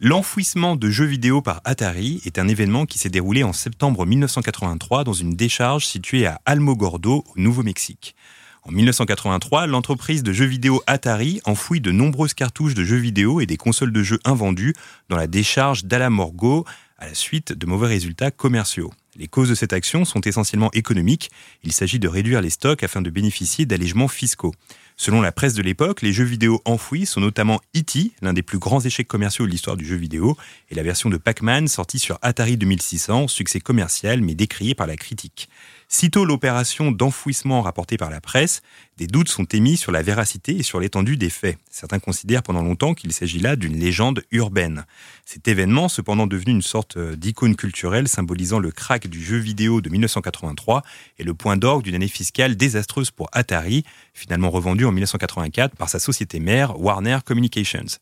L'enfouissement 0.00 0.76
de 0.76 0.90
jeux 0.90 1.06
vidéo 1.06 1.42
par 1.42 1.60
Atari 1.64 2.22
est 2.24 2.38
un 2.38 2.46
événement 2.46 2.86
qui 2.86 3.00
s'est 3.00 3.08
déroulé 3.08 3.42
en 3.42 3.52
septembre 3.52 4.06
1983 4.06 5.02
dans 5.02 5.12
une 5.12 5.34
décharge 5.34 5.86
située 5.86 6.24
à 6.24 6.40
Almogordo, 6.44 7.24
au 7.26 7.40
Nouveau-Mexique. 7.40 8.14
En 8.62 8.70
1983, 8.70 9.66
l'entreprise 9.66 10.22
de 10.22 10.32
jeux 10.32 10.44
vidéo 10.44 10.80
Atari 10.86 11.40
enfouit 11.46 11.80
de 11.80 11.90
nombreuses 11.90 12.34
cartouches 12.34 12.74
de 12.74 12.84
jeux 12.84 12.94
vidéo 12.94 13.40
et 13.40 13.46
des 13.46 13.56
consoles 13.56 13.90
de 13.90 14.04
jeux 14.04 14.20
invendues 14.24 14.72
dans 15.08 15.16
la 15.16 15.26
décharge 15.26 15.84
d'Alamorgo 15.84 16.64
à 16.98 17.06
la 17.06 17.14
suite 17.14 17.52
de 17.52 17.66
mauvais 17.66 17.88
résultats 17.88 18.30
commerciaux. 18.30 18.92
Les 19.16 19.26
causes 19.26 19.48
de 19.48 19.56
cette 19.56 19.72
action 19.72 20.04
sont 20.04 20.20
essentiellement 20.20 20.70
économiques. 20.74 21.28
Il 21.64 21.72
s'agit 21.72 21.98
de 21.98 22.06
réduire 22.06 22.40
les 22.40 22.50
stocks 22.50 22.84
afin 22.84 23.02
de 23.02 23.10
bénéficier 23.10 23.66
d'allégements 23.66 24.06
fiscaux. 24.06 24.54
Selon 25.00 25.20
la 25.20 25.30
presse 25.30 25.54
de 25.54 25.62
l'époque, 25.62 26.02
les 26.02 26.12
jeux 26.12 26.24
vidéo 26.24 26.60
enfouis 26.64 27.06
sont 27.06 27.20
notamment 27.20 27.60
E.T., 27.76 28.10
l'un 28.20 28.32
des 28.32 28.42
plus 28.42 28.58
grands 28.58 28.80
échecs 28.80 29.06
commerciaux 29.06 29.46
de 29.46 29.50
l'histoire 29.52 29.76
du 29.76 29.86
jeu 29.86 29.94
vidéo, 29.94 30.36
et 30.70 30.74
la 30.74 30.82
version 30.82 31.08
de 31.08 31.16
Pac-Man 31.16 31.68
sortie 31.68 32.00
sur 32.00 32.18
Atari 32.20 32.56
2600, 32.56 33.28
succès 33.28 33.60
commercial 33.60 34.20
mais 34.22 34.34
décrié 34.34 34.74
par 34.74 34.88
la 34.88 34.96
critique. 34.96 35.48
Sitôt 35.90 36.26
l'opération 36.26 36.92
d'enfouissement 36.92 37.62
rapportée 37.62 37.96
par 37.96 38.10
la 38.10 38.20
presse, 38.20 38.60
des 38.98 39.06
doutes 39.06 39.30
sont 39.30 39.46
émis 39.46 39.78
sur 39.78 39.90
la 39.90 40.02
véracité 40.02 40.54
et 40.54 40.62
sur 40.62 40.80
l'étendue 40.80 41.16
des 41.16 41.30
faits. 41.30 41.56
Certains 41.70 41.98
considèrent 41.98 42.42
pendant 42.42 42.60
longtemps 42.62 42.92
qu'il 42.92 43.10
s'agit 43.14 43.38
là 43.38 43.56
d'une 43.56 43.78
légende 43.78 44.22
urbaine. 44.30 44.84
Cet 45.24 45.48
événement, 45.48 45.88
cependant 45.88 46.26
devenu 46.26 46.52
une 46.52 46.62
sorte 46.62 46.98
d'icône 46.98 47.56
culturelle 47.56 48.06
symbolisant 48.06 48.58
le 48.58 48.70
crack 48.70 49.06
du 49.06 49.24
jeu 49.24 49.38
vidéo 49.38 49.80
de 49.80 49.88
1983 49.88 50.82
et 51.18 51.24
le 51.24 51.32
point 51.32 51.56
d'orgue 51.56 51.84
d'une 51.84 51.94
année 51.94 52.08
fiscale 52.08 52.54
désastreuse 52.54 53.10
pour 53.10 53.30
Atari, 53.32 53.82
finalement 54.12 54.50
revendu 54.50 54.84
en 54.84 54.92
1984 54.92 55.74
par 55.74 55.88
sa 55.88 55.98
société 55.98 56.38
mère 56.38 56.78
Warner 56.78 57.20
Communications. 57.24 57.98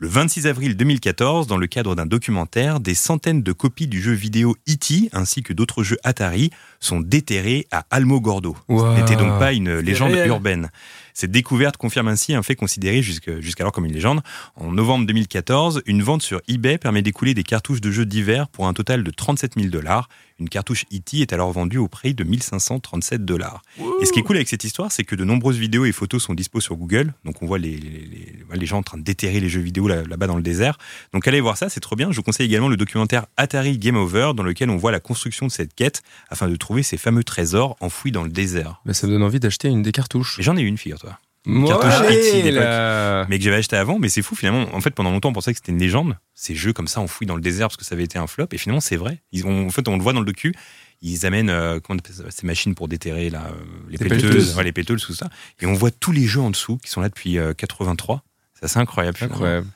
Le 0.00 0.06
26 0.06 0.46
avril 0.46 0.76
2014, 0.76 1.48
dans 1.48 1.56
le 1.56 1.66
cadre 1.66 1.96
d'un 1.96 2.06
documentaire, 2.06 2.78
des 2.78 2.94
centaines 2.94 3.42
de 3.42 3.50
copies 3.50 3.88
du 3.88 4.00
jeu 4.00 4.12
vidéo 4.12 4.54
E.T. 4.70 5.08
ainsi 5.12 5.42
que 5.42 5.52
d'autres 5.52 5.82
jeux 5.82 5.96
Atari 6.04 6.50
sont 6.78 7.00
déterrés 7.00 7.66
à 7.72 7.84
Almogordo. 7.90 8.56
Wow. 8.68 8.94
Ce 8.94 9.00
n'était 9.00 9.16
donc 9.16 9.40
pas 9.40 9.52
une 9.52 9.78
légende 9.78 10.14
urbaine. 10.24 10.70
Cette 11.14 11.32
découverte 11.32 11.78
confirme 11.78 12.06
ainsi 12.06 12.32
un 12.32 12.44
fait 12.44 12.54
considéré 12.54 13.02
jusqu'alors 13.02 13.72
comme 13.72 13.86
une 13.86 13.92
légende. 13.92 14.20
En 14.54 14.70
novembre 14.70 15.04
2014, 15.04 15.82
une 15.86 16.04
vente 16.04 16.22
sur 16.22 16.40
eBay 16.46 16.78
permet 16.78 17.02
d'écouler 17.02 17.34
des 17.34 17.42
cartouches 17.42 17.80
de 17.80 17.90
jeux 17.90 18.06
divers 18.06 18.46
pour 18.46 18.68
un 18.68 18.74
total 18.74 19.02
de 19.02 19.10
37 19.10 19.54
000 19.56 19.66
dollars. 19.66 20.08
Une 20.40 20.48
cartouche 20.48 20.84
E.T. 20.94 21.18
est 21.20 21.32
alors 21.32 21.50
vendue 21.50 21.78
au 21.78 21.88
prix 21.88 22.14
de 22.14 22.22
1537 22.24 23.24
dollars. 23.24 23.62
Et 24.00 24.06
ce 24.06 24.12
qui 24.12 24.20
est 24.20 24.22
cool 24.22 24.36
avec 24.36 24.48
cette 24.48 24.62
histoire, 24.64 24.92
c'est 24.92 25.02
que 25.04 25.16
de 25.16 25.24
nombreuses 25.24 25.56
vidéos 25.58 25.84
et 25.84 25.90
photos 25.92 26.22
sont 26.22 26.34
dispo 26.34 26.60
sur 26.60 26.76
Google. 26.76 27.12
Donc 27.24 27.42
on 27.42 27.46
voit 27.46 27.58
les, 27.58 27.76
les, 27.76 27.90
les- 28.06 28.34
les 28.58 28.66
gens 28.66 28.78
en 28.78 28.82
train 28.82 28.98
de 28.98 29.02
déterrer 29.02 29.40
les 29.40 29.48
jeux 29.48 29.60
vidéo 29.60 29.88
là- 29.88 30.02
là-bas 30.04 30.26
dans 30.26 30.36
le 30.36 30.42
désert. 30.42 30.78
Donc 31.12 31.26
allez 31.28 31.40
voir 31.40 31.56
ça, 31.56 31.68
c'est 31.68 31.80
trop 31.80 31.96
bien. 31.96 32.10
Je 32.12 32.16
vous 32.16 32.22
conseille 32.22 32.46
également 32.46 32.68
le 32.68 32.76
documentaire 32.76 33.26
Atari 33.36 33.78
Game 33.78 33.96
Over, 33.96 34.32
dans 34.36 34.42
lequel 34.44 34.70
on 34.70 34.76
voit 34.76 34.92
la 34.92 35.00
construction 35.00 35.46
de 35.46 35.52
cette 35.52 35.74
quête 35.74 36.02
afin 36.30 36.48
de 36.48 36.56
trouver 36.56 36.82
ces 36.82 36.96
fameux 36.96 37.24
trésors 37.24 37.76
enfouis 37.80 38.12
dans 38.12 38.22
le 38.22 38.30
désert. 38.30 38.80
Mais 38.86 38.94
ça 38.94 39.06
me 39.06 39.12
donne 39.12 39.22
envie 39.24 39.40
d'acheter 39.40 39.68
une 39.68 39.82
des 39.82 39.92
cartouches. 39.92 40.38
Et 40.38 40.42
j'en 40.42 40.56
ai 40.56 40.62
une, 40.62 40.78
figure-toi. 40.78 41.18
Cartouche 41.66 42.00
d'époque. 42.42 43.28
mais 43.28 43.38
que 43.38 43.44
j'avais 43.44 43.56
acheté 43.56 43.76
avant. 43.76 43.98
Mais 43.98 44.08
c'est 44.08 44.22
fou 44.22 44.34
finalement. 44.34 44.66
En 44.74 44.80
fait, 44.80 44.90
pendant 44.90 45.10
longtemps, 45.10 45.30
on 45.30 45.32
pensait 45.32 45.52
que 45.52 45.58
c'était 45.58 45.72
une 45.72 45.78
légende. 45.78 46.16
Ces 46.34 46.54
jeux 46.54 46.72
comme 46.72 46.88
ça 46.88 47.00
enfouis 47.00 47.26
dans 47.26 47.34
le 47.36 47.40
désert 47.40 47.68
parce 47.68 47.76
que 47.76 47.84
ça 47.84 47.94
avait 47.94 48.04
été 48.04 48.18
un 48.18 48.26
flop. 48.26 48.46
Et 48.52 48.58
finalement, 48.58 48.80
c'est 48.80 48.96
vrai. 48.96 49.22
Ils 49.32 49.46
ont, 49.46 49.66
en 49.66 49.70
fait, 49.70 49.86
on 49.88 49.96
le 49.96 50.02
voit 50.02 50.12
dans 50.12 50.20
le 50.20 50.26
docu. 50.26 50.54
Ils 51.00 51.26
amènent 51.26 51.50
euh, 51.50 51.78
comment 51.80 51.96
on 51.96 51.98
appelle 52.00 52.14
ça, 52.14 52.24
ces 52.30 52.46
machines 52.46 52.74
pour 52.74 52.88
déterrer 52.88 53.30
là, 53.30 53.46
euh, 53.46 53.52
les 53.88 53.98
Des 53.98 54.04
pelleteuses, 54.08 54.30
pelleteuses. 54.30 54.56
ouais, 54.56 54.64
les 54.64 54.72
pelleteuses, 54.72 55.04
tout 55.04 55.14
ça. 55.14 55.28
Et 55.60 55.66
on 55.66 55.72
voit 55.74 55.92
tous 55.92 56.10
les 56.12 56.26
jeux 56.26 56.40
en 56.40 56.50
dessous 56.50 56.76
qui 56.78 56.90
sont 56.90 57.00
là 57.00 57.08
depuis 57.08 57.38
euh, 57.38 57.54
83. 57.54 58.24
C'est 58.54 58.64
assez 58.64 58.78
incroyable. 58.78 59.16
Incroyable. 59.20 59.66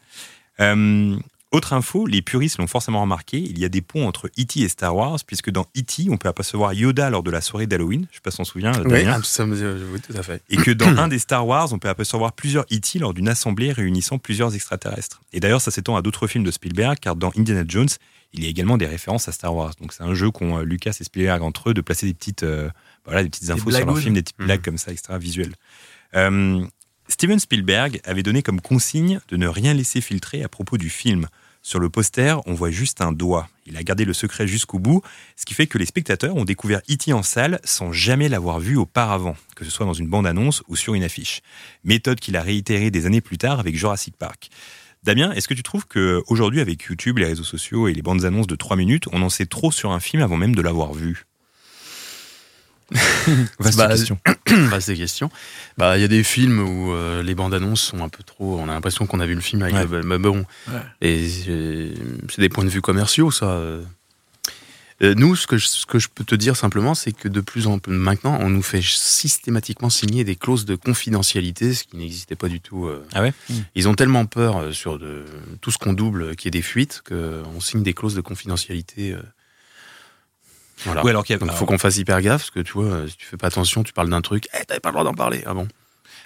Autre 1.52 1.74
info, 1.74 2.06
les 2.06 2.22
puristes 2.22 2.56
l'ont 2.56 2.66
forcément 2.66 3.02
remarqué, 3.02 3.36
il 3.38 3.58
y 3.58 3.66
a 3.66 3.68
des 3.68 3.82
ponts 3.82 4.08
entre 4.08 4.28
E.T. 4.40 4.60
et 4.60 4.68
Star 4.68 4.96
Wars, 4.96 5.18
puisque 5.26 5.50
dans 5.50 5.66
E.T., 5.76 6.06
on 6.08 6.16
peut 6.16 6.28
apercevoir 6.28 6.72
Yoda 6.72 7.10
lors 7.10 7.22
de 7.22 7.30
la 7.30 7.42
soirée 7.42 7.66
d'Halloween, 7.66 8.06
je 8.10 8.16
sais 8.16 8.22
pas 8.22 8.30
si 8.30 8.40
on 8.40 8.44
se 8.44 8.52
souvient, 8.52 8.72
Oui, 8.86 9.04
ah, 9.06 9.18
oui, 9.18 10.00
tout 10.00 10.16
à 10.16 10.22
fait. 10.22 10.42
et 10.48 10.56
que 10.56 10.70
dans 10.70 10.86
un 10.98 11.08
des 11.08 11.18
Star 11.18 11.46
Wars, 11.46 11.70
on 11.72 11.78
peut 11.78 11.90
apercevoir 11.90 12.32
plusieurs 12.32 12.64
E.T. 12.72 12.98
lors 12.98 13.12
d'une 13.12 13.28
assemblée 13.28 13.70
réunissant 13.70 14.16
plusieurs 14.18 14.54
extraterrestres. 14.54 15.20
Et 15.34 15.40
d'ailleurs, 15.40 15.60
ça 15.60 15.70
s'étend 15.70 15.94
à 15.94 16.00
d'autres 16.00 16.26
films 16.26 16.44
de 16.44 16.50
Spielberg, 16.50 16.96
car 16.98 17.16
dans 17.16 17.30
Indiana 17.36 17.64
Jones, 17.68 17.88
il 18.32 18.42
y 18.42 18.46
a 18.46 18.48
également 18.48 18.78
des 18.78 18.86
références 18.86 19.28
à 19.28 19.32
Star 19.32 19.54
Wars. 19.54 19.74
Donc 19.80 19.92
c'est 19.92 20.02
un 20.04 20.14
jeu 20.14 20.30
qu'ont 20.30 20.58
euh, 20.58 20.62
Lucas 20.62 20.96
et 20.98 21.04
Spielberg 21.04 21.42
entre 21.42 21.70
eux 21.70 21.74
de 21.74 21.82
placer 21.82 22.06
des 22.06 22.14
petites, 22.14 22.44
euh, 22.44 22.70
voilà, 23.04 23.22
des 23.22 23.28
petites 23.28 23.50
infos 23.50 23.70
sur 23.70 23.78
leur 23.78 23.80
blagounes. 23.84 24.02
film, 24.02 24.14
des 24.14 24.22
petites 24.22 24.38
blagues 24.38 24.62
comme 24.62 24.78
ça, 24.78 24.90
extra 24.90 25.18
visuelles. 25.18 25.52
Euh, 26.14 26.64
Steven 27.08 27.38
Spielberg 27.38 28.00
avait 28.04 28.22
donné 28.22 28.42
comme 28.42 28.60
consigne 28.60 29.20
de 29.28 29.36
ne 29.36 29.46
rien 29.46 29.74
laisser 29.74 30.00
filtrer 30.00 30.42
à 30.42 30.48
propos 30.48 30.78
du 30.78 30.88
film. 30.88 31.28
Sur 31.64 31.78
le 31.78 31.88
poster, 31.88 32.40
on 32.46 32.54
voit 32.54 32.70
juste 32.70 33.00
un 33.00 33.12
doigt. 33.12 33.48
Il 33.66 33.76
a 33.76 33.84
gardé 33.84 34.04
le 34.04 34.12
secret 34.12 34.48
jusqu'au 34.48 34.80
bout, 34.80 35.00
ce 35.36 35.46
qui 35.46 35.54
fait 35.54 35.68
que 35.68 35.78
les 35.78 35.86
spectateurs 35.86 36.34
ont 36.34 36.44
découvert 36.44 36.80
E.T. 36.90 37.12
en 37.12 37.22
salle 37.22 37.60
sans 37.62 37.92
jamais 37.92 38.28
l'avoir 38.28 38.58
vu 38.58 38.76
auparavant, 38.76 39.36
que 39.54 39.64
ce 39.64 39.70
soit 39.70 39.86
dans 39.86 39.92
une 39.92 40.08
bande-annonce 40.08 40.64
ou 40.66 40.74
sur 40.74 40.94
une 40.94 41.04
affiche. 41.04 41.40
Méthode 41.84 42.18
qu'il 42.18 42.36
a 42.36 42.42
réitérée 42.42 42.90
des 42.90 43.06
années 43.06 43.20
plus 43.20 43.38
tard 43.38 43.60
avec 43.60 43.76
Jurassic 43.76 44.16
Park. 44.16 44.50
Damien, 45.04 45.32
est-ce 45.32 45.46
que 45.46 45.54
tu 45.54 45.62
trouves 45.62 45.86
qu'aujourd'hui, 45.86 46.60
avec 46.60 46.82
YouTube, 46.82 47.18
les 47.18 47.26
réseaux 47.26 47.44
sociaux 47.44 47.86
et 47.86 47.94
les 47.94 48.02
bandes 48.02 48.24
annonces 48.24 48.48
de 48.48 48.56
3 48.56 48.76
minutes, 48.76 49.06
on 49.12 49.22
en 49.22 49.30
sait 49.30 49.46
trop 49.46 49.70
sur 49.70 49.92
un 49.92 50.00
film 50.00 50.20
avant 50.22 50.36
même 50.36 50.56
de 50.56 50.62
l'avoir 50.62 50.92
vu? 50.92 51.26
Vaste 53.58 53.78
Bah, 53.78 53.88
question. 53.88 54.18
Vaste 54.48 54.94
question. 54.94 55.30
Bah, 55.78 55.96
il 55.98 56.00
y 56.00 56.04
a 56.04 56.08
des 56.08 56.22
films 56.24 56.60
où 56.60 56.92
euh, 56.92 57.22
les 57.22 57.34
bandes 57.34 57.54
annonces 57.54 57.80
sont 57.82 58.02
un 58.02 58.08
peu 58.08 58.22
trop. 58.22 58.58
On 58.58 58.68
a 58.68 58.72
l'impression 58.74 59.06
qu'on 59.06 59.20
a 59.20 59.26
vu 59.26 59.34
le 59.34 59.40
film 59.40 59.62
avec 59.62 59.74
Ouais. 59.74 59.86
le 59.86 60.02
mais 60.02 60.18
bon. 60.18 60.44
Ouais. 60.68 60.80
Et 61.00 61.28
c'est 62.28 62.40
des 62.40 62.48
points 62.48 62.64
de 62.64 62.70
vue 62.70 62.80
commerciaux, 62.82 63.30
ça. 63.30 63.46
Euh, 63.46 63.82
nous, 65.16 65.34
ce 65.34 65.48
que, 65.48 65.56
je, 65.56 65.66
ce 65.66 65.84
que 65.84 65.98
je 65.98 66.06
peux 66.14 66.22
te 66.22 66.36
dire 66.36 66.54
simplement, 66.54 66.94
c'est 66.94 67.10
que 67.10 67.26
de 67.26 67.40
plus 67.40 67.66
en 67.66 67.80
plus 67.80 67.92
maintenant, 67.92 68.38
on 68.40 68.48
nous 68.48 68.62
fait 68.62 68.82
systématiquement 68.82 69.90
signer 69.90 70.22
des 70.22 70.36
clauses 70.36 70.64
de 70.64 70.76
confidentialité, 70.76 71.74
ce 71.74 71.82
qui 71.82 71.96
n'existait 71.96 72.36
pas 72.36 72.46
du 72.48 72.60
tout. 72.60 72.86
euh. 72.86 73.04
Ah 73.12 73.22
ouais? 73.22 73.32
Ils 73.74 73.88
ont 73.88 73.94
tellement 73.94 74.26
peur 74.26 74.72
sur 74.72 75.00
de, 75.00 75.24
tout 75.60 75.72
ce 75.72 75.78
qu'on 75.78 75.92
double, 75.92 76.36
qu'il 76.36 76.46
y 76.46 76.48
ait 76.56 76.60
des 76.60 76.62
fuites, 76.62 77.02
qu'on 77.08 77.60
signe 77.60 77.82
des 77.82 77.94
clauses 77.94 78.14
de 78.14 78.20
confidentialité. 78.20 79.16
Voilà. 80.84 81.04
Ouais, 81.04 81.10
alors 81.10 81.24
qu'il 81.24 81.38
faut 81.38 81.66
qu'on 81.66 81.78
fasse 81.78 81.96
hyper 81.96 82.20
gaffe, 82.20 82.42
parce 82.42 82.50
que 82.50 82.60
tu 82.60 82.72
vois, 82.72 82.84
euh, 82.84 83.08
si 83.08 83.16
tu 83.16 83.26
fais 83.26 83.36
pas 83.36 83.48
attention, 83.48 83.82
tu 83.82 83.92
parles 83.92 84.10
d'un 84.10 84.20
truc, 84.20 84.48
eh, 84.54 84.64
t'avais 84.64 84.80
pas 84.80 84.90
le 84.90 84.94
droit 84.94 85.04
d'en 85.04 85.14
parler. 85.14 85.42
Ah 85.46 85.54
bon 85.54 85.68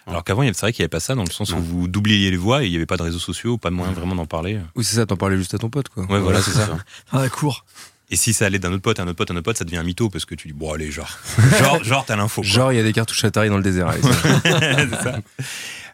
Alors 0.06 0.24
qu'avant, 0.24 0.42
c'est 0.42 0.60
vrai 0.60 0.72
qu'il 0.72 0.82
n'y 0.82 0.84
avait 0.84 0.88
pas 0.90 1.00
ça, 1.00 1.14
dans 1.14 1.24
le 1.24 1.30
sens 1.30 1.52
où 1.52 1.58
vous 1.58 1.88
doubliez 1.88 2.30
les 2.30 2.36
voix 2.36 2.62
et 2.62 2.66
il 2.66 2.70
n'y 2.70 2.76
avait 2.76 2.86
pas 2.86 2.96
de 2.96 3.02
réseaux 3.02 3.18
sociaux, 3.18 3.58
pas 3.58 3.70
de 3.70 3.74
moyen 3.74 3.92
vraiment 3.92 4.14
d'en 4.14 4.26
parler. 4.26 4.58
Oui, 4.74 4.84
c'est 4.84 4.96
ça, 4.96 5.06
t'en 5.06 5.16
parlais 5.16 5.36
juste 5.36 5.54
à 5.54 5.58
ton 5.58 5.70
pote, 5.70 5.88
quoi. 5.88 6.04
Ouais, 6.04 6.20
voilà, 6.20 6.40
c'est 6.42 6.52
ça. 6.52 6.68
Dans 7.12 7.20
la 7.20 7.28
cour. 7.28 7.64
Et 8.08 8.14
si 8.16 8.32
ça 8.32 8.46
allait 8.46 8.60
d'un 8.60 8.72
autre 8.72 8.82
pote 8.82 9.00
à 9.00 9.02
un 9.02 9.08
autre 9.08 9.16
pote 9.16 9.30
à 9.30 9.34
un 9.34 9.36
autre 9.36 9.44
pote, 9.44 9.56
ça 9.56 9.64
devient 9.64 9.78
un 9.78 9.82
mytho 9.82 10.08
parce 10.08 10.24
que 10.24 10.36
tu 10.36 10.46
dis, 10.48 10.54
bon, 10.54 10.72
allez, 10.72 10.92
genre, 10.92 11.18
genre, 11.58 11.82
genre 11.82 12.04
t'as 12.04 12.14
l'info. 12.14 12.42
Genre, 12.42 12.72
il 12.72 12.76
y 12.76 12.78
a 12.78 12.84
des 12.84 12.92
cartouches 12.92 13.24
Atari 13.24 13.48
dans 13.48 13.56
le 13.56 13.64
désert. 13.64 13.88
allez, 13.88 14.02
ça. 15.02 15.18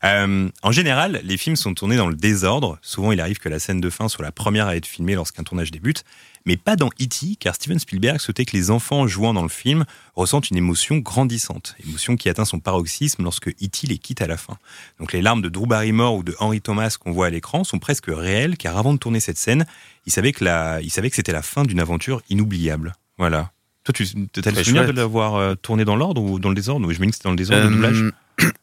Euh, 0.05 0.49
en 0.63 0.73
général, 0.73 1.21
les 1.25 1.37
films 1.39 1.57
sont 1.57 1.73
tournés 1.73 1.97
dans 1.97 2.09
le 2.09 2.15
désordre. 2.15 2.79
Souvent, 2.83 3.13
il 3.13 3.21
arrive 3.21 3.39
que 3.39 3.49
la 3.49 3.59
scène 3.59 3.81
de 3.81 3.89
fin 3.89 4.09
soit 4.09 4.25
la 4.25 4.33
première 4.33 4.67
à 4.67 4.77
être 4.77 4.87
filmée 4.87 5.15
lorsqu'un 5.15 5.43
tournage 5.43 5.71
débute. 5.71 6.05
Mais 6.45 6.57
pas 6.57 6.76
dans 6.76 6.88
E.T., 7.01 7.36
car 7.38 7.55
Steven 7.55 7.78
Spielberg 7.78 8.18
souhaitait 8.18 8.45
que 8.45 8.57
les 8.57 8.70
enfants 8.70 9.07
jouant 9.07 9.32
dans 9.32 9.43
le 9.43 9.49
film 9.49 9.84
ressentent 10.14 10.51
une 10.51 10.57
émotion 10.57 10.99
grandissante. 10.99 11.76
Émotion 11.86 12.16
qui 12.16 12.28
atteint 12.28 12.45
son 12.45 12.59
paroxysme 12.59 13.22
lorsque 13.22 13.49
E.T. 13.49 13.86
les 13.86 13.99
quitte 13.99 14.22
à 14.22 14.26
la 14.26 14.36
fin. 14.36 14.59
Donc 14.99 15.12
les 15.12 15.22
larmes 15.22 15.43
de 15.43 15.49
Drew 15.49 15.66
Barrymore 15.66 16.16
ou 16.16 16.22
de 16.22 16.34
Henry 16.38 16.61
Thomas 16.61 16.97
qu'on 16.99 17.12
voit 17.12 17.26
à 17.26 17.30
l'écran 17.30 17.64
sont 17.64 17.78
presque 17.78 18.07
réelles, 18.09 18.57
car 18.57 18.76
avant 18.76 18.93
de 18.93 18.99
tourner 18.99 19.20
cette 19.20 19.38
scène, 19.38 19.66
il 20.07 20.12
savait 20.12 20.32
que, 20.32 20.45
la, 20.45 20.80
il 20.82 20.90
savait 20.90 21.11
que 21.11 21.16
c'était 21.16 21.32
la 21.32 21.43
fin 21.43 21.62
d'une 21.64 21.80
aventure 21.80 22.22
inoubliable. 22.28 22.95
Voilà. 23.18 23.53
Toi, 23.84 23.93
tu 23.95 24.05
as 24.05 24.51
le 24.51 24.86
de 24.86 24.93
l'avoir 24.93 25.34
euh, 25.34 25.55
tourné 25.55 25.84
dans 25.84 25.97
l'ordre 25.97 26.22
ou 26.22 26.38
dans 26.38 26.49
le 26.49 26.55
désordre? 26.55 26.93
Je 26.93 27.01
me 27.01 27.07
dis 27.07 27.11
que 27.11 27.16
c'était 27.16 27.24
dans 27.24 27.30
le 27.30 27.36
désordre, 27.36 27.68
le 27.68 27.74
doublage? 27.74 28.12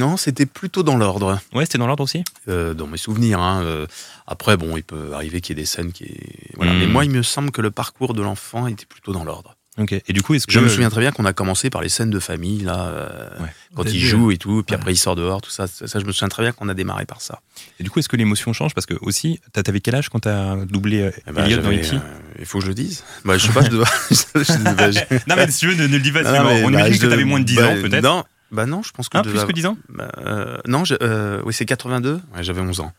Non, 0.00 0.16
c'était 0.16 0.46
plutôt 0.46 0.82
dans 0.82 0.96
l'ordre. 0.96 1.38
Ouais, 1.52 1.64
c'était 1.66 1.78
dans 1.78 1.86
l'ordre 1.86 2.02
aussi? 2.02 2.24
Euh, 2.48 2.74
dans 2.74 2.86
mes 2.86 2.96
souvenirs. 2.98 3.38
hein, 3.40 3.62
euh, 3.62 3.86
après, 4.26 4.56
bon, 4.56 4.76
il 4.76 4.82
peut 4.82 5.12
arriver 5.14 5.40
qu'il 5.40 5.56
y 5.56 5.60
ait 5.60 5.62
des 5.62 5.66
scènes 5.66 5.92
qui. 5.92 6.08
Voilà. 6.56 6.72
Mais 6.72 6.86
moi, 6.86 7.04
il 7.04 7.10
me 7.10 7.22
semble 7.22 7.50
que 7.50 7.60
le 7.60 7.70
parcours 7.70 8.14
de 8.14 8.22
l'enfant 8.22 8.66
était 8.66 8.86
plutôt 8.86 9.12
dans 9.12 9.24
l'ordre. 9.24 9.56
Ok. 9.78 9.92
Et 9.92 10.12
du 10.12 10.20
coup, 10.20 10.34
est-ce 10.34 10.46
que 10.46 10.52
Je 10.52 10.58
me 10.58 10.68
souviens 10.68 10.90
très 10.90 11.00
bien 11.00 11.12
qu'on 11.12 11.24
a 11.24 11.32
commencé 11.32 11.70
par 11.70 11.80
les 11.80 11.88
scènes 11.88 12.10
de 12.10 12.18
famille, 12.18 12.60
là, 12.64 12.88
euh, 12.88 13.28
quand 13.74 13.84
il 13.84 14.00
joue 14.00 14.30
et 14.32 14.36
tout, 14.36 14.62
puis 14.66 14.74
Ouais. 14.74 14.80
après 14.80 14.92
il 14.92 14.96
sort 14.96 15.14
dehors, 15.16 15.40
tout 15.40 15.50
ça. 15.50 15.66
Ça, 15.68 15.98
je 16.00 16.04
me 16.04 16.12
souviens 16.12 16.28
très 16.28 16.42
bien 16.42 16.52
qu'on 16.52 16.68
a 16.68 16.74
démarré 16.74 17.06
par 17.06 17.20
ça. 17.22 17.40
Et 17.78 17.84
du 17.84 17.88
coup, 17.88 18.00
est-ce 18.00 18.08
que 18.08 18.16
l'émotion 18.16 18.52
change? 18.52 18.74
Parce 18.74 18.84
que 18.86 18.94
aussi, 19.00 19.40
t'avais 19.52 19.80
quel 19.80 19.94
âge 19.94 20.08
quand 20.08 20.20
t'as 20.20 20.56
doublé 20.66 21.02
euh, 21.02 21.10
Eh 21.28 21.32
ben, 21.32 21.44
Elliot 21.44 21.62
dans 21.62 21.70
il 21.70 22.46
faut 22.46 22.58
que 22.58 22.64
je 22.64 22.68
le 22.68 22.74
dise. 22.74 23.04
Bah, 23.24 23.38
je 23.38 23.46
sais 23.46 23.52
pas, 23.52 23.62
je 23.62 23.70
je- 24.10 25.14
Non, 25.28 25.36
mais 25.36 25.50
si 25.50 25.60
tu 25.60 25.68
veux, 25.68 25.74
ne, 25.76 25.86
ne 25.86 25.92
le 25.96 26.00
dis 26.02 26.12
pas. 26.12 26.22
Non, 26.24 26.44
mais, 26.44 26.62
On 26.64 26.70
bah, 26.70 26.80
imagine 26.80 26.94
je- 26.94 27.00
que 27.02 27.06
t'avais 27.06 27.24
moins 27.24 27.40
de 27.40 27.44
10 27.44 27.56
bah, 27.56 27.68
ans, 27.68 27.74
peut-être. 27.80 28.02
Non, 28.02 28.24
bah 28.52 28.66
non, 28.66 28.82
je 28.82 28.92
pense 28.92 29.08
que 29.08 29.18
Ah, 29.18 29.22
je 29.24 29.30
plus 29.30 29.44
que 29.44 29.52
10 29.52 29.66
ans 29.66 29.76
Bah, 29.88 30.10
euh, 30.18 30.58
non, 30.66 30.84
je- 30.84 30.94
euh, 31.02 31.40
oui, 31.44 31.52
c'est 31.54 31.64
82. 31.66 32.20
Ouais, 32.34 32.42
j'avais 32.42 32.60
11 32.60 32.80
ans. 32.80 32.92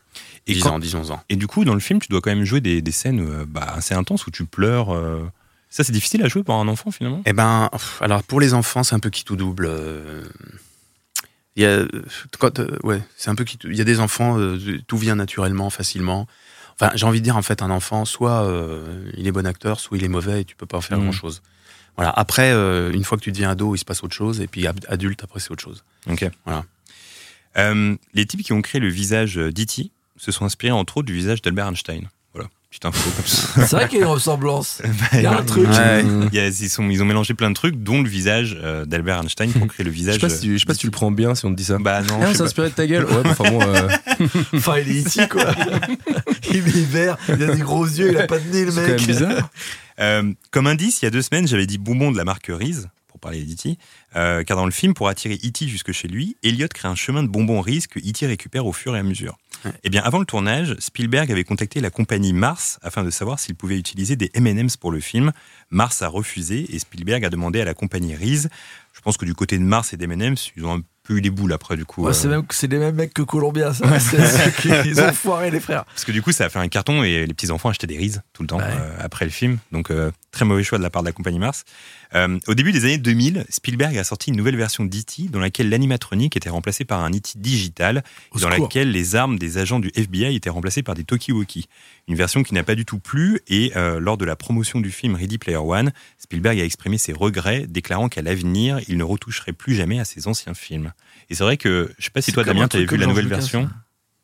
Et 0.46 0.54
10 0.54 0.62
quand- 0.62 0.70
ans, 0.70 0.78
10, 0.78 0.94
11 0.94 1.10
ans. 1.10 1.22
Et 1.28 1.36
du 1.36 1.46
coup, 1.46 1.64
dans 1.64 1.74
le 1.74 1.80
film, 1.80 2.00
tu 2.00 2.08
dois 2.08 2.20
quand 2.20 2.30
même 2.30 2.44
jouer 2.44 2.60
des, 2.60 2.82
des 2.82 2.90
scènes 2.92 3.20
euh, 3.20 3.44
bah, 3.46 3.72
assez 3.76 3.94
intenses 3.94 4.26
où 4.26 4.30
tu 4.30 4.44
pleures. 4.44 4.94
euh. 4.94 5.22
Ça, 5.70 5.84
c'est 5.84 5.92
difficile 5.92 6.22
à 6.22 6.28
jouer 6.28 6.42
pour 6.42 6.54
un 6.56 6.68
enfant, 6.68 6.90
finalement? 6.90 7.22
Eh 7.24 7.32
ben, 7.32 7.70
alors 8.00 8.22
pour 8.24 8.40
les 8.40 8.52
enfants, 8.54 8.82
c'est 8.82 8.94
un 8.94 9.00
peu 9.00 9.08
qui 9.10 9.24
tout 9.24 9.36
double. 9.36 9.70
Il 11.56 11.62
y 11.62 11.66
a, 11.66 11.84
quand, 12.38 12.60
ouais, 12.82 13.02
c'est 13.16 13.28
un 13.30 13.34
peu 13.34 13.44
qui 13.44 13.58
tout- 13.58 13.68
Il 13.70 13.76
y 13.76 13.80
a 13.80 13.84
des 13.84 14.00
enfants, 14.00 14.38
tout 14.86 14.96
vient 14.98 15.16
naturellement, 15.16 15.68
facilement. 15.70 16.26
Enfin, 16.80 16.90
j'ai 16.94 17.04
envie 17.06 17.20
de 17.20 17.24
dire 17.24 17.36
en 17.36 17.42
fait, 17.42 17.60
un 17.62 17.70
enfant, 17.70 18.04
soit 18.06 18.50
il 19.16 19.26
est 19.26 19.32
bon 19.32 19.46
acteur, 19.46 19.78
soit 19.78 19.98
il 19.98 20.04
est 20.04 20.08
mauvais 20.08 20.40
et 20.40 20.44
tu 20.44 20.56
peux 20.56 20.66
pas 20.66 20.78
en 20.78 20.80
faire 20.80 20.96
Mhm. 20.98 21.04
grand 21.04 21.12
chose. 21.12 21.42
Voilà. 21.96 22.10
Après, 22.10 22.52
euh, 22.52 22.90
une 22.92 23.04
fois 23.04 23.18
que 23.18 23.22
tu 23.22 23.32
deviens 23.32 23.50
ado, 23.50 23.74
il 23.74 23.78
se 23.78 23.84
passe 23.84 24.02
autre 24.02 24.14
chose, 24.14 24.40
et 24.40 24.46
puis 24.46 24.66
ad- 24.66 24.84
adulte, 24.88 25.22
après, 25.24 25.40
c'est 25.40 25.50
autre 25.50 25.62
chose. 25.62 25.84
Ok. 26.10 26.28
Voilà. 26.44 26.64
Euh, 27.58 27.96
les 28.14 28.24
types 28.26 28.42
qui 28.42 28.52
ont 28.54 28.62
créé 28.62 28.80
le 28.80 28.88
visage 28.88 29.34
d'E.T. 29.36 29.90
se 30.16 30.32
sont 30.32 30.44
inspirés 30.46 30.72
entre 30.72 30.96
autres 30.98 31.06
du 31.06 31.14
visage 31.14 31.42
d'Albert 31.42 31.66
Einstein. 31.68 32.08
Petite 32.72 32.86
info 32.86 33.10
comme 33.14 33.26
ça. 33.26 33.66
C'est 33.66 33.76
vrai 33.76 33.86
qu'il 33.86 33.98
y 33.98 34.02
a 34.02 34.06
une 34.06 34.10
ressemblance. 34.12 34.80
Il 35.12 35.20
y 35.20 35.26
a 35.26 35.38
un 35.38 35.42
truc. 35.44 35.68
Ouais, 35.68 36.02
il 36.32 36.34
y 36.34 36.38
a- 36.40 36.46
ils, 36.48 36.70
sont- 36.70 36.88
ils 36.88 37.02
ont 37.02 37.04
mélangé 37.04 37.34
plein 37.34 37.50
de 37.50 37.54
trucs, 37.54 37.76
dont 37.82 38.00
le 38.00 38.08
visage 38.08 38.56
euh, 38.62 38.86
d'Albert 38.86 39.18
Einstein 39.20 39.52
pour 39.52 39.66
créer 39.66 39.84
le 39.84 39.90
Je 39.92 39.94
visage. 39.94 40.14
sais 40.14 40.20
pas, 40.20 40.30
si 40.30 40.40
tu, 40.40 40.54
je 40.54 40.58
sais 40.60 40.64
pas 40.64 40.72
si 40.72 40.80
tu 40.80 40.86
le 40.86 40.90
prends 40.90 41.10
bien 41.10 41.34
si 41.34 41.44
on 41.44 41.50
te 41.50 41.54
dit 41.56 41.64
ça. 41.64 41.76
Bah 41.78 42.00
non, 42.00 42.18
Ah, 42.22 42.32
sais 42.32 42.38
pas. 42.38 42.44
inspiré 42.44 42.70
de 42.70 42.74
ta 42.74 42.86
gueule. 42.86 43.04
Ouais, 43.04 43.22
bah, 43.22 43.30
enfin 43.38 43.50
bon. 43.50 43.60
euh, 43.60 43.88
Enfin, 44.54 44.78
il 44.78 44.90
est 44.96 45.00
ici, 45.00 45.20
quoi. 45.28 45.44
il 46.50 46.56
est 46.56 46.86
vert, 46.90 47.18
il 47.28 47.42
a 47.42 47.54
des 47.54 47.60
gros 47.60 47.84
yeux, 47.84 48.10
il 48.12 48.16
a 48.16 48.26
pas 48.26 48.38
de 48.38 48.48
nez, 48.50 48.64
le 48.64 48.70
C'est 48.70 48.80
mec. 48.80 48.86
quand 48.86 48.96
même 48.96 49.06
bizarre. 49.06 49.50
Euh, 50.00 50.32
comme 50.50 50.66
indice, 50.66 51.02
il 51.02 51.04
y 51.04 51.08
a 51.08 51.10
deux 51.10 51.20
semaines, 51.22 51.46
j'avais 51.46 51.66
dit 51.66 51.76
bonbon 51.76 52.10
de 52.10 52.16
la 52.16 52.24
marque 52.24 52.46
Reese, 52.48 52.88
pour 53.01 53.01
parler 53.22 53.42
d'E.T., 53.42 53.78
euh, 54.16 54.44
car 54.44 54.58
dans 54.58 54.66
le 54.66 54.72
film, 54.72 54.92
pour 54.92 55.08
attirer 55.08 55.36
E.T. 55.36 55.66
jusque 55.66 55.92
chez 55.92 56.08
lui, 56.08 56.36
Elliot 56.42 56.68
crée 56.68 56.88
un 56.88 56.94
chemin 56.94 57.22
de 57.22 57.28
bonbons 57.28 57.62
Reese 57.62 57.86
que 57.86 57.98
E.T. 57.98 58.26
récupère 58.26 58.66
au 58.66 58.72
fur 58.74 58.94
et 58.94 58.98
à 58.98 59.02
mesure. 59.02 59.38
Eh 59.84 59.90
bien, 59.90 60.02
avant 60.02 60.18
le 60.18 60.24
tournage, 60.24 60.74
Spielberg 60.80 61.30
avait 61.30 61.44
contacté 61.44 61.80
la 61.80 61.90
compagnie 61.90 62.32
Mars 62.32 62.78
afin 62.82 63.04
de 63.04 63.10
savoir 63.10 63.38
s'il 63.38 63.54
pouvait 63.54 63.78
utiliser 63.78 64.16
des 64.16 64.30
M&M's 64.34 64.76
pour 64.76 64.90
le 64.90 65.00
film. 65.00 65.32
Mars 65.70 66.02
a 66.02 66.08
refusé 66.08 66.66
et 66.74 66.78
Spielberg 66.78 67.24
a 67.24 67.30
demandé 67.30 67.60
à 67.60 67.64
la 67.64 67.74
compagnie 67.74 68.14
Reese. 68.14 68.48
Je 68.92 69.00
pense 69.00 69.16
que 69.16 69.24
du 69.24 69.34
côté 69.34 69.58
de 69.58 69.62
Mars 69.62 69.92
et 69.92 69.96
des 69.96 70.04
M&M's, 70.04 70.50
ils 70.56 70.64
ont 70.64 70.74
un 70.74 70.82
peu 71.04 71.14
eu 71.14 71.20
les 71.20 71.30
boules 71.30 71.52
après, 71.52 71.76
du 71.76 71.84
coup. 71.84 72.02
Ouais, 72.02 72.10
euh, 72.10 72.12
c'est 72.12 72.28
même 72.28 72.42
c'est 72.50 72.70
les 72.70 72.78
mêmes 72.78 72.94
mecs 72.94 73.14
que 73.14 73.22
Columbia, 73.22 73.72
ça. 73.72 73.86
Ils 74.84 75.00
ont 75.00 75.12
foiré 75.12 75.50
les 75.50 75.60
frères. 75.60 75.84
Parce 75.84 76.04
que 76.04 76.12
du 76.12 76.22
coup, 76.22 76.32
ça 76.32 76.44
a 76.44 76.48
fait 76.48 76.58
un 76.58 76.68
carton 76.68 77.02
et 77.02 77.26
les 77.26 77.34
petits-enfants 77.34 77.70
achetaient 77.70 77.86
des 77.86 77.98
Reese 77.98 78.20
tout 78.32 78.42
le 78.42 78.48
temps 78.48 78.60
euh, 78.60 78.96
après 79.00 79.24
le 79.24 79.30
film. 79.30 79.58
Donc, 79.72 79.90
euh, 79.90 80.10
très 80.30 80.44
mauvais 80.44 80.62
choix 80.62 80.78
de 80.78 80.82
la 80.82 80.90
part 80.90 81.02
de 81.02 81.08
la 81.08 81.12
compagnie 81.12 81.38
Mars. 81.38 81.64
Euh, 82.14 82.38
au 82.46 82.54
début 82.54 82.72
des 82.72 82.84
années 82.84 82.98
2000, 82.98 83.44
Spielberg 83.48 83.96
a 83.96 84.04
sorti 84.04 84.30
une 84.30 84.36
nouvelle 84.36 84.56
version 84.56 84.84
d'E.T. 84.84 85.28
dans 85.30 85.40
laquelle 85.40 85.68
l'animatronique 85.68 86.36
était 86.36 86.50
remplacé 86.50 86.84
par 86.84 87.02
un 87.02 87.10
E.T. 87.10 87.32
digital 87.36 88.02
Au 88.32 88.38
dans 88.38 88.50
secours. 88.50 88.64
laquelle 88.64 88.90
les 88.90 89.16
armes 89.16 89.38
des 89.38 89.58
agents 89.58 89.80
du 89.80 89.90
FBI 89.94 90.34
étaient 90.34 90.50
remplacées 90.50 90.82
par 90.82 90.94
des 90.94 91.04
talkie-walkie. 91.04 91.66
Une 92.08 92.16
version 92.16 92.42
qui 92.42 92.54
n'a 92.54 92.64
pas 92.64 92.74
du 92.74 92.84
tout 92.84 92.98
plu 92.98 93.40
et 93.48 93.72
euh, 93.76 94.00
lors 94.00 94.16
de 94.16 94.24
la 94.24 94.36
promotion 94.36 94.80
du 94.80 94.90
film 94.90 95.14
Ready 95.14 95.38
Player 95.38 95.56
One, 95.56 95.92
Spielberg 96.18 96.60
a 96.60 96.64
exprimé 96.64 96.98
ses 96.98 97.12
regrets, 97.12 97.66
déclarant 97.66 98.08
qu'à 98.08 98.22
l'avenir, 98.22 98.80
il 98.88 98.96
ne 98.96 99.04
retoucherait 99.04 99.52
plus 99.52 99.74
jamais 99.74 99.98
à 99.98 100.04
ses 100.04 100.28
anciens 100.28 100.54
films. 100.54 100.92
Et 101.30 101.34
c'est 101.34 101.44
vrai 101.44 101.56
que, 101.56 101.92
je 101.98 102.04
sais 102.04 102.10
pas 102.10 102.22
si 102.22 102.32
toi 102.32 102.44
Damien, 102.44 102.68
tu 102.68 102.76
avais 102.76 102.86
vu 102.86 102.96
la 102.96 103.06
nouvelle 103.06 103.28
version 103.28 103.70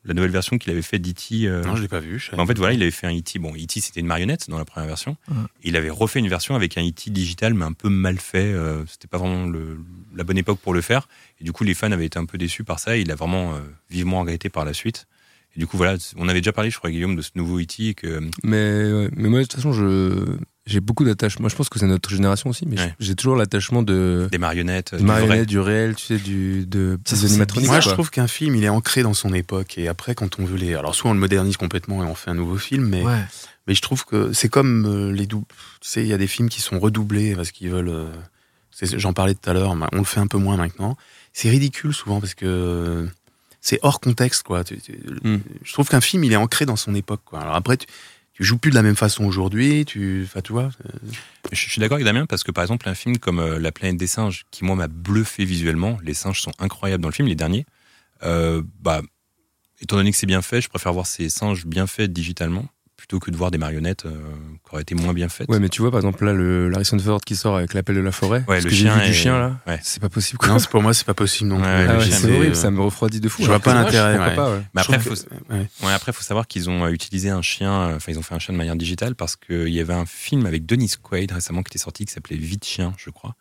la 0.05 0.15
nouvelle 0.15 0.31
version 0.31 0.57
qu'il 0.59 0.71
avait 0.73 0.83
fait 0.83 0.99
d'E.T. 0.99 1.47
euh, 1.47 1.63
Non, 1.65 1.77
je 1.77 1.83
l'ai 1.83 1.89
pas 1.89 2.01
vu. 2.01 2.19
je 2.19 2.31
bah, 2.31 2.43
en 2.43 2.47
fait, 2.47 2.57
voilà, 2.57 2.73
il 2.75 2.83
avait 2.83 2.91
fait 2.91 3.07
un 3.07 3.17
E.T. 3.17 3.39
Bon, 3.39 3.53
E.T. 3.55 3.81
c'était 3.81 4.01
une 4.01 4.07
marionnette 4.07 4.49
dans 4.49 4.57
la 4.59 4.65
première 4.65 4.87
version. 4.89 5.17
Ouais. 5.29 5.37
Et 5.65 5.69
il 5.69 5.77
avait 5.77 5.91
refait 5.91 6.19
une 6.21 6.29
version 6.29 6.55
avec 6.55 6.79
un 6.79 6.87
E.T. 6.87 7.11
digital, 7.11 7.53
mais 7.55 7.65
un 7.65 7.73
peu 7.73 7.89
mal 7.89 8.19
fait. 8.19 8.53
euh, 8.53 8.85
c'était 8.87 9.09
pas 9.09 9.19
vraiment 9.19 9.47
le- 9.47 9.79
la 10.15 10.25
bonne 10.25 10.39
époque 10.39 10.61
pour 10.61 10.73
le 10.73 10.81
faire. 10.81 11.09
Et 11.41 11.45
du 11.45 11.53
coup, 11.53 11.65
les 11.65 11.75
fans 11.75 11.93
avaient 11.93 12.07
été 12.07 12.19
un 12.19 12.25
peu 12.27 12.39
déçus 12.39 12.65
par 12.65 12.79
ça. 12.79 12.97
Et 12.97 13.03
il 13.03 13.11
a 13.11 13.15
vraiment 13.17 13.55
euh, 13.55 13.59
vivement 13.91 14.21
regretté 14.21 14.49
par 14.49 14.65
la 14.65 14.73
suite. 14.73 15.07
Et 15.57 15.59
du 15.61 15.67
coup, 15.67 15.77
voilà, 15.77 15.97
on 16.17 16.29
avait 16.29 16.41
déjà 16.41 16.53
parlé, 16.53 16.71
je 16.71 16.79
crois, 16.79 16.91
Guillaume, 16.91 17.17
de 17.17 17.23
ce 17.23 17.31
nouveau 17.35 17.59
E.T. 17.61 17.89
et 17.89 17.95
que 17.95 18.21
Mais, 18.45 18.93
ouais, 18.93 19.11
mais 19.17 19.29
moi, 19.29 19.41
de 19.41 19.45
toute 19.45 19.55
façon, 19.55 19.73
je, 19.73 20.37
j'ai 20.69 20.81
beaucoup 20.81 21.05
d'attachement. 21.05 21.43
Moi, 21.45 21.49
je 21.51 21.57
pense 21.57 21.69
que 21.69 21.79
c'est 21.79 21.87
notre 21.87 22.11
génération 22.11 22.51
aussi, 22.51 22.67
mais 22.67 22.79
Ouais. 22.79 22.95
j'ai 23.01 23.15
toujours 23.17 23.35
l'attachement 23.37 23.83
de, 23.83 24.29
des 24.31 24.39
marionnettes, 24.39 24.93
des 24.93 24.99
du 24.99 25.07
vrai. 25.07 25.21
marionnettes, 25.23 25.49
du 25.49 25.59
réel, 25.59 25.95
tu 25.97 26.05
sais, 26.07 26.19
du, 26.19 26.67
de 26.67 26.99
c'est 27.05 27.25
animatroniques. 27.25 27.69
Moi, 27.71 27.81
je 27.81 27.89
trouve 27.89 28.11
qu'un 28.11 28.29
film, 28.29 28.55
il 28.55 28.63
est 28.65 28.69
ancré 28.69 29.03
dans 29.03 29.15
son 29.15 29.33
époque. 29.35 29.79
Et 29.79 29.89
après, 29.89 30.15
quand 30.15 30.39
on 30.39 30.45
veut 30.45 30.57
les. 30.59 30.75
Alors, 30.75 30.95
soit 30.95 31.11
on 31.11 31.15
le 31.15 31.21
modernise 31.21 31.57
complètement 31.57 32.05
et 32.05 32.07
on 32.07 32.15
fait 32.15 32.31
un 32.31 32.35
nouveau 32.35 32.59
film, 32.59 32.87
mais, 32.87 33.03
Ouais. 33.03 33.19
mais 33.67 33.75
je 33.75 33.81
trouve 33.83 34.05
que 34.05 34.33
c'est 34.33 34.49
comme 34.49 34.85
euh, 34.87 35.11
les 35.13 35.27
doubles. 35.27 35.47
Tu 35.81 35.89
sais, 35.89 36.03
il 36.03 36.09
y 36.09 36.13
a 36.13 36.19
des 36.19 36.27
films 36.29 36.49
qui 36.51 36.61
sont 36.61 36.79
redoublés 36.79 37.35
parce 37.35 37.51
qu'ils 37.51 37.71
veulent. 37.71 37.89
euh, 37.89 38.07
J'en 38.81 39.13
parlais 39.13 39.35
tout 39.35 39.51
à 39.51 39.55
l'heure, 39.55 39.75
on 39.93 39.99
le 39.99 40.05
fait 40.05 40.21
un 40.21 40.29
peu 40.29 40.39
moins 40.39 40.57
maintenant. 40.57 40.97
C'est 41.33 41.51
ridicule 41.51 41.93
souvent 41.93 42.21
parce 42.21 42.35
que 42.35 43.09
c'est 43.61 43.81
hors 43.83 43.99
contexte, 43.99 44.45
quoi. 44.45 44.63
Tu- 44.63 44.81
tu- 44.81 44.93
Mm. 45.25 45.39
Je 45.65 45.73
trouve 45.73 45.89
qu'un 45.89 46.01
film, 46.01 46.23
il 46.23 46.33
est 46.33 46.37
ancré 46.37 46.65
dans 46.65 46.77
son 46.77 46.95
époque, 46.95 47.23
quoi. 47.25 47.41
Alors 47.41 47.57
après, 47.57 47.77
tu, 47.77 47.87
tu 48.39 48.45
joues 48.45 48.57
plus 48.57 48.71
de 48.71 48.77
la 48.77 48.83
même 48.83 48.95
façon 48.95 49.25
aujourd'hui, 49.25 49.85
tu. 49.85 50.23
Enfin, 50.25 50.41
tu 50.41 50.53
vois. 50.53 50.71
euh, 50.87 50.99
Je 51.51 51.69
suis 51.69 51.81
d'accord 51.81 51.97
avec 51.97 52.05
Damien 52.05 52.25
parce 52.25 52.45
que 52.45 52.53
par 52.53 52.63
exemple 52.63 52.89
un 52.89 52.95
film 52.95 53.19
comme 53.19 53.41
euh, 53.41 53.59
La 53.59 53.73
planète 53.73 53.97
des 53.97 54.07
singes, 54.07 54.45
qui 54.53 54.65
moi 54.65 54.77
m'a 54.77 54.87
bluffé 54.87 55.45
visuellement, 55.45 55.99
les 56.05 56.15
singes 56.15 56.41
sont 56.41 56.53
incroyables 56.61 57.03
dans 57.03 57.09
le 57.09 57.15
film, 57.15 57.27
les 57.27 57.35
derniers. 57.35 57.67
euh, 58.23 58.63
bah, 58.81 59.03
étant 59.81 59.97
donné 59.97 60.13
que 60.13 60.17
c'est 60.17 60.27
bien 60.27 60.41
fait, 60.43 60.61
je 60.61 60.69
préfère 60.69 60.93
voir 60.93 61.07
ces 61.09 61.29
singes 61.29 61.67
bien 61.67 61.89
faits 61.89 62.13
digitalement 62.13 62.69
plutôt 63.09 63.21
que 63.21 63.31
de 63.31 63.37
voir 63.39 63.51
des 63.51 63.57
marionnettes 63.57 64.05
euh, 64.05 64.11
qui 64.11 64.71
auraient 64.75 64.83
été 64.83 64.95
moins 64.95 65.15
bien 65.15 65.31
faites. 65.31 65.49
Ouais, 65.49 65.59
mais 65.59 65.71
tu 65.71 65.81
vois, 65.81 65.91
par 65.91 65.99
exemple, 65.99 66.23
là, 66.27 66.35
le 66.35 66.71
Harrison 66.75 66.99
Ford 66.99 67.23
qui 67.23 67.37
sort 67.37 67.57
avec 67.57 67.73
l'appel 67.73 67.97
de 67.97 68.03
la 68.03 68.13
forêt. 68.13 68.45
Ouais, 68.47 68.61
le 68.61 68.69
que 68.69 68.75
chien 68.75 68.99
vu 68.99 69.07
du 69.07 69.15
chien, 69.15 69.39
là, 69.39 69.57
ouais. 69.67 69.81
c'est 69.83 69.99
pas 70.01 70.11
possible, 70.11 70.37
quoi. 70.39 70.49
Non, 70.49 70.59
c'est- 70.59 70.69
pour 70.69 70.83
moi, 70.83 70.93
c'est 70.93 71.07
pas 71.07 71.15
possible 71.15 71.49
non 71.49 71.57
plus. 71.57 71.65
Ouais, 71.65 71.87
Ah 71.89 72.01
c'est 72.03 72.27
horrible, 72.31 72.53
euh, 72.53 72.55
ça 72.55 72.71
me 72.71 72.83
refroidit 72.83 73.21
de 73.21 73.31
fou. 73.31 73.41
je 73.43 73.47
vois 73.49 73.61
pas 73.61 73.73
l'intérêt. 73.73 74.19
Mais 74.75 74.81
après, 74.83 74.99
faut, 74.99 75.15
que- 75.15 75.55
ouais. 75.55 75.67
ouais, 75.85 75.93
après, 75.93 76.13
faut 76.13 76.23
savoir 76.23 76.47
qu'ils 76.47 76.69
ont 76.69 76.85
euh, 76.85 76.91
utilisé 76.91 77.31
un 77.31 77.41
chien. 77.41 77.73
euh, 77.73 77.97
Enfin, 77.97 78.13
ils 78.13 78.19
ont 78.19 78.23
fait 78.23 78.35
un 78.35 78.39
chien 78.39 78.53
de 78.53 78.59
manière 78.59 78.77
digitale 78.77 79.15
parce 79.15 79.37
qu'il 79.37 79.69
y 79.71 79.81
avait 79.81 79.95
un 79.95 80.05
film 80.07 80.45
avec 80.45 80.67
Dennis 80.67 80.93
Quaid 81.03 81.33
récemment 81.33 81.63
qui 81.63 81.71
était 81.71 81.83
sorti 81.83 82.05
qui 82.05 82.13
s'appelait 82.13 82.37
Vite 82.37 82.67
chien, 82.67 82.93
je 82.99 83.09
crois. 83.09 83.35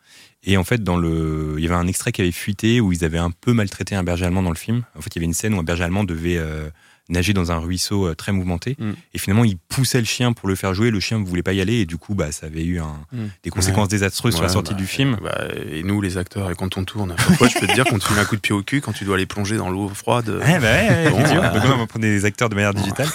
Et 0.44 0.56
en 0.56 0.64
fait, 0.64 0.82
dans 0.82 0.96
le, 0.96 1.56
il 1.58 1.64
y 1.64 1.68
avait 1.68 1.76
un 1.76 1.88
extrait 1.88 2.14
qui 2.14 2.22
avait 2.22 2.32
fuité 2.32 2.80
où 2.80 2.94
ils 2.94 3.04
avaient 3.04 3.18
un 3.18 3.32
peu 3.32 3.52
maltraité 3.52 3.96
un 3.96 4.04
berger 4.04 4.24
allemand 4.26 4.44
dans 4.44 4.50
le 4.50 4.56
film. 4.56 4.84
En 4.98 5.02
fait, 5.02 5.10
il 5.14 5.18
y 5.18 5.20
avait 5.20 5.26
une 5.26 5.34
scène 5.34 5.54
où 5.56 5.60
un 5.60 5.64
berger 5.64 5.84
allemand 5.84 6.06
devait 6.06 6.38
euh, 6.38 6.70
nager 7.10 7.34
dans 7.34 7.52
un 7.52 7.58
ruisseau 7.60 8.08
euh, 8.08 8.16
très 8.16 8.32
mouvementé. 8.32 8.76
Mm. 8.80 8.92
Et 9.14 9.18
finalement, 9.18 9.44
il 9.46 9.58
poussait 9.58 10.00
le 10.00 10.06
chien 10.06 10.34
pour 10.34 10.48
le 10.50 10.56
faire 10.56 10.74
jouer. 10.74 10.92
Le 10.92 11.00
chien 11.00 11.20
ne 11.20 11.26
voulait 11.26 11.44
pas 11.44 11.54
y 11.54 11.62
aller 11.62 11.76
et 11.76 11.86
du 11.86 11.98
coup, 11.98 12.16
bah, 12.16 12.32
ça 12.32 12.48
avait 12.48 12.64
eu 12.66 12.80
un- 12.80 13.00
Mm. 13.14 13.26
des 13.44 13.50
conséquences 13.50 13.84
Ouais. 13.86 13.92
désastreuses 13.92 14.34
sur 14.34 14.42
la 14.44 14.50
Ouais, 14.50 14.54
sortie 14.54 14.74
bah, 14.74 14.80
du 14.80 14.88
film. 14.88 15.18
bah, 15.24 15.48
et 15.72 15.84
nous, 15.84 16.02
les 16.02 16.18
acteurs, 16.18 16.52
et 16.52 16.56
quand 16.56 16.76
on 16.78 16.84
tourne, 16.84 17.16
parfois, 17.16 17.48
je 17.48 17.60
peux 17.60 17.68
te 17.68 17.74
dire 17.74 17.86
qu'on 17.86 17.98
te 18.00 18.04
file 18.06 18.20
un 18.20 18.26
coup 18.26 18.36
de 18.36 18.42
pied 18.42 18.54
au 18.54 18.62
cul 18.64 18.82
quand 18.82 18.94
tu 18.94 19.06
dois 19.06 19.16
aller 19.16 19.26
plonger 19.26 19.58
dans 19.58 19.70
l'eau 19.70 19.88
froide. 19.90 20.30
Ouais, 20.30 20.60
bah 20.60 20.72
ouais, 20.72 20.90
ouais, 20.90 21.10
Bon, 21.12 21.20
euh, 21.20 21.54
Donc, 21.54 21.64
on 21.66 21.78
va 21.78 21.88
prendre 21.88 22.00
des 22.02 22.26
acteurs 22.26 22.50
de 22.50 22.56
manière 22.56 22.74
digitale. 22.74 23.08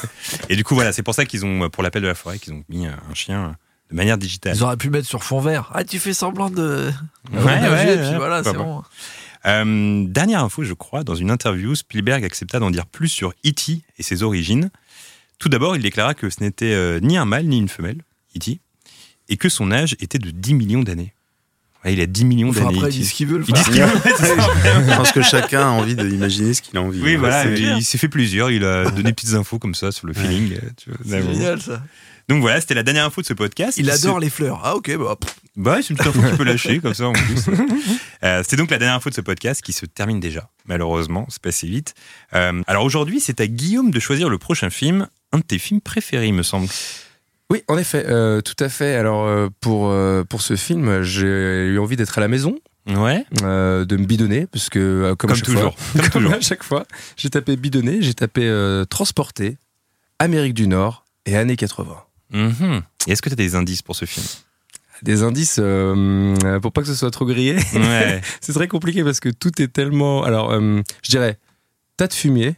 Et 0.49 0.57
du 0.57 0.65
coup, 0.65 0.75
voilà, 0.75 0.93
c'est 0.93 1.03
pour 1.03 1.15
ça 1.15 1.25
qu'ils 1.25 1.45
ont, 1.45 1.69
pour 1.69 1.83
l'appel 1.83 2.03
de 2.03 2.09
la 2.09 2.15
forêt, 2.15 2.39
qu'ils 2.39 2.53
ont 2.55 2.65
mis 2.69 2.87
euh, 2.87 2.91
un 3.11 3.15
chien 3.15 3.57
de 3.91 3.97
manière 3.97 4.17
digitale. 4.17 4.57
Ils 4.57 4.63
auraient 4.63 4.77
pu 4.79 4.89
mettre 4.89 5.07
sur 5.07 5.23
fond 5.23 5.41
vert. 5.41 5.71
Ah, 5.75 5.85
tu 5.85 5.99
fais 5.99 6.15
semblant 6.15 6.49
de. 6.49 6.91
Ouais, 7.33 7.39
ouais, 7.39 7.45
ouais, 7.45 7.97
puis 8.09 8.17
voilà, 8.17 8.43
pourquoi 8.43 8.53
c'est 8.53 8.57
bon. 8.57 8.83
Euh, 9.47 10.05
dernière 10.07 10.43
info, 10.45 10.63
je 10.63 10.75
crois, 10.75 11.03
dans 11.05 11.15
une 11.15 11.31
interview, 11.31 11.75
Spielberg 11.75 12.25
accepta 12.25 12.59
d'en 12.59 12.71
dire 12.71 12.87
plus 12.87 13.09
sur 13.09 13.31
E.T. 13.47 13.83
et 13.99 14.03
ses 14.03 14.23
origines. 14.23 14.71
Tout 15.39 15.49
d'abord, 15.49 15.75
il 15.77 15.83
déclara 15.83 16.15
que 16.15 16.31
ce 16.31 16.41
n'était 16.41 16.67
euh, 16.73 17.01
ni 17.01 17.17
un 17.17 17.25
mâle 17.25 17.47
ni 17.47 17.59
une 17.59 17.69
femelle, 17.69 18.03
E.T., 18.37 18.61
et 19.29 19.37
que 19.37 19.49
son 19.49 19.73
âge 19.73 19.97
était 20.01 20.19
de 20.19 20.31
10 20.31 20.55
millions 20.55 20.83
d'années. 20.83 21.13
Ouais, 21.85 21.95
il 21.95 22.01
a 22.01 22.07
10 22.07 22.25
millions 22.27 22.51
Enfin, 22.51 22.67
d'années. 22.67 22.77
après, 22.79 22.89
E.T.. 22.91 22.97
il 22.97 23.01
dit 23.01 23.07
ce 23.09 23.15
qu'il 23.15 23.27
veut, 23.27 23.39
le 23.39 23.45
Il 23.49 23.53
dit 23.55 23.61
ce 23.61 23.71
qu'il 23.71 23.83
veut. 23.83 23.89
Je 24.93 24.97
pense 24.97 25.11
que 25.13 25.23
chacun 25.23 25.63
a 25.63 25.71
envie 25.71 25.97
d'imaginer 25.97 26.55
ce 26.55 26.63
qu'il 26.63 26.77
a 26.79 26.83
envie. 26.83 27.03
Oui, 27.03 27.17
voilà, 27.17 27.45
il, 27.47 27.83
s'est 27.85 27.99
fait 27.99 28.09
plaisir, 28.09 28.51
il 28.51 28.65
a 28.65 28.85
donné 28.91 29.03
des 29.05 29.13
petites 29.13 29.35
infos 29.35 29.59
comme 29.59 29.75
ça 29.75 29.91
sur 29.91 30.07
le 30.07 30.13
feeling. 30.13 30.53
euh, 30.55 30.95
C'est 31.05 31.23
génial, 31.23 31.61
ça. 31.61 31.83
Donc 32.29 32.41
voilà, 32.41 32.61
c'était 32.61 32.75
la 32.75 32.85
dernière 32.85 33.05
info 33.07 33.21
de 33.21 33.27
ce 33.27 33.35
podcast. 33.35 33.77
Il 33.79 33.91
adore 33.91 34.19
se- 34.19 34.21
les 34.23 34.31
fleurs. 34.31 34.61
Ah, 34.63 34.77
ok, 34.77 34.97
bah. 34.97 35.17
pff. 35.21 35.35
Bah 35.57 35.79
c'est 35.83 35.91
une 35.91 35.97
petite 35.97 36.09
info 36.15 36.23
que 36.23 36.31
tu 36.31 36.37
peux 36.39 36.45
lâcher 36.45 36.81
comme 36.81 36.95
ça 36.95 37.09
en 37.09 37.13
plus. 37.13 37.45
Euh, 38.25 38.41
C'était 38.43 38.57
donc 38.57 38.71
la 38.71 38.79
dernière 38.79 38.97
info 38.97 39.11
de 39.11 39.15
ce 39.15 39.21
podcast 39.21 39.61
qui 39.63 39.73
se 39.73 39.85
termine 39.85 40.19
déjà, 40.21 40.49
malheureusement, 40.67 41.27
c'est 41.29 41.43
passé 41.43 41.67
vite. 41.67 41.95
Euh, 42.35 42.63
alors 42.67 42.85
aujourd'hui, 42.85 43.21
c'est 43.21 43.41
à 43.41 43.47
Guillaume 43.47 43.91
de 43.91 44.01
choisir 44.01 44.29
le 44.31 44.39
prochain 44.39 44.71
film, 44.71 45.09
un 45.33 45.39
de 45.39 45.43
tes 45.43 45.59
films 45.59 45.81
préférés, 45.81 46.29
il 46.29 46.35
me 46.35 46.43
semble. 46.43 46.69
Oui, 47.51 47.63
en 47.69 47.77
effet, 47.77 48.05
euh, 48.07 48.41
tout 48.41 48.57
à 48.65 48.71
fait. 48.71 48.95
Alors, 48.95 49.27
euh, 49.27 49.49
pour, 49.61 49.93
pour 50.29 50.41
ce 50.41 50.57
film, 50.57 51.03
j'ai 51.03 51.27
eu 51.67 51.79
envie 51.79 51.97
d'être 51.97 52.17
à 52.17 52.21
la 52.23 52.29
maison. 52.29 52.59
Ouais. 52.89 53.25
euh, 53.45 53.85
de 53.85 53.97
me 53.97 54.07
bidonner, 54.07 54.47
parce 54.47 54.69
que 54.69 54.79
euh, 54.81 55.15
comme, 55.15 55.31
toujours. 55.41 55.77
fois, 55.79 56.01
Comme 56.03 56.03
comme 56.11 56.23
toujours. 56.23 56.35
à 56.39 56.41
chaque 56.41 56.65
fois, 56.65 56.85
j'ai 57.17 57.31
tapé 57.31 57.57
bidonner, 57.57 57.99
j'ai 58.03 58.15
tapé 58.15 58.43
euh, 58.45 58.85
transporter, 58.85 59.57
Amérique 60.19 60.55
du 60.55 60.67
Nord 60.67 61.05
et 61.27 61.37
années 61.37 61.57
80. 61.57 61.97
Mhm. 62.33 62.83
Et 63.07 63.13
est-ce 63.13 63.23
que 63.23 63.29
tu 63.29 63.35
as 63.35 63.37
des 63.37 63.55
indices 63.55 63.83
pour 63.83 63.95
ce 63.97 64.05
film? 64.05 64.27
Des 65.03 65.23
indices 65.25 65.57
euh, 65.61 66.61
pour 66.61 66.73
pas 66.73 66.83
que 66.83 66.87
ce 66.87 66.95
soit 66.95 67.11
trop 67.11 67.27
grillé. 67.27 67.57
Ouais. 67.75 68.21
C'est 68.41 68.53
très 68.53 68.69
compliqué 68.69 69.03
parce 69.03 69.19
que 69.21 69.29
tout 69.31 69.61
est 69.61 69.69
tellement. 69.69 70.23
Alors, 70.23 70.53
euh, 70.53 70.81
je 71.03 71.11
dirais 71.11 71.39
tas 71.97 72.07
de 72.07 72.13
fumier. 72.13 72.55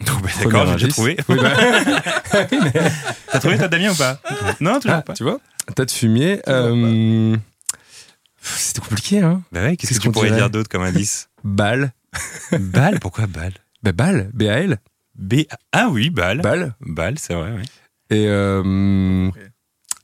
Oh, 0.06 0.10
bah, 0.22 0.28
D'accord, 0.42 0.66
j'ai 0.66 0.74
déjà 0.74 0.88
trouvé. 0.88 1.16
Oui, 1.28 1.36
bah, 1.40 1.52
T'as 3.30 3.38
trouvé 3.38 3.56
toi 3.58 3.68
Damien 3.68 3.92
ou 3.92 3.94
pas 3.94 4.20
Non, 4.60 4.80
toujours 4.80 4.96
ah, 4.98 5.02
pas. 5.02 5.12
tu 5.14 5.22
vois, 5.22 5.38
tas 5.76 5.84
de 5.84 5.90
fumier. 5.90 6.40
euh, 6.48 7.36
C'était 8.42 8.80
compliqué, 8.80 9.20
hein. 9.20 9.42
Bah 9.52 9.62
ouais, 9.62 9.76
qu'est-ce 9.76 9.94
que 9.94 10.02
tu 10.02 10.10
pourrais 10.10 10.32
dire 10.32 10.50
d'autre 10.50 10.68
comme 10.68 10.82
indice 10.82 11.28
Balle. 11.44 11.92
Balle 12.52 12.98
Pourquoi 13.00 13.26
balle 13.28 13.54
Bah, 13.82 13.92
balle. 13.92 14.30
B-A-L. 14.34 14.78
B 15.16 15.34
Ah 15.72 15.88
oui, 15.90 16.10
balle. 16.10 16.40
Balle. 16.40 16.74
Balle, 16.80 17.18
c'est 17.18 17.34
vrai, 17.34 17.52
ouais. 17.52 17.62
Et. 18.10 18.26
euh, 18.28 19.30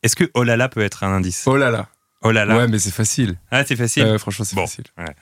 Est-ce 0.02 0.16
que 0.16 0.30
oh 0.34 0.42
là 0.44 0.56
là 0.56 0.68
peut 0.68 0.80
être 0.82 1.04
un 1.04 1.12
indice 1.12 1.44
Oh 1.46 1.56
là 1.56 1.70
là. 1.70 1.88
Oh 2.22 2.32
là 2.32 2.44
là. 2.44 2.56
Ouais, 2.56 2.68
mais 2.68 2.78
c'est 2.78 2.90
facile. 2.92 3.36
Ah, 3.50 3.64
c'est 3.64 3.76
facile. 3.76 4.02
Euh, 4.04 4.18
franchement, 4.18 4.44
c'est 4.44 4.54
Bon. 4.56 4.66
facile. 4.66 4.84
Ouais. 4.98 5.14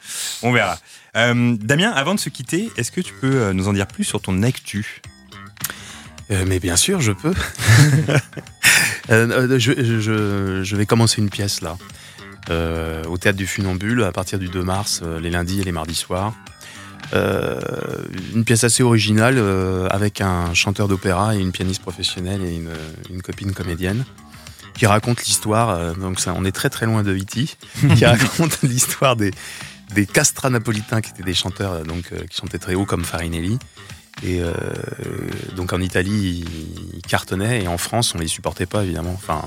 On 0.43 0.53
verra. 0.53 0.79
Euh, 1.17 1.57
Damien, 1.61 1.91
avant 1.93 2.15
de 2.15 2.21
se 2.21 2.29
quitter, 2.29 2.71
est-ce 2.77 2.91
que 2.91 3.01
tu 3.01 3.13
peux 3.15 3.35
euh, 3.43 3.53
nous 3.53 3.69
en 3.69 3.73
dire 3.73 3.87
plus 3.87 4.05
sur 4.05 4.21
ton 4.21 4.43
actu? 4.43 5.01
Euh, 6.31 6.45
mais 6.47 6.59
bien 6.61 6.77
sûr, 6.77 7.01
je 7.01 7.13
peux. 7.13 7.35
Je, 9.09 9.57
je- 10.01 10.63
je 10.63 10.77
vais 10.77 10.85
commencer 10.87 11.21
une 11.23 11.31
pièce 11.31 11.63
là. 11.63 11.77
euh, 12.51 13.03
au 13.05 13.17
théâtre 13.17 13.39
du 13.39 13.47
Funambule 13.47 14.03
à 14.05 14.13
partir 14.13 14.39
du 14.39 14.49
2 14.49 14.63
mars, 14.63 15.01
euh, 15.03 15.19
les 15.21 15.31
lundis 15.31 15.61
et 15.61 15.65
les 15.65 15.73
mardis 15.73 15.95
soirs. 15.95 16.35
Euh, 17.15 17.59
une 18.35 18.45
pièce 18.45 18.65
assez 18.65 18.83
originale 18.83 19.37
euh, 19.39 19.87
avec 19.91 20.21
un 20.21 20.53
chanteur 20.53 20.89
d'opéra 20.89 21.35
et 21.35 21.39
une 21.39 21.53
pianiste 21.53 21.81
professionnelle 21.81 22.43
et 22.43 22.57
une, 22.57 22.71
une 23.09 23.23
copine 23.23 23.53
comédienne 23.55 24.05
qui 24.79 24.87
raconte 24.87 25.25
l'histoire. 25.25 25.71
euh, 25.71 25.93
donc 25.95 26.21
on 26.27 26.45
est 26.45 26.53
très 26.53 26.71
très 26.71 26.87
loin 26.87 27.03
de 27.03 27.15
E.T. 27.15 27.49
qui 27.97 28.05
raconte 28.05 28.63
l'histoire 28.63 29.17
des 29.17 29.33
des 29.95 30.05
castras 30.07 30.51
napolitains 30.51 31.01
qui 31.01 31.11
étaient 31.11 31.23
des 31.23 31.35
chanteurs 31.35 31.73
euh, 31.73 31.83
donc 31.83 32.13
euh, 32.13 32.25
qui 32.31 32.37
chantaient 32.37 32.59
très 32.59 32.75
haut 32.75 32.85
comme 32.85 33.05
Farinelli. 33.05 33.59
Et 34.25 34.41
donc 35.55 35.73
en 35.73 35.81
Italie, 35.81 36.45
ils, 36.93 37.03
cartonnaient 37.03 37.63
et 37.63 37.69
en 37.69 37.79
France, 37.79 38.17
on 38.17 38.19
les 38.19 38.27
supportait 38.27 38.67
pas 38.67 38.83
évidemment. 38.83 39.13
Enfin, 39.15 39.41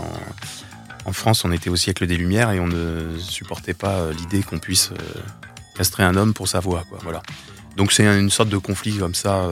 en, 1.04 1.12
France, 1.12 1.44
on 1.44 1.52
était 1.52 1.70
au 1.70 1.76
siècle 1.76 2.08
des 2.08 2.16
Lumières 2.16 2.52
et 2.52 2.60
on 2.62 2.68
ne 2.68 3.18
supportait 3.20 3.74
pas 3.74 4.12
l'idée 4.18 4.44
qu'on 4.44 4.60
puisse 4.60 4.92
castrer 5.76 6.04
un 6.04 6.16
homme 6.16 6.34
pour 6.34 6.48
sa 6.48 6.62
voix. 6.62 6.86
Voilà. 7.04 7.22
Donc 7.76 7.92
c'est 7.92 8.06
une 8.06 8.30
sorte 8.30 8.48
de 8.48 8.58
conflit 8.58 8.96
comme 8.96 9.14
ça, 9.14 9.50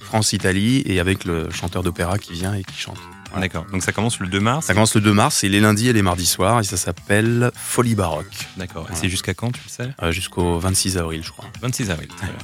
France-Italie, 0.00 0.84
et 0.86 1.00
avec 1.00 1.26
le 1.26 1.50
chanteur 1.50 1.82
d'opéra 1.82 2.16
qui 2.16 2.32
vient 2.32 2.54
et 2.54 2.64
qui 2.64 2.78
chante. 2.78 2.96
Voilà. 3.30 3.46
D'accord. 3.46 3.66
Donc 3.72 3.82
ça 3.82 3.92
commence 3.92 4.18
le 4.20 4.26
2 4.26 4.40
mars. 4.40 4.66
Ça 4.66 4.74
commence 4.74 4.94
le 4.94 5.00
2 5.00 5.12
mars, 5.12 5.36
c'est 5.36 5.48
les 5.48 5.60
lundis 5.60 5.88
et 5.88 5.92
les 5.92 6.02
mardis 6.02 6.26
soirs, 6.26 6.60
et 6.60 6.64
ça 6.64 6.76
s'appelle 6.76 7.50
Folie 7.54 7.94
Baroque. 7.94 8.26
D'accord. 8.56 8.82
Et 8.82 8.86
Voilà. 8.88 9.00
c'est 9.00 9.08
jusqu'à 9.08 9.34
quand, 9.34 9.52
tu 9.52 9.60
le 9.64 9.70
sais 9.70 9.90
Euh, 10.02 10.12
Jusqu'au 10.12 10.58
26 10.58 10.98
avril, 10.98 11.22
je 11.24 11.30
crois. 11.30 11.46
26 11.62 11.90
avril. 11.90 12.08
très 12.08 12.26
bien. 12.26 12.36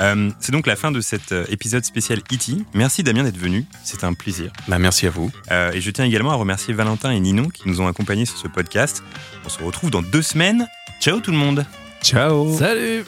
Euh, 0.00 0.30
c'est 0.40 0.50
donc 0.50 0.66
la 0.66 0.74
fin 0.74 0.90
de 0.90 1.00
cet 1.00 1.30
euh, 1.30 1.44
épisode 1.50 1.84
spécial 1.84 2.18
E.T. 2.18 2.56
Merci 2.74 3.04
Damien 3.04 3.22
d'être 3.22 3.36
venu, 3.38 3.64
c'était 3.84 4.04
un 4.06 4.12
plaisir. 4.14 4.50
Bah, 4.66 4.80
merci 4.80 5.06
à 5.06 5.10
vous. 5.10 5.30
Euh, 5.52 5.70
et 5.72 5.80
je 5.80 5.88
tiens 5.92 6.04
également 6.04 6.32
à 6.32 6.34
remercier 6.34 6.74
Valentin 6.74 7.12
et 7.12 7.20
Ninon 7.20 7.48
qui 7.48 7.68
nous 7.68 7.80
ont 7.80 7.86
accompagnés 7.86 8.26
sur 8.26 8.36
ce 8.36 8.48
podcast. 8.48 9.04
On 9.44 9.48
se 9.48 9.62
retrouve 9.62 9.90
dans 9.90 10.02
deux 10.02 10.22
semaines. 10.22 10.66
Ciao 11.00 11.20
tout 11.20 11.30
le 11.30 11.36
monde 11.36 11.64
Ciao 12.02 12.56
Salut 12.58 13.04